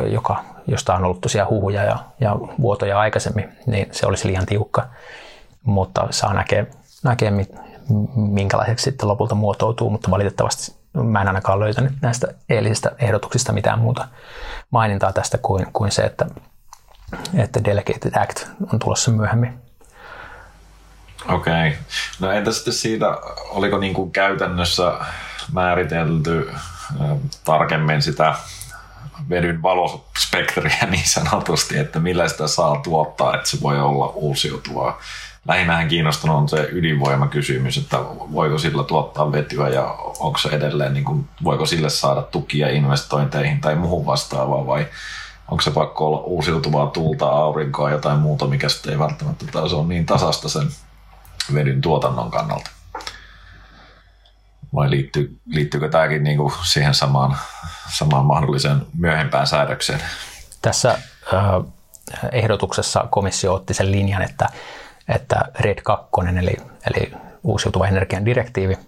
joka, 0.07 0.45
josta 0.67 0.95
on 0.95 1.05
ollut 1.05 1.21
tosiaan 1.21 1.49
huhuja 1.49 1.85
ja, 1.85 1.99
ja 2.21 2.37
vuotoja 2.61 3.01
aikaisemmin, 3.01 3.49
niin 3.67 3.89
se 3.93 4.07
olisi 4.07 4.29
liian 4.29 4.47
tiukka, 4.47 4.87
mutta 5.65 6.07
saa 6.11 6.35
näkeä, 6.35 6.67
näkeä 7.03 7.33
minkälaiseksi 8.15 8.85
sitten 8.85 9.09
lopulta 9.09 9.35
muotoutuu, 9.35 9.91
mutta 9.91 10.11
valitettavasti 10.11 10.81
mä 10.93 11.21
en 11.21 11.29
ainakaan 11.29 11.61
löytänyt 11.61 11.93
näistä 12.03 12.27
eilisistä 12.49 12.93
ehdotuksista 12.99 13.53
mitään 13.53 13.79
muuta 13.79 14.09
mainintaa 14.71 15.13
tästä 15.13 15.39
kuin, 15.39 15.67
kuin 15.73 15.91
se, 15.91 16.03
että, 16.03 16.27
että 17.35 17.65
Delegated 17.65 18.23
Act 18.23 18.47
on 18.73 18.79
tulossa 18.79 19.11
myöhemmin. 19.11 19.61
Okei. 21.29 21.69
Okay. 21.69 21.79
No 22.21 22.31
entä 22.31 22.53
sitten 22.53 22.75
siitä, 22.75 23.07
oliko 23.51 23.79
niin 23.79 23.95
kuin 23.95 24.11
käytännössä 24.11 24.93
määritelty 25.53 26.51
tarkemmin 27.45 28.03
sitä 28.03 28.35
vedyn 29.29 29.63
valospektriä 29.63 30.87
niin 30.91 31.09
sanotusti, 31.09 31.79
että 31.79 32.01
millä 32.01 32.29
sitä 32.29 32.47
saa 32.47 32.77
tuottaa, 32.77 33.35
että 33.35 33.49
se 33.51 33.61
voi 33.63 33.81
olla 33.81 34.07
uusiutuvaa. 34.07 34.99
Lähinnähän 35.49 35.89
kiinnostunut 35.89 36.37
on 36.37 36.49
se 36.49 36.69
ydinvoimakysymys, 36.73 37.77
että 37.77 37.99
voiko 38.33 38.59
sillä 38.59 38.85
tuottaa 38.85 39.33
vetyä 39.33 39.69
ja 39.69 39.85
onko 40.19 40.39
se 40.39 40.49
edelleen, 40.49 40.95
niin 40.95 41.05
kuin, 41.05 41.29
voiko 41.45 41.67
sille 41.67 41.91
saada 41.91 42.23
tukia 42.23 42.69
investointeihin 42.69 43.61
tai 43.61 43.75
muuhun 43.75 44.07
vastaavaa 44.07 44.67
vai 44.67 44.87
onko 45.51 45.63
se 45.63 45.71
pakko 45.71 46.07
olla 46.07 46.19
uusiutuvaa 46.19 46.87
tuulta, 46.87 47.27
aurinkoa, 47.29 47.91
jotain 47.91 48.19
muuta, 48.19 48.47
mikä 48.47 48.69
sitten 48.69 48.93
ei 48.93 48.99
välttämättä 48.99 49.45
taas 49.53 49.73
ole 49.73 49.87
niin 49.87 50.07
tasasta 50.07 50.49
sen 50.49 50.69
vedyn 51.55 51.81
tuotannon 51.81 52.31
kannalta. 52.31 52.71
Vai 54.75 54.91
liittyy, 54.91 55.39
liittyykö 55.47 55.89
tämäkin 55.89 56.25
niin 56.25 56.37
kuin 56.37 56.53
siihen 56.63 56.95
samaan, 56.95 57.37
samaan 57.99 58.25
mahdolliseen 58.25 58.87
myöhempään 58.99 59.47
säädökseen? 59.47 60.01
Tässä 60.63 60.91
äh, 60.91 61.43
ehdotuksessa 62.33 63.07
komissio 63.11 63.55
otti 63.55 63.75
sen 63.75 63.93
linjan, 63.93 64.23
että, 64.23 64.49
että 65.09 65.41
RED 65.59 65.81
2, 65.83 66.09
eli, 66.39 66.57
eli 66.91 67.13
uusiutuva 67.43 67.87
energian 67.87 68.25
direktiivi, 68.25 68.79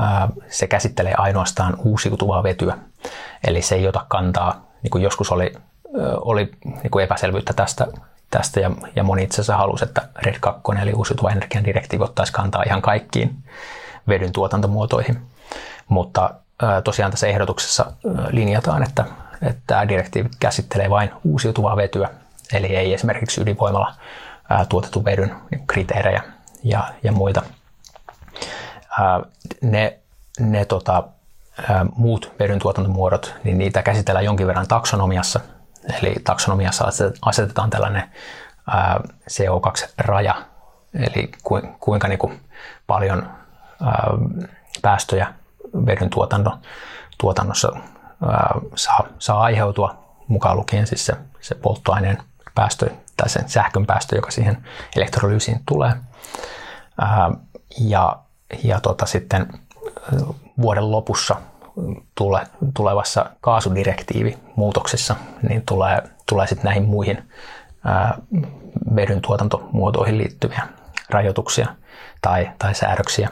äh, 0.00 0.28
se 0.48 0.66
käsittelee 0.66 1.14
ainoastaan 1.18 1.76
uusiutuvaa 1.84 2.42
vetyä. 2.42 2.78
Eli 3.46 3.62
se 3.62 3.74
ei 3.74 3.88
ota 3.88 4.06
kantaa, 4.08 4.66
niin 4.82 4.90
kuin 4.90 5.04
joskus 5.04 5.32
oli, 5.32 5.52
äh, 5.56 5.62
oli 6.16 6.52
niin 6.64 6.90
kuin 6.90 7.04
epäselvyyttä 7.04 7.52
tästä, 7.52 7.86
tästä 8.30 8.60
ja, 8.60 8.70
ja 8.96 9.02
moni 9.02 9.22
itse 9.22 9.34
asiassa 9.34 9.56
halusi, 9.56 9.84
että 9.84 10.08
RED 10.16 10.36
2, 10.40 10.62
eli 10.82 10.92
uusiutuva 10.92 11.30
energian 11.30 11.64
direktiivi, 11.64 12.04
ottaisi 12.04 12.32
kantaa 12.32 12.62
ihan 12.66 12.82
kaikkiin 12.82 13.36
vedyn 14.08 14.32
tuotantomuotoihin. 14.32 15.22
Mutta 15.88 16.34
tosiaan 16.84 17.10
tässä 17.10 17.26
ehdotuksessa 17.26 17.92
linjataan, 18.30 18.82
että, 18.82 19.04
että 19.42 19.62
tämä 19.66 19.88
direktiivi 19.88 20.28
käsittelee 20.40 20.90
vain 20.90 21.10
uusiutuvaa 21.24 21.76
vetyä, 21.76 22.10
eli 22.52 22.76
ei 22.76 22.94
esimerkiksi 22.94 23.40
ydinvoimalla 23.40 23.94
tuotetun 24.68 25.04
vedyn 25.04 25.34
kriteerejä 25.66 26.22
ja, 26.64 26.84
ja 27.02 27.12
muita. 27.12 27.42
Ne, 29.62 29.98
ne 30.40 30.64
tota, 30.64 31.02
muut 31.96 32.32
vedyn 32.38 32.58
tuotantomuodot, 32.58 33.34
niin 33.44 33.58
niitä 33.58 33.82
käsitellään 33.82 34.24
jonkin 34.24 34.46
verran 34.46 34.68
taksonomiassa. 34.68 35.40
Eli 36.02 36.14
taksonomiassa 36.24 36.84
asetetaan 37.22 37.70
tällainen 37.70 38.02
CO2-raja, 39.30 40.34
eli 40.94 41.30
kuinka 41.80 42.08
niin 42.08 42.18
kuin 42.18 42.40
paljon 42.86 43.30
päästöjä 44.82 45.34
vedyn 45.86 46.10
tuotanto, 46.10 46.58
tuotannossa 47.18 47.72
saa, 48.74 49.06
saa 49.18 49.40
aiheutua, 49.40 50.04
mukaan 50.28 50.56
lukien 50.56 50.86
siis 50.86 51.06
se, 51.06 51.14
se 51.40 51.54
polttoaineen 51.54 52.18
päästö 52.54 52.90
tai 53.16 53.28
sen 53.28 53.48
sähkön 53.48 53.86
päästö, 53.86 54.16
joka 54.16 54.30
siihen 54.30 54.64
elektrolyysiin 54.96 55.60
tulee. 55.66 55.92
Ja, 57.80 58.18
ja 58.64 58.80
tota, 58.80 59.06
sitten 59.06 59.60
vuoden 60.60 60.90
lopussa 60.90 61.36
tule, 62.14 62.46
tulevassa 62.74 63.30
kaasudirektiivi 63.40 64.38
muutoksessa 64.56 65.16
niin 65.48 65.62
tulee, 65.66 66.02
tulee 66.28 66.46
sitten 66.46 66.64
näihin 66.64 66.84
muihin 66.84 67.30
ää, 67.84 68.18
vedyn 68.94 69.20
tuotantomuotoihin 69.20 70.18
liittyviä 70.18 70.62
rajoituksia 71.10 71.66
tai, 72.22 72.50
tai 72.58 72.74
säädöksiä. 72.74 73.28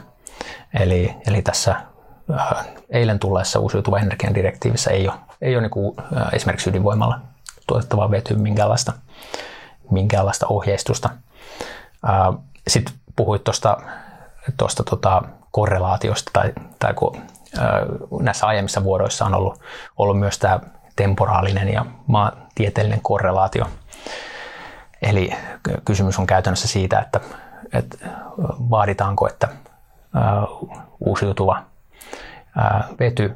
Eli, 0.79 1.15
eli 1.27 1.41
tässä 1.41 1.75
äh, 2.39 2.65
eilen 2.89 3.19
tulleessa 3.19 3.59
uusiutuvan 3.59 4.01
energian 4.01 4.35
direktiivissä 4.35 4.91
ei 4.91 5.07
ole, 5.07 5.17
ei 5.41 5.55
ole 5.55 5.61
niin 5.61 5.71
kuin, 5.71 5.99
äh, 5.99 6.27
esimerkiksi 6.33 6.69
ydinvoimalla 6.69 7.19
tuotettavaa 7.67 8.11
vetyä 8.11 8.37
minkäänlaista, 8.37 8.93
minkäänlaista 9.91 10.47
ohjeistusta. 10.47 11.09
Äh, 12.09 12.43
Sitten 12.67 12.95
puhuit 13.15 13.43
tuosta 13.43 13.77
tuosta 14.57 14.83
tota 14.83 15.21
korrelaatiosta, 15.51 16.31
tai, 16.33 16.53
tai 16.79 16.93
kun 16.93 17.21
näissä 18.21 18.45
aiemmissa 18.45 18.83
vuodoissa 18.83 19.25
on 19.25 19.33
ollut, 19.33 19.59
ollut 19.97 20.19
myös 20.19 20.39
tämä 20.39 20.59
temporaalinen 20.95 21.73
ja 21.73 21.85
maantieteellinen 22.07 23.01
korrelaatio. 23.01 23.65
Eli 25.01 25.31
kysymys 25.85 26.19
on 26.19 26.27
käytännössä 26.27 26.67
siitä, 26.67 26.99
että, 26.99 27.19
että 27.73 27.97
vaaditaanko, 28.69 29.27
että 29.27 29.47
uusiutuva 30.99 31.63
vety, 32.99 33.35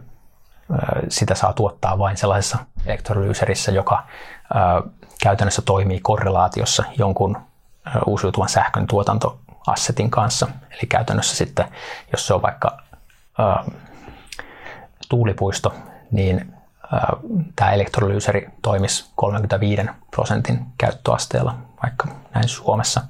sitä 1.09 1.35
saa 1.35 1.53
tuottaa 1.53 1.97
vain 1.97 2.17
sellaisessa 2.17 2.57
elektrolyyserissä, 2.85 3.71
joka 3.71 4.03
käytännössä 5.23 5.61
toimii 5.61 5.99
korrelaatiossa 5.99 6.83
jonkun 6.97 7.37
uusiutuvan 8.05 8.49
sähkön 8.49 8.87
tuotantoassetin 8.87 10.09
kanssa. 10.11 10.47
Eli 10.71 10.87
käytännössä 10.89 11.35
sitten, 11.35 11.65
jos 12.11 12.27
se 12.27 12.33
on 12.33 12.41
vaikka 12.41 12.77
tuulipuisto, 15.09 15.73
niin 16.11 16.53
tämä 17.55 17.71
elektrolyyseri 17.71 18.49
toimisi 18.61 19.11
35 19.15 19.81
prosentin 20.11 20.65
käyttöasteella, 20.77 21.55
vaikka 21.83 22.07
näin 22.35 22.47
Suomessa 22.47 23.01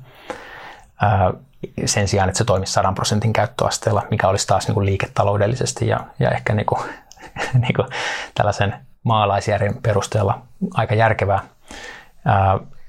sen 1.86 2.08
sijaan, 2.08 2.30
että 2.30 2.38
se 2.38 2.44
toimisi 2.44 2.74
100 2.74 2.92
prosentin 2.94 3.34
käyttöasteella, 3.34 4.04
mikä 4.12 4.28
olisi 4.28 4.48
taas 4.48 4.68
niin 4.68 4.74
kuin 4.74 4.86
liiketaloudellisesti 4.86 5.88
ja, 5.88 6.00
ja 6.20 6.30
ehkä 6.30 6.54
niin 6.54 6.66
kuin, 6.66 6.82
niin 7.64 7.74
kuin 7.76 7.88
tällaisen 8.36 8.76
maalaisjärjen 9.04 9.82
perusteella 9.82 10.42
aika 10.74 10.96
järkevää. 10.96 11.40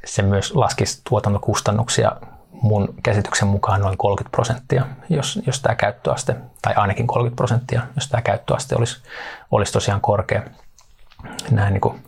Se 0.04 0.22
myös 0.22 0.54
laskisi 0.54 1.00
tuotantokustannuksia 1.08 2.12
mun 2.52 2.94
käsityksen 3.02 3.48
mukaan 3.48 3.80
noin 3.80 3.98
30 3.98 4.36
prosenttia, 4.36 4.86
jos, 5.08 5.40
jos 5.46 5.60
tämä 5.60 5.74
käyttöaste, 5.74 6.36
tai 6.62 6.74
ainakin 6.74 7.06
30 7.06 7.36
prosenttia, 7.36 7.82
jos 7.94 8.08
tämä 8.08 8.22
käyttöaste 8.22 8.76
olisi, 8.76 9.02
olisi 9.50 9.72
tosiaan 9.72 10.00
korkea. 10.00 10.42
Näin 11.50 11.72
niin 11.72 11.80
kuin 11.80 12.02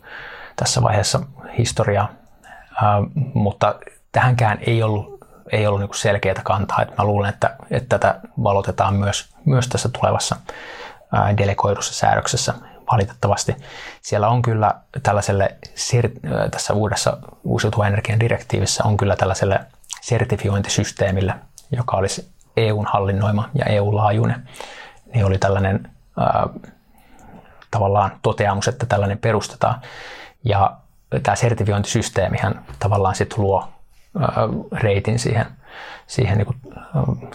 tässä 0.56 0.82
vaiheessa 0.82 1.20
historiaa. 1.58 2.08
mutta 3.34 3.74
tähänkään 4.12 4.58
ei 4.66 4.82
ollut 4.82 5.21
ei 5.52 5.66
ollut 5.66 5.80
niin 5.80 5.90
selkeää 5.94 6.42
kantaa. 6.44 6.82
Että 6.82 6.94
mä 6.98 7.04
luulen, 7.04 7.28
että, 7.28 7.56
että 7.70 7.98
tätä 7.98 8.20
valotetaan 8.42 8.94
myös, 8.94 9.34
myös 9.44 9.68
tässä 9.68 9.88
tulevassa 9.88 10.36
delegoidussa 11.38 11.94
säädöksessä 11.94 12.54
valitettavasti. 12.92 13.56
Siellä 14.02 14.28
on 14.28 14.42
kyllä 14.42 14.74
tällaiselle, 15.02 15.56
tässä 16.50 16.72
uudessa 16.74 17.18
uusiutuvan 17.44 17.86
energian 17.86 18.20
direktiivissä 18.20 18.84
on 18.84 18.96
kyllä 18.96 19.16
tällaiselle 19.16 19.60
sertifiointisysteemille, 20.00 21.34
joka 21.70 21.96
olisi 21.96 22.28
EUn 22.56 22.86
hallinnoima 22.86 23.48
ja 23.54 23.64
EU-laajuinen, 23.64 24.48
niin 25.14 25.24
oli 25.24 25.38
tällainen 25.38 25.90
ää, 26.18 26.48
tavallaan 27.70 28.10
toteamus, 28.22 28.68
että 28.68 28.86
tällainen 28.86 29.18
perustetaan. 29.18 29.80
Ja 30.44 30.76
tämä 31.22 31.36
sertifiointisysteemihän 31.36 32.64
tavallaan 32.78 33.14
sitten 33.14 33.40
luo 33.40 33.68
reitin 34.72 35.18
siihen, 35.18 35.46
siihen 36.06 36.38
niin 36.38 36.46
kuin, 36.46 36.58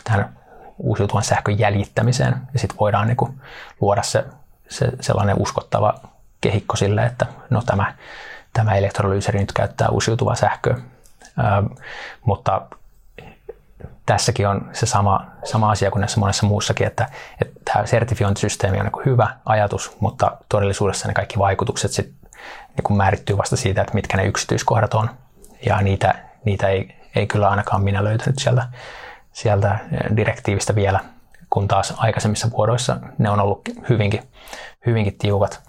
tähän 0.04 0.38
uusiutuvan 0.78 1.24
sähkön 1.24 1.60
jäljittämiseen. 1.60 2.36
Ja 2.54 2.60
sitten 2.60 2.80
voidaan 2.80 3.08
niin 3.08 3.18
kuin, 3.18 3.42
luoda 3.82 4.04
se, 4.04 4.26
se, 4.70 4.92
sellainen 5.02 5.36
uskottava 5.40 5.94
kehikko 6.42 6.76
sille, 6.76 7.06
että 7.06 7.26
no 7.50 7.62
tämä, 7.66 7.94
tämä 8.54 8.76
elektrolyyseri 8.76 9.40
nyt 9.40 9.54
käyttää 9.54 9.90
uusiutuvaa 9.90 10.36
sähköä. 10.36 10.78
Ää, 11.38 11.64
mutta 12.26 12.62
tässäkin 14.06 14.48
on 14.48 14.70
se 14.74 14.86
sama, 14.86 15.26
sama 15.44 15.72
asia 15.72 15.92
kuin 15.92 16.00
näissä 16.00 16.20
monessa 16.20 16.46
muussakin, 16.46 16.88
että, 16.88 17.10
että 17.42 17.60
tämä 17.66 17.86
sertifiointisysteemi 17.86 18.80
on 18.80 18.86
niin 18.86 19.06
hyvä 19.06 19.30
ajatus, 19.46 19.98
mutta 20.00 20.38
todellisuudessa 20.50 21.08
ne 21.08 21.14
kaikki 21.14 21.40
vaikutukset 21.40 21.92
sit, 21.92 22.14
niin 22.52 22.98
määrittyy 22.98 23.38
vasta 23.38 23.56
siitä, 23.56 23.82
että 23.82 23.94
mitkä 23.94 24.18
ne 24.18 24.26
yksityiskohdat 24.26 24.94
on. 24.94 25.10
Ja 25.66 25.82
niitä, 25.82 26.16
niitä 26.46 26.68
ei, 26.68 26.96
ei 27.16 27.28
kyllä 27.28 27.50
ainakaan 27.50 27.84
minä 27.84 28.04
löytänyt 28.04 28.40
sieltä, 28.40 28.68
sieltä 29.34 29.80
direktiivistä 30.16 30.76
vielä, 30.76 31.00
kun 31.50 31.68
taas 31.68 31.94
aikaisemmissa 31.98 32.52
vuodoissa 32.52 32.98
ne 33.18 33.30
on 33.30 33.40
ollut 33.40 33.62
hyvinkin, 33.90 34.24
hyvinkin 34.86 35.18
tiukat. 35.18 35.62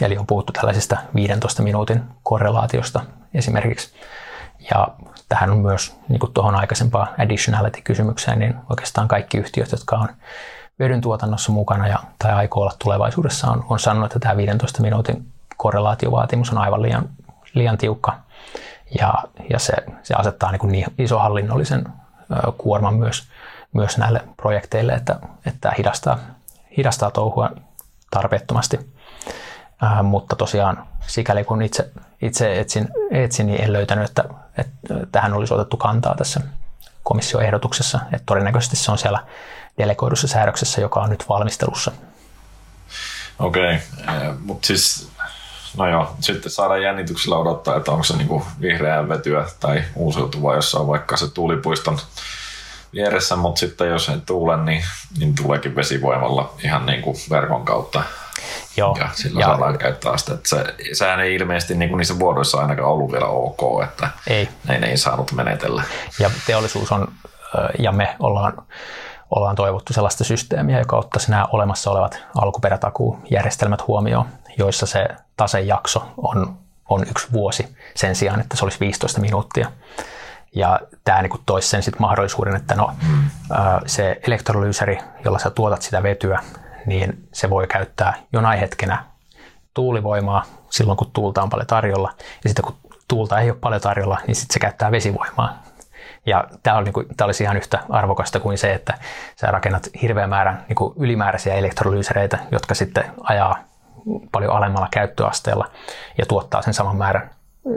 Eli 0.00 0.18
on 0.18 0.26
puhuttu 0.26 0.52
tällaisista 0.52 0.96
15 1.14 1.62
minuutin 1.62 2.02
korrelaatiosta 2.22 3.00
esimerkiksi. 3.34 3.94
Ja 4.70 4.88
tähän 5.28 5.50
on 5.50 5.58
myös 5.58 5.96
niin 6.08 6.20
kuin 6.20 6.32
tuohon 6.32 6.54
aikaisempaan 6.54 7.08
additionality-kysymykseen, 7.18 8.38
niin 8.38 8.54
oikeastaan 8.70 9.08
kaikki 9.08 9.38
yhtiöt, 9.38 9.72
jotka 9.72 9.96
on 9.96 10.08
vedyn 10.78 11.00
tuotannossa 11.00 11.52
mukana 11.52 11.88
ja, 11.88 11.98
tai 12.18 12.32
aikoo 12.32 12.62
olla 12.62 12.74
tulevaisuudessa, 12.78 13.50
on, 13.50 13.64
on 13.68 13.78
sanonut, 13.78 14.06
että 14.06 14.18
tämä 14.18 14.36
15 14.36 14.82
minuutin 14.82 15.26
korrelaatiovaatimus 15.56 16.50
on 16.50 16.58
aivan 16.58 16.82
liian, 16.82 17.08
liian 17.54 17.78
tiukka 17.78 18.25
ja, 19.00 19.14
ja 19.50 19.58
se, 19.58 19.72
se 20.02 20.14
asettaa 20.14 20.50
niin, 20.52 20.60
kuin 20.60 20.72
niin 20.72 20.86
iso 20.98 21.18
hallinnollisen 21.18 21.84
kuorman 22.58 22.94
myös, 22.94 23.28
myös 23.72 23.98
näille 23.98 24.20
projekteille, 24.36 24.92
että, 24.92 25.18
että 25.46 25.72
hidastaa, 25.78 26.18
hidastaa 26.76 27.10
touhua 27.10 27.50
tarpeettomasti. 28.10 28.92
Äh, 29.84 30.02
mutta 30.02 30.36
tosiaan 30.36 30.86
sikäli 31.06 31.44
kun 31.44 31.62
itse, 31.62 31.90
itse 32.22 32.60
etsin, 32.60 32.88
etsin, 33.10 33.46
niin 33.46 33.60
en 33.60 33.72
löytänyt, 33.72 34.08
että, 34.08 34.24
että 34.58 34.94
tähän 35.12 35.34
olisi 35.34 35.54
otettu 35.54 35.76
kantaa 35.76 36.14
tässä 36.14 36.40
komission 37.02 37.42
ehdotuksessa. 37.42 38.00
Että 38.04 38.26
todennäköisesti 38.26 38.76
se 38.76 38.92
on 38.92 38.98
siellä 38.98 39.18
delegoidussa 39.78 40.28
säädöksessä, 40.28 40.80
joka 40.80 41.00
on 41.00 41.10
nyt 41.10 41.28
valmistelussa. 41.28 41.92
Okei, 43.38 43.78
okay. 44.02 44.34
mutta 44.44 44.66
siis 44.66 45.08
No 45.76 45.88
joo, 45.88 46.16
sitten 46.20 46.52
saadaan 46.52 46.82
jännityksellä 46.82 47.36
odottaa, 47.36 47.76
että 47.76 47.92
onko 47.92 48.04
se 48.04 48.16
niinku 48.16 48.46
vihreää 48.60 49.08
vetyä 49.08 49.44
tai 49.60 49.82
uusiutuvaa, 49.94 50.54
jossa 50.54 50.78
on 50.78 50.86
vaikka 50.86 51.16
se 51.16 51.30
tuulipuiston 51.30 51.98
vieressä, 52.92 53.36
mutta 53.36 53.58
sitten 53.58 53.88
jos 53.88 54.08
ei 54.08 54.16
tuule, 54.26 54.56
niin, 54.56 54.84
niin 55.18 55.34
tuleekin 55.34 55.76
vesivoimalla 55.76 56.54
ihan 56.64 56.86
niin 56.86 57.02
kuin 57.02 57.16
verkon 57.30 57.64
kautta. 57.64 58.02
Joo. 58.76 58.96
Ja 59.00 59.08
silloin 59.12 59.40
ja, 59.40 59.46
saadaan 59.46 59.78
käyttää 59.78 60.16
sitä. 60.16 60.34
Että 60.34 60.48
se, 60.48 60.74
sehän 60.92 61.20
ei 61.20 61.34
ilmeisesti 61.34 61.74
niin 61.74 61.88
kuin 61.88 61.98
niissä 61.98 62.18
vuodoissa 62.18 62.58
ainakaan 62.58 62.88
ollut 62.88 63.12
vielä 63.12 63.26
ok, 63.26 63.82
että 63.84 64.08
ei. 64.26 64.48
ne 64.68 64.86
ei 64.86 64.96
saanut 64.96 65.32
menetellä. 65.32 65.82
Ja 66.18 66.30
teollisuus 66.46 66.92
on, 66.92 67.08
ja 67.78 67.92
me 67.92 68.16
ollaan, 68.18 68.66
ollaan 69.30 69.56
toivottu 69.56 69.92
sellaista 69.92 70.24
systeemiä, 70.24 70.78
joka 70.78 70.96
ottaisi 70.96 71.30
nämä 71.30 71.46
olemassa 71.52 71.90
olevat 71.90 72.22
alkuperätakuujärjestelmät 72.34 73.86
huomioon, 73.86 74.26
joissa 74.58 74.86
se 74.86 75.08
tasejakso 75.36 76.02
on, 76.16 76.56
on 76.88 77.02
yksi 77.10 77.32
vuosi 77.32 77.76
sen 77.94 78.16
sijaan, 78.16 78.40
että 78.40 78.56
se 78.56 78.64
olisi 78.64 78.80
15 78.80 79.20
minuuttia. 79.20 79.72
Ja 80.54 80.80
tämä 81.04 81.22
niin 81.22 81.32
toisi 81.46 81.68
sen 81.68 81.82
sit 81.82 81.98
mahdollisuuden, 81.98 82.56
että 82.56 82.74
no, 82.74 82.90
mm. 83.08 83.22
se 83.86 84.20
elektrolyysäri, 84.26 84.98
jolla 85.24 85.38
sä 85.38 85.50
tuotat 85.50 85.82
sitä 85.82 86.02
vetyä, 86.02 86.42
niin 86.86 87.28
se 87.32 87.50
voi 87.50 87.66
käyttää 87.66 88.14
jonain 88.32 88.60
hetkenä 88.60 89.04
tuulivoimaa 89.74 90.44
silloin, 90.70 90.96
kun 90.96 91.10
tuulta 91.12 91.42
on 91.42 91.50
paljon 91.50 91.66
tarjolla. 91.66 92.12
Ja 92.44 92.50
sitten 92.50 92.64
kun 92.64 92.76
tuulta 93.08 93.40
ei 93.40 93.50
ole 93.50 93.58
paljon 93.60 93.80
tarjolla, 93.80 94.18
niin 94.26 94.34
sitten 94.34 94.54
se 94.54 94.60
käyttää 94.60 94.90
vesivoimaa. 94.90 95.62
Ja 96.26 96.44
tämä, 96.62 96.76
on, 96.76 96.84
niin 96.84 96.94
tämä 97.16 97.26
olisi 97.26 97.44
ihan 97.44 97.56
yhtä 97.56 97.78
arvokasta 97.90 98.40
kuin 98.40 98.58
se, 98.58 98.72
että 98.72 98.94
sä 99.36 99.46
rakennat 99.46 99.88
hirveän 100.02 100.30
määrän 100.30 100.64
niin 100.68 100.76
kuin 100.76 100.94
ylimääräisiä 100.96 101.54
elektrolyysereitä, 101.54 102.38
jotka 102.52 102.74
sitten 102.74 103.04
ajaa 103.20 103.58
paljon 104.32 104.52
alemmalla 104.52 104.88
käyttöasteella 104.90 105.70
ja 106.18 106.26
tuottaa 106.26 106.62
sen 106.62 106.74
saman 106.74 106.96
määrän, 106.96 107.30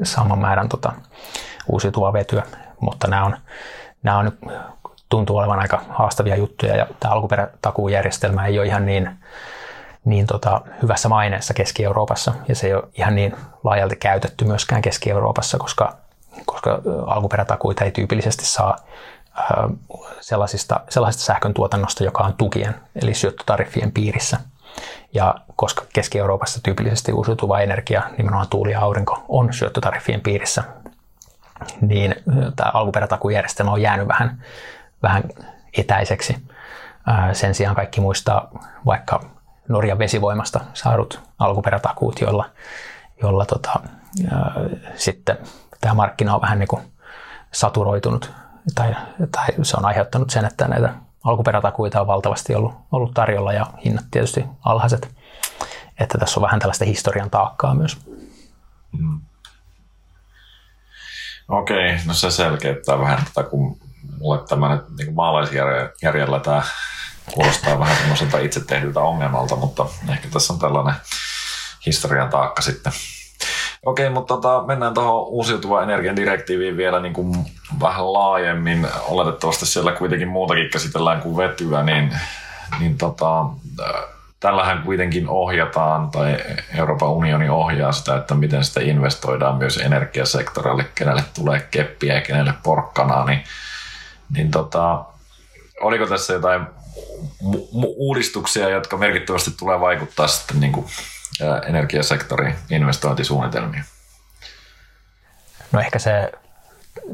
saman 0.04 0.40
määrän 0.40 0.70
tota, 0.70 0.92
uusiutuvaa 1.68 2.14
vetyä. 2.14 2.44
Mutta 2.80 3.08
nämä 3.08 3.26
on, 3.26 3.38
nämä 4.04 4.18
on 4.18 4.32
tuntuu 5.10 5.38
olevan 5.38 5.60
aika 5.60 5.82
haastavia 5.90 6.36
juttuja 6.36 6.76
ja 6.76 6.88
tämä 7.00 7.14
alkuperätakuujärjestelmä 7.14 8.46
ei 8.46 8.60
ole 8.60 8.68
ihan 8.68 8.86
niin, 8.86 9.10
niin 10.06 10.28
tota, 10.28 10.62
hyvässä 10.82 11.10
maineessa 11.10 11.54
Keski-Euroopassa 11.54 12.34
ja 12.48 12.56
se 12.56 12.68
ei 12.68 12.74
ole 12.74 12.84
ihan 12.94 13.16
niin 13.16 13.36
laajalti 13.64 13.96
käytetty 13.96 14.46
myöskään 14.46 14.82
Keski-Euroopassa, 14.82 15.58
koska, 15.58 15.98
koska 16.46 16.82
alkuperätakuita 17.08 17.84
ei 17.84 17.92
tyypillisesti 17.92 18.46
saa 18.46 18.76
sellaisista, 20.22 20.80
sellaisesta 20.90 21.26
sähkön 21.26 21.54
tuotannosta, 21.54 22.04
joka 22.04 22.24
on 22.24 22.34
tukien 22.34 22.76
eli 23.02 23.14
syöttötariffien 23.14 23.92
piirissä. 23.92 24.38
Ja 25.14 25.36
koska 25.56 25.86
Keski-Euroopassa 25.94 26.60
tyypillisesti 26.64 27.14
uusiutuva 27.14 27.60
energia, 27.60 28.02
nimenomaan 28.18 28.48
tuuli 28.50 28.72
ja 28.72 28.82
aurinko, 28.82 29.26
on 29.28 29.54
syöttötariffien 29.54 30.22
piirissä, 30.22 30.64
niin 31.82 32.16
tämä 32.56 32.72
alkuperätakujärjestelmä 32.74 33.72
on 33.72 33.82
jäänyt 33.82 34.08
vähän 34.08 34.44
vähän 35.04 35.24
etäiseksi. 35.78 36.38
Sen 37.34 37.56
sijaan 37.56 37.76
kaikki 37.76 38.02
muistaa 38.02 38.50
vaikka 38.86 39.22
Norjan 39.68 40.00
vesivoimasta 40.00 40.60
saadut 40.74 41.20
alkuperätakuut, 41.40 42.22
joilla, 42.22 42.46
jolla 43.22 43.46
tota, 43.46 43.80
sitten 44.96 45.38
tämä 45.82 45.94
markkina 45.94 46.36
on 46.36 46.42
vähän 46.42 46.60
niin 46.60 46.68
kuin 46.68 46.82
saturoitunut 47.54 48.32
tai, 48.76 48.96
tai 49.32 49.48
se 49.62 49.78
on 49.78 49.86
aiheuttanut 49.86 50.30
sen, 50.30 50.46
että 50.46 50.68
näitä 50.68 50.94
alkuperätakuita 51.24 52.02
on 52.02 52.08
valtavasti 52.08 52.56
ollut, 52.56 52.74
ollut 52.92 53.14
tarjolla 53.14 53.54
ja 53.54 53.66
hinnat 53.86 54.06
tietysti 54.12 54.46
alhaiset. 54.66 55.16
Että 56.00 56.18
tässä 56.18 56.40
on 56.40 56.44
vähän 56.44 56.60
tällaista 56.60 56.86
historian 56.86 57.30
taakkaa 57.30 57.74
myös. 57.76 57.98
Mm. 58.92 59.22
Okei, 61.48 62.00
no 62.06 62.14
se 62.14 62.32
selkeyttää 62.32 63.00
vähän 63.00 63.26
tätä, 63.26 63.50
kun 63.50 63.78
mulle 64.20 64.48
tämä 64.48 64.76
nyt 64.76 64.98
niin 64.98 65.16
maalaisjärjellä 65.16 66.40
tämä 66.40 66.64
kuulostaa 67.34 67.80
vähän 67.80 67.98
semmoiselta 67.98 68.40
itse 68.40 68.60
tehdyltä 68.66 69.00
ongelmalta, 69.00 69.56
mutta 69.56 69.86
ehkä 70.10 70.28
tässä 70.34 70.54
on 70.54 70.60
tällainen 70.60 70.96
historian 71.86 72.30
taakka 72.30 72.62
sitten. 72.62 72.94
Okei, 73.86 74.10
mutta 74.10 74.34
tota, 74.34 74.64
mennään 74.68 74.94
tuohon 74.94 75.28
uusiutuvan 75.28 75.84
energian 75.84 76.16
direktiiviin 76.16 76.78
vielä 76.78 77.00
niin 77.00 77.14
kuin 77.14 77.46
vähän 77.82 78.14
laajemmin. 78.14 78.88
Oletettavasti 79.08 79.66
siellä 79.66 79.92
kuitenkin 79.92 80.28
muutakin 80.28 80.70
käsitellään 80.70 81.22
kuin 81.22 81.38
vetyä, 81.38 81.84
niin, 81.84 82.14
niin 82.80 82.98
tota, 82.98 83.46
tällähän 84.40 84.84
kuitenkin 84.84 85.30
ohjataan, 85.30 86.10
tai 86.12 86.38
Euroopan 86.78 87.10
unioni 87.10 87.50
ohjaa 87.50 87.92
sitä, 87.92 88.16
että 88.18 88.36
miten 88.36 88.64
sitä 88.64 88.82
investoidaan 88.82 89.56
myös 89.56 89.78
energiasektorille, 89.78 90.86
kenelle 90.96 91.24
tulee 91.36 91.68
keppiä 91.72 92.14
ja 92.14 92.22
kenelle 92.22 92.54
porkkanaa, 92.64 93.26
niin 93.26 93.44
niin 94.36 94.52
tota, 94.52 95.06
oliko 95.82 96.06
tässä 96.06 96.34
jotain 96.34 96.62
mu- 97.44 97.70
mu- 97.74 97.96
uudistuksia, 97.98 98.70
jotka 98.70 98.98
merkittävästi 98.98 99.52
tulee 99.60 99.80
vaikuttaa 99.80 100.28
sitten 100.28 100.60
niin 100.60 100.72
kuin, 100.72 100.86
energiasektorin 101.68 102.56
investointisuunnitelmiin? 102.70 103.84
No 105.72 105.80
ehkä 105.80 106.00
se 106.00 106.32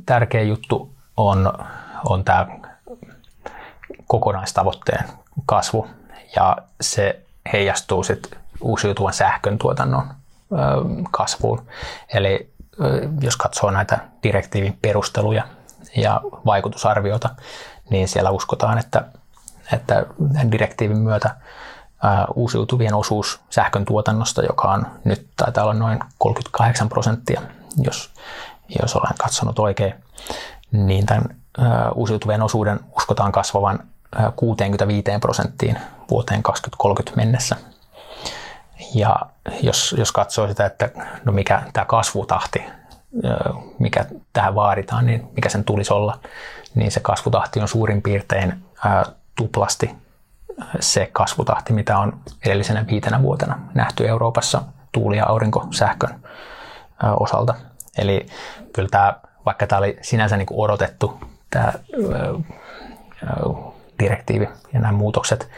tärkeä 0.05 0.41
juttu 0.41 0.93
on, 1.17 1.53
on 2.05 2.23
tämä 2.23 2.47
kokonaistavoitteen 4.07 5.03
kasvu 5.45 5.87
ja 6.35 6.57
se 6.81 7.21
heijastuu 7.53 8.03
sitten 8.03 8.39
uusiutuvan 8.61 9.13
sähkön 9.13 9.57
tuotannon 9.57 10.13
kasvuun. 11.11 11.67
Eli 12.13 12.53
jos 13.21 13.37
katsoo 13.37 13.71
näitä 13.71 13.99
direktiivin 14.23 14.77
perusteluja, 14.81 15.43
ja 15.95 16.21
vaikutusarviota, 16.45 17.29
niin 17.89 18.07
siellä 18.07 18.29
uskotaan, 18.29 18.77
että, 18.77 19.05
että 19.73 20.05
direktiivin 20.51 20.97
myötä 20.97 21.35
uusiutuvien 22.35 22.93
osuus 22.93 23.39
sähkön 23.49 23.85
tuotannosta, 23.85 24.41
joka 24.41 24.67
on 24.67 24.87
nyt 25.03 25.27
taitaa 25.37 25.63
olla 25.63 25.73
noin 25.73 25.99
38 26.17 26.89
prosenttia, 26.89 27.41
jos, 27.77 28.11
jos 28.81 28.95
olen 28.95 29.13
katsonut 29.17 29.59
oikein, 29.59 29.93
niin 30.71 31.05
tämän 31.05 31.35
uusiutuvien 31.95 32.41
osuuden 32.41 32.79
uskotaan 32.97 33.31
kasvavan 33.31 33.79
65 34.35 35.03
prosenttiin 35.21 35.77
vuoteen 36.11 36.43
2030 36.43 37.17
mennessä. 37.17 37.55
Ja 38.93 39.15
jos, 39.61 39.95
jos 39.97 40.11
katsoo 40.11 40.47
sitä, 40.47 40.65
että 40.65 40.89
no 41.25 41.31
mikä 41.31 41.61
tämä 41.73 41.85
kasvutahti 41.85 42.63
mikä 43.79 44.05
tähän 44.33 44.55
vaaditaan, 44.55 45.05
niin 45.05 45.27
mikä 45.35 45.49
sen 45.49 45.63
tulisi 45.63 45.93
olla, 45.93 46.19
niin 46.75 46.91
se 46.91 46.99
kasvutahti 46.99 47.59
on 47.59 47.67
suurin 47.67 48.01
piirtein 48.01 48.65
tuplasti 49.35 49.91
se 50.79 51.09
kasvutahti, 51.11 51.73
mitä 51.73 51.97
on 51.97 52.19
edellisenä 52.45 52.85
viitenä 52.87 53.21
vuotena 53.21 53.59
nähty 53.73 54.07
Euroopassa 54.07 54.61
tuuli- 54.91 55.17
ja 55.17 55.25
aurinkosähkön 55.25 56.19
osalta. 57.19 57.55
Eli 57.97 58.25
kyllä 58.73 58.89
tämä, 58.89 59.13
vaikka 59.45 59.67
tämä 59.67 59.79
oli 59.79 59.97
sinänsä 60.01 60.37
niin 60.37 60.45
kuin 60.45 60.59
odotettu, 60.59 61.19
tämä 61.49 61.73
direktiivi 63.99 64.49
ja 64.73 64.79
nämä 64.79 64.91
muutokset, 64.91 65.49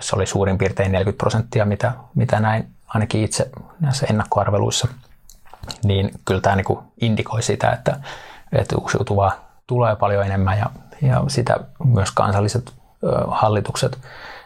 se 0.00 0.16
oli 0.16 0.26
suurin 0.26 0.58
piirtein 0.58 0.92
40 0.92 1.18
prosenttia, 1.18 1.64
mitä, 1.64 1.92
mitä 2.14 2.40
näin 2.40 2.68
ainakin 2.88 3.24
itse 3.24 3.50
näissä 3.80 4.06
ennakkoarveluissa– 4.10 4.88
niin 5.84 6.10
kyllä 6.24 6.40
tämä 6.40 6.56
niin 6.56 6.78
indikoi 7.00 7.42
sitä, 7.42 7.70
että, 7.70 8.00
että 8.52 8.76
uusiutuvaa 8.76 9.32
tulee 9.66 9.96
paljon 9.96 10.26
enemmän 10.26 10.58
ja, 10.58 10.70
ja 11.02 11.24
sitä 11.28 11.60
myös 11.84 12.10
kansalliset 12.10 12.72
hallitukset, 13.28 13.98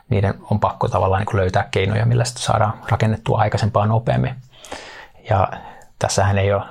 niiden 0.09 0.35
on 0.51 0.61
pakko 0.61 0.89
tavallaan 0.89 1.23
niin 1.23 1.37
löytää 1.41 1.69
keinoja, 1.71 2.07
millä 2.07 2.25
sitä 2.25 2.41
saadaan 2.41 2.73
rakennettua 2.89 3.39
aikaisempaa 3.39 3.87
nopeammin. 3.87 4.35
Ja 5.31 5.49
tässähän 5.99 6.39
ei 6.39 6.53
ole, 6.53 6.63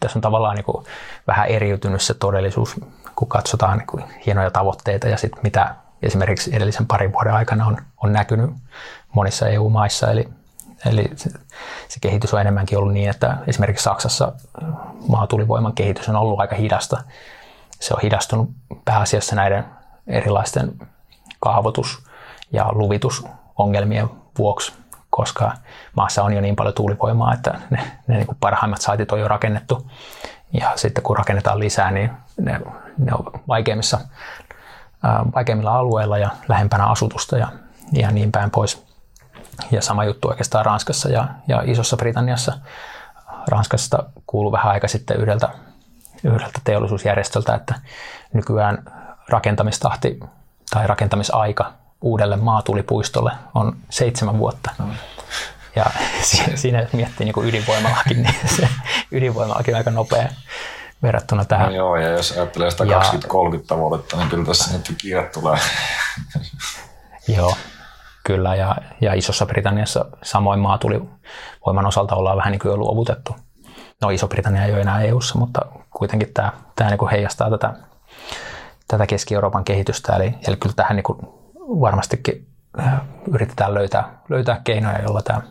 tässä 0.00 0.18
on 0.18 0.22
tavallaan 0.22 0.56
niin 0.56 0.84
vähän 1.26 1.48
eriytynyt 1.48 2.02
se 2.02 2.14
todellisuus, 2.14 2.80
kun 3.16 3.28
katsotaan 3.28 3.78
niin 3.78 3.86
kuin 3.86 4.04
hienoja 4.26 4.50
tavoitteita 4.50 5.08
ja 5.08 5.16
sitten 5.16 5.42
mitä, 5.42 5.74
esimerkiksi 6.02 6.56
edellisen 6.56 6.86
parin 6.86 7.12
vuoden 7.12 7.34
aikana 7.34 7.66
on, 7.66 7.76
on 8.04 8.12
näkynyt 8.12 8.50
monissa 9.14 9.48
EU-maissa. 9.48 10.10
Eli, 10.10 10.28
eli 10.86 11.10
se, 11.16 11.30
se 11.88 12.00
kehitys 12.00 12.34
on 12.34 12.40
enemmänkin 12.40 12.78
ollut 12.78 12.92
niin, 12.92 13.10
että 13.10 13.36
esimerkiksi 13.46 13.84
Saksassa 13.84 14.32
maatulivoiman 15.08 15.72
kehitys 15.72 16.08
on 16.08 16.16
ollut 16.16 16.40
aika 16.40 16.56
hidasta. 16.56 17.02
Se 17.80 17.94
on 17.94 18.00
hidastunut 18.02 18.50
pääasiassa 18.84 19.36
näiden 19.36 19.64
erilaisten 20.06 20.72
kaavoitus- 21.40 22.04
ja 22.52 22.66
luvitusongelmien 22.72 24.08
vuoksi, 24.38 24.72
koska 25.10 25.52
maassa 25.96 26.22
on 26.22 26.32
jo 26.32 26.40
niin 26.40 26.56
paljon 26.56 26.74
tuulivoimaa, 26.74 27.34
että 27.34 27.60
ne, 27.70 27.78
ne 28.06 28.16
niin 28.16 28.26
kuin 28.26 28.38
parhaimmat 28.40 28.80
saitit 28.80 29.12
on 29.12 29.20
jo 29.20 29.28
rakennettu. 29.28 29.90
Ja 30.60 30.72
sitten 30.76 31.04
kun 31.04 31.16
rakennetaan 31.16 31.58
lisää, 31.58 31.90
niin 31.90 32.10
ne, 32.40 32.60
ne 32.98 33.12
on 33.14 33.40
vaikeimmissa, 33.48 33.98
vaikeimmilla 35.34 35.78
alueilla 35.78 36.18
ja 36.18 36.30
lähempänä 36.48 36.86
asutusta 36.86 37.38
ja, 37.38 37.48
ja 37.92 38.10
niin 38.10 38.32
päin 38.32 38.50
pois. 38.50 38.86
Ja 39.70 39.82
sama 39.82 40.04
juttu 40.04 40.28
oikeastaan 40.28 40.66
Ranskassa 40.66 41.08
ja, 41.08 41.28
ja 41.48 41.62
Isossa 41.64 41.96
Britanniassa. 41.96 42.52
Ranskasta 43.48 44.02
kuuluu 44.26 44.52
vähän 44.52 44.72
aika 44.72 44.88
sitten 44.88 45.16
yhdeltä, 45.16 45.48
yhdeltä 46.24 46.60
teollisuusjärjestöltä, 46.64 47.54
että 47.54 47.74
nykyään 48.32 48.84
rakentamistahti 49.28 50.20
tai 50.70 50.86
rakentamisaika 50.86 51.72
uudelle 52.00 52.36
maatulipuistolle 52.36 53.32
on 53.54 53.76
seitsemän 53.90 54.38
vuotta. 54.38 54.70
Mm. 54.78 54.94
Ja 55.76 55.84
siinä 56.54 56.80
jos 56.80 56.92
miettii 56.92 57.24
niin 57.24 57.48
ydinvoimalakin, 57.48 58.22
niin 58.22 58.34
se 58.56 58.68
ydinvoimalakin 59.12 59.74
on 59.74 59.78
aika 59.78 59.90
nopea 59.90 60.28
verrattuna 61.02 61.44
tähän. 61.44 61.68
No 61.68 61.74
joo, 61.74 61.96
ja 61.96 62.08
jos 62.08 62.32
ajattelee 62.32 62.70
sitä 62.70 62.84
ja, 62.84 63.00
20-30 63.00 63.64
tavoitetta, 63.66 64.16
niin 64.16 64.28
kyllä 64.28 64.44
tässä 64.44 64.78
nyt 64.78 64.94
kiire 64.98 65.30
tulee. 65.34 65.58
joo, 67.36 67.54
kyllä. 68.24 68.54
Ja, 68.54 68.76
ja 69.00 69.14
Isossa 69.14 69.46
Britanniassa 69.46 70.04
samoin 70.22 70.60
maatulivoiman 70.60 71.86
osalta 71.86 72.14
ollaan 72.14 72.36
vähän 72.36 72.50
niin 72.50 72.60
kuin 72.60 72.70
jo 72.70 72.76
luovutettu. 72.76 73.36
No 74.02 74.10
Iso-Britannia 74.10 74.64
ei 74.64 74.72
ole 74.72 74.80
enää 74.80 75.02
EU-ssa, 75.02 75.38
mutta 75.38 75.60
kuitenkin 75.90 76.34
tämä, 76.34 76.52
tämä 76.76 76.90
niin 76.90 76.98
kuin 76.98 77.10
heijastaa 77.10 77.50
tätä, 77.50 77.74
tätä 78.90 79.06
Keski-Euroopan 79.06 79.64
kehitystä. 79.64 80.16
Eli, 80.16 80.34
eli 80.46 80.56
kyllä 80.56 80.74
tähän 80.74 80.96
niin 80.96 81.04
kuin 81.04 81.18
varmastikin 81.58 82.46
äh, 82.80 83.00
yritetään 83.32 83.74
löytää, 83.74 84.22
löytää 84.28 84.60
keinoja, 84.64 85.02
joilla 85.02 85.22
tämä 85.22 85.42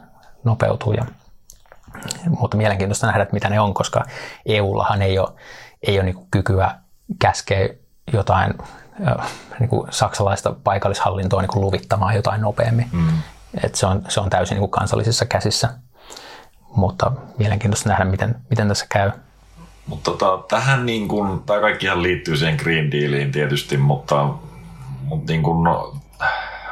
nopeutuu. 0.44 0.94
Ja, 0.94 1.06
mutta 2.30 2.58
mielenkiintoista 2.58 3.08
nähdä, 3.08 3.24
että 3.24 3.34
mitä 3.34 3.50
ne 3.50 3.60
on, 3.60 3.74
koska 3.74 4.04
EUllahan 4.46 5.02
ei 5.02 5.20
ole, 5.20 5.30
ei 5.88 6.00
ole 6.00 6.06
niin 6.06 6.28
kykyä 6.32 6.76
käskeä 7.20 7.70
jotain 8.14 8.54
äh, 9.08 9.32
niin 9.60 9.70
kuin 9.70 9.88
saksalaista 9.92 10.56
paikallishallintoa 10.64 11.42
niin 11.42 11.50
kuin 11.50 11.62
luvittamaan 11.62 12.16
jotain 12.16 12.42
nopeammin. 12.42 12.90
Mm. 12.92 13.08
Et 13.64 13.76
se, 13.76 13.86
on, 13.86 14.06
se 14.08 14.20
on 14.20 14.30
täysin 14.30 14.56
niin 14.56 14.60
kuin 14.60 14.72
kansallisissa 14.72 15.26
käsissä. 15.26 15.70
Mutta 16.76 17.12
mielenkiintoista 17.38 17.90
nähdä, 17.90 18.06
miten, 18.06 18.36
miten 18.50 18.68
tässä 18.68 18.86
käy. 18.90 19.12
Mutta 19.90 20.12
tota, 20.12 20.44
tähän, 20.48 20.86
niin 20.86 21.08
kuin, 21.08 21.44
tämä 21.44 21.60
kaikkihan 21.60 22.04
liittyy 22.04 22.38
siihen 22.38 22.56
Green 22.56 22.92
Dealiin 22.92 23.32
tietysti, 23.32 23.78
mutta, 23.78 24.30
mutta 25.04 25.32
niin 25.32 25.44
kuin, 25.44 25.64
no, 25.64 25.98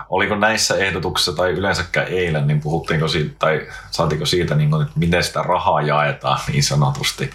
oliko 0.10 0.35
näissä 0.35 0.76
ehdotuksissa 0.76 1.34
tai 1.34 1.52
yleensäkään 1.52 2.07
eilen, 2.07 2.48
niin 2.48 2.61
puhuttiinko 2.61 3.07
siitä, 3.07 3.35
tai 3.39 3.68
saatiko 3.91 4.26
siitä, 4.26 4.56
niin 4.56 4.69
kuin, 4.69 4.81
että 4.81 4.99
miten 4.99 5.23
sitä 5.23 5.41
rahaa 5.41 5.81
jaetaan 5.81 6.39
niin 6.52 6.64
sanotusti? 6.64 7.30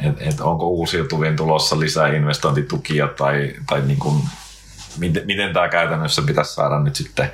Että 0.00 0.24
et 0.24 0.40
onko 0.40 0.68
uusiutuvien 0.68 1.36
tulossa 1.36 1.80
lisää 1.80 2.08
investointitukia 2.08 3.08
tai, 3.08 3.54
tai 3.66 3.82
niin 3.82 3.98
kuin, 3.98 4.22
miten, 4.98 5.26
miten 5.26 5.52
tämä 5.52 5.68
käytännössä 5.68 6.22
pitäisi 6.22 6.54
saada 6.54 6.78
nyt 6.78 6.96
sitten 6.96 7.32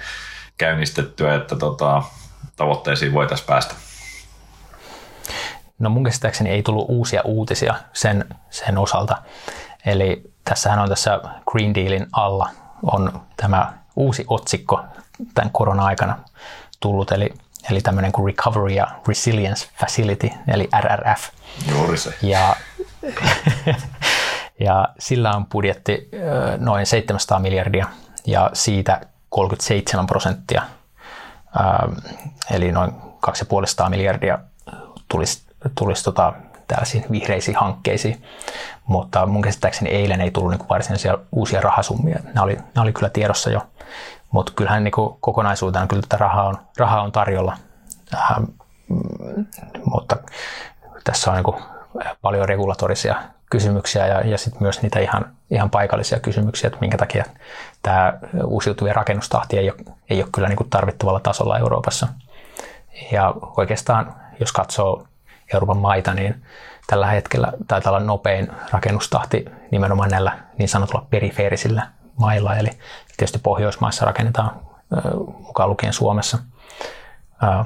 käynnistettyä, 0.59 1.35
että 1.35 1.57
tota, 1.57 2.03
tavoitteisiin 2.57 3.13
voitaisiin 3.13 3.47
päästä? 3.47 3.75
No 5.79 5.91
mun 5.91 6.05
käsittääkseni 6.05 6.51
ei 6.51 6.63
tullut 6.63 6.87
uusia 6.89 7.23
uutisia 7.25 7.75
sen, 7.93 8.25
sen 8.51 8.79
osalta. 8.79 9.17
Eli 9.87 10.33
tässähän 10.45 10.79
on 10.79 10.89
tässä 10.89 11.21
Green 11.51 11.75
Dealin 11.75 12.07
alla 12.13 12.51
on 12.83 13.21
tämä 13.37 13.73
uusi 13.97 14.25
otsikko 14.29 14.81
tämän 15.35 15.51
korona-aikana 15.51 16.19
tullut, 16.81 17.13
eli, 17.13 17.35
eli 17.71 17.81
tämmöinen 17.81 18.13
kuin 18.13 18.27
Recovery 18.27 18.75
ja 18.75 18.87
Resilience 19.09 19.69
Facility, 19.81 20.31
eli 20.49 20.69
RRF. 20.81 21.29
Juuri 21.71 21.99
se. 21.99 22.15
Ja, 22.23 22.57
ja 24.67 24.89
sillä 24.99 25.33
on 25.33 25.47
budjetti 25.47 26.09
noin 26.59 26.87
700 26.87 27.39
miljardia 27.39 27.87
ja 28.27 28.51
siitä 28.53 29.01
37 29.29 30.07
prosenttia, 30.07 30.63
eli 32.51 32.73
noin 32.73 32.93
250 33.21 33.91
miljardia 33.91 34.39
tulisi, 35.09 35.48
tulisi 35.75 36.05
tota, 36.05 36.33
tällaisiin 36.69 37.05
vihreisiin 37.11 37.57
hankkeisiin, 37.57 38.23
mutta 38.87 39.27
mun 39.27 39.43
käsittääkseni 39.43 39.91
eilen 39.91 40.21
ei 40.21 40.31
tullut 40.31 40.51
niin 40.51 40.69
varsinaisia 40.69 41.19
uusia 41.33 41.61
rahasummia. 41.61 42.19
Nämä 42.25 42.43
oli, 42.45 42.55
nämä 42.55 42.83
oli 42.83 42.93
kyllä 42.93 43.09
tiedossa 43.09 43.51
jo, 43.51 43.61
mutta 44.31 44.53
kyllähän 44.57 44.85
niin 44.85 44.93
kokonaisuutena 45.21 45.87
kyllä 45.87 46.03
tätä 46.03 46.17
rahaa 46.17 46.47
on, 46.47 46.59
rahaa 46.79 47.03
on 47.03 47.13
tarjolla. 47.13 47.57
Ähm, 48.15 48.45
mutta 49.85 50.17
tässä 51.05 51.31
on 51.31 51.37
niin 51.37 51.65
paljon 52.23 52.49
regulatorisia 52.49 53.17
kysymyksiä 53.51 54.07
ja, 54.07 54.21
ja 54.21 54.39
sitten 54.39 54.63
myös 54.63 54.83
niitä 54.83 54.99
ihan, 54.99 55.31
ihan 55.51 55.71
paikallisia 55.71 56.21
kysymyksiä, 56.21 56.69
että 56.69 56.81
minkä 56.81 56.99
takia 56.99 57.25
tämä 57.83 58.13
uusiutuvien 58.45 58.97
rakennustahti 58.97 59.59
ei 59.59 59.71
ole, 59.71 59.79
ei 60.11 60.23
ole 60.23 60.31
kyllä 60.35 60.49
niin 60.49 60.71
tarvittavalla 60.71 61.21
tasolla 61.21 61.59
Euroopassa. 61.59 62.09
Ja 63.13 63.35
oikeastaan, 63.57 64.15
jos 64.41 64.53
katsoo 64.53 65.07
Euroopan 65.55 65.79
maita, 65.79 66.15
niin 66.15 66.43
tällä 66.87 67.07
hetkellä 67.07 67.53
taitaa 67.69 67.93
olla 67.93 68.05
nopein 68.05 68.49
rakennustahti 68.71 69.45
nimenomaan 69.71 70.11
näillä 70.11 70.39
niin 70.59 70.69
sanotulla 70.69 71.07
perifeerisillä 71.11 71.87
mailla, 72.19 72.57
eli 72.57 72.71
tietysti 73.17 73.39
Pohjoismaissa 73.39 74.05
rakennetaan 74.07 74.61
mukaan 75.39 75.71
lukien 75.71 75.93
Suomessa. 75.93 76.39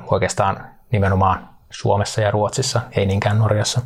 Oikeastaan 0.06 0.64
nimenomaan 0.92 1.48
Suomessa 1.70 2.20
ja 2.20 2.30
Ruotsissa, 2.30 2.80
ei 2.96 3.06
niinkään 3.06 3.38
Norjassa. 3.38 3.80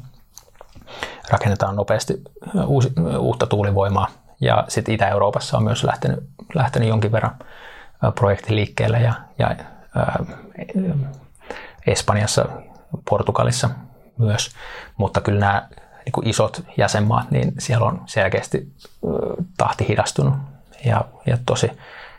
Rakennetaan 1.30 1.76
nopeasti 1.76 2.22
uusi, 2.66 2.92
uutta 3.18 3.46
tuulivoimaa 3.46 4.08
ja 4.40 4.64
sitten 4.68 4.94
Itä-Euroopassa 4.94 5.56
on 5.56 5.64
myös 5.64 5.84
lähtenyt, 5.84 6.28
lähtenyt 6.54 6.88
jonkin 6.88 7.12
verran 7.12 7.36
projekti 8.14 8.54
liikkeelle 8.54 9.00
ja, 9.00 9.14
ja 9.38 9.56
Espanjassa, 11.86 12.46
Portugalissa 13.10 13.70
myös, 14.18 14.50
mutta 14.96 15.20
kyllä 15.20 15.40
nämä 15.40 15.68
niin 16.04 16.28
isot 16.28 16.64
jäsenmaat, 16.76 17.30
niin 17.30 17.52
siellä 17.58 17.86
on 17.86 18.02
selkeästi 18.06 18.72
tahti 19.56 19.88
hidastunut 19.88 20.34
ja, 20.84 21.04
ja 21.26 21.38
tosi, 21.46 21.70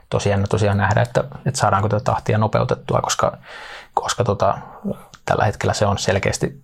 tosi 0.09 0.29
jännä 0.29 0.47
tosiaan 0.47 0.77
nähdä, 0.77 1.01
että, 1.01 1.23
että 1.45 1.59
saadaanko 1.59 1.89
tätä 1.89 2.03
tahtia 2.03 2.37
nopeutettua, 2.37 2.99
koska, 3.01 3.37
koska 3.93 4.23
tota, 4.23 4.57
tällä 5.25 5.45
hetkellä 5.45 5.73
se 5.73 5.85
on 5.85 5.97
selkeästi 5.97 6.61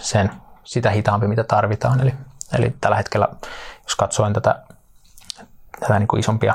sen, 0.00 0.30
sitä 0.64 0.90
hitaampi, 0.90 1.26
mitä 1.26 1.44
tarvitaan. 1.44 2.00
Eli, 2.00 2.14
eli 2.58 2.74
tällä 2.80 2.96
hetkellä, 2.96 3.28
jos 3.84 3.96
katsoin 3.96 4.32
tätä, 4.32 4.62
tätä 5.80 5.98
niin 5.98 6.08
kuin 6.08 6.20
isompia 6.20 6.54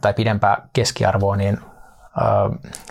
tai 0.00 0.14
pidempää 0.14 0.68
keskiarvoa, 0.72 1.36
niin 1.36 1.60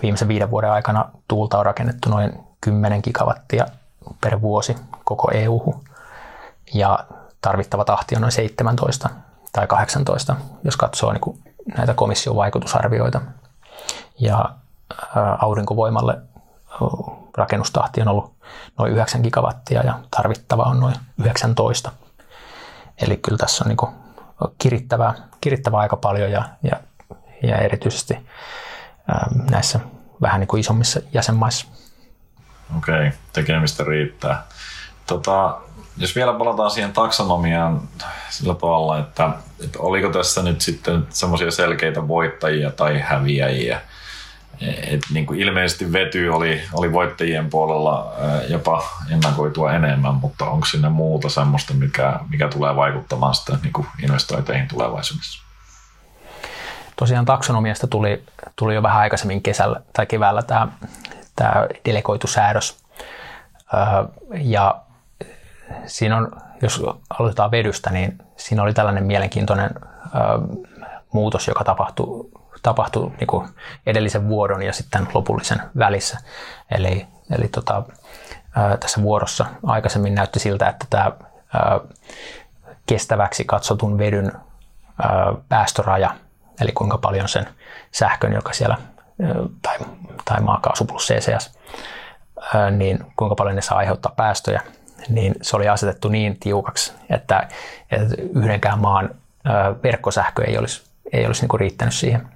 viimeisen 0.01 0.27
viiden 0.27 0.51
vuoden 0.51 0.71
aikana 0.71 1.09
tuulta 1.27 1.59
on 1.59 1.65
rakennettu 1.65 2.09
noin 2.09 2.48
10 2.61 3.01
gigawattia 3.03 3.65
per 4.21 4.41
vuosi 4.41 4.75
koko 5.03 5.31
EU. 5.33 5.83
Ja 6.73 6.99
tarvittava 7.41 7.85
tahti 7.85 8.15
on 8.15 8.21
noin 8.21 8.31
17 8.31 9.09
tai 9.53 9.67
18, 9.67 10.35
jos 10.63 10.77
katsoo 10.77 11.11
niin 11.11 11.21
kuin 11.21 11.39
näitä 11.77 11.93
komission 11.93 12.35
vaikutusarvioita. 12.35 13.21
Ja 14.19 14.49
aurinkovoimalle 15.39 16.17
rakennustahti 17.37 18.01
on 18.01 18.07
ollut 18.07 18.33
noin 18.77 18.91
9 18.91 19.21
gigawattia 19.21 19.81
ja 19.81 19.99
tarvittava 20.11 20.63
on 20.63 20.79
noin 20.79 20.95
19. 21.19 21.91
Eli 23.01 23.17
kyllä 23.17 23.37
tässä 23.37 23.63
on 23.63 23.67
niin 23.69 23.95
kirittävää, 24.57 25.13
kirittävää 25.41 25.79
aika 25.79 25.95
paljon 25.95 26.31
ja, 26.31 26.49
ja, 26.63 26.79
ja 27.43 27.57
erityisesti 27.57 28.27
näissä 29.51 29.79
vähän 30.21 30.39
niin 30.39 30.47
kuin 30.47 30.59
isommissa 30.59 30.99
jäsenmaissa. 31.13 31.67
Okei, 32.77 32.95
okay, 32.95 33.11
tekemistä 33.33 33.83
riittää. 33.83 34.43
Tota, 35.07 35.57
jos 35.97 36.15
vielä 36.15 36.33
palataan 36.33 36.71
siihen 36.71 36.93
taksonomiaan 36.93 37.81
sillä 38.29 38.55
tavalla, 38.55 38.99
että, 38.99 39.29
että 39.63 39.79
oliko 39.79 40.09
tässä 40.09 40.43
nyt 40.43 40.61
sitten 40.61 41.07
semmoisia 41.09 41.51
selkeitä 41.51 42.07
voittajia 42.07 42.71
tai 42.71 42.99
häviäjiä. 42.99 43.81
Et 44.87 45.01
niin 45.13 45.25
kuin 45.25 45.39
ilmeisesti 45.39 45.93
vety 45.93 46.27
oli, 46.27 46.61
oli 46.73 46.93
voittajien 46.93 47.49
puolella 47.49 48.13
jopa 48.49 48.83
ennakoitua 49.11 49.73
enemmän, 49.73 50.15
mutta 50.15 50.45
onko 50.45 50.65
sinne 50.65 50.89
muuta 50.89 51.29
semmoista, 51.29 51.73
mikä, 51.73 52.19
mikä 52.29 52.47
tulee 52.47 52.75
vaikuttamaan 52.75 53.35
sitten 53.35 53.59
niin 53.63 53.73
kuin 53.73 53.87
investointeihin 54.03 54.67
tulevaisuudessa? 54.67 55.49
tosiaan 56.99 57.25
taksonomiasta 57.25 57.87
tuli, 57.87 58.23
tuli 58.55 58.75
jo 58.75 58.83
vähän 58.83 59.01
aikaisemmin 59.01 59.41
kesällä 59.41 59.81
tai 59.93 60.05
keväällä 60.05 60.41
tämä, 60.41 60.67
tämä 61.39 61.67
delegoitu 61.85 62.27
säädös. 62.27 62.77
Ja 64.31 64.81
siinä 65.85 66.17
on, 66.17 66.31
jos 66.61 66.83
aloitetaan 67.19 67.51
vedystä, 67.51 67.89
niin 67.89 68.17
siinä 68.35 68.63
oli 68.63 68.73
tällainen 68.73 69.03
mielenkiintoinen 69.03 69.69
muutos, 71.11 71.47
joka 71.47 71.63
tapahtui, 71.63 72.29
tapahtui 72.63 73.11
niin 73.19 73.27
kuin 73.27 73.47
edellisen 73.85 74.27
vuodon 74.27 74.61
ja 74.61 74.73
sitten 74.73 75.07
lopullisen 75.13 75.61
välissä. 75.77 76.17
Eli, 76.71 77.07
eli 77.31 77.47
tota, 77.47 77.83
tässä 78.79 79.01
vuorossa 79.01 79.45
aikaisemmin 79.65 80.15
näytti 80.15 80.39
siltä, 80.39 80.69
että 80.69 80.85
tämä 80.89 81.11
kestäväksi 82.85 83.45
katsotun 83.45 83.97
vedyn 83.97 84.31
päästöraja, 85.49 86.15
eli 86.61 86.71
kuinka 86.71 86.97
paljon 86.97 87.29
sen 87.29 87.47
sähkön, 87.91 88.33
joka 88.33 88.53
siellä, 88.53 88.77
tai, 89.61 89.77
tai 90.25 90.41
maakaasu 90.41 90.85
plus 90.85 91.07
CCS, 91.07 91.51
niin 92.71 92.99
kuinka 93.15 93.35
paljon 93.35 93.55
ne 93.55 93.61
saa 93.61 93.77
aiheuttaa 93.77 94.13
päästöjä, 94.15 94.61
niin 95.09 95.35
se 95.41 95.55
oli 95.55 95.67
asetettu 95.67 96.09
niin 96.09 96.39
tiukaksi, 96.39 96.93
että, 97.09 97.47
että 97.91 98.15
yhdenkään 98.33 98.79
maan 98.79 99.09
verkkosähkö 99.83 100.43
ei 100.43 100.57
olisi, 100.57 100.83
ei 101.13 101.25
olisi 101.25 101.47
niin 101.47 101.59
riittänyt 101.59 101.93
siihen. 101.93 102.27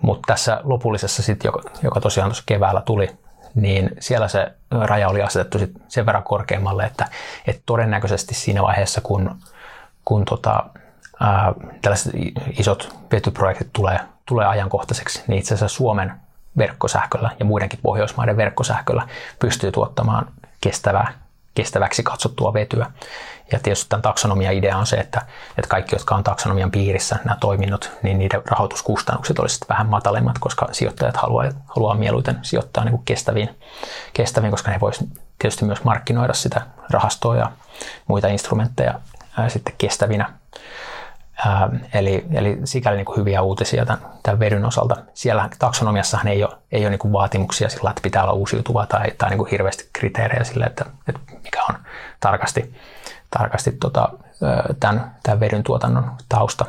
Mutta 0.00 0.26
tässä 0.26 0.60
lopullisessa, 0.64 1.22
sit, 1.22 1.44
joka, 1.44 1.62
joka 1.82 2.00
tosiaan 2.00 2.30
tuossa 2.30 2.44
keväällä 2.46 2.80
tuli, 2.80 3.10
niin 3.54 3.90
siellä 4.00 4.28
se 4.28 4.52
raja 4.70 5.08
oli 5.08 5.22
asetettu 5.22 5.58
sit 5.58 5.70
sen 5.88 6.06
verran 6.06 6.22
korkeammalle, 6.22 6.84
että, 6.84 7.06
että 7.46 7.62
todennäköisesti 7.66 8.34
siinä 8.34 8.62
vaiheessa, 8.62 9.00
kun, 9.00 9.36
kun 10.04 10.24
tota, 10.24 10.64
ää, 11.22 11.52
tällaiset 11.82 12.12
isot 12.58 12.96
vetyprojektit 13.12 13.68
tulee, 13.72 14.00
tulee 14.26 14.46
ajankohtaiseksi, 14.46 15.22
niin 15.26 15.38
itse 15.38 15.54
asiassa 15.54 15.76
Suomen 15.76 16.12
verkkosähköllä 16.58 17.30
ja 17.38 17.44
muidenkin 17.44 17.78
Pohjoismaiden 17.82 18.36
verkkosähköllä 18.36 19.08
pystyy 19.38 19.72
tuottamaan 19.72 20.26
kestävää, 20.60 21.12
kestäväksi 21.54 22.02
katsottua 22.02 22.52
vetyä. 22.52 22.86
Ja 23.52 23.58
tietysti 23.62 23.88
tämän 23.88 24.02
taksonomia-idea 24.02 24.76
on 24.76 24.86
se, 24.86 24.96
että, 24.96 25.22
että 25.58 25.68
kaikki, 25.68 25.94
jotka 25.94 26.14
on 26.14 26.24
taksonomian 26.24 26.70
piirissä, 26.70 27.18
nämä 27.24 27.36
toiminnot, 27.40 27.90
niin 28.02 28.18
niiden 28.18 28.42
rahoituskustannukset 28.46 29.38
olisivat 29.38 29.68
vähän 29.68 29.88
matalemmat, 29.88 30.38
koska 30.38 30.68
sijoittajat 30.72 31.16
haluaa, 31.16 31.44
haluaa 31.66 31.94
mieluiten 31.94 32.38
sijoittaa 32.42 32.84
niin 32.84 32.92
kuin 32.92 33.04
kestäviin, 33.04 33.58
kestäviin, 34.12 34.50
koska 34.50 34.70
ne 34.70 34.80
voisivat 34.80 35.12
tietysti 35.38 35.64
myös 35.64 35.84
markkinoida 35.84 36.34
sitä 36.34 36.60
rahastoa 36.90 37.36
ja 37.36 37.52
muita 38.06 38.28
instrumentteja 38.28 38.94
ää, 39.38 39.48
sitten 39.48 39.74
kestävinä. 39.78 40.41
Ää, 41.46 41.68
eli, 41.94 42.24
eli 42.32 42.58
sikäli 42.64 42.96
niin 42.96 43.04
kuin 43.04 43.16
hyviä 43.16 43.42
uutisia 43.42 43.86
tämän, 43.86 44.02
tämän 44.22 44.38
vedyn 44.38 44.64
osalta. 44.64 44.96
Siellä 45.14 45.48
taksonomiassahan 45.58 46.28
ei 46.28 46.44
ole, 46.44 46.56
ei 46.72 46.82
ole 46.82 46.90
niin 46.90 46.98
kuin 46.98 47.12
vaatimuksia 47.12 47.68
sillä, 47.68 47.90
että 47.90 48.02
pitää 48.02 48.22
olla 48.22 48.32
uusiutuva 48.32 48.86
tai, 48.86 49.10
tai 49.18 49.30
niin 49.30 49.38
kuin 49.38 49.50
hirveästi 49.50 49.88
kriteerejä 49.92 50.44
sille, 50.44 50.64
että, 50.64 50.84
että 51.08 51.20
mikä 51.44 51.62
on 51.68 51.74
tarkasti 52.20 52.74
tarkasti 53.38 53.72
tota, 53.72 54.08
tämän, 54.80 55.14
tämän 55.22 55.40
vedyn 55.40 55.62
tuotannon 55.62 56.10
tausta. 56.28 56.64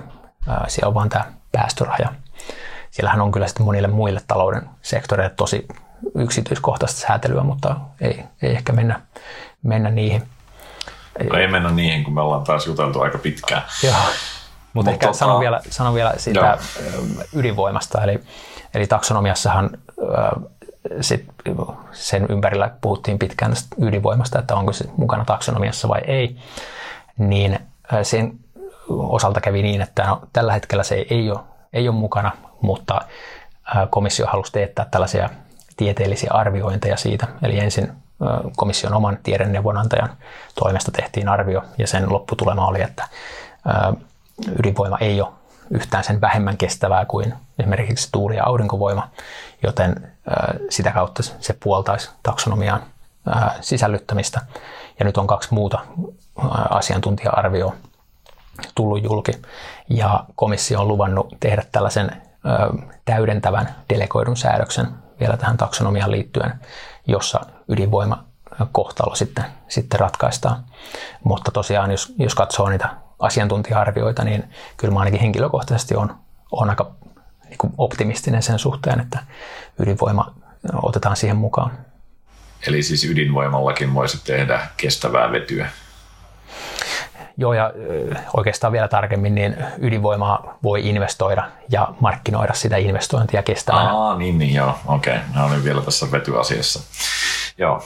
Siellä 0.68 0.88
on 0.88 0.94
vain 0.94 1.10
tämä 1.10 1.26
päästöraja. 1.52 2.14
Siellähän 2.92 3.22
on 3.22 3.32
kyllä 3.32 3.48
sitten 3.48 3.66
monille 3.66 3.88
muille 3.88 4.22
talouden 4.28 4.70
sektoreille 4.82 5.34
tosi 5.36 5.68
yksityiskohtaista 6.16 7.00
säätelyä, 7.00 7.44
mutta 7.44 7.76
ei, 8.02 8.24
ei 8.42 8.52
ehkä 8.52 8.74
mennä, 8.74 9.02
mennä 9.64 9.90
niihin. 9.90 10.24
No 11.30 11.40
ei 11.40 11.48
mennä 11.48 11.72
niihin, 11.72 12.04
kun 12.04 12.14
me 12.14 12.22
ollaan 12.22 12.44
taas 12.44 12.68
juteltu 12.68 13.02
aika 13.02 13.18
pitkään. 13.18 13.62
Joo. 13.84 13.96
Mutta 14.74 14.92
ehkä 14.92 15.08
tota... 15.08 15.18
sanon, 15.18 15.40
vielä, 15.40 15.62
sanon 15.70 15.94
vielä 15.94 16.14
siitä 16.18 16.40
Joo. 16.40 17.16
ydinvoimasta. 17.36 18.04
Eli, 18.04 18.20
eli 18.74 18.88
taksonomiassahan 18.88 19.70
sit 21.02 21.26
sen 21.92 22.26
ympärillä 22.30 22.72
puhuttiin 22.82 23.20
pitkään 23.20 23.54
ydinvoimasta, 23.82 24.40
että 24.40 24.56
onko 24.56 24.74
se 24.74 24.86
mukana 24.98 25.26
taksonomiassa 25.26 25.88
vai 25.88 26.02
ei, 26.08 26.38
niin 27.18 27.60
sen 28.04 28.40
osalta 28.90 29.42
kävi 29.42 29.62
niin, 29.62 29.82
että 29.82 30.04
no, 30.04 30.22
tällä 30.34 30.54
hetkellä 30.54 30.84
se 30.84 31.06
ei 31.10 31.32
ole, 31.32 31.40
ei 31.74 31.90
ole 31.90 31.96
mukana, 31.96 32.32
mutta 32.62 33.02
komissio 33.90 34.28
halusi 34.28 34.52
teettää 34.52 34.86
tällaisia 34.92 35.30
tieteellisiä 35.78 36.30
arviointeja 36.34 36.98
siitä. 36.98 37.28
Eli 37.44 37.60
ensin 37.60 37.92
komission 38.56 38.94
oman 38.94 39.18
tiedenneuvonantajan 39.24 40.10
toimesta 40.56 40.92
tehtiin 40.92 41.30
arvio 41.30 41.64
ja 41.78 41.88
sen 41.88 42.14
lopputulema 42.14 42.68
oli, 42.68 42.82
että 42.82 43.08
ydinvoima 44.60 44.98
ei 44.98 45.22
ole 45.22 45.30
yhtään 45.70 46.04
sen 46.04 46.22
vähemmän 46.22 46.58
kestävää 46.58 47.06
kuin 47.06 47.34
esimerkiksi 47.60 48.10
tuuli- 48.12 48.36
ja 48.36 48.46
aurinkovoima, 48.46 49.10
joten 49.64 50.12
sitä 50.70 50.92
kautta 50.92 51.24
se 51.24 51.58
puoltaisi 51.64 52.10
taksonomian 52.24 52.84
sisällyttämistä. 53.62 54.42
Ja 55.00 55.06
nyt 55.06 55.18
on 55.18 55.28
kaksi 55.28 55.54
muuta 55.54 55.80
asiantuntija-arvioa 56.70 57.76
tullut 58.76 59.04
julki, 59.04 59.32
ja 59.90 60.26
komissio 60.36 60.82
on 60.82 60.88
luvannut 60.88 61.28
tehdä 61.40 61.64
tällaisen 61.72 62.22
täydentävän 63.06 63.76
delegoidun 63.90 64.38
säädöksen 64.38 64.88
vielä 65.20 65.38
tähän 65.38 65.58
taksonomiaan 65.58 66.12
liittyen, 66.12 66.54
jossa 67.08 67.42
ydinvoima 67.68 68.24
kohtalo 68.72 69.16
sitten, 69.16 69.46
sitten 69.68 70.00
ratkaistaan. 70.00 70.64
Mutta 71.24 71.52
tosiaan, 71.52 71.92
jos, 71.92 72.14
jos 72.18 72.36
katsoo 72.36 72.70
niitä 72.70 72.90
asiantuntija-arvioita, 73.24 74.24
niin 74.24 74.44
kyllä 74.78 74.94
mä 74.94 75.00
ainakin 75.00 75.22
henkilökohtaisesti 75.22 75.96
on, 75.96 76.16
on 76.52 76.70
aika 76.70 76.92
niin 77.50 77.58
kuin 77.58 77.74
optimistinen 77.78 78.44
sen 78.44 78.60
suhteen, 78.60 79.00
että 79.00 79.20
ydinvoima 79.80 80.36
otetaan 80.82 81.16
siihen 81.16 81.38
mukaan. 81.38 81.72
Eli 82.68 82.84
siis 82.84 83.06
ydinvoimallakin 83.06 83.94
voisi 83.94 84.24
tehdä 84.24 84.68
kestävää 84.78 85.32
vetyä? 85.32 85.70
Joo, 87.38 87.54
ja 87.54 87.72
oikeastaan 88.38 88.74
vielä 88.74 88.88
tarkemmin, 88.88 89.36
niin 89.36 89.56
ydinvoimaa 89.78 90.58
voi 90.64 90.90
investoida 90.90 91.50
ja 91.70 91.94
markkinoida 92.00 92.54
sitä 92.54 92.78
investointia 92.78 93.44
kestävänä. 93.44 93.94
Aa, 93.94 94.18
niin, 94.18 94.38
niin 94.38 94.54
joo, 94.54 94.80
okei. 94.88 95.16
Okay. 95.16 95.26
Mä 95.36 95.46
olin 95.46 95.64
vielä 95.64 95.82
tässä 95.82 96.12
vetyasiassa. 96.12 96.80
Joo, 97.58 97.84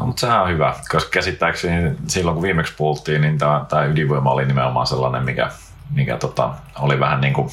No, 0.00 0.06
mutta 0.06 0.20
sehän 0.20 0.42
on 0.42 0.48
hyvä, 0.48 0.74
koska 0.90 1.10
käsittääkseni 1.10 1.96
silloin 2.06 2.34
kun 2.34 2.42
viimeksi 2.42 2.74
puhuttiin, 2.76 3.20
niin 3.20 3.38
tämä, 3.38 3.64
tämä 3.68 3.84
ydinvoima 3.84 4.30
oli 4.30 4.44
nimenomaan 4.44 4.86
sellainen, 4.86 5.24
mikä, 5.24 5.50
mikä 5.90 6.16
tota, 6.16 6.54
oli 6.78 7.00
vähän 7.00 7.20
niin 7.20 7.34
kuin 7.34 7.48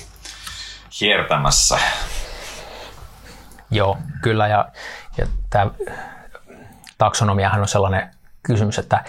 hiertämässä. 1.02 1.78
Joo, 3.72 3.98
kyllä. 4.22 4.48
Ja, 4.48 4.66
ja 5.18 5.28
tämä 5.50 5.72
taksonomiahan 6.98 7.62
on 7.62 7.68
sellainen 7.68 8.10
kysymys, 8.44 8.80
että, 8.80 9.04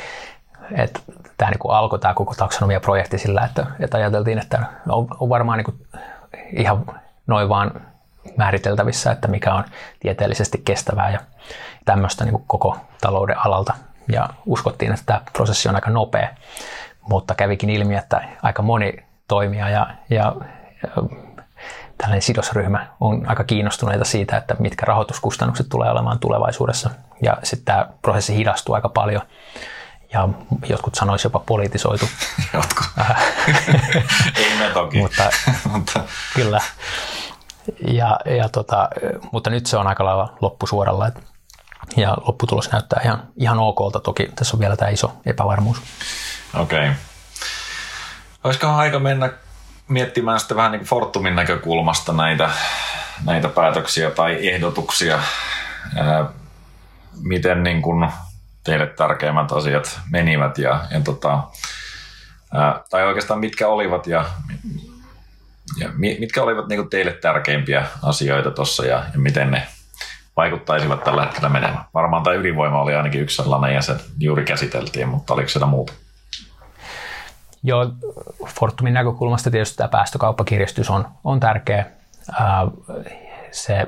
että 0.72 1.00
tämä 1.36 1.50
niin 1.50 1.58
kuin 1.58 1.74
alkoi 1.74 1.98
tämä 1.98 2.14
koko 2.14 2.34
taksonomia-projekti 2.34 3.18
sillä, 3.18 3.44
että, 3.44 3.66
että 3.80 3.96
ajateltiin, 3.96 4.38
että 4.38 4.66
on, 4.88 5.08
on 5.20 5.28
varmaan 5.28 5.58
niin 5.58 5.64
kuin 5.64 5.86
ihan 6.52 6.86
noin 7.26 7.48
vaan 7.48 7.86
määriteltävissä, 8.36 9.12
että 9.12 9.28
mikä 9.28 9.54
on 9.54 9.64
tieteellisesti 10.00 10.62
kestävää 10.64 11.10
ja 11.10 11.20
tämmöistä 11.84 12.24
niin 12.24 12.32
kuin 12.32 12.44
koko 12.46 12.76
talouden 13.02 13.46
alalta. 13.46 13.74
Ja 14.12 14.28
uskottiin, 14.46 14.92
että 14.92 15.06
tämä 15.06 15.20
prosessi 15.32 15.68
on 15.68 15.74
aika 15.74 15.90
nopea, 15.90 16.28
mutta 17.08 17.34
kävikin 17.34 17.70
ilmi, 17.70 17.96
että 17.96 18.28
aika 18.42 18.62
moni 18.62 18.92
toimija 19.28 19.68
ja, 19.68 19.86
ja, 20.10 20.36
ja 20.82 21.02
tällainen 21.98 22.22
sidosryhmä 22.22 22.86
on 23.00 23.28
aika 23.28 23.44
kiinnostuneita 23.44 24.04
siitä, 24.04 24.36
että 24.36 24.56
mitkä 24.58 24.86
rahoituskustannukset 24.86 25.68
tulee 25.68 25.90
olemaan 25.90 26.18
tulevaisuudessa. 26.18 26.90
Ja 27.22 27.36
sitten 27.42 27.64
tämä 27.64 27.86
prosessi 28.02 28.36
hidastuu 28.36 28.74
aika 28.74 28.88
paljon 28.88 29.22
ja 30.12 30.28
jotkut 30.68 30.94
sanoisivat 30.94 31.32
jopa 31.32 31.44
politisoitu. 31.46 32.08
Jotkut. 32.54 32.86
Ei 34.36 34.58
me 34.58 34.70
toki. 34.74 34.98
mutta, 35.72 36.00
kyllä. 36.34 36.60
Ja, 37.86 38.18
ja 38.24 38.48
tota, 38.48 38.88
mutta 39.32 39.50
nyt 39.50 39.66
se 39.66 39.76
on 39.76 39.86
aika 39.86 40.04
lailla 40.04 40.36
loppusuoralla. 40.40 41.06
Et, 41.06 41.31
ja 41.96 42.16
lopputulos 42.26 42.72
näyttää 42.72 43.00
ihan, 43.04 43.22
ihan 43.36 43.58
okolta. 43.58 44.00
Toki 44.00 44.30
tässä 44.36 44.56
on 44.56 44.60
vielä 44.60 44.76
tämä 44.76 44.90
iso 44.90 45.12
epävarmuus. 45.26 45.82
Okei. 46.54 46.78
Okay. 46.78 46.92
Olisikohan 48.44 48.76
aika 48.76 48.98
mennä 48.98 49.32
miettimään 49.88 50.40
sitten 50.40 50.56
vähän 50.56 50.72
niin 50.72 50.84
Fortumin 50.84 51.36
näkökulmasta 51.36 52.12
näitä, 52.12 52.50
näitä 53.24 53.48
päätöksiä 53.48 54.10
tai 54.10 54.48
ehdotuksia, 54.48 55.18
miten 57.22 57.62
niin 57.62 57.82
kuin 57.82 58.08
teille 58.64 58.86
tärkeimmät 58.86 59.52
asiat 59.52 60.00
menivät 60.10 60.58
ja, 60.58 60.84
ja 60.90 61.00
tota, 61.00 61.42
tai 62.90 63.06
oikeastaan 63.06 63.40
mitkä 63.40 63.68
olivat 63.68 64.06
ja, 64.06 64.24
ja 65.78 65.88
mitkä 65.96 66.42
olivat 66.42 66.68
niin 66.68 66.90
teille 66.90 67.12
tärkeimpiä 67.12 67.86
asioita 68.02 68.50
tuossa 68.50 68.86
ja, 68.86 69.04
ja 69.12 69.18
miten 69.18 69.50
ne 69.50 69.66
vaikuttaisivat 70.36 71.04
tällä 71.04 71.22
hetkellä 71.22 71.48
menemään. 71.48 71.84
Varmaan 71.94 72.22
tämä 72.22 72.36
ydinvoima 72.36 72.82
oli 72.82 72.94
ainakin 72.94 73.20
yksi 73.20 73.36
sellainen 73.36 73.74
ja 73.74 73.82
se 73.82 73.96
juuri 74.18 74.44
käsiteltiin, 74.44 75.08
mutta 75.08 75.34
oliko 75.34 75.48
siellä 75.48 75.66
muuta? 75.66 75.92
Joo, 77.62 77.90
Fortumin 78.46 78.94
näkökulmasta 78.94 79.50
tietysti 79.50 79.76
tämä 79.76 79.88
päästökauppakiristys 79.88 80.90
on, 80.90 81.08
on 81.24 81.40
tärkeä. 81.40 81.86
Se, 83.50 83.86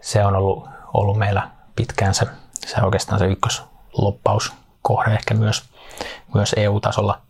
se 0.00 0.24
on 0.24 0.36
ollut, 0.36 0.68
ollut 0.94 1.18
meillä 1.18 1.50
pitkään 1.76 2.14
se, 2.14 2.26
se 2.66 2.82
oikeastaan 2.82 3.18
se 3.18 3.26
ykkösloppauskohde 3.26 5.10
ehkä 5.10 5.34
myös, 5.34 5.68
myös 6.34 6.54
EU-tasolla. 6.56 7.20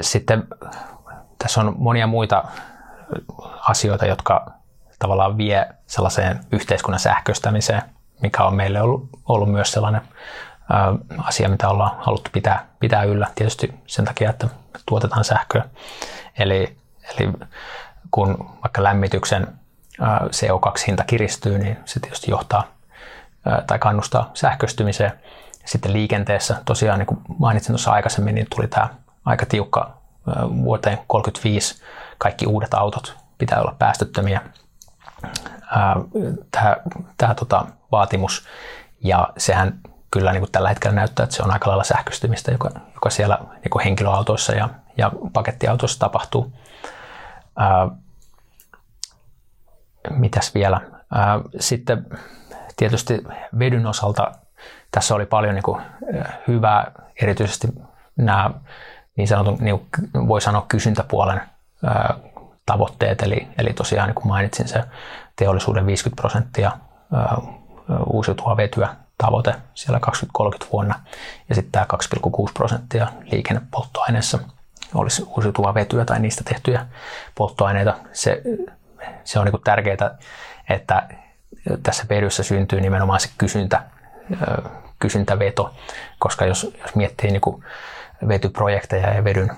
Sitten 0.00 0.48
tässä 1.38 1.60
on 1.60 1.74
monia 1.78 2.06
muita 2.06 2.44
asioita, 3.68 4.06
jotka 4.06 4.59
tavallaan 5.00 5.38
vie 5.38 5.66
sellaiseen 5.86 6.40
yhteiskunnan 6.52 7.00
sähköistämiseen, 7.00 7.82
mikä 8.22 8.44
on 8.44 8.54
meille 8.54 8.82
ollut, 8.82 9.08
ollut 9.28 9.52
myös 9.52 9.72
sellainen 9.72 10.02
asia, 11.18 11.48
mitä 11.48 11.68
ollaan 11.68 11.96
haluttu 11.98 12.30
pitää, 12.32 12.66
pitää 12.80 13.02
yllä 13.02 13.26
tietysti 13.34 13.74
sen 13.86 14.04
takia, 14.04 14.30
että 14.30 14.48
tuotetaan 14.86 15.24
sähköä. 15.24 15.64
Eli, 16.38 16.76
eli 17.14 17.32
kun 18.10 18.50
vaikka 18.62 18.82
lämmityksen 18.82 19.46
CO2-hinta 20.26 21.04
kiristyy, 21.04 21.58
niin 21.58 21.78
se 21.84 22.00
tietysti 22.00 22.30
johtaa 22.30 22.64
tai 23.66 23.78
kannustaa 23.78 24.30
sähköistymiseen. 24.34 25.12
Sitten 25.64 25.92
liikenteessä, 25.92 26.62
tosiaan 26.64 26.98
niin 26.98 27.06
kuin 27.06 27.20
mainitsin 27.38 27.72
tuossa 27.72 27.92
aikaisemmin, 27.92 28.34
niin 28.34 28.46
tuli 28.54 28.68
tämä 28.68 28.88
aika 29.24 29.46
tiukka 29.46 29.96
vuoteen 30.64 30.98
35 31.06 31.82
kaikki 32.18 32.46
uudet 32.46 32.74
autot 32.74 33.16
pitää 33.38 33.60
olla 33.60 33.76
päästöttömiä. 33.78 34.40
Tämä, 37.16 37.34
tota, 37.34 37.66
vaatimus, 37.92 38.46
ja 39.04 39.32
sehän 39.36 39.80
kyllä 40.10 40.32
niin 40.32 40.40
kuin 40.40 40.52
tällä 40.52 40.68
hetkellä 40.68 40.94
näyttää, 40.94 41.24
että 41.24 41.36
se 41.36 41.42
on 41.42 41.50
aika 41.50 41.68
lailla 41.68 41.84
sähköistymistä, 41.84 42.52
joka, 42.52 42.70
joka 42.94 43.10
siellä 43.10 43.38
niin 43.52 43.70
kuin 43.70 43.84
henkilöautoissa 43.84 44.52
ja, 44.52 44.68
ja 44.96 45.12
pakettiautoissa 45.32 45.98
tapahtuu. 45.98 46.52
Ää, 47.56 47.88
mitäs 50.10 50.54
vielä? 50.54 50.80
Ää, 51.14 51.40
sitten 51.60 52.06
tietysti 52.76 53.24
vedyn 53.58 53.86
osalta 53.86 54.32
tässä 54.90 55.14
oli 55.14 55.26
paljon 55.26 55.54
niin 55.54 55.62
kuin, 55.62 55.82
hyvää, 56.48 56.92
erityisesti 57.22 57.68
nämä 58.16 58.50
niin 59.16 59.28
sanotun, 59.28 59.58
niin 59.60 59.88
voi 60.14 60.40
sanoa 60.40 60.64
kysyntäpuolen 60.68 61.40
ää, 61.84 62.14
tavoitteet, 62.72 63.22
eli, 63.22 63.48
eli 63.58 63.72
tosiaan 63.72 64.08
niin 64.08 64.14
kuin 64.14 64.28
mainitsin 64.28 64.68
se 64.68 64.84
teollisuuden 65.36 65.86
50 65.86 66.20
prosenttia 66.20 66.72
uusiutuvaa 68.06 68.56
vetyä 68.56 68.88
tavoite 69.18 69.54
siellä 69.74 70.00
2030 70.00 70.72
vuonna. 70.72 71.00
Ja 71.48 71.54
sitten 71.54 71.72
tämä 71.72 71.86
2,6 72.46 72.52
prosenttia 72.54 73.08
liikennepolttoaineessa 73.32 74.38
olisi 74.94 75.22
uusiutuvaa 75.22 75.74
vetyä 75.74 76.04
tai 76.04 76.20
niistä 76.20 76.44
tehtyjä 76.44 76.86
polttoaineita. 77.34 77.94
Se, 78.12 78.42
se 79.24 79.38
on 79.38 79.46
niin 79.46 79.62
tärkeää, 79.64 80.18
että 80.68 81.08
tässä 81.82 82.04
vedyssä 82.08 82.42
syntyy 82.42 82.80
nimenomaan 82.80 83.20
se 83.20 83.28
kysyntä, 83.38 83.82
kysyntäveto, 84.98 85.74
koska 86.18 86.46
jos, 86.46 86.76
jos 86.82 86.94
miettii 86.94 87.30
niin 87.30 87.64
vetyprojekteja 88.28 89.14
ja 89.14 89.24
vedyn 89.24 89.50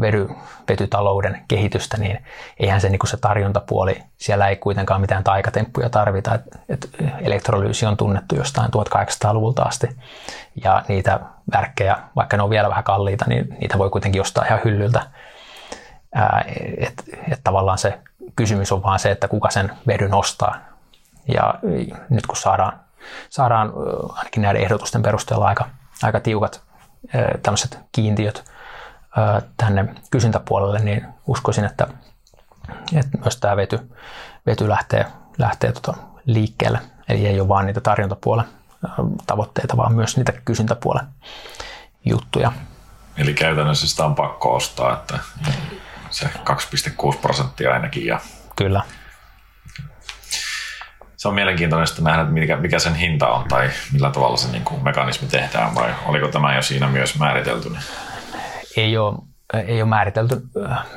vedy, 0.00 0.28
vetytalouden 0.68 1.44
kehitystä, 1.48 1.96
niin 1.96 2.24
eihän 2.58 2.80
se, 2.80 2.88
niin 2.88 2.98
kuin 2.98 3.10
se 3.10 3.16
tarjontapuoli, 3.16 4.02
siellä 4.16 4.48
ei 4.48 4.56
kuitenkaan 4.56 5.00
mitään 5.00 5.24
taikatemppuja 5.24 5.90
tarvita. 5.90 6.34
Et, 6.34 6.42
et 6.68 6.90
elektrolyysi 7.20 7.86
on 7.86 7.96
tunnettu 7.96 8.36
jostain 8.36 8.70
1800-luvulta 8.70 9.62
asti 9.62 9.88
ja 10.64 10.82
niitä 10.88 11.20
värkkejä, 11.52 11.96
vaikka 12.16 12.36
ne 12.36 12.42
on 12.42 12.50
vielä 12.50 12.68
vähän 12.68 12.84
kalliita, 12.84 13.24
niin 13.28 13.56
niitä 13.60 13.78
voi 13.78 13.90
kuitenkin 13.90 14.20
ostaa 14.20 14.44
ihan 14.44 14.60
hyllyltä. 14.64 15.02
Että 16.78 17.02
et 17.32 17.40
tavallaan 17.44 17.78
se 17.78 17.98
kysymys 18.36 18.72
on 18.72 18.82
vaan 18.82 18.98
se, 18.98 19.10
että 19.10 19.28
kuka 19.28 19.50
sen 19.50 19.72
vedyn 19.86 20.14
ostaa. 20.14 20.56
Ja 21.28 21.54
nyt 22.08 22.26
kun 22.26 22.36
saadaan, 22.36 22.72
saadaan 23.30 23.72
ainakin 24.12 24.42
näiden 24.42 24.62
ehdotusten 24.62 25.02
perusteella 25.02 25.46
aika, 25.46 25.66
aika 26.02 26.20
tiukat 26.20 26.62
tämmöiset 27.42 27.78
kiintiöt 27.92 28.44
tänne 29.56 29.94
kysyntäpuolelle, 30.10 30.78
niin 30.78 31.06
uskoisin, 31.26 31.64
että, 31.64 31.86
että 32.96 33.18
myös 33.18 33.36
tämä 33.36 33.56
vety, 33.56 33.90
vety 34.46 34.68
lähtee, 34.68 35.06
lähtee 35.38 35.72
tota 35.72 35.94
liikkeelle. 36.24 36.78
Eli 37.08 37.26
ei 37.26 37.40
ole 37.40 37.48
vain 37.48 37.66
niitä 37.66 37.80
tarjontapuolen 37.80 38.46
tavoitteita, 39.26 39.76
vaan 39.76 39.94
myös 39.94 40.16
niitä 40.16 40.32
kysyntäpuolen 40.32 41.06
juttuja. 42.04 42.52
Eli 43.16 43.34
käytännössä 43.34 43.88
sitä 43.88 44.04
on 44.04 44.14
pakko 44.14 44.54
ostaa, 44.54 44.92
että 44.92 45.18
se 46.10 46.26
2,6 46.26 47.18
prosenttia 47.18 47.72
ainakin. 47.72 48.06
Ja 48.06 48.20
Kyllä. 48.56 48.82
Se 51.16 51.28
on 51.28 51.34
mielenkiintoista 51.34 52.02
nähdä, 52.02 52.20
että 52.20 52.34
mikä, 52.34 52.56
mikä 52.56 52.78
sen 52.78 52.94
hinta 52.94 53.28
on 53.28 53.48
tai 53.48 53.70
millä 53.92 54.10
tavalla 54.10 54.36
se 54.36 54.52
niin 54.52 54.64
kuin 54.64 54.84
mekanismi 54.84 55.28
tehdään 55.28 55.74
vai 55.74 55.94
oliko 56.06 56.28
tämä 56.28 56.54
jo 56.54 56.62
siinä 56.62 56.88
myös 56.88 57.18
määritelty? 57.18 57.76
Ei 58.80 58.98
ole, 58.98 59.16
ei 59.54 59.82
ole 59.82 59.88
määritelty 59.88 60.42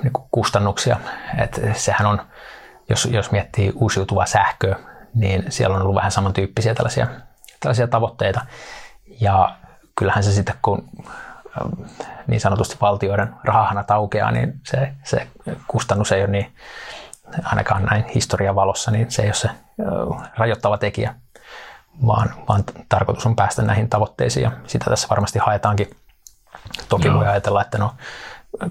niin 0.03 0.13
kustannuksia. 0.31 0.97
Et 1.37 1.61
sehän 1.73 2.07
on, 2.07 2.21
jos, 2.89 3.05
jos 3.05 3.31
miettii 3.31 3.71
uusiutuvaa 3.75 4.25
sähköä, 4.25 4.75
niin 5.13 5.43
siellä 5.49 5.75
on 5.75 5.81
ollut 5.81 5.95
vähän 5.95 6.11
samantyyppisiä 6.11 6.75
tällaisia, 6.75 7.07
tällaisia 7.59 7.87
tavoitteita. 7.87 8.41
Ja 9.21 9.55
kyllähän 9.95 10.23
se 10.23 10.31
sitten, 10.31 10.55
kun 10.61 10.89
äh, 11.07 11.95
niin 12.27 12.41
sanotusti 12.41 12.77
valtioiden 12.81 13.33
rahahanat 13.43 13.91
aukeaa, 13.91 14.31
niin 14.31 14.53
se, 14.63 14.91
se 15.03 15.27
kustannus 15.67 16.11
ei 16.11 16.21
ole 16.21 16.31
niin, 16.31 16.51
ainakaan 17.43 17.85
näin 17.85 18.05
historian 18.05 18.55
valossa, 18.55 18.91
niin 18.91 19.11
se 19.11 19.21
ei 19.21 19.27
ole 19.27 19.33
se 19.33 19.47
äh, 19.47 20.31
rajoittava 20.37 20.77
tekijä, 20.77 21.15
vaan, 22.07 22.33
vaan 22.49 22.63
tarkoitus 22.89 23.25
on 23.25 23.35
päästä 23.35 23.61
näihin 23.61 23.89
tavoitteisiin 23.89 24.43
ja 24.43 24.51
sitä 24.67 24.85
tässä 24.89 25.07
varmasti 25.09 25.39
haetaankin 25.39 25.89
Toki 26.89 27.07
Joo. 27.07 27.18
voi 27.18 27.27
ajatella, 27.27 27.61
että 27.61 27.77
no, 27.77 27.95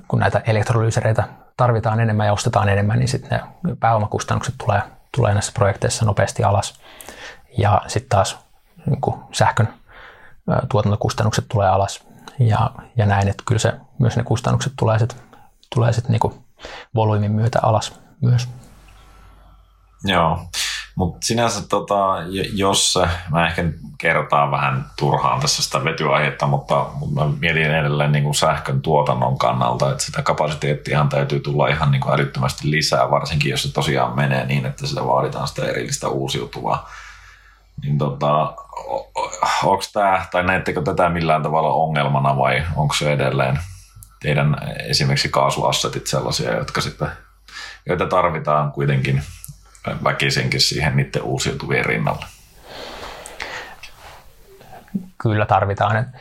kun 0.08 0.18
näitä 0.18 0.42
elektrolyysereitä 0.46 1.28
tarvitaan 1.56 2.00
enemmän 2.00 2.26
ja 2.26 2.32
ostetaan 2.32 2.68
enemmän, 2.68 2.98
niin 2.98 3.08
sitten 3.08 3.40
ne 3.62 3.76
pääomakustannukset 3.80 4.54
tulee, 4.58 4.82
tulee 5.16 5.32
näissä 5.32 5.52
projekteissa 5.52 6.04
nopeasti 6.04 6.44
alas. 6.44 6.80
Ja 7.58 7.82
sitten 7.86 8.08
taas 8.08 8.38
niin 8.86 9.00
kuin 9.00 9.20
sähkön 9.32 9.68
tuotantokustannukset 10.68 11.44
tulee 11.48 11.68
alas 11.68 12.06
ja, 12.38 12.70
ja 12.96 13.06
näin, 13.06 13.28
että 13.28 13.42
kyllä 13.46 13.58
se, 13.58 13.72
myös 13.98 14.16
ne 14.16 14.22
kustannukset 14.22 14.72
tulee 14.78 14.98
sitten 14.98 15.18
tulee 15.74 15.92
sit 15.92 16.08
niin 16.08 16.20
volyymin 16.94 17.32
myötä 17.32 17.58
alas 17.62 18.00
myös. 18.20 18.48
Joo. 20.04 20.38
Mutta 21.00 21.26
sinänsä, 21.26 21.68
tota, 21.68 22.16
jos 22.52 22.98
mä 23.30 23.46
ehkä 23.46 23.64
kertaan 23.98 24.50
vähän 24.50 24.86
turhaan 24.98 25.40
tässä 25.40 25.62
sitä 25.62 25.84
vetyaihetta, 25.84 26.46
mutta, 26.46 26.86
mä 27.14 27.28
mietin 27.40 27.62
edelleen 27.62 28.12
niin 28.12 28.24
kuin 28.24 28.34
sähkön 28.34 28.82
tuotannon 28.82 29.38
kannalta, 29.38 29.90
että 29.90 30.04
sitä 30.04 30.22
kapasiteettiahan 30.22 31.08
täytyy 31.08 31.40
tulla 31.40 31.68
ihan 31.68 31.90
niin 31.90 32.00
kuin 32.00 32.14
älyttömästi 32.14 32.70
lisää, 32.70 33.10
varsinkin 33.10 33.50
jos 33.50 33.62
se 33.62 33.72
tosiaan 33.72 34.16
menee 34.16 34.46
niin, 34.46 34.66
että 34.66 34.86
sitä 34.86 35.06
vaaditaan 35.06 35.48
sitä 35.48 35.66
erillistä 35.66 36.08
uusiutuvaa. 36.08 36.88
Niin 37.82 37.98
tota, 37.98 38.54
onko 39.64 39.84
tämä, 39.92 40.26
tai 40.30 40.44
näettekö 40.44 40.82
tätä 40.82 41.08
millään 41.08 41.42
tavalla 41.42 41.72
ongelmana 41.72 42.36
vai 42.36 42.62
onko 42.76 42.94
se 42.94 43.12
edelleen 43.12 43.58
teidän 44.22 44.56
esimerkiksi 44.88 45.28
kaasuassetit 45.28 46.06
sellaisia, 46.06 46.56
jotka 46.56 46.80
sitten, 46.80 47.08
joita 47.86 48.06
tarvitaan 48.06 48.72
kuitenkin 48.72 49.22
väkisinkin 50.04 50.60
siihen 50.60 50.96
niiden 50.96 51.22
uusiutuvien 51.22 51.84
rinnalle. 51.84 52.24
Kyllä 55.18 55.46
tarvitaan. 55.46 55.96
Että 55.96 56.18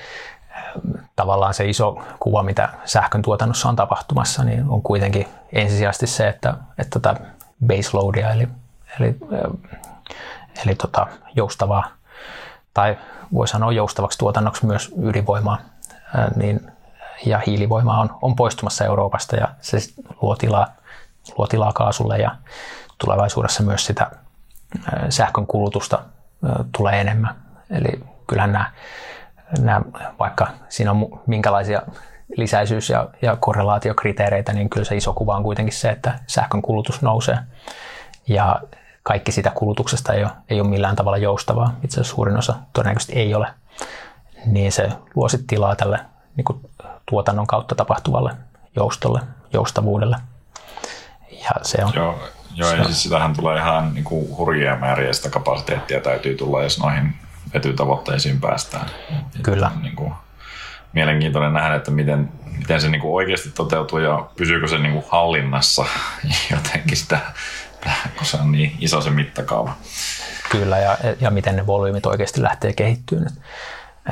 tavallaan 1.15 1.53
se 1.53 1.65
iso 1.65 2.01
kuva, 2.19 2.43
mitä 2.43 2.69
sähkön 2.85 3.21
tuotannossa 3.21 3.69
on 3.69 3.75
tapahtumassa, 3.75 4.43
niin 4.43 4.69
on 4.69 4.81
kuitenkin 4.81 5.27
ensisijaisesti 5.53 6.07
se, 6.07 6.27
että, 6.27 6.53
että 6.77 6.99
tätä 6.99 7.13
tota 7.13 7.25
baseloadia, 7.67 8.31
eli, 8.31 8.47
eli, 8.99 9.15
eli 10.65 10.75
tota 10.75 11.07
joustavaa, 11.35 11.91
tai 12.73 12.97
voi 13.33 13.47
sanoa 13.47 13.71
joustavaksi 13.71 14.17
tuotannoksi 14.17 14.65
myös 14.65 14.93
ydinvoimaa, 15.03 15.57
niin, 16.35 16.71
ja 17.25 17.41
hiilivoimaa 17.47 17.99
on, 17.99 18.17
on 18.21 18.35
poistumassa 18.35 18.85
Euroopasta, 18.85 19.35
ja 19.35 19.47
se 19.61 19.77
luo 20.21 20.35
tilaa, 20.35 20.67
luo 21.37 21.47
tilaa 21.47 21.73
kaasulle, 21.73 22.17
ja 22.17 22.35
tulevaisuudessa 22.99 23.63
myös 23.63 23.85
sitä 23.85 24.11
sähkön 25.09 25.47
kulutusta 25.47 25.99
tulee 26.77 27.01
enemmän. 27.01 27.35
Eli 27.69 28.03
kyllähän 28.27 28.51
nämä, 28.51 28.71
nämä 29.59 29.81
vaikka 30.19 30.47
siinä 30.69 30.91
on 30.91 31.21
minkälaisia 31.27 31.81
lisäisyys- 32.37 32.89
ja, 32.89 33.07
ja 33.21 33.35
korrelaatiokriteereitä, 33.35 34.53
niin 34.53 34.69
kyllä 34.69 34.85
se 34.85 34.95
iso 34.95 35.13
kuva 35.13 35.35
on 35.35 35.43
kuitenkin 35.43 35.75
se, 35.75 35.89
että 35.89 36.19
sähkön 36.27 36.61
kulutus 36.61 37.01
nousee. 37.01 37.37
Ja 38.27 38.61
kaikki 39.03 39.31
sitä 39.31 39.51
kulutuksesta 39.55 40.13
ei 40.13 40.23
ole, 40.23 40.31
ei 40.49 40.61
ole 40.61 40.69
millään 40.69 40.95
tavalla 40.95 41.17
joustavaa. 41.17 41.75
Itse 41.83 41.95
asiassa 41.95 42.15
suurin 42.15 42.37
osa 42.37 42.55
todennäköisesti 42.73 43.13
ei 43.13 43.35
ole. 43.35 43.47
Niin 44.45 44.71
se 44.71 44.89
luo 45.15 45.29
sitten 45.29 45.47
tilaa 45.47 45.75
tälle 45.75 45.99
niin 46.35 46.45
kuin 46.45 46.59
tuotannon 47.05 47.47
kautta 47.47 47.75
tapahtuvalle 47.75 48.31
joustolle, 48.75 49.19
joustavuudelle. 49.53 50.17
Ja 51.31 51.51
se 51.61 51.85
on, 51.85 51.91
Joo, 51.95 52.19
joo 52.53 52.71
ja 52.71 52.83
siis 52.83 53.03
sitähän 53.03 53.33
tulee 53.33 53.57
ihan 53.57 53.93
niin 53.93 54.03
kuin 54.03 54.37
hurjia 54.37 54.75
määriä 54.75 55.13
sitä 55.13 55.29
kapasiteettia 55.29 56.01
täytyy 56.01 56.35
tulla, 56.35 56.63
jos 56.63 56.79
noihin 56.79 57.15
vetytavoitteisiin 57.53 58.41
päästään. 58.41 58.89
Kyllä. 59.43 59.71
Niin 59.81 59.95
kuin, 59.95 60.13
mielenkiintoinen 60.93 61.53
nähdä, 61.53 61.75
että 61.75 61.91
miten, 61.91 62.31
miten 62.57 62.81
se 62.81 62.89
niin 62.89 63.01
kuin 63.01 63.13
oikeasti 63.13 63.49
toteutuu 63.49 63.99
ja 63.99 64.29
pysyykö 64.35 64.67
se 64.67 64.77
niin 64.77 64.93
kuin 64.93 65.05
hallinnassa 65.09 65.85
jotenkin 66.51 66.97
sitä, 66.97 67.19
kun 68.17 68.25
se 68.25 68.37
on 68.37 68.51
niin 68.51 68.75
iso 68.79 69.01
se 69.01 69.09
mittakaava. 69.09 69.73
Kyllä, 70.51 70.77
ja, 70.77 70.97
ja 71.21 71.31
miten 71.31 71.55
ne 71.55 71.67
volyymit 71.67 72.05
oikeasti 72.05 72.41
lähtee 72.41 72.73
kehittymään. 72.73 73.31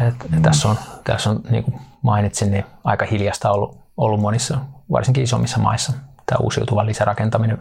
Et, 0.08 0.30
mm. 0.30 0.42
Tässä 0.42 0.68
on, 0.68 0.78
tässä 1.04 1.30
on 1.30 1.42
niin 1.50 1.64
kuin 1.64 1.82
mainitsin, 2.02 2.52
niin 2.52 2.66
aika 2.84 3.06
hiljasta 3.06 3.52
ollut, 3.52 3.78
ollut 3.98 4.22
monissa, 4.22 4.58
varsinkin 4.92 5.24
isommissa 5.24 5.60
maissa, 5.60 5.94
tämä 6.26 6.40
uusiutuva 6.40 6.86
lisärakentaminen 6.86 7.58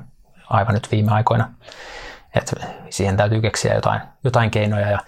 aivan 0.51 0.74
nyt 0.74 0.90
viime 0.90 1.12
aikoina. 1.12 1.51
Et 2.35 2.55
siihen 2.90 3.16
täytyy 3.16 3.40
keksiä 3.40 3.74
jotain, 3.74 4.01
jotain 4.24 4.51
keinoja 4.51 4.90
ja 4.90 4.98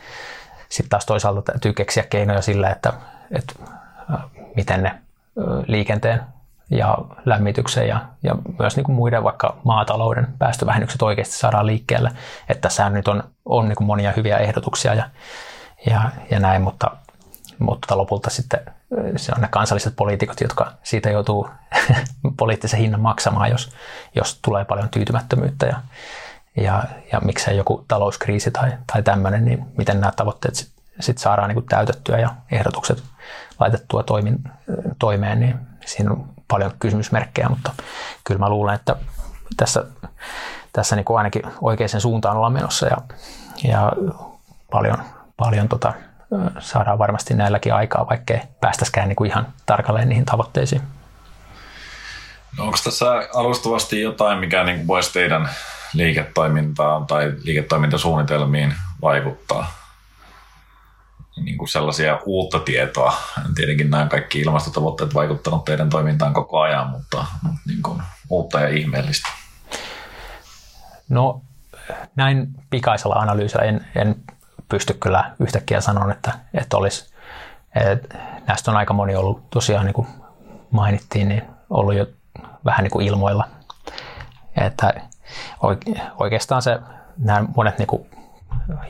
sitten 0.68 0.90
taas 0.90 1.06
toisaalta 1.06 1.42
täytyy 1.42 1.72
keksiä 1.72 2.02
keinoja 2.02 2.42
sillä, 2.42 2.70
että, 2.70 2.92
että 3.30 3.54
miten 4.56 4.82
ne 4.82 4.98
liikenteen 5.66 6.20
ja 6.70 6.98
lämmityksen 7.24 7.88
ja, 7.88 8.00
ja 8.22 8.34
myös 8.58 8.76
niin 8.76 8.84
kuin 8.84 8.96
muiden 8.96 9.24
vaikka 9.24 9.56
maatalouden 9.64 10.26
päästövähennykset 10.38 11.02
oikeasti 11.02 11.34
saadaan 11.34 11.66
liikkeelle. 11.66 12.10
Että 12.48 12.60
tässä 12.60 12.90
nyt 12.90 13.08
on, 13.08 13.24
on 13.44 13.68
niin 13.68 13.76
kuin 13.76 13.86
monia 13.86 14.12
hyviä 14.16 14.38
ehdotuksia 14.38 14.94
ja, 14.94 15.10
ja, 15.90 16.10
ja 16.30 16.40
näin, 16.40 16.62
mutta, 16.62 16.90
mutta 17.58 17.96
lopulta 17.98 18.30
sitten 18.30 18.60
se 19.16 19.32
on 19.36 19.40
ne 19.40 19.48
kansalliset 19.50 19.96
poliitikot, 19.96 20.40
jotka 20.40 20.72
siitä 20.82 21.10
joutuu 21.10 21.48
poliittisen 22.38 22.80
hinnan 22.80 23.00
maksamaan, 23.00 23.50
jos, 23.50 23.72
jos 24.14 24.38
tulee 24.42 24.64
paljon 24.64 24.88
tyytymättömyyttä 24.88 25.66
ja, 25.66 25.80
ja, 26.56 26.84
ja 27.12 27.20
miksei 27.20 27.56
joku 27.56 27.84
talouskriisi 27.88 28.50
tai, 28.50 28.72
tai 28.92 29.02
tämmöinen, 29.02 29.44
niin 29.44 29.64
miten 29.76 30.00
nämä 30.00 30.12
tavoitteet 30.16 30.54
sitten 30.54 30.78
sit 31.00 31.18
saadaan 31.18 31.48
niin 31.48 31.54
kuin 31.54 31.66
täytettyä 31.66 32.18
ja 32.18 32.34
ehdotukset 32.50 33.02
laitettua 33.60 34.02
toimin, 34.02 34.38
toimeen, 34.98 35.40
niin 35.40 35.56
siinä 35.86 36.10
on 36.10 36.28
paljon 36.48 36.72
kysymysmerkkejä, 36.78 37.48
mutta 37.48 37.72
kyllä 38.24 38.38
mä 38.38 38.48
luulen, 38.48 38.74
että 38.74 38.96
tässä, 39.56 39.84
tässä 40.72 40.96
niin 40.96 41.04
kuin 41.04 41.18
ainakin 41.18 41.42
oikeaan 41.60 42.00
suuntaan 42.00 42.36
ollaan 42.36 42.52
menossa 42.52 42.86
ja, 42.86 42.96
ja 43.64 43.92
paljon, 44.70 44.98
paljon 45.36 45.68
tota, 45.68 45.92
saadaan 46.58 46.98
varmasti 46.98 47.34
näilläkin 47.34 47.74
aikaa, 47.74 48.06
vaikkei 48.10 48.40
päästäskään 48.60 49.08
niin 49.08 49.16
kuin 49.16 49.30
ihan 49.30 49.46
tarkalleen 49.66 50.08
niihin 50.08 50.24
tavoitteisiin. 50.24 50.82
No 52.58 52.64
onko 52.64 52.78
tässä 52.84 53.06
alustavasti 53.34 54.00
jotain, 54.00 54.38
mikä 54.38 54.64
niin 54.64 54.86
voisi 54.86 55.12
teidän 55.12 55.48
liiketoimintaan 55.94 57.06
tai 57.06 57.32
liiketoimintasuunnitelmiin 57.44 58.74
vaikuttaa? 59.02 59.72
Niin 61.36 61.58
kuin 61.58 61.68
sellaisia 61.68 62.18
uutta 62.26 62.60
tietoa. 62.60 63.16
Tietenkin 63.54 63.90
nämä 63.90 64.06
kaikki 64.06 64.40
ilmastotavoitteet 64.40 65.14
vaikuttanut 65.14 65.64
teidän 65.64 65.90
toimintaan 65.90 66.32
koko 66.34 66.60
ajan, 66.60 66.90
mutta 66.90 67.26
niin 67.66 67.82
kuin 67.82 68.02
uutta 68.30 68.60
ja 68.60 68.68
ihmeellistä. 68.68 69.28
No 71.08 71.42
näin 72.16 72.48
pikaisella 72.70 73.14
analyysillä 73.14 73.64
en, 73.64 73.86
en 73.94 74.16
pysty 74.68 74.94
kyllä 74.94 75.30
yhtäkkiä 75.40 75.80
sanoa, 75.80 76.12
että, 76.12 76.32
että 76.54 76.76
olisi. 76.76 77.14
Et 77.74 78.14
näistä 78.46 78.70
on 78.70 78.76
aika 78.76 78.94
moni 78.94 79.16
ollut 79.16 79.50
tosiaan, 79.50 79.86
niin 79.86 79.94
kuin 79.94 80.08
mainittiin, 80.70 81.28
niin 81.28 81.42
ollut 81.70 81.94
jo 81.94 82.06
vähän 82.64 82.82
niin 82.82 82.90
kuin 82.90 83.06
ilmoilla. 83.06 83.48
Että 84.56 84.94
oikeastaan 86.18 86.62
se, 86.62 86.78
nämä 87.18 87.44
monet 87.56 87.78
niin 87.78 87.86
kuin 87.86 88.10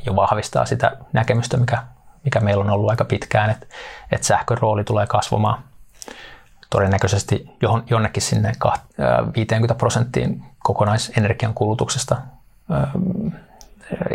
jo 0.06 0.16
vahvistaa 0.16 0.66
sitä 0.66 0.96
näkemystä, 1.12 1.56
mikä, 1.56 1.82
mikä 2.24 2.40
meillä 2.40 2.64
on 2.64 2.70
ollut 2.70 2.90
aika 2.90 3.04
pitkään, 3.04 3.50
että, 3.50 3.66
että 4.12 4.26
sähkön 4.26 4.58
rooli 4.58 4.84
tulee 4.84 5.06
kasvamaan 5.06 5.62
todennäköisesti 6.70 7.56
jonnekin 7.90 8.22
sinne 8.22 8.52
50 9.36 9.74
prosenttiin 9.74 10.44
kokonaisenergian 10.58 11.54
kulutuksesta 11.54 12.16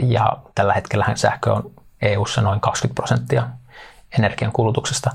ja 0.02 0.38
tällä 0.56 0.74
hetkellä 0.74 1.06
sähkö 1.16 1.54
on 1.54 1.72
EU-ssa 2.02 2.42
noin 2.42 2.60
20 2.60 2.96
prosenttia 2.96 3.48
energian 4.18 4.52
kulutuksesta, 4.52 5.12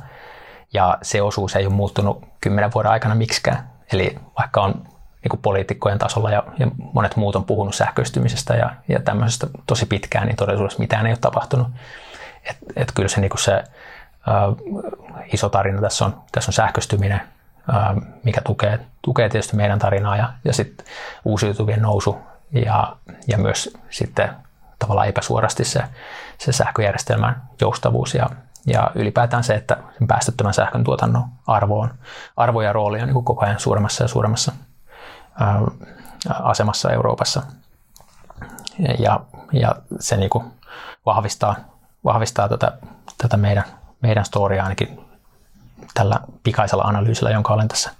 ja 0.72 0.98
se 1.02 1.22
osuus 1.22 1.56
ei 1.56 1.66
ole 1.66 1.74
muuttunut 1.74 2.24
kymmenen 2.40 2.72
vuoden 2.74 2.92
aikana 2.92 3.14
miksikään. 3.14 3.70
Eli 3.92 4.18
vaikka 4.38 4.62
on 4.62 4.74
niin 5.22 5.30
kuin 5.30 5.40
poliitikkojen 5.42 5.98
tasolla 5.98 6.30
ja, 6.30 6.42
ja 6.58 6.66
monet 6.92 7.16
muut 7.16 7.36
on 7.36 7.44
puhunut 7.44 7.74
sähköistymisestä 7.74 8.54
ja, 8.54 8.70
ja 8.88 9.00
tämmöisestä 9.00 9.46
tosi 9.66 9.86
pitkään, 9.86 10.26
niin 10.26 10.36
todellisuudessa 10.36 10.78
mitään 10.78 11.06
ei 11.06 11.12
ole 11.12 11.18
tapahtunut. 11.20 11.68
Et, 12.50 12.56
et 12.76 12.92
kyllä 12.94 13.08
se, 13.08 13.20
niin 13.20 13.30
kuin 13.30 13.40
se 13.40 13.52
ä, 13.52 13.64
iso 15.32 15.48
tarina 15.48 15.80
tässä 15.80 16.04
on, 16.04 16.22
tässä 16.32 16.48
on 16.48 16.52
sähköistyminen, 16.52 17.20
ä, 17.20 17.94
mikä 18.24 18.40
tukee, 18.40 18.80
tukee 19.02 19.28
tietysti 19.28 19.56
meidän 19.56 19.78
tarinaa 19.78 20.16
ja, 20.16 20.32
ja 20.44 20.52
sitten 20.52 20.86
uusiutuvien 21.24 21.82
nousu 21.82 22.18
ja, 22.52 22.96
ja 23.28 23.38
myös 23.38 23.76
sitten 23.90 24.30
tavallaan 24.78 25.08
epäsuorasti 25.08 25.64
se, 25.64 25.82
se 26.38 26.52
sähköjärjestelmän 26.52 27.42
joustavuus 27.60 28.14
ja, 28.14 28.30
ja 28.66 28.90
ylipäätään 28.94 29.44
se, 29.44 29.54
että 29.54 29.76
sen 29.98 30.06
päästöttömän 30.06 30.54
sähkön 30.54 30.84
tuotannon 30.84 31.24
arvo, 31.46 31.80
on, 31.80 31.94
arvo 32.36 32.62
ja 32.62 32.72
rooli 32.72 33.00
on 33.00 33.08
niin 33.08 33.24
koko 33.24 33.44
ajan 33.44 33.60
suuremmassa 33.60 34.04
ja 34.04 34.08
suuremmassa 34.08 34.52
ää, 35.40 35.60
asemassa 36.42 36.90
Euroopassa. 36.92 37.42
Ja, 38.98 39.20
ja 39.52 39.76
se 40.00 40.16
niin 40.16 40.30
kuin 40.30 40.44
vahvistaa, 41.06 41.56
vahvistaa 42.04 42.48
tätä, 42.48 42.72
tätä 43.18 43.36
meidän, 43.36 43.64
meidän 44.00 44.24
storya 44.24 44.62
ainakin 44.62 45.00
tällä 45.94 46.20
pikaisella 46.42 46.82
analyysillä, 46.82 47.30
jonka 47.30 47.54
olen 47.54 47.68
tässä, 47.68 47.90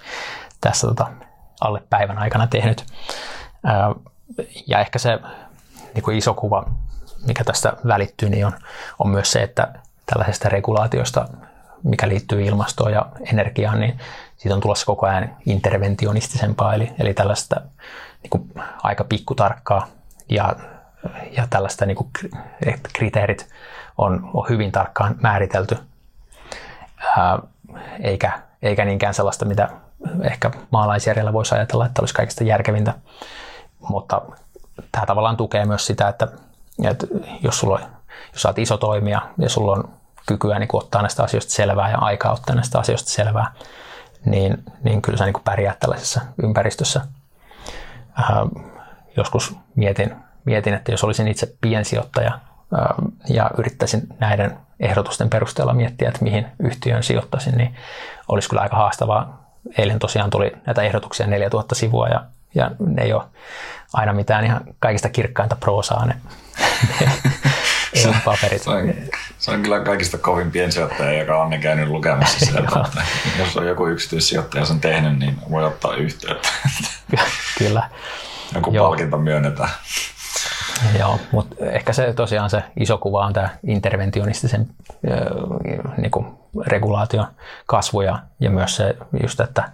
tässä 0.60 0.86
tota, 0.86 1.06
alle 1.60 1.82
päivän 1.90 2.18
aikana 2.18 2.46
tehnyt. 2.46 2.86
Ja 4.66 4.80
ehkä 4.80 4.98
se 4.98 5.20
niin 6.06 6.18
iso 6.18 6.34
kuva, 6.34 6.64
mikä 7.26 7.44
tästä 7.44 7.72
välittyy, 7.86 8.28
niin 8.28 8.46
on, 8.46 8.52
on 8.98 9.08
myös 9.08 9.32
se, 9.32 9.42
että 9.42 9.72
tällaisesta 10.06 10.48
regulaatiosta, 10.48 11.28
mikä 11.82 12.08
liittyy 12.08 12.42
ilmastoon 12.42 12.92
ja 12.92 13.06
energiaan, 13.32 13.80
niin 13.80 13.98
siitä 14.36 14.54
on 14.54 14.60
tulossa 14.60 14.86
koko 14.86 15.06
ajan 15.06 15.36
interventionistisempaa, 15.46 16.74
eli, 16.74 16.92
eli 16.98 17.14
tällaista 17.14 17.60
niin 18.22 18.30
kuin 18.30 18.52
aika 18.82 19.04
pikkutarkkaa 19.04 19.86
ja, 20.28 20.56
ja 21.36 21.46
tällaista 21.50 21.86
niin 21.86 21.96
kuin 21.96 22.10
kriteerit 22.92 23.48
on, 23.98 24.30
on 24.34 24.48
hyvin 24.48 24.72
tarkkaan 24.72 25.16
määritelty, 25.20 25.76
ää, 27.16 27.38
eikä, 28.00 28.40
eikä 28.62 28.84
niinkään 28.84 29.14
sellaista, 29.14 29.44
mitä 29.44 29.68
ehkä 30.22 30.50
maalaisjärjellä 30.70 31.32
voisi 31.32 31.54
ajatella, 31.54 31.86
että 31.86 32.02
olisi 32.02 32.14
kaikista 32.14 32.44
järkevintä, 32.44 32.94
mutta 33.88 34.22
tämä 34.92 35.06
tavallaan 35.06 35.36
tukee 35.36 35.64
myös 35.64 35.86
sitä, 35.86 36.08
että, 36.08 36.28
että 36.84 37.06
jos, 37.42 37.58
sulla 37.58 37.74
on, 37.74 37.82
jos 38.32 38.46
olet 38.46 38.58
iso 38.58 38.76
toimija 38.76 39.20
ja 39.38 39.48
sulla 39.48 39.72
on 39.72 39.90
kykyä 40.26 40.58
niin 40.58 40.68
ottaa 40.72 41.02
näistä 41.02 41.22
asioista 41.22 41.52
selvää 41.52 41.90
ja 41.90 41.98
aikaa 41.98 42.32
ottaa 42.32 42.54
näistä 42.54 42.78
asioista 42.78 43.10
selvää, 43.10 43.52
niin, 44.24 44.64
niin 44.82 45.02
kyllä 45.02 45.18
sä 45.18 45.24
niin 45.24 45.34
pärjäät 45.44 45.80
tällaisessa 45.80 46.20
ympäristössä. 46.42 47.00
Äh, 48.20 48.26
joskus 49.16 49.56
mietin, 49.74 50.16
mietin, 50.44 50.74
että 50.74 50.92
jos 50.92 51.04
olisin 51.04 51.28
itse 51.28 51.56
piensijoittaja 51.60 52.32
äh, 52.34 52.88
ja 53.28 53.50
yrittäisin 53.58 54.06
näiden 54.20 54.58
ehdotusten 54.80 55.30
perusteella 55.30 55.74
miettiä, 55.74 56.08
että 56.08 56.24
mihin 56.24 56.46
yhtiöön 56.58 57.02
sijoittaisin, 57.02 57.58
niin 57.58 57.76
olisi 58.28 58.48
kyllä 58.48 58.62
aika 58.62 58.76
haastavaa. 58.76 59.48
Eilen 59.78 59.98
tosiaan 59.98 60.30
tuli 60.30 60.52
näitä 60.66 60.82
ehdotuksia 60.82 61.26
4000 61.26 61.74
sivua 61.74 62.08
ja, 62.08 62.24
ja 62.54 62.70
ne 62.78 63.02
ei 63.02 63.12
ole 63.12 63.24
aina 63.92 64.12
mitään 64.12 64.44
ihan 64.44 64.60
kaikista 64.78 65.08
kirkkainta 65.08 65.56
proosaa 65.56 66.06
ne, 66.06 66.16
ne 68.04 68.14
paperit. 68.24 68.62
Se 68.62 68.70
on, 68.70 68.94
se 69.38 69.50
on 69.50 69.62
kyllä 69.62 69.80
kaikista 69.80 70.18
kovin 70.18 70.50
piensijoittaja, 70.50 71.18
joka 71.18 71.42
on 71.42 71.50
ne 71.50 71.58
käynyt 71.58 71.88
lukemassa 71.88 72.46
sieltä. 72.46 72.84
jos 73.38 73.56
on 73.56 73.66
joku 73.66 73.86
yksityissijoittaja 73.86 74.64
sen 74.64 74.80
tehnyt, 74.80 75.18
niin 75.18 75.38
voi 75.50 75.64
ottaa 75.64 75.94
yhteyttä. 75.94 76.48
kyllä. 77.58 77.90
Joku 78.54 78.72
Joo. 78.72 78.86
palkinto 78.86 79.18
myönnetään. 79.18 79.70
Joo, 80.98 81.20
mutta 81.32 81.56
ehkä 81.64 81.92
se 81.92 82.12
tosiaan 82.12 82.50
se 82.50 82.62
iso 82.80 82.98
kuva 82.98 83.26
on 83.26 83.32
tämä 83.32 83.48
interventionistisen 83.66 84.66
niin 85.96 86.10
kuin 86.10 86.26
regulaation 86.66 87.26
kasvu 87.66 88.00
ja, 88.00 88.18
ja 88.40 88.50
myös 88.50 88.76
se 88.76 88.96
just, 89.22 89.40
että 89.40 89.72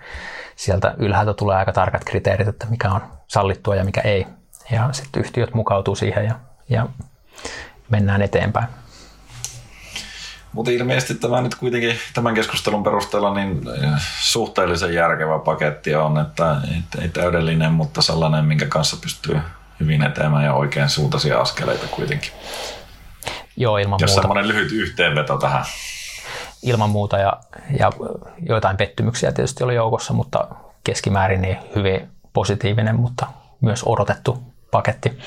sieltä 0.57 0.95
ylhäältä 0.99 1.35
tulee 1.35 1.57
aika 1.57 1.73
tarkat 1.73 2.05
kriteerit, 2.05 2.49
että 2.49 2.67
mikä 2.67 2.91
on 2.91 3.01
sallittua 3.27 3.77
ja 3.77 3.85
mikä 3.85 4.01
ei. 4.01 4.27
Ja 4.71 4.89
sitten 4.93 5.21
yhtiöt 5.21 5.55
mukautuu 5.55 5.95
siihen 5.95 6.25
ja, 6.25 6.35
ja 6.69 6.87
mennään 7.91 8.23
eteenpäin. 8.23 8.67
Mutta 10.53 10.71
ilmeisesti 10.71 11.15
tämä 11.15 11.43
nyt 11.43 11.55
kuitenkin 11.55 11.97
tämän 12.15 12.35
keskustelun 12.35 12.85
perusteella 12.85 13.35
niin 13.35 13.61
eh, 13.83 13.91
suhteellisen 14.21 14.95
järkevä 14.95 15.39
paketti 15.39 15.95
on, 15.95 16.19
että 16.19 16.57
ei 17.03 17.09
täydellinen, 17.09 17.73
mutta 17.73 18.03
sellainen, 18.03 18.45
minkä 18.45 18.67
kanssa 18.67 18.97
pystyy 18.97 19.41
hyvin 19.81 20.03
etemään 20.03 20.45
ja 20.45 20.55
oikein 20.55 20.89
suuntaisia 20.89 21.41
askeleita 21.41 21.87
kuitenkin. 21.87 22.31
Joo, 23.57 23.79
ilman 23.79 23.99
Jos 24.01 24.11
muuta. 24.11 24.23
semmoinen 24.23 24.49
lyhyt 24.49 24.73
yhteenveto 24.73 25.39
tähän. 25.39 25.65
Ilman 26.65 26.91
muuta 26.91 27.19
ja, 27.19 27.33
ja 27.79 27.93
joitain 28.49 28.77
pettymyksiä 28.77 29.33
tietysti 29.33 29.65
oli 29.65 29.75
joukossa, 29.75 30.13
mutta 30.13 30.49
keskimäärin 30.85 31.43
niin 31.43 31.57
hyvin 31.77 32.09
positiivinen, 32.33 33.01
mutta 33.01 33.27
myös 33.61 33.83
odotettu 33.87 34.43
paketti. 34.71 35.19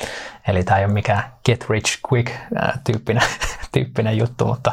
Eli 0.47 0.63
tämä 0.63 0.77
ei 0.77 0.85
ole 0.85 0.93
mikään 0.93 1.23
get 1.45 1.65
rich 1.69 1.99
quick 2.11 2.31
tyyppinen, 2.83 3.23
tyyppinen 3.71 4.17
juttu, 4.21 4.45
mutta, 4.45 4.71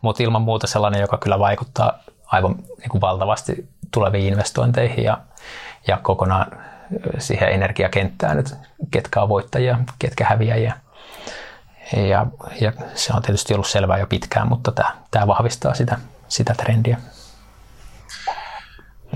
mutta 0.00 0.22
ilman 0.22 0.42
muuta 0.42 0.66
sellainen, 0.66 1.00
joka 1.00 1.18
kyllä 1.18 1.38
vaikuttaa 1.38 1.98
aivan 2.26 2.54
niin 2.78 2.88
kuin 2.88 3.00
valtavasti 3.00 3.68
tuleviin 3.90 4.32
investointeihin 4.32 5.04
ja, 5.04 5.18
ja 5.86 5.96
kokonaan 5.96 6.46
siihen 7.18 7.48
energiakenttään, 7.48 8.38
että 8.38 8.56
ketkä 8.90 9.22
on 9.22 9.28
voittajia, 9.28 9.78
ketkä 9.98 10.24
häviäjiä. 10.24 10.74
Ja, 12.10 12.26
ja 12.60 12.72
se 12.94 13.12
on 13.12 13.22
tietysti 13.22 13.54
ollut 13.54 13.66
selvää 13.66 13.98
jo 13.98 14.06
pitkään, 14.06 14.48
mutta 14.48 14.72
tämä, 14.72 14.96
tämä 15.10 15.26
vahvistaa 15.26 15.74
sitä, 15.74 15.98
sitä 16.28 16.54
trendiä. 16.54 16.98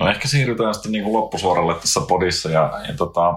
No 0.00 0.08
ehkä 0.08 0.28
siirrytään 0.28 0.74
sitten 0.74 0.92
niin 0.92 1.04
kuin 1.04 1.12
loppusuoralle 1.12 1.74
tässä 1.74 2.00
podissa 2.08 2.50
ja, 2.50 2.80
ja 2.88 2.94
tota, 2.96 3.34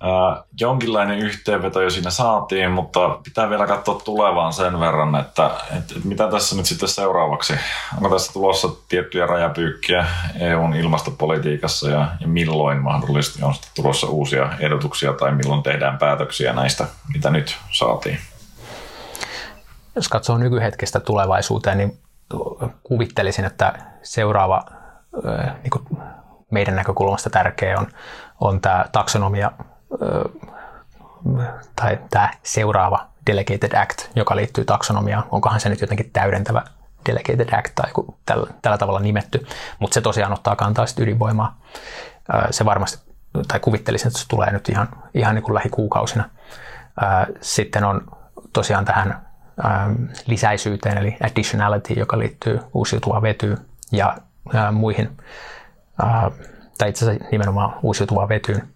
ää, 0.00 0.44
jonkinlainen 0.60 1.18
yhteenveto 1.18 1.80
jo 1.80 1.90
siinä 1.90 2.10
saatiin, 2.10 2.70
mutta 2.70 3.18
pitää 3.24 3.50
vielä 3.50 3.66
katsoa 3.66 4.00
tulevaan 4.04 4.52
sen 4.52 4.80
verran, 4.80 5.14
että, 5.14 5.46
että, 5.46 5.94
että 5.94 5.94
mitä 6.08 6.30
tässä 6.30 6.56
nyt 6.56 6.66
sitten 6.66 6.88
seuraavaksi. 6.88 7.54
Onko 7.96 8.08
tässä 8.08 8.32
tulossa 8.32 8.68
tiettyjä 8.88 9.26
rajapyykkiä 9.26 10.06
EUn 10.40 10.74
ilmastopolitiikassa 10.74 11.90
ja, 11.90 12.08
ja 12.20 12.28
milloin 12.28 12.78
mahdollisesti 12.78 13.42
on 13.42 13.54
sitten 13.54 13.70
tulossa 13.76 14.06
uusia 14.06 14.52
ehdotuksia 14.60 15.12
tai 15.12 15.32
milloin 15.32 15.62
tehdään 15.62 15.98
päätöksiä 15.98 16.52
näistä, 16.52 16.86
mitä 17.14 17.30
nyt 17.30 17.56
saatiin? 17.70 18.18
Jos 19.96 20.08
katsoo 20.08 20.38
nykyhetkestä 20.38 21.00
tulevaisuuteen, 21.00 21.78
niin 21.78 21.98
kuvittelisin, 22.82 23.44
että 23.44 23.72
seuraava 24.02 24.64
niin 25.62 25.70
kuin 25.70 25.98
meidän 26.50 26.76
näkökulmasta 26.76 27.30
tärkeä 27.30 27.78
on, 27.78 27.86
on 28.40 28.60
tämä 28.60 28.84
taksonomia 28.92 29.52
tai 31.76 31.98
tämä 32.10 32.30
seuraava 32.42 33.06
Delegated 33.26 33.72
Act, 33.82 33.98
joka 34.16 34.36
liittyy 34.36 34.64
taksonomiaan. 34.64 35.24
Onkohan 35.30 35.60
se 35.60 35.68
nyt 35.68 35.80
jotenkin 35.80 36.10
täydentävä 36.12 36.62
Delegated 37.06 37.58
Act 37.58 37.74
tai 37.74 37.90
tällä, 38.26 38.46
tällä 38.62 38.78
tavalla 38.78 39.00
nimetty, 39.00 39.46
mutta 39.78 39.94
se 39.94 40.00
tosiaan 40.00 40.32
ottaa 40.32 40.56
kantaa 40.56 40.86
sitten 40.86 41.02
ydinvoimaa. 41.02 41.58
Se 42.50 42.64
varmasti, 42.64 43.12
tai 43.48 43.60
kuvittelisin, 43.60 44.08
että 44.08 44.18
se 44.18 44.28
tulee 44.28 44.52
nyt 44.52 44.68
ihan, 44.68 44.88
ihan 45.14 45.34
niin 45.34 45.42
kuin 45.42 45.54
lähikuukausina. 45.54 46.30
Sitten 47.40 47.84
on 47.84 48.06
tosiaan 48.52 48.84
tähän 48.84 49.26
lisäisyyteen, 50.26 50.98
eli 50.98 51.16
additionality, 51.24 51.92
joka 51.94 52.18
liittyy 52.18 52.60
uusiutuvaan 52.74 53.22
vetyyn 53.22 53.58
ja 53.92 54.16
muihin, 54.72 55.16
tai 56.78 56.88
itse 56.88 57.04
asiassa 57.04 57.28
nimenomaan 57.32 57.74
uusiutuvaan 57.82 58.28
vetyyn. 58.28 58.68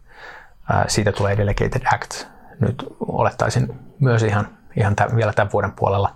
Siitä 0.89 1.13
tulee 1.13 1.37
Delegated 1.37 1.83
Act 1.95 2.25
nyt 2.61 2.87
olettaisin 3.01 3.75
myös 4.01 4.23
ihan, 4.23 4.49
ihan 4.77 4.97
tämän, 4.97 5.17
vielä 5.17 5.33
tämän 5.33 5.53
vuoden 5.53 5.73
puolella. 5.73 6.15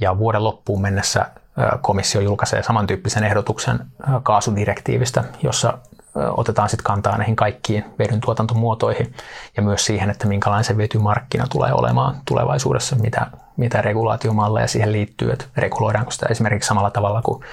Ja 0.00 0.18
vuoden 0.18 0.44
loppuun 0.44 0.82
mennessä 0.82 1.26
komissio 1.80 2.20
julkaisee 2.20 2.62
samantyyppisen 2.62 3.24
ehdotuksen 3.24 3.78
kaasudirektiivistä, 4.22 5.24
jossa 5.42 5.78
otetaan 6.36 6.68
sitten 6.68 6.84
kantaa 6.84 7.18
näihin 7.18 7.36
kaikkiin 7.36 7.84
vedyn 7.98 8.20
tuotantomuotoihin 8.20 9.14
ja 9.56 9.62
myös 9.62 9.86
siihen, 9.86 10.10
että 10.10 10.26
minkälainen 10.26 10.64
se 10.64 10.76
vetymarkkina 10.76 11.46
tulee 11.50 11.72
olemaan 11.72 12.16
tulevaisuudessa, 12.24 12.96
mitä, 12.96 13.26
mitä 13.56 13.82
regulaatiomalleja 13.82 14.68
siihen 14.68 14.92
liittyy, 14.92 15.32
että 15.32 15.44
reguloidaanko 15.56 16.10
sitä 16.10 16.26
esimerkiksi 16.30 16.68
samalla 16.68 16.90
tavalla 16.90 17.22
kuin 17.22 17.44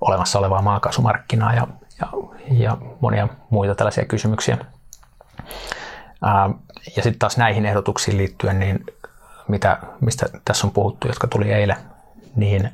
olemassa 0.00 0.38
olevaa 0.38 0.62
maakaasumarkkinaa 0.62 1.54
ja, 1.54 1.66
ja, 2.00 2.08
ja 2.50 2.76
monia 3.00 3.28
muita 3.50 3.74
tällaisia 3.74 4.04
kysymyksiä. 4.04 4.58
Ja 6.96 7.02
sitten 7.02 7.18
taas 7.18 7.36
näihin 7.36 7.66
ehdotuksiin 7.66 8.16
liittyen, 8.16 8.58
niin 8.58 8.84
mitä, 9.48 9.78
mistä 10.00 10.26
tässä 10.44 10.66
on 10.66 10.72
puhuttu, 10.72 11.06
jotka 11.06 11.26
tuli 11.26 11.52
eilen, 11.52 11.76
niin 12.36 12.70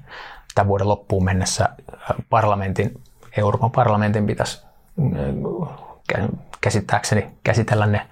tämän 0.55 0.69
vuoden 0.69 0.89
loppuun 0.89 1.25
mennessä 1.25 1.69
parlamentin, 2.31 3.03
Euroopan 3.37 3.71
parlamentin 3.71 4.27
pitäisi 4.27 4.63
käsittääkseni 6.61 7.31
käsitellä 7.45 7.87
ne. 7.87 8.07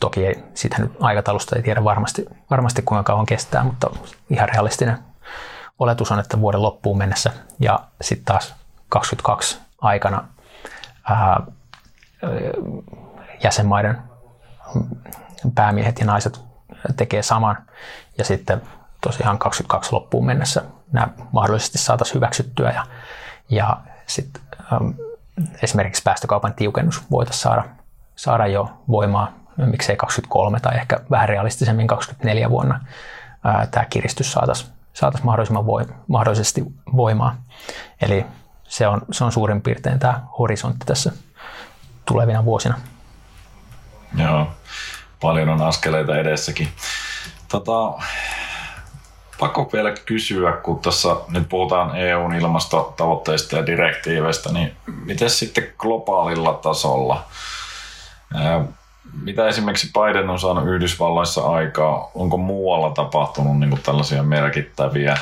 toki 0.00 0.26
ei, 0.26 0.44
sitä 0.54 0.76
nyt 0.78 0.92
aikataulusta 1.00 1.56
ei 1.56 1.62
tiedä 1.62 1.84
varmasti, 1.84 2.24
varmasti 2.50 2.82
kuinka 2.82 3.02
kauan 3.02 3.26
kestää, 3.26 3.64
mutta 3.64 3.90
ihan 4.30 4.48
realistinen 4.48 4.98
oletus 5.78 6.12
on, 6.12 6.20
että 6.20 6.40
vuoden 6.40 6.62
loppuun 6.62 6.98
mennessä 6.98 7.32
ja 7.60 7.80
sitten 8.00 8.24
taas 8.24 8.54
22 8.88 9.58
aikana 9.80 10.28
ää, 11.10 11.40
jäsenmaiden 13.42 14.11
päämiehet 15.54 15.98
ja 15.98 16.06
naiset 16.06 16.40
tekee 16.96 17.22
saman 17.22 17.56
ja 18.18 18.24
sitten 18.24 18.62
tosiaan 19.00 19.38
22 19.38 19.92
loppuun 19.92 20.26
mennessä 20.26 20.62
nämä 20.92 21.08
mahdollisesti 21.32 21.78
saataisiin 21.78 22.14
hyväksyttyä 22.14 22.70
ja, 22.70 22.86
ja 23.50 23.76
sitten 24.06 24.42
äm, 24.72 24.94
esimerkiksi 25.62 26.02
päästökaupan 26.02 26.54
tiukennus 26.54 27.02
voitaisiin 27.10 27.42
saada, 27.42 27.64
saada 28.16 28.46
jo 28.46 28.70
voimaa, 28.88 29.32
miksei 29.56 29.96
23 29.96 30.60
tai 30.60 30.76
ehkä 30.76 31.00
vähän 31.10 31.28
realistisemmin 31.28 31.86
24 31.86 32.50
vuonna 32.50 32.84
ää, 33.44 33.66
tämä 33.70 33.84
kiristys 33.84 34.32
saataisiin 34.32 34.72
saatais 34.92 35.24
mahdollisimman 35.24 35.66
voi, 35.66 35.84
mahdollisesti 36.08 36.64
voimaa. 36.96 37.36
Eli 38.02 38.26
se 38.64 38.88
on, 38.88 39.02
se 39.10 39.24
on 39.24 39.32
suurin 39.32 39.62
piirtein 39.62 39.98
tämä 39.98 40.20
horisontti 40.38 40.86
tässä 40.86 41.12
tulevina 42.04 42.44
vuosina. 42.44 42.78
Joo, 44.18 44.46
paljon 45.20 45.48
on 45.48 45.62
askeleita 45.62 46.16
edessäkin. 46.16 46.68
Tota, 47.48 47.92
pakko 49.38 49.70
vielä 49.72 49.90
kysyä, 50.06 50.52
kun 50.52 50.78
tässä 50.78 51.08
nyt 51.28 51.48
puhutaan 51.48 51.96
EUn 51.96 52.34
ilmastotavoitteista 52.34 53.56
ja 53.56 53.66
direktiiveistä, 53.66 54.52
niin 54.52 54.76
miten 54.86 55.30
sitten 55.30 55.72
globaalilla 55.78 56.52
tasolla? 56.52 57.24
Mitä 59.22 59.48
esimerkiksi 59.48 59.90
Biden 59.92 60.30
on 60.30 60.40
saanut 60.40 60.68
Yhdysvalloissa 60.68 61.42
aikaa? 61.42 62.10
Onko 62.14 62.36
muualla 62.36 62.90
tapahtunut 62.90 63.58
niin 63.58 63.70
kuin 63.70 63.82
tällaisia 63.82 64.22
merkittäviä 64.22 65.16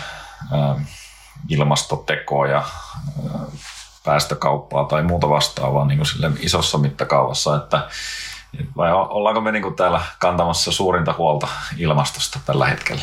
ilmastotekoja, 1.49 2.63
päästökauppaa 4.05 4.85
tai 4.85 5.03
muuta 5.03 5.29
vastaavaa 5.29 5.87
niin 5.87 5.99
kuin 5.99 6.39
isossa 6.41 6.79
mittakaavassa, 6.79 7.57
että 7.57 7.89
vai 8.77 8.93
ollaanko 8.93 9.41
me 9.41 9.53
niin 9.53 9.75
täällä 9.77 10.03
kantamassa 10.19 10.73
suurinta 10.73 11.15
huolta 11.19 11.49
ilmastosta 11.77 12.41
tällä 12.47 12.67
hetkellä? 12.67 13.03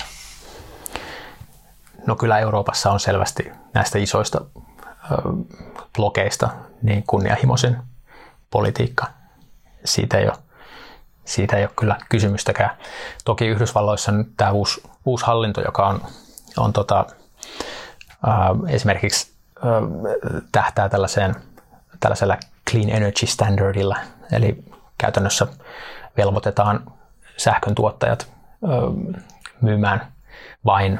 No 2.07 2.15
kyllä 2.15 2.39
Euroopassa 2.39 2.91
on 2.91 2.99
selvästi 2.99 3.51
näistä 3.73 3.99
isoista 3.99 4.41
blokeista 5.95 6.49
niin 6.81 7.03
kunnianhimoisen 7.07 7.77
politiikka. 8.51 9.07
Siitä 9.85 10.17
ei 10.17 10.25
ole, 10.25 10.37
siitä 11.25 11.57
ei 11.57 11.63
ole 11.63 11.71
kyllä 11.75 11.97
kysymystäkään. 12.09 12.77
Toki 13.25 13.47
Yhdysvalloissa 13.47 14.11
nyt 14.11 14.27
tämä 14.37 14.51
uusi, 14.51 14.83
uusi 15.05 15.25
hallinto, 15.25 15.61
joka 15.61 15.87
on, 15.87 16.01
on 16.57 16.73
tota, 16.73 17.05
äh, 18.27 18.73
esimerkiksi 18.73 19.31
äh, 19.57 20.43
tähtää 20.51 20.89
tällaiseen, 20.89 21.35
tällaisella 21.99 22.37
clean 22.69 22.89
energy 22.89 23.27
standardilla, 23.27 23.97
eli 24.31 24.63
käytännössä 24.97 25.47
velvoitetaan 26.17 26.91
sähkön 27.37 27.75
tuottajat 27.75 28.31
myymään 29.61 30.07
vain 30.65 30.99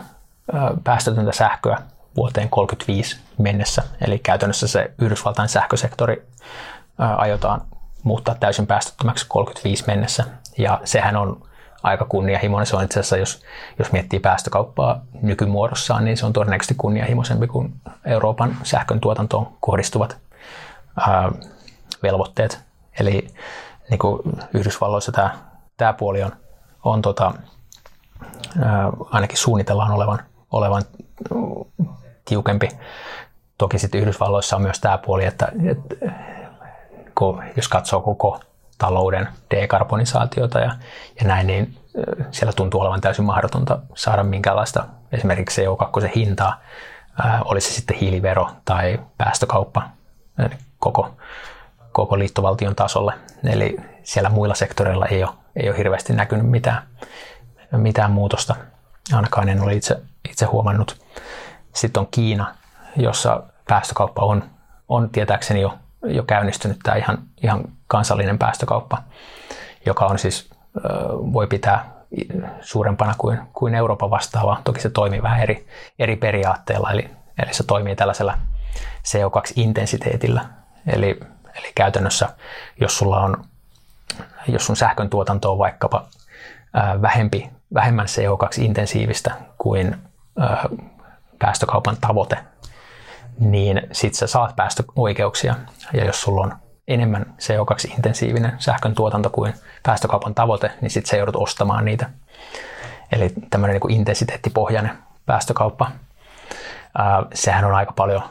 päästötöntä 0.84 1.32
sähköä 1.32 1.78
vuoteen 2.16 2.50
35 2.50 3.20
mennessä. 3.38 3.84
Eli 4.02 4.20
käytännössä 4.20 4.68
se 4.68 4.92
Yhdysvaltain 5.02 5.50
sähkösektori 5.50 6.28
aiotaan 6.98 7.62
muuttaa 8.04 8.36
täysin 8.36 8.68
päästöttömäksi 8.68 9.26
35 9.30 9.84
mennessä. 9.88 10.24
Ja 10.58 10.82
sehän 10.84 11.16
on 11.16 11.48
aika 11.84 12.06
kunnianhimoinen. 12.06 12.68
Se 12.68 12.76
on 12.76 12.84
itse 12.84 13.00
asiassa, 13.00 13.18
jos, 13.18 13.44
jos 13.80 13.92
miettii 13.92 14.20
päästökauppaa 14.20 15.02
nykymuodossaan, 15.22 16.06
niin 16.06 16.18
se 16.18 16.26
on 16.26 16.34
todennäköisesti 16.34 16.76
kunnianhimoisempi 16.78 17.48
kuin 17.48 17.74
Euroopan 18.06 18.58
sähkön 18.64 19.00
tuotantoon 19.00 19.48
kohdistuvat 19.60 20.18
ää, 21.00 21.32
velvoitteet. 22.04 22.60
Eli 23.00 23.28
niin 23.90 24.00
kuin 24.00 24.22
Yhdysvalloissa 24.54 25.12
tämä, 25.12 25.38
tämä 25.78 25.94
puoli 25.94 26.24
on, 26.24 26.32
on 26.84 27.02
tota, 27.02 27.34
ää, 28.62 28.90
ainakin 29.12 29.38
suunnitellaan 29.38 29.92
olevan 29.92 30.20
olevan 30.52 30.84
tiukempi. 32.26 32.70
Toki 33.58 33.80
sitten 33.80 34.02
Yhdysvalloissa 34.02 34.56
on 34.56 34.62
myös 34.62 34.80
tämä 34.80 34.98
puoli, 34.98 35.26
että, 35.26 35.52
että 35.72 35.96
jos 37.56 37.68
katsoo 37.68 38.02
koko 38.02 38.40
talouden 38.78 39.28
dekarbonisaatiota 39.52 40.60
ja, 40.60 40.72
ja 41.20 41.28
näin, 41.28 41.48
niin 41.48 41.78
siellä 42.32 42.54
tuntuu 42.54 42.82
olevan 42.82 43.02
täysin 43.02 43.26
mahdotonta 43.26 43.80
saada 43.96 44.24
minkäänlaista 44.24 44.86
esimerkiksi 45.12 45.66
CO2 45.66 46.12
hintaa, 46.16 46.62
olisi 47.46 47.70
se 47.70 47.76
sitten 47.76 47.98
hiilivero 47.98 48.50
tai 48.66 49.00
päästökauppa 49.18 49.90
koko, 50.80 51.18
koko 51.98 52.20
liittovaltion 52.20 52.76
tasolle. 52.76 53.14
Eli 53.44 53.78
siellä 54.04 54.30
muilla 54.30 54.56
sektoreilla 54.56 55.06
ei 55.06 55.24
ole, 55.24 55.34
ei 55.56 55.70
ole 55.70 55.78
hirveästi 55.78 56.14
näkynyt 56.14 56.50
mitään, 56.50 56.84
mitään 57.72 58.12
muutosta, 58.12 58.56
ainakaan 59.14 59.50
en 59.50 59.62
ole 59.62 59.74
itse, 59.74 60.02
itse 60.30 60.46
huomannut. 60.46 61.02
Sitten 61.76 62.02
on 62.02 62.08
Kiina, 62.12 62.56
jossa 62.96 63.44
päästökauppa 63.68 64.22
on, 64.22 64.44
on 64.90 65.10
tietääkseni 65.10 65.62
jo, 65.62 65.74
jo 66.04 66.24
käynnistynyt 66.24 66.80
tämä 66.84 66.98
ihan, 66.98 67.18
ihan 67.44 67.64
kansallinen 67.88 68.38
päästökauppa, 68.38 69.04
joka 69.86 70.06
on 70.06 70.20
siis, 70.20 70.50
voi 71.34 71.48
pitää 71.48 71.92
suurempana 72.62 73.16
kuin, 73.18 73.40
kuin 73.54 73.76
Euroopan 73.76 74.10
vastaava. 74.10 74.62
Toki 74.64 74.82
se 74.82 74.90
toimii 74.90 75.24
vähän 75.24 75.40
eri, 75.40 75.68
eri 76.00 76.16
periaatteella, 76.16 76.92
eli, 76.92 77.10
eli 77.44 77.54
se 77.54 77.64
toimii 77.64 77.96
tällaisella 77.96 78.38
CO2-intensiteetillä. 79.08 80.42
Eli, 80.88 81.20
eli 81.58 81.72
käytännössä, 81.76 82.30
jos 82.82 82.98
sulla 82.98 83.20
on, 83.20 83.46
jos 84.48 84.66
sun 84.66 84.76
sähkön 84.76 85.10
tuotanto 85.10 85.52
on 85.52 85.58
vaikkapa 85.58 86.08
vähempi, 87.02 87.50
vähemmän 87.74 88.06
CO2-intensiivistä 88.06 89.32
kuin 89.58 89.98
ää, 90.40 90.70
päästökaupan 91.40 91.98
tavoite, 92.02 92.38
niin 93.40 93.82
sit 93.92 94.14
sä 94.14 94.28
saat 94.28 94.56
päästöoikeuksia. 94.56 95.56
Ja 95.94 96.06
jos 96.06 96.22
sulla 96.22 96.42
on 96.42 96.56
enemmän 96.88 97.26
CO2-intensiivinen 97.40 98.52
sähkön 98.58 98.96
tuotanto 98.96 99.30
kuin 99.30 99.54
päästökaupan 99.84 100.36
tavoite, 100.36 100.72
niin 100.82 100.90
sitten 100.90 101.10
se 101.10 101.18
joudut 101.18 101.36
ostamaan 101.36 101.86
niitä. 101.86 102.10
Eli 103.12 103.34
tämmöinen 103.50 103.74
niin 103.74 103.82
kuin 103.82 103.94
intensiteettipohjainen 103.94 104.98
päästökauppa. 105.26 105.92
Ää, 106.98 107.24
sehän 107.34 107.66
on 107.66 107.74
aika 107.74 107.92
paljon 107.92 108.24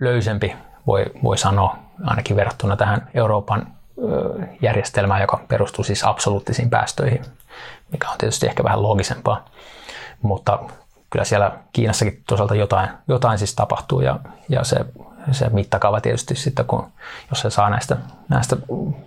löysempi, 0.00 0.56
voi, 0.86 1.06
voi 1.22 1.38
sanoa, 1.38 1.76
ainakin 2.04 2.36
verrattuna 2.36 2.76
tähän 2.76 3.10
Euroopan 3.14 3.66
järjestelmään, 4.62 5.20
joka 5.20 5.40
perustuu 5.48 5.84
siis 5.84 6.04
absoluuttisiin 6.04 6.70
päästöihin, 6.70 7.24
mikä 7.92 8.10
on 8.10 8.18
tietysti 8.18 8.46
ehkä 8.46 8.64
vähän 8.64 8.82
loogisempaa. 8.82 9.44
Mutta 10.22 10.58
kyllä 11.10 11.24
siellä 11.24 11.52
Kiinassakin 11.72 12.22
toisaalta 12.26 12.54
jotain, 12.54 12.88
jotain 13.08 13.38
siis 13.38 13.54
tapahtuu 13.54 14.00
ja, 14.00 14.20
ja 14.48 14.64
se, 14.64 14.76
se 15.32 15.48
mittakaava 15.48 16.00
tietysti 16.00 16.34
sitten, 16.34 16.64
kun, 16.64 16.92
jos 17.30 17.40
se 17.40 17.50
saa 17.50 17.70
näistä, 17.70 17.96
näistä 18.28 18.56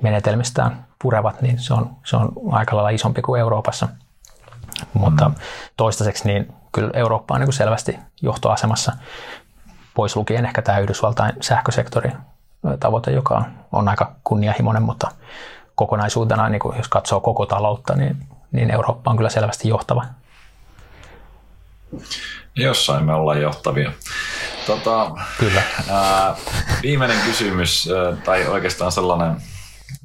menetelmistään 0.01 0.85
purevat, 1.01 1.41
niin 1.41 1.59
se 1.59 1.73
on, 1.73 1.89
se 2.03 2.15
on 2.15 2.31
aika 2.51 2.76
lailla 2.76 2.89
isompi 2.89 3.22
kuin 3.22 3.39
Euroopassa. 3.39 3.88
Mutta 4.93 5.30
mm. 5.30 5.35
toistaiseksi 5.77 6.27
niin 6.27 6.53
kyllä 6.72 6.91
Eurooppa 6.93 7.35
on 7.35 7.41
niin 7.41 7.53
selvästi 7.53 7.99
johtoasemassa, 8.22 8.91
pois 9.93 10.15
lukien 10.15 10.45
ehkä 10.45 10.61
tämä 10.61 10.80
Yhdysvaltain 10.80 11.34
sähkösektori 11.41 12.11
tavoite, 12.80 13.12
joka 13.12 13.44
on, 13.72 13.90
aika 13.90 14.12
kunnianhimoinen, 14.24 14.84
mutta 14.84 15.12
kokonaisuutena, 15.76 16.50
niin 16.50 16.60
kuin 16.60 16.78
jos 16.78 16.88
katsoo 16.88 17.20
koko 17.20 17.46
taloutta, 17.46 17.96
niin, 17.96 18.18
niin 18.52 18.72
Eurooppa 18.72 19.12
on 19.12 19.18
kyllä 19.18 19.30
selvästi 19.30 19.68
johtava 19.68 20.06
Jossain 22.56 23.06
me 23.06 23.14
ollaan 23.14 23.42
johtavia. 23.42 23.92
Tota, 24.68 25.12
Kyllä. 25.40 25.62
Ää, 25.90 26.36
viimeinen 26.82 27.18
kysymys, 27.26 27.90
tai 28.24 28.48
oikeastaan 28.48 28.92
sellainen 28.92 29.36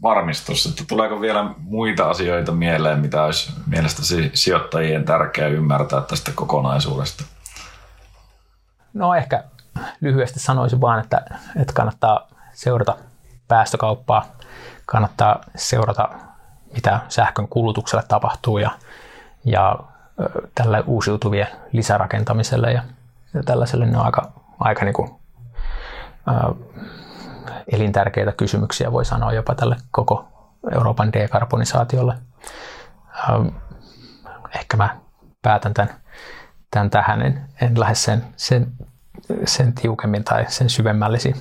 varmistus, 0.03 0.67
että 0.67 0.85
tuleeko 0.89 1.21
vielä 1.21 1.51
muita 1.59 2.11
asioita 2.11 2.53
mieleen, 2.53 2.99
mitä 2.99 3.23
olisi 3.23 3.53
mielestäsi 3.67 4.31
sijoittajien 4.35 5.05
tärkeää 5.05 5.49
ymmärtää 5.49 6.01
tästä 6.01 6.33
kokonaisuudesta? 6.35 7.25
No 8.95 9.15
ehkä 9.15 9.45
lyhyesti 10.01 10.41
sanoisin 10.41 10.81
vaan, 10.81 11.01
että, 11.01 11.25
että 11.61 11.73
kannattaa 11.73 12.29
seurata 12.57 12.97
päästökauppaa, 13.49 14.25
kannattaa 14.87 15.41
seurata, 15.57 16.09
mitä 16.75 17.01
sähkön 17.09 17.49
kulutukselle 17.49 18.05
tapahtuu 18.09 18.59
ja, 18.59 18.71
ja 19.45 19.79
tällä 20.55 20.83
uusiutuvien 20.87 21.47
lisärakentamiselle 21.73 22.73
ja, 22.73 22.83
ja 23.35 23.43
tällaiselle. 23.43 23.87
Ne 23.87 23.99
on 23.99 24.05
aika, 24.05 24.33
aika 24.59 24.85
niin 24.85 24.95
kuin, 24.95 25.11
ää, 26.27 26.51
elintärkeitä 27.73 28.33
kysymyksiä, 28.33 28.93
voi 28.93 29.05
sanoa 29.05 29.33
jopa 29.33 29.55
tälle 29.55 29.77
koko 29.91 30.29
Euroopan 30.75 31.13
dekarbonisaatiolle. 31.13 32.15
Ää, 33.13 33.45
ehkä 34.55 34.77
mä 34.77 34.97
päätän 35.43 35.75
tämän, 35.75 35.95
tämän 36.71 36.91
tähän, 36.91 37.23
en, 37.23 37.49
en 37.61 37.81
lähde 37.81 37.95
sen, 37.95 38.25
sen, 38.37 38.73
sen 39.45 39.73
tiukemmin 39.73 40.25
tai 40.25 40.45
sen 40.49 40.71
syvemmällisiin, 40.71 41.37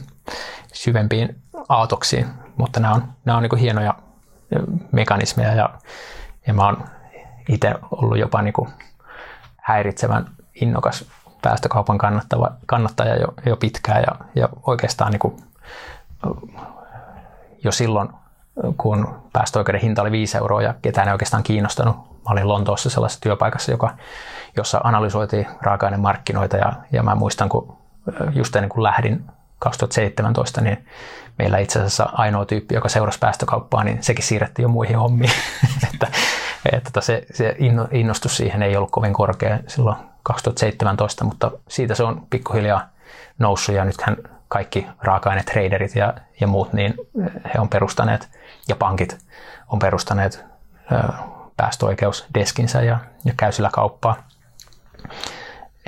syvempiin 0.74 1.41
aatoksiin, 1.70 2.28
mutta 2.57 2.80
nämä 2.80 2.94
on, 2.94 3.03
nämä 3.26 3.38
on 3.38 3.44
niin 3.44 3.57
hienoja 3.57 3.94
mekanismeja 4.91 5.53
ja, 5.53 5.70
ja 6.48 6.53
mä 6.53 6.66
oon 6.66 6.84
itse 7.49 7.76
ollut 7.91 8.18
jopa 8.18 8.41
niin 8.41 8.53
kuin 8.53 8.70
häiritsevän 9.57 10.26
innokas 10.62 11.06
päästökaupan 11.41 11.98
kannattava, 11.98 12.52
kannattaja 12.66 13.16
jo, 13.16 13.34
jo 13.45 13.56
pitkään 13.56 14.03
ja, 14.07 14.26
ja 14.36 14.49
oikeastaan 14.64 15.12
niin 15.12 15.20
kuin 15.20 15.44
jo 17.64 17.72
silloin, 17.72 18.10
kun 18.78 19.16
päästöoikeuden 19.34 19.82
hinta 19.82 20.02
oli 20.02 20.12
5 20.12 20.38
euroa 20.38 20.62
ja 20.62 20.74
ketään 20.82 21.07
ei 21.07 21.12
oikeastaan 21.12 21.44
kiinnostanut. 21.44 22.15
Mä 22.26 22.31
olin 22.31 22.47
Lontoossa 22.47 22.89
sellaisessa 22.89 23.22
työpaikassa, 23.22 23.72
joka, 23.72 23.93
jossa 24.57 24.81
analysoitiin 24.84 25.47
raaka-ainemarkkinoita 25.61 26.57
ja, 26.57 26.73
ja 26.91 27.03
mä 27.03 27.15
muistan, 27.15 27.49
kun 27.49 27.77
just 28.34 28.56
ennen 28.56 28.69
kuin 28.69 28.84
lähdin 28.84 29.26
2017, 29.60 30.61
niin 30.61 30.85
meillä 31.38 31.57
itse 31.57 31.80
asiassa 31.80 32.10
ainoa 32.14 32.45
tyyppi, 32.45 32.76
joka 32.76 32.89
seurasi 32.89 33.19
päästökauppaa, 33.19 33.84
niin 33.84 34.03
sekin 34.03 34.26
siirrettiin 34.26 34.64
jo 34.64 34.69
muihin 34.69 34.99
hommiin. 34.99 35.31
että, 35.93 36.07
että 36.72 36.89
tota 36.93 37.02
se, 37.02 37.26
se 37.34 37.56
innostus 37.91 38.38
siihen 38.38 38.64
ei 38.64 38.77
ollut 38.77 38.91
kovin 38.91 39.14
korkea 39.14 39.60
silloin 39.68 39.97
2017, 40.23 41.23
mutta 41.23 41.52
siitä 41.68 41.95
se 41.95 42.03
on 42.03 42.27
pikkuhiljaa 42.30 42.89
noussut 43.39 43.76
ja 43.76 43.85
nythän 43.85 44.18
kaikki 44.47 44.88
raaka-ainetraderit 45.02 45.95
ja, 45.95 46.14
ja 46.41 46.47
muut, 46.47 46.73
niin 46.73 46.93
he 47.53 47.60
on 47.60 47.69
perustaneet 47.69 48.30
ja 48.68 48.76
pankit 48.76 49.18
on 49.68 49.80
perustaneet 49.80 50.45
päästöoikeusdeskinsä 51.57 52.82
ja, 52.82 52.99
ja 53.26 53.34
käy 53.38 53.52
sillä 53.52 53.69
kauppaa. 53.73 54.15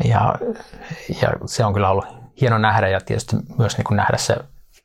Ja, 0.04 0.36
ja 1.22 1.30
se 1.46 1.66
on 1.66 1.74
kyllä 1.74 1.90
ollut 1.90 2.06
hieno 2.42 2.58
nähdä 2.58 2.88
ja 2.88 3.02
tietysti 3.02 3.36
myös 3.58 3.78
niin 3.78 3.86
kuin 3.86 3.96
nähdä 3.96 4.18
se 4.18 4.38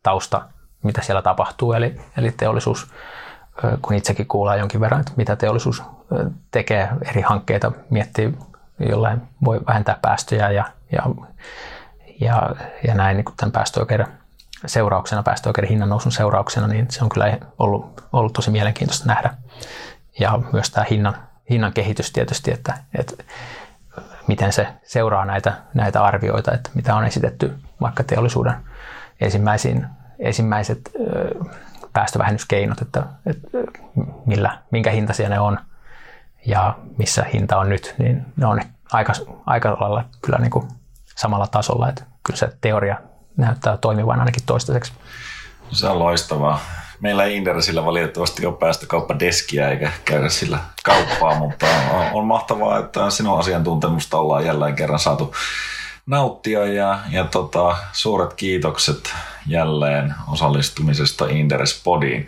tausta, 0.02 0.42
mitä 0.82 1.02
siellä 1.02 1.22
tapahtuu. 1.22 1.72
Eli, 1.72 2.00
eli 2.16 2.30
teollisuus, 2.30 2.90
kun 3.82 3.96
itsekin 3.96 4.26
kuulee 4.26 4.58
jonkin 4.58 4.80
verran, 4.80 5.00
että 5.00 5.12
mitä 5.16 5.36
teollisuus 5.36 5.82
tekee, 6.50 6.88
eri 7.08 7.22
hankkeita, 7.22 7.72
miettii 7.90 8.38
jollain 8.78 9.22
voi 9.44 9.60
vähentää 9.66 9.98
päästöjä 10.02 10.50
ja, 10.50 10.64
ja, 10.92 11.02
ja, 12.20 12.50
ja 12.86 12.94
näin 12.94 13.16
niin 13.16 13.24
kuin 13.24 13.36
tämän 13.36 13.52
päästöoikeuden 13.52 14.06
seurauksena, 14.66 15.22
päästöoikeuden 15.22 15.70
hinnan 15.70 15.88
nousun 15.88 16.12
seurauksena, 16.12 16.66
niin 16.66 16.86
se 16.90 17.04
on 17.04 17.08
kyllä 17.08 17.38
ollut, 17.58 18.04
ollut 18.12 18.32
tosi 18.32 18.50
mielenkiintoista 18.50 19.06
nähdä. 19.06 19.34
Ja 20.18 20.38
myös 20.52 20.70
tämä 20.70 20.86
hinnan, 20.90 21.14
hinnan 21.50 21.72
kehitys 21.72 22.12
tietysti, 22.12 22.52
että, 22.52 22.78
että 22.98 23.24
miten 24.26 24.52
se 24.52 24.68
seuraa 24.84 25.24
näitä, 25.24 25.52
näitä 25.74 26.04
arvioita, 26.04 26.52
että 26.52 26.70
mitä 26.74 26.94
on 26.94 27.04
esitetty 27.04 27.58
vaikka 27.80 28.04
teollisuuden 28.04 28.54
ensimmäisiin, 29.20 29.86
ensimmäiset 30.18 30.80
ö, 31.00 31.34
päästövähennyskeinot, 31.92 32.82
että, 32.82 33.02
että 33.26 33.48
millä, 34.26 34.58
minkä 34.70 34.90
hintaisia 34.90 35.28
ne 35.28 35.40
on 35.40 35.58
ja 36.46 36.78
missä 36.98 37.24
hinta 37.32 37.58
on 37.58 37.68
nyt, 37.68 37.94
niin 37.98 38.26
ne 38.36 38.46
on 38.46 38.60
aika, 38.92 39.12
aika 39.46 39.76
lailla 39.80 40.04
kyllä 40.22 40.38
niin 40.38 40.50
kuin 40.50 40.68
samalla 41.16 41.46
tasolla, 41.46 41.88
että 41.88 42.04
kyllä 42.22 42.38
se 42.38 42.52
teoria 42.60 42.96
näyttää 43.36 43.76
toimivan 43.76 44.20
ainakin 44.20 44.42
toistaiseksi. 44.46 44.92
Se 45.70 45.88
on 45.88 45.98
loistavaa. 45.98 46.60
Meillä 47.02 47.24
ei 47.24 47.36
Inderesillä 47.36 47.84
valitettavasti 47.84 48.46
ole 48.46 48.56
päästökauppadeskiä 48.56 49.68
eikä 49.68 49.92
käydä 50.04 50.28
sillä 50.28 50.58
kauppaa, 50.84 51.38
mutta 51.38 51.66
on, 51.90 52.06
on 52.12 52.26
mahtavaa, 52.26 52.78
että 52.78 53.10
sinun 53.10 53.38
asiantuntemusta 53.38 54.18
ollaan 54.18 54.46
jälleen 54.46 54.74
kerran 54.74 54.98
saatu 54.98 55.34
nauttia 56.06 56.66
ja, 56.66 56.98
ja 57.10 57.24
tota, 57.24 57.76
suuret 57.92 58.34
kiitokset 58.34 59.14
jälleen 59.46 60.14
osallistumisesta 60.32 61.26
Inderes 61.28 61.80
Podiin. 61.84 62.26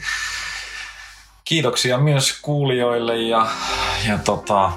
Kiitoksia 1.44 1.98
myös 1.98 2.40
kuulijoille 2.42 3.16
ja, 3.16 3.46
ja 4.08 4.18
tota, 4.18 4.72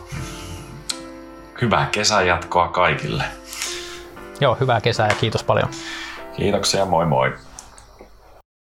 hyvää 1.61 1.89
kesänjatkoa 1.91 2.67
kaikille. 2.67 3.23
Joo, 4.41 4.57
hyvää 4.59 4.81
kesää 4.81 5.07
ja 5.07 5.15
kiitos 5.15 5.43
paljon. 5.43 5.69
Kiitoksia, 6.35 6.85
moi 6.85 7.05
moi. 7.05 7.46